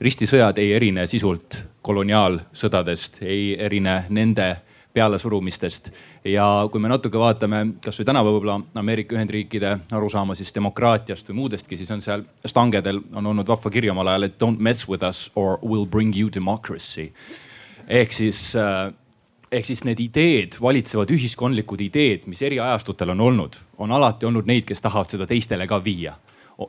ristisõjad 0.00 0.58
ei 0.58 0.72
erine 0.72 1.06
sisult 1.06 1.56
koloniaalsõdadest, 1.82 3.22
ei 3.22 3.56
erine 3.58 4.04
nende 4.08 4.56
pealesurumistest. 4.98 5.90
ja 6.24 6.46
kui 6.72 6.82
me 6.82 6.90
natuke 6.90 7.18
vaatame 7.18 7.64
kasvõi 7.84 8.06
tänapäeva 8.08 8.34
võib-olla 8.34 8.58
Ameerika 8.82 9.16
Ühendriikide 9.16 9.74
arusaama 9.94 10.36
siis 10.38 10.50
demokraatiast 10.54 11.30
või 11.30 11.42
muudestki, 11.42 11.78
siis 11.78 11.90
on 11.94 12.02
seal 12.04 12.24
stangedel 12.46 13.00
on 13.14 13.32
olnud 13.32 13.48
vahva 13.48 13.70
kiri 13.70 13.90
omal 13.94 14.10
ajal, 14.12 14.28
et 14.28 14.40
don't 14.42 14.58
mess 14.58 14.88
with 14.88 15.06
us 15.06 15.28
or 15.34 15.58
we'll 15.62 15.86
bring 15.86 16.16
you 16.16 16.32
democracy. 16.34 17.12
ehk 17.88 18.12
siis 18.12 18.56
äh, 18.56 18.92
ehk 19.52 19.64
siis 19.64 19.84
need 19.84 20.00
ideed, 20.00 20.58
valitsevad 20.60 21.10
ühiskondlikud 21.14 21.80
ideed, 21.80 22.26
mis 22.26 22.42
eri 22.42 22.58
ajastutel 22.60 23.14
on 23.14 23.20
olnud, 23.20 23.56
on 23.78 23.92
alati 23.92 24.26
olnud 24.26 24.46
neid, 24.46 24.66
kes 24.68 24.82
tahavad 24.84 25.08
seda 25.14 25.26
teistele 25.26 25.66
ka 25.66 25.80
viia 25.84 26.16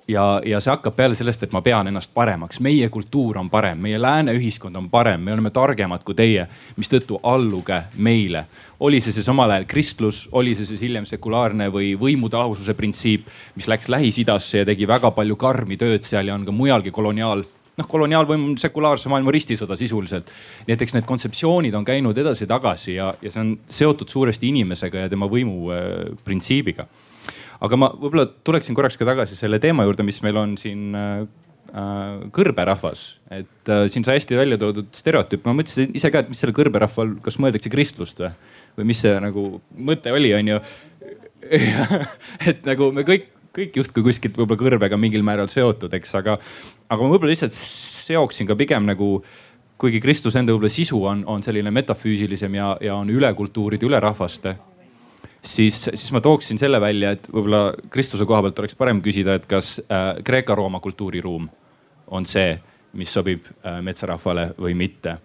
ja, 0.08 0.42
ja 0.46 0.60
see 0.62 0.72
hakkab 0.72 0.96
peale 0.96 1.18
sellest, 1.18 1.44
et 1.44 1.54
ma 1.56 1.62
pean 1.66 1.90
ennast 1.90 2.12
paremaks, 2.14 2.60
meie 2.64 2.90
kultuur 2.94 3.40
on 3.42 3.50
parem, 3.50 3.80
meie 3.82 4.00
lääne 4.02 4.34
ühiskond 4.38 4.78
on 4.78 4.90
parem, 4.90 5.22
me 5.26 5.34
oleme 5.34 5.52
targemad 5.54 6.04
kui 6.06 6.18
teie, 6.18 6.46
mistõttu 6.78 7.20
alluge 7.24 7.82
meile. 7.98 8.46
oli 8.80 9.02
see 9.02 9.12
siis 9.12 9.28
omal 9.30 9.52
ajal 9.52 9.66
kristlus, 9.68 10.28
oli 10.32 10.54
see 10.56 10.66
siis 10.66 10.82
hiljem 10.86 11.06
sekulaarne 11.06 11.70
või 11.74 11.96
võimude 12.00 12.38
lahususe 12.38 12.74
printsiip, 12.74 13.26
mis 13.56 13.68
läks 13.68 13.90
Lähis-Idasse 13.90 14.62
ja 14.62 14.66
tegi 14.66 14.88
väga 14.88 15.12
palju 15.12 15.36
karmi 15.36 15.78
tööd 15.78 16.06
seal 16.08 16.28
ja 16.28 16.36
on 16.36 16.46
ka 16.46 16.56
mujalgi 16.56 16.92
koloniaal 16.92 17.44
noh, 17.80 17.88
koloniaalvõim 17.88 18.46
on 18.52 18.58
sekulaarse 18.60 19.10
maailma 19.10 19.32
ristisõda 19.32 19.76
sisuliselt. 19.80 20.32
nii 20.68 20.76
et 20.76 20.82
eks 20.82 20.94
need 20.94 21.06
kontseptsioonid 21.10 21.76
on 21.76 21.86
käinud 21.86 22.18
edasi-tagasi 22.18 22.96
ja, 22.96 23.14
ja 23.22 23.32
see 23.32 23.42
on 23.42 23.54
seotud 23.68 24.10
suuresti 24.10 24.52
inimesega 24.54 25.06
ja 25.06 25.10
tema 25.10 25.28
võimu 25.32 25.72
äh, 25.74 26.18
printsiibiga 26.24 26.88
aga 27.66 27.80
ma 27.80 27.92
võib-olla 27.94 28.28
tuleksin 28.48 28.78
korraks 28.78 28.98
ka 29.00 29.08
tagasi 29.08 29.38
selle 29.38 29.60
teema 29.62 29.86
juurde, 29.88 30.06
mis 30.08 30.20
meil 30.26 30.40
on 30.40 30.56
siin 30.60 30.96
äh, 30.98 31.24
äh 31.70 32.28
kõrberahvas, 32.36 33.06
et 33.36 33.72
äh, 33.72 33.88
siin 33.92 34.06
sai 34.08 34.20
hästi 34.20 34.40
välja 34.40 34.60
toodud 34.62 34.94
stereotüüp, 34.96 35.44
ma 35.48 35.56
mõtlesin 35.58 35.92
ise 35.98 36.12
ka, 36.14 36.24
et 36.24 36.32
mis 36.32 36.40
selle 36.42 36.56
kõrberahva 36.58 37.06
all, 37.06 37.18
kas 37.26 37.40
mõeldakse 37.42 37.72
kristlust 37.74 38.24
või, 38.24 38.32
või 38.80 38.90
mis 38.94 39.04
see 39.04 39.18
nagu 39.24 39.50
mõte 39.76 40.14
oli, 40.16 40.32
onju. 40.38 40.62
et 42.50 42.66
nagu 42.68 42.90
me 42.96 43.06
kõik, 43.08 43.30
kõik 43.56 43.78
justkui 43.82 44.06
kuskilt 44.06 44.38
võib-olla 44.38 44.60
kõrbega 44.60 44.98
mingil 45.00 45.24
määral 45.26 45.52
seotud, 45.52 45.94
eks, 45.98 46.16
aga, 46.20 46.40
aga 46.88 47.00
ma 47.00 47.14
võib-olla 47.14 47.34
lihtsalt 47.34 47.56
seoksin 47.56 48.50
ka 48.50 48.58
pigem 48.60 48.88
nagu 48.88 49.20
kuigi 49.80 50.02
Kristus 50.04 50.36
enda 50.36 50.54
võib-olla 50.54 50.72
sisu 50.72 51.00
on, 51.08 51.24
on 51.30 51.44
selline 51.44 51.72
metafüüsilisem 51.72 52.58
ja, 52.58 52.74
ja 52.84 52.98
on 53.00 53.12
üle 53.14 53.30
kultuuride, 53.36 53.88
üle 53.88 54.00
rahvaste 54.04 54.58
siis, 55.42 55.84
siis 55.94 56.12
ma 56.16 56.22
tooksin 56.22 56.60
selle 56.62 56.82
välja, 56.82 57.14
et 57.16 57.30
võib-olla 57.32 57.74
Kristuse 57.92 58.28
koha 58.28 58.42
pealt 58.46 58.60
oleks 58.60 58.78
parem 58.80 59.02
küsida, 59.06 59.38
et 59.40 59.48
kas 59.50 59.78
äh, 59.86 60.12
Kreeka-Rooma 60.26 60.82
kultuuriruum 60.84 61.50
on 62.16 62.26
see, 62.26 62.54
mis 62.98 63.12
sobib 63.14 63.46
äh, 63.50 63.80
metsarahvale 63.86 64.52
või 64.60 64.76
mitte 64.78 65.20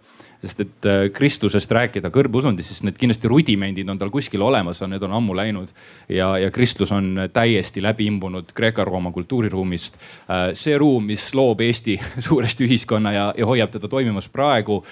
sest 0.44 0.60
et 0.64 0.88
äh, 0.88 1.06
kristlusest 1.14 1.72
rääkida 1.72 2.10
kõrbeusundis, 2.14 2.68
siis 2.70 2.84
need 2.86 2.98
kindlasti 3.00 3.30
rudimendid 3.30 3.88
on 3.90 4.00
tal 4.00 4.12
kuskil 4.14 4.44
olemas, 4.44 4.82
need 4.88 5.02
on 5.06 5.16
ammu 5.18 5.36
läinud. 5.36 5.72
ja, 6.08 6.34
ja 6.38 6.50
kristlus 6.54 6.92
on 6.92 7.26
täiesti 7.32 7.82
läbi 7.82 8.06
imbunud 8.10 8.52
Kreeka-Rooma 8.54 9.12
kultuuriruumist. 9.12 9.98
Äh, 10.28 10.46
see 10.58 10.78
ruum, 10.78 11.06
mis 11.10 11.32
loob 11.34 11.64
Eesti 11.64 11.98
suuresti 12.28 12.68
ühiskonna 12.68 13.12
ja, 13.12 13.26
ja 13.38 13.46
hoiab 13.46 13.74
teda 13.74 13.88
toimimas 13.88 14.28
praegu 14.28 14.82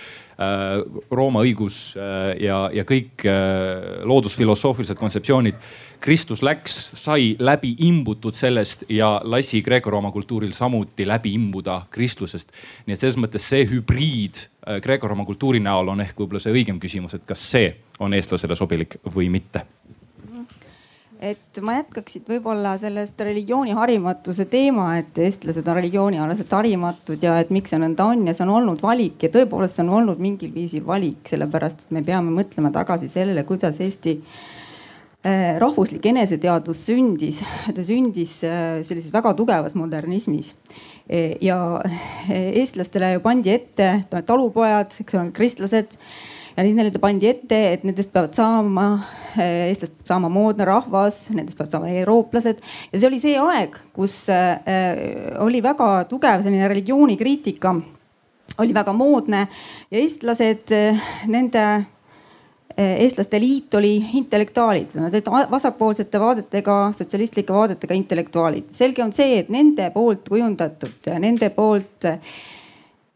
Äh, 0.42 0.80
Rooma 1.12 1.42
õigus 1.44 1.92
ja, 2.40 2.64
ja 2.72 2.84
kõik 2.88 3.26
loodusfilosoofilised 4.08 4.98
kontseptsioonid. 4.98 5.58
Kristus 6.02 6.42
läks, 6.42 6.90
sai 6.98 7.36
läbi 7.38 7.76
imbutud 7.86 8.34
sellest 8.34 8.88
ja 8.90 9.20
lasi 9.24 9.60
Kreeka-Rooma 9.62 10.10
kultuuril 10.10 10.50
samuti 10.52 11.06
läbi 11.06 11.30
imbuda 11.38 11.82
kristlusest. 11.90 12.50
nii 12.86 12.96
et 12.96 12.98
selles 12.98 13.18
mõttes 13.22 13.44
see 13.46 13.62
hübriid 13.70 14.40
Kreeka-Rooma 14.82 15.22
kultuuri 15.28 15.60
näol 15.62 15.92
on 15.92 16.00
ehk 16.02 16.18
võib-olla 16.18 16.40
see 16.42 16.56
õigem 16.56 16.80
küsimus, 16.82 17.14
et 17.14 17.22
kas 17.26 17.44
see 17.52 17.68
on 18.02 18.16
eestlasele 18.18 18.56
sobilik 18.58 18.96
või 19.14 19.28
mitte 19.30 19.62
et 21.22 21.60
ma 21.62 21.76
jätkaksin 21.76 22.24
võib-olla 22.26 22.72
sellest 22.82 23.20
religiooni 23.22 23.76
harimatuse 23.78 24.48
teema, 24.50 24.96
et 24.98 25.20
eestlased 25.22 25.68
on 25.68 25.78
religioonialaselt 25.78 26.56
harimatud 26.58 27.22
ja 27.22 27.36
et 27.38 27.52
miks 27.54 27.70
see 27.70 27.78
nõnda 27.78 28.08
on 28.10 28.26
ja 28.26 28.34
see 28.34 28.42
on 28.42 28.56
olnud 28.56 28.82
valik 28.82 29.22
ja 29.22 29.30
tõepoolest 29.30 29.78
see 29.78 29.86
on 29.86 29.94
olnud 30.00 30.18
mingil 30.18 30.50
viisil 30.50 30.82
valik, 30.86 31.22
sellepärast 31.30 31.86
et 31.86 31.94
me 31.94 32.02
peame 32.02 32.34
mõtlema 32.34 32.74
tagasi 32.74 33.06
sellele, 33.12 33.46
kuidas 33.46 33.78
Eesti 33.86 34.16
äh, 34.18 34.42
rahvuslik 35.22 36.06
eneseteadvus 36.10 36.80
sündis, 36.88 37.42
ta 37.76 37.84
sündis 37.86 38.40
äh, 38.46 38.80
sellises 38.82 39.12
väga 39.14 39.34
tugevas 39.38 39.76
modernismis. 39.78 40.56
E, 41.06 41.36
ja 41.42 41.56
eestlastele 42.30 43.16
pandi 43.22 43.52
ette 43.54 43.88
talupojad, 44.26 44.94
eks 45.02 45.18
ole, 45.18 45.30
kristlased 45.34 45.96
ja 46.56 46.64
siis 46.66 46.76
neile 46.76 46.92
pandi 47.02 47.30
ette, 47.30 47.58
et 47.74 47.86
nendest 47.86 48.12
peavad 48.12 48.34
saama, 48.36 48.86
eestlast 49.40 49.94
peab 49.96 50.10
saama 50.12 50.30
moodne 50.32 50.66
rahvas, 50.68 51.24
nendest 51.34 51.58
peavad 51.58 51.76
saama 51.76 51.94
eurooplased. 52.02 52.62
ja 52.92 52.98
see 52.98 53.08
oli 53.08 53.22
see 53.22 53.38
aeg, 53.40 53.78
kus 53.94 54.24
äh, 54.32 54.58
oli 55.42 55.62
väga 55.64 55.90
tugev 56.10 56.44
selline 56.44 56.70
religioonikriitika, 56.70 57.74
oli 58.62 58.74
väga 58.74 58.94
moodne 58.94 59.46
ja 59.90 60.02
eestlased, 60.02 60.74
nende 61.30 61.66
eestlaste 62.78 63.40
liit 63.40 63.74
oli 63.74 63.96
intellektuaalid, 64.14 64.94
nad 64.94 65.14
olid 65.14 65.50
vasakpoolsete 65.50 66.20
vaadetega, 66.20 66.76
sotsialistlike 66.96 67.52
vaadetega 67.52 67.94
intellektuaalid. 67.94 68.70
selge 68.70 69.04
on 69.04 69.12
see, 69.12 69.38
et 69.38 69.48
nende 69.52 69.90
poolt 69.94 70.28
kujundatud 70.28 71.12
nende 71.20 71.50
poolt 71.52 72.08
äh, 72.08 72.18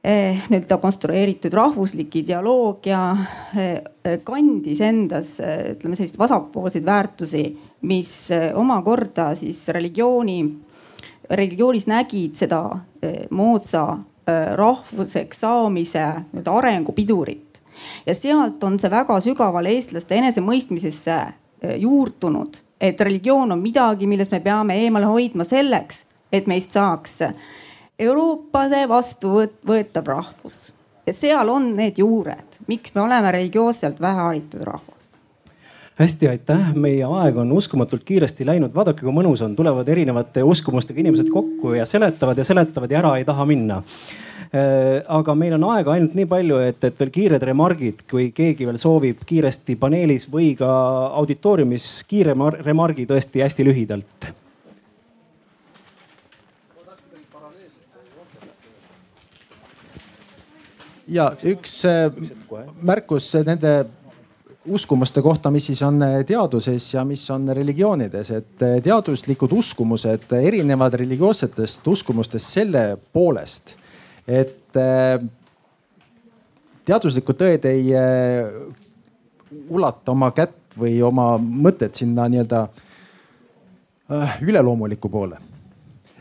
Eh, 0.06 0.38
nii-öelda 0.48 0.76
konstrueeritud 0.78 1.54
rahvuslik 1.56 2.12
ideoloogia 2.20 2.98
eh, 3.58 4.20
kandis 4.22 4.78
endas 4.86 5.32
eh, 5.42 5.72
ütleme 5.72 5.98
selliseid 5.98 6.20
vasakpoolseid 6.20 6.84
väärtusi, 6.86 7.42
mis 7.90 8.12
omakorda 8.54 9.32
siis 9.34 9.64
religiooni, 9.74 10.36
religioonis 11.26 11.88
nägid 11.90 12.38
seda 12.38 12.60
moodsa 13.34 13.82
rahvuseks 14.60 15.42
saamise 15.42 16.04
nii-öelda 16.04 16.54
arengupidurit. 16.60 17.45
Ja 18.06 18.14
sealt 18.14 18.64
on 18.64 18.78
see 18.80 18.90
väga 18.90 19.20
sügavale 19.20 19.74
eestlaste 19.74 20.18
enesemõistmisesse 20.18 21.18
juurdunud, 21.78 22.56
et 22.80 23.00
religioon 23.00 23.52
on 23.52 23.62
midagi, 23.62 24.06
millest 24.06 24.32
me 24.34 24.40
peame 24.40 24.76
eemale 24.84 25.08
hoidma 25.08 25.44
selleks, 25.44 26.04
et 26.32 26.46
meist 26.46 26.76
saaks 26.76 27.22
Euroopade 27.98 28.82
vastuvõetav 28.88 30.06
rahvus. 30.06 30.74
Ja 31.06 31.14
seal 31.14 31.48
on 31.48 31.70
need 31.78 31.96
juured, 32.02 32.58
miks 32.66 32.92
me 32.94 33.00
oleme 33.06 33.30
religioosselt 33.32 34.00
väheharitud 34.00 34.66
rahvas. 34.66 35.14
Hästi, 35.96 36.28
aitäh, 36.28 36.74
meie 36.74 37.06
aeg 37.08 37.38
on 37.40 37.52
uskumatult 37.56 38.02
kiiresti 38.04 38.44
läinud, 38.44 38.74
vaadake, 38.74 39.00
kui 39.00 39.14
mõnus 39.16 39.40
on, 39.46 39.54
tulevad 39.56 39.88
erinevate 39.88 40.42
uskumustega 40.44 41.00
inimesed 41.00 41.30
kokku 41.32 41.72
ja 41.72 41.86
seletavad 41.88 42.36
ja 42.36 42.44
seletavad 42.44 42.92
ja 42.92 42.98
ära 43.00 43.14
ei 43.16 43.24
taha 43.24 43.46
minna. 43.48 43.78
Äh, 44.56 45.02
aga 45.10 45.34
meil 45.34 45.56
on 45.56 45.64
aega 45.72 45.92
ainult 45.96 46.14
nii 46.16 46.28
palju, 46.30 46.60
et, 46.70 46.84
et 46.86 47.00
veel 47.00 47.10
kiired 47.12 47.42
remargid, 47.44 48.04
kui 48.08 48.30
keegi 48.32 48.68
veel 48.68 48.78
soovib 48.80 49.24
kiiresti 49.26 49.74
paneelis 49.80 50.28
või 50.32 50.52
ka 50.56 50.68
auditooriumis 51.18 51.88
kiire 52.08 52.36
remargi 52.62 53.08
tõesti 53.10 53.42
hästi 53.42 53.66
lühidalt. 53.66 54.28
Ja 61.10 61.28
üks 61.46 61.80
äh, 61.90 62.06
märkus 62.80 63.28
nende 63.46 63.74
uskumuste 64.66 65.22
kohta, 65.22 65.50
mis 65.54 65.68
siis 65.68 65.82
on 65.86 66.00
teaduses 66.26 66.86
ja 66.94 67.04
mis 67.06 67.24
on 67.34 67.44
religioonides, 67.54 68.30
et 68.34 68.64
teaduslikud 68.82 69.52
uskumused 69.58 70.32
erinevad 70.38 70.96
religioossetest 71.02 71.86
uskumustest 71.92 72.56
selle 72.58 72.86
poolest, 73.14 73.76
et 74.26 74.78
teaduslikud 76.86 77.38
tõed 77.38 77.64
ei 77.70 77.92
ulata 79.70 80.12
oma 80.12 80.30
kätt 80.34 80.76
või 80.78 80.98
oma 81.02 81.34
mõtet 81.38 81.96
sinna 81.96 82.28
nii-öelda 82.28 82.62
äh, 84.12 84.38
üleloomuliku 84.42 85.08
poole. 85.08 85.38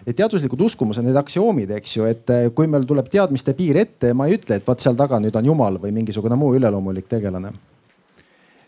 et 0.06 0.16
teaduslikud 0.16 0.62
uskumused, 0.62 1.02
need 1.04 1.18
aktsioomid, 1.18 1.72
eks 1.80 1.96
ju, 1.98 2.06
et 2.06 2.30
äh, 2.30 2.48
kui 2.54 2.68
meil 2.70 2.86
tuleb 2.86 3.10
teadmiste 3.10 3.56
piir 3.58 3.78
ette, 3.82 4.14
ma 4.14 4.28
ei 4.28 4.38
ütle, 4.38 4.60
et 4.60 4.68
vot 4.68 4.80
seal 4.80 4.96
taga 4.96 5.20
nüüd 5.20 5.36
on 5.36 5.46
jumal 5.46 5.80
või 5.82 5.92
mingisugune 5.96 6.38
muu 6.38 6.54
üleloomulik 6.56 7.10
tegelane. 7.10 7.52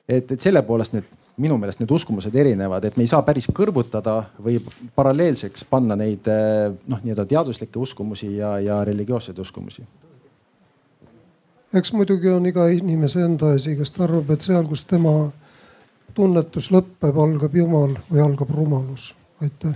et, 0.07 0.31
et 0.31 0.41
selle 0.41 0.63
poolest 0.63 0.93
need 0.93 1.05
minu 1.37 1.57
meelest 1.61 1.79
need 1.81 1.91
uskumused 1.93 2.35
erinevad, 2.35 2.85
et 2.85 2.97
me 2.97 3.05
ei 3.05 3.11
saa 3.11 3.21
päris 3.25 3.49
kõrvutada 3.53 4.19
või 4.41 4.57
paralleelseks 4.95 5.67
panna 5.69 5.95
neid 5.99 6.27
äh, 6.31 6.73
noh, 6.87 7.03
nii-öelda 7.03 7.27
teaduslikke 7.29 7.79
uskumusi 7.79 8.35
ja, 8.39 8.57
ja 8.63 8.83
religioosseid 8.87 9.39
uskumusi 9.39 9.85
eks 11.73 11.93
muidugi 11.93 12.29
on 12.31 12.45
iga 12.47 12.67
inimese 12.71 13.23
enda 13.25 13.51
asi, 13.55 13.75
kes 13.77 13.91
ta 13.91 14.05
arvab, 14.07 14.31
et 14.33 14.45
seal, 14.45 14.65
kus 14.69 14.85
tema 14.87 15.13
tunnetus 16.17 16.71
lõpeb, 16.73 17.19
algab 17.21 17.55
jumal 17.55 17.97
või 18.09 18.23
algab 18.23 18.53
rumalus. 18.55 19.13
aitäh. 19.41 19.75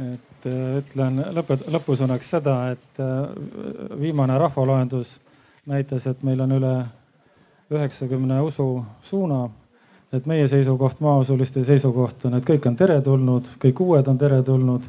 et 0.00 0.46
äh, 0.46 0.78
ütlen 0.80 1.20
lõpet-, 1.36 1.66
lõpusõnaks 1.68 2.30
seda, 2.34 2.56
et 2.72 3.02
äh, 3.02 4.00
viimane 4.00 4.38
rahvaloendus 4.38 5.20
näitas, 5.66 6.06
et 6.06 6.22
meil 6.22 6.40
on 6.40 6.56
üle 6.56 6.74
üheksakümne 7.70 8.40
ususuuna. 8.42 9.48
et 10.12 10.26
meie 10.26 10.46
seisukoht, 10.48 11.00
maausuliste 11.00 11.62
seisukoht 11.64 12.24
on, 12.26 12.34
et 12.34 12.44
kõik 12.46 12.66
on 12.66 12.76
teretulnud, 12.76 13.46
kõik 13.62 13.80
uued 13.80 14.08
on 14.08 14.18
teretulnud. 14.18 14.82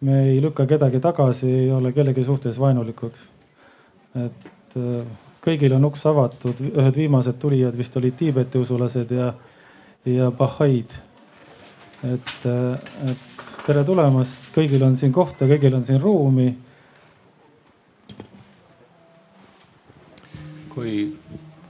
me 0.00 0.22
ei 0.28 0.42
lükka 0.42 0.66
kedagi 0.66 1.00
tagasi, 1.00 1.50
ei 1.50 1.72
ole 1.72 1.92
kellegi 1.92 2.24
suhtes 2.24 2.60
vaenulikud 2.60 3.16
et 4.16 4.76
äh, 4.78 5.02
kõigil 5.44 5.74
on 5.76 5.88
uks 5.88 6.04
avatud, 6.08 6.60
ühed 6.68 6.96
viimased 6.96 7.38
tulijad 7.40 7.76
vist 7.76 7.96
olid 7.96 8.16
Tiibeti 8.18 8.60
usulased 8.60 9.12
ja, 9.14 9.32
ja 10.08 10.30
Bahaid. 10.30 10.94
et, 12.04 12.34
äh, 12.46 13.10
et 13.10 13.44
tere 13.66 13.84
tulemast, 13.84 14.50
kõigil 14.54 14.82
on 14.86 14.96
siin 14.96 15.12
kohta, 15.12 15.48
kõigil 15.50 15.74
on 15.74 15.82
siin 15.82 16.00
ruumi. 16.00 16.54
kui, 20.78 21.08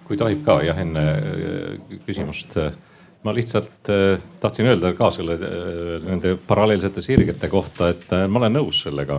kui 0.09 0.17
tohib 0.21 0.45
ka 0.47 0.61
jah, 0.67 0.79
enne 0.85 1.09
äh, 1.15 1.99
küsimust. 2.07 2.59
ma 3.27 3.33
lihtsalt 3.35 3.89
tahtsin 4.41 4.69
öelda 4.71 4.93
ka 4.95 5.09
selle, 5.11 5.35
nende 6.05 6.37
paralleelsete 6.47 7.03
sirgete 7.03 7.49
kohta, 7.51 7.89
et 7.91 8.13
ma 8.31 8.39
olen 8.39 8.55
nõus 8.55 8.85
sellega, 8.85 9.19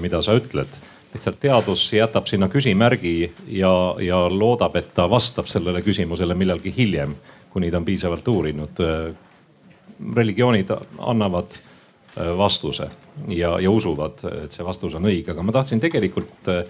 mida 0.00 0.20
sa 0.22 0.36
ütled 0.38 0.78
lihtsalt 1.14 1.40
teadus 1.40 1.88
jätab 1.92 2.28
sinna 2.30 2.48
küsimärgi 2.48 3.32
ja, 3.58 3.72
ja 4.02 4.20
loodab, 4.30 4.76
et 4.78 4.92
ta 4.94 5.08
vastab 5.10 5.50
sellele 5.50 5.82
küsimusele 5.82 6.36
millalgi 6.38 6.72
hiljem, 6.76 7.16
kuni 7.50 7.70
ta 7.70 7.80
on 7.80 7.88
piisavalt 7.88 8.28
uurinud. 8.28 8.84
religioonid 10.16 10.70
annavad 10.98 11.52
äh, 11.52 12.38
vastuse 12.38 12.88
ja, 13.28 13.58
ja 13.60 13.70
usuvad, 13.70 14.22
et 14.44 14.52
see 14.52 14.64
vastus 14.64 14.94
on 14.94 15.04
õige, 15.04 15.32
aga 15.32 15.42
ma 15.42 15.52
tahtsin 15.52 15.80
tegelikult 15.80 16.48
äh, 16.48 16.64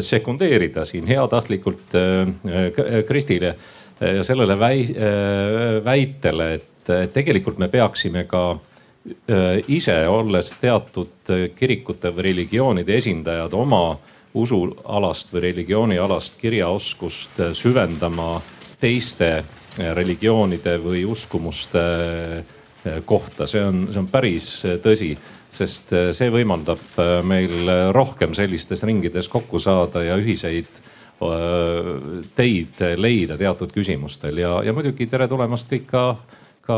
sekundeerida 0.00 0.84
siin 0.84 1.06
heatahtlikult 1.06 1.94
äh, 1.94 3.04
Kristile 3.06 3.56
ja 4.00 4.24
sellele 4.24 4.58
väitele, 5.84 6.48
et 6.54 7.12
tegelikult 7.12 7.58
me 7.58 7.68
peaksime 7.72 8.26
ka 8.28 8.58
ise, 9.72 9.94
olles 10.08 10.50
teatud 10.60 11.30
kirikute 11.56 12.10
või 12.12 12.26
religioonide 12.26 12.98
esindajad, 13.00 13.54
oma 13.56 13.96
usualast 14.36 15.32
või 15.32 15.46
religioonialast 15.46 16.36
kirjaoskust 16.40 17.40
süvendama 17.56 18.34
teiste 18.80 19.30
religioonide 19.78 20.76
või 20.84 21.06
uskumuste 21.08 21.86
kohta, 23.04 23.46
see 23.48 23.64
on, 23.64 23.86
see 23.90 24.02
on 24.02 24.08
päris 24.12 24.50
tõsi, 24.84 25.14
sest 25.56 25.94
see 26.16 26.32
võimaldab 26.32 26.98
meil 27.24 27.70
rohkem 27.96 28.34
sellistes 28.36 28.84
ringides 28.84 29.30
kokku 29.32 29.60
saada 29.62 30.02
ja 30.04 30.18
ühiseid 30.20 30.82
teid 32.36 32.82
leida 33.00 33.38
teatud 33.40 33.70
küsimustel 33.72 34.36
ja, 34.42 34.58
ja 34.66 34.74
muidugi 34.76 35.06
tere 35.08 35.24
tulemast 35.30 35.70
kõik 35.72 35.86
ka 35.88 36.02
ka 36.66 36.76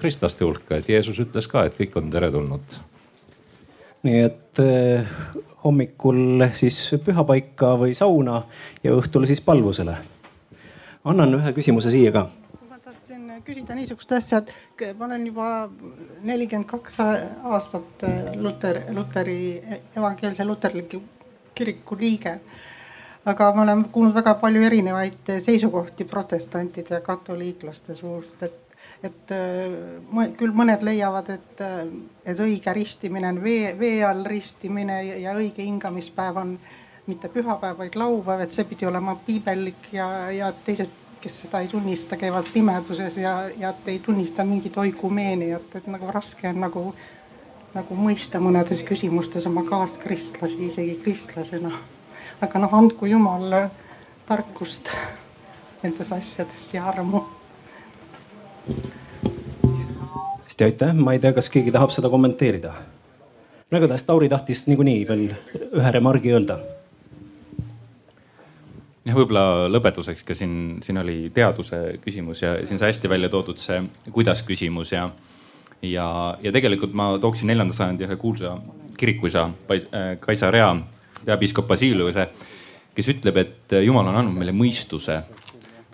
kristlaste 0.00 0.44
hulka, 0.44 0.76
et 0.76 0.88
Jeesus 0.88 1.18
ütles 1.22 1.48
ka, 1.48 1.64
et 1.64 1.76
kõik 1.78 1.96
on 2.00 2.10
teretulnud. 2.12 2.80
nii 4.04 4.20
et 4.24 4.60
eh, 4.64 5.08
hommikul 5.64 6.44
siis 6.56 6.78
pühapaika 7.04 7.74
või 7.80 7.94
sauna 7.96 8.42
ja 8.84 8.94
õhtul 8.96 9.26
siis 9.28 9.40
palvusele. 9.44 9.96
annan 11.04 11.34
ühe 11.40 11.52
küsimuse 11.56 11.90
siia 11.90 12.12
ka 12.12 12.28
tahtsin 13.40 13.54
küsida 13.54 13.74
niisugust 13.74 14.12
asja, 14.12 14.38
et 14.38 14.96
ma 14.98 15.06
olen 15.06 15.26
juba 15.26 15.70
nelikümmend 16.22 16.68
kaks 16.68 16.96
aastat 17.44 18.04
Luter, 18.36 18.82
Luteri, 18.92 19.62
evangeelse 19.96 20.44
luterliku 20.44 21.02
kiriku 21.54 21.96
liige. 21.98 22.40
aga 23.24 23.52
ma 23.54 23.62
olen 23.62 23.84
kuulnud 23.92 24.14
väga 24.14 24.34
palju 24.34 24.62
erinevaid 24.62 25.28
seisukohti 25.44 26.04
protestantide 26.04 26.94
ja 26.94 27.00
katoliiklaste 27.00 27.94
suust, 27.94 28.42
et 28.42 28.66
et 29.02 29.32
äh, 29.32 30.32
küll 30.36 30.52
mõned 30.52 30.82
leiavad, 30.82 31.28
et, 31.30 31.60
äh, 31.60 31.86
et 32.24 32.38
õige 32.38 32.72
ristimine 32.74 33.28
on 33.28 33.42
vee, 33.42 33.72
vee 33.78 34.04
all 34.04 34.24
ristimine 34.24 35.02
ja 35.22 35.32
õige 35.32 35.64
hingamispäev 35.64 36.36
on 36.36 36.58
mitte 37.06 37.28
pühapäev, 37.28 37.78
vaid 37.78 37.96
laupäev, 37.96 38.40
et 38.44 38.52
see 38.52 38.64
pidi 38.64 38.86
olema 38.86 39.14
piibellik 39.24 39.88
ja, 39.92 40.30
ja 40.30 40.52
teised, 40.52 40.92
kes 41.20 41.40
seda 41.42 41.60
ei 41.60 41.68
tunnista, 41.68 42.16
käivad 42.16 42.48
pimeduses 42.52 43.16
ja, 43.20 43.34
ja 43.58 43.74
ei 43.86 43.98
tunnista 43.98 44.44
mingit 44.44 44.76
oikumeeniat, 44.78 45.74
et 45.74 45.86
nagu 45.86 46.12
raske 46.12 46.48
on 46.48 46.60
nagu, 46.60 46.84
nagu 47.74 47.96
mõista 47.96 48.40
mõnedes 48.40 48.84
küsimustes 48.88 49.46
oma 49.50 49.64
kaaskristlasi, 49.68 50.66
isegi 50.66 50.96
kristlasena. 51.04 51.72
aga 52.40 52.58
noh, 52.58 52.74
andku 52.74 53.06
jumal 53.06 53.68
tarkust 54.26 54.88
nendes 55.82 56.12
asjades 56.12 56.72
ja 56.74 56.86
armu 56.88 57.26
hästi, 60.60 60.64
aitäh, 60.64 60.94
ma 60.94 61.12
ei 61.12 61.18
tea, 61.18 61.32
kas 61.32 61.48
keegi 61.50 61.72
tahab 61.72 61.90
seda 61.90 62.08
kommenteerida. 62.08 62.72
no 63.70 63.78
igatahes 63.78 64.02
Tauri 64.02 64.28
tahtis 64.28 64.66
niikuinii 64.66 65.08
veel 65.08 65.30
ühe 65.72 65.90
remargi 65.90 66.32
öelda. 66.32 66.58
Jah, 69.06 69.16
võib-olla 69.16 69.68
lõpetuseks 69.70 70.24
ka 70.26 70.36
siin, 70.36 70.54
siin 70.84 71.00
oli 71.00 71.18
teaduse 71.34 71.80
küsimus 72.04 72.44
ja 72.44 72.54
siin 72.66 72.80
sai 72.80 72.92
hästi 72.92 73.10
välja 73.10 73.30
toodud 73.32 73.60
see 73.60 73.80
kuidas 74.12 74.44
küsimus 74.46 74.92
ja, 74.92 75.08
ja, 75.82 76.06
ja 76.42 76.52
tegelikult 76.52 76.96
ma 76.96 77.12
tooksin 77.20 77.50
neljanda 77.50 77.76
sajandi 77.76 78.08
ühe 78.08 78.16
kuulsa 78.20 78.56
kirikuisa 79.00 79.48
äh, 79.72 80.14
Kaisa 80.20 80.50
Rea, 80.52 80.74
peapiiskop 81.24 81.68
Basiliuse, 81.68 82.28
kes 82.94 83.12
ütleb, 83.14 83.38
et 83.40 83.78
jumal 83.84 84.10
on 84.10 84.20
andnud 84.20 84.36
meile 84.36 84.52
mõistuse 84.56 85.22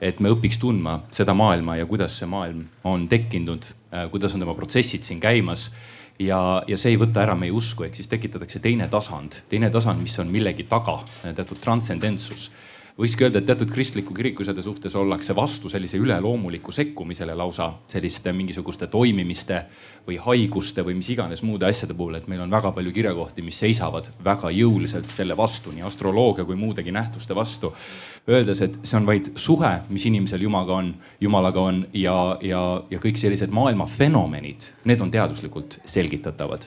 et 0.02 0.18
me 0.20 0.30
õpiks 0.32 0.58
tundma 0.60 0.98
seda 1.14 1.32
maailma 1.36 1.78
ja 1.78 1.86
kuidas 1.88 2.18
see 2.18 2.28
maailm 2.28 2.66
on 2.84 3.06
tekkinud, 3.08 3.70
äh, 3.94 4.08
kuidas 4.12 4.34
on 4.34 4.42
tema 4.42 4.56
protsessid 4.58 5.06
siin 5.06 5.22
käimas. 5.22 5.70
ja, 6.18 6.62
ja 6.66 6.76
see 6.80 6.94
ei 6.94 6.96
võta 6.96 7.20
ära 7.22 7.34
meie 7.36 7.52
usku, 7.52 7.84
ehk 7.84 7.94
siis 7.94 8.08
tekitatakse 8.08 8.58
teine 8.64 8.88
tasand, 8.88 9.34
teine 9.50 9.68
tasand, 9.70 10.00
mis 10.00 10.18
on 10.18 10.30
millegi 10.32 10.64
taga, 10.64 11.02
teatud 11.22 11.60
transcendentsus 11.60 12.50
võikski 12.96 13.26
öelda, 13.26 13.40
et 13.42 13.46
teatud 13.48 13.70
kristliku 13.72 14.14
kirikusõda 14.16 14.62
suhtes 14.64 14.94
ollakse 14.96 15.34
vastu 15.36 15.68
sellise 15.68 15.98
üleloomuliku 16.00 16.72
sekkumisele 16.72 17.34
lausa 17.36 17.68
selliste 17.92 18.32
mingisuguste 18.32 18.88
toimimiste 18.92 19.58
või 20.06 20.16
haiguste 20.22 20.84
või 20.86 20.96
mis 20.96 21.10
iganes 21.12 21.42
muude 21.44 21.68
asjade 21.68 21.94
puhul, 21.94 22.16
et 22.16 22.28
meil 22.30 22.40
on 22.46 22.52
väga 22.52 22.72
palju 22.72 22.92
kirjakohti, 22.96 23.44
mis 23.44 23.58
seisavad 23.60 24.08
väga 24.24 24.52
jõuliselt 24.54 25.12
selle 25.12 25.36
vastu, 25.36 25.74
nii 25.76 25.84
astroloogia 25.86 26.46
kui 26.48 26.56
muudegi 26.56 26.94
nähtuste 26.94 27.36
vastu. 27.36 27.74
Öeldes, 28.28 28.62
et 28.64 28.78
see 28.82 28.96
on 28.98 29.06
vaid 29.06 29.30
suhe, 29.36 29.74
mis 29.90 30.06
inimesel 30.08 30.42
Jumalaga 30.42 30.80
on, 30.80 30.94
Jumalaga 31.20 31.68
on 31.68 31.84
ja, 31.92 32.16
ja, 32.42 32.62
ja 32.90 33.02
kõik 33.02 33.20
sellised 33.20 33.52
maailma 33.52 33.86
fenomenid, 33.86 34.70
need 34.88 35.04
on 35.04 35.12
teaduslikult 35.12 35.78
selgitatavad 35.84 36.64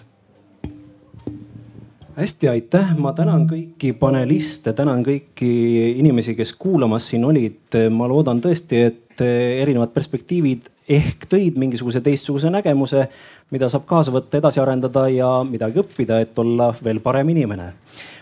hästi, 2.20 2.50
aitäh, 2.52 2.92
ma 2.98 3.14
tänan 3.16 3.46
kõiki 3.48 3.94
paneliste, 4.00 4.74
tänan 4.76 5.04
kõiki 5.06 5.52
inimesi, 6.00 6.36
kes 6.36 6.54
kuulamas 6.60 7.08
siin 7.12 7.26
olid. 7.26 7.78
ma 7.92 8.08
loodan 8.08 8.42
tõesti, 8.42 8.84
et 8.90 9.22
erinevad 9.22 9.94
perspektiivid 9.96 10.70
ehk 10.90 11.28
tõid 11.30 11.58
mingisuguse 11.60 12.02
teistsuguse 12.02 12.50
nägemuse, 12.50 13.08
mida 13.52 13.70
saab 13.70 13.86
kaasa 13.86 14.12
võtta, 14.12 14.40
edasi 14.40 14.60
arendada 14.60 15.08
ja 15.10 15.44
midagi 15.44 15.80
õppida, 15.84 16.20
et 16.24 16.40
olla 16.40 16.74
veel 16.84 17.00
parem 17.04 17.30
inimene 17.30 17.74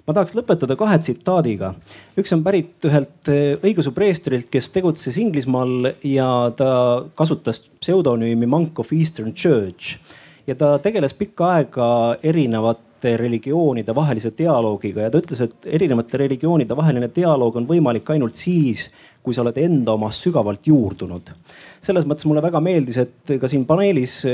ma 0.08 0.16
tahaks 0.16 0.38
lõpetada 0.38 0.78
kahe 0.80 0.98
tsitaadiga. 1.04 1.74
üks 2.18 2.32
on 2.32 2.44
pärit 2.44 2.86
ühelt 2.88 3.32
õigeusu 3.60 3.92
preestrilt, 3.92 4.48
kes 4.50 4.70
tegutses 4.72 5.18
Inglismaal 5.20 5.92
ja 6.04 6.52
ta 6.56 6.70
kasutas 7.16 7.60
pseudonüümi 7.82 8.48
Monk 8.48 8.80
of 8.80 8.94
Eastern 8.96 9.34
Church 9.34 9.98
ja 10.48 10.56
ta 10.56 10.78
tegeles 10.80 11.14
pikka 11.14 11.52
aega 11.58 11.90
erinevate 12.98 13.18
religioonide 13.18 13.96
vahelise 13.96 14.32
dialoogiga 14.38 15.02
ja 15.02 15.12
ta 15.12 15.20
ütles, 15.20 15.42
et 15.42 15.56
erinevate 15.66 16.18
religioonide 16.18 16.76
vaheline 16.76 17.10
dialoog 17.14 17.56
on 17.58 17.68
võimalik 17.68 18.10
ainult 18.10 18.36
siis, 18.36 18.90
kui 19.24 19.34
sa 19.34 19.44
oled 19.44 19.58
enda 19.58 19.94
omas 19.94 20.22
sügavalt 20.22 20.68
juurdunud. 20.68 21.30
selles 21.82 22.06
mõttes 22.06 22.26
mulle 22.26 22.42
väga 22.42 22.60
meeldis, 22.60 22.98
et 22.98 23.40
ka 23.40 23.48
siin 23.48 23.66
paneelis 23.66 24.26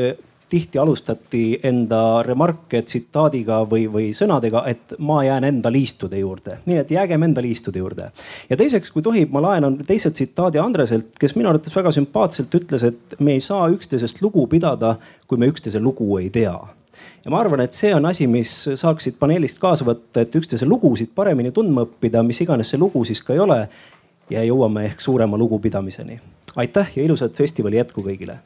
tihti 0.49 0.77
alustati 0.77 1.60
enda 1.64 2.22
remarke 2.23 2.81
tsitaadiga 2.81 3.64
või, 3.65 3.88
või 3.90 4.11
sõnadega, 4.14 4.64
et 4.68 4.94
ma 4.99 5.23
jään 5.23 5.44
enda 5.44 5.72
liistude 5.72 6.19
juurde. 6.19 6.60
nii 6.65 6.77
et 6.77 6.91
jäägem 6.91 7.23
enda 7.23 7.41
liistude 7.41 7.80
juurde. 7.80 8.11
ja 8.49 8.57
teiseks, 8.57 8.91
kui 8.91 9.02
tohib, 9.02 9.31
ma 9.31 9.41
laenan 9.41 9.77
teise 9.77 10.11
tsitaadi 10.11 10.60
Andreselt, 10.60 11.18
kes 11.19 11.35
minu 11.35 11.49
arvates 11.49 11.76
väga 11.76 11.91
sümpaatselt 11.91 12.53
ütles, 12.53 12.84
et 12.84 13.19
me 13.19 13.34
ei 13.34 13.40
saa 13.40 13.68
üksteisest 13.69 14.22
lugu 14.22 14.48
pidada, 14.48 14.95
kui 15.27 15.38
me 15.38 15.48
üksteise 15.48 15.81
lugu 15.81 16.18
ei 16.18 16.30
tea 16.30 16.60
ja 17.25 17.31
ma 17.31 17.39
arvan, 17.39 17.63
et 17.65 17.73
see 17.73 17.93
on 17.95 18.05
asi, 18.05 18.27
mis 18.27 18.51
saaksid 18.75 19.19
paneelist 19.19 19.59
kaasa 19.59 19.85
võtta, 19.88 20.23
et 20.23 20.35
üksteise 20.35 20.67
lugusid 20.69 21.13
paremini 21.15 21.51
tundma 21.51 21.85
õppida, 21.88 22.23
mis 22.23 22.41
iganes 22.41 22.73
see 22.73 22.81
lugu 22.81 23.05
siis 23.05 23.23
ka 23.23 23.34
ei 23.34 23.43
ole. 23.43 23.67
ja 24.30 24.39
jõuame 24.43 24.85
ehk 24.88 25.01
suurema 25.01 25.38
lugupidamiseni. 25.38 26.19
aitäh 26.55 26.91
ja 26.95 27.03
ilusat 27.03 27.34
festivali 27.34 27.77
jätku 27.77 28.01
kõigile 28.01 28.39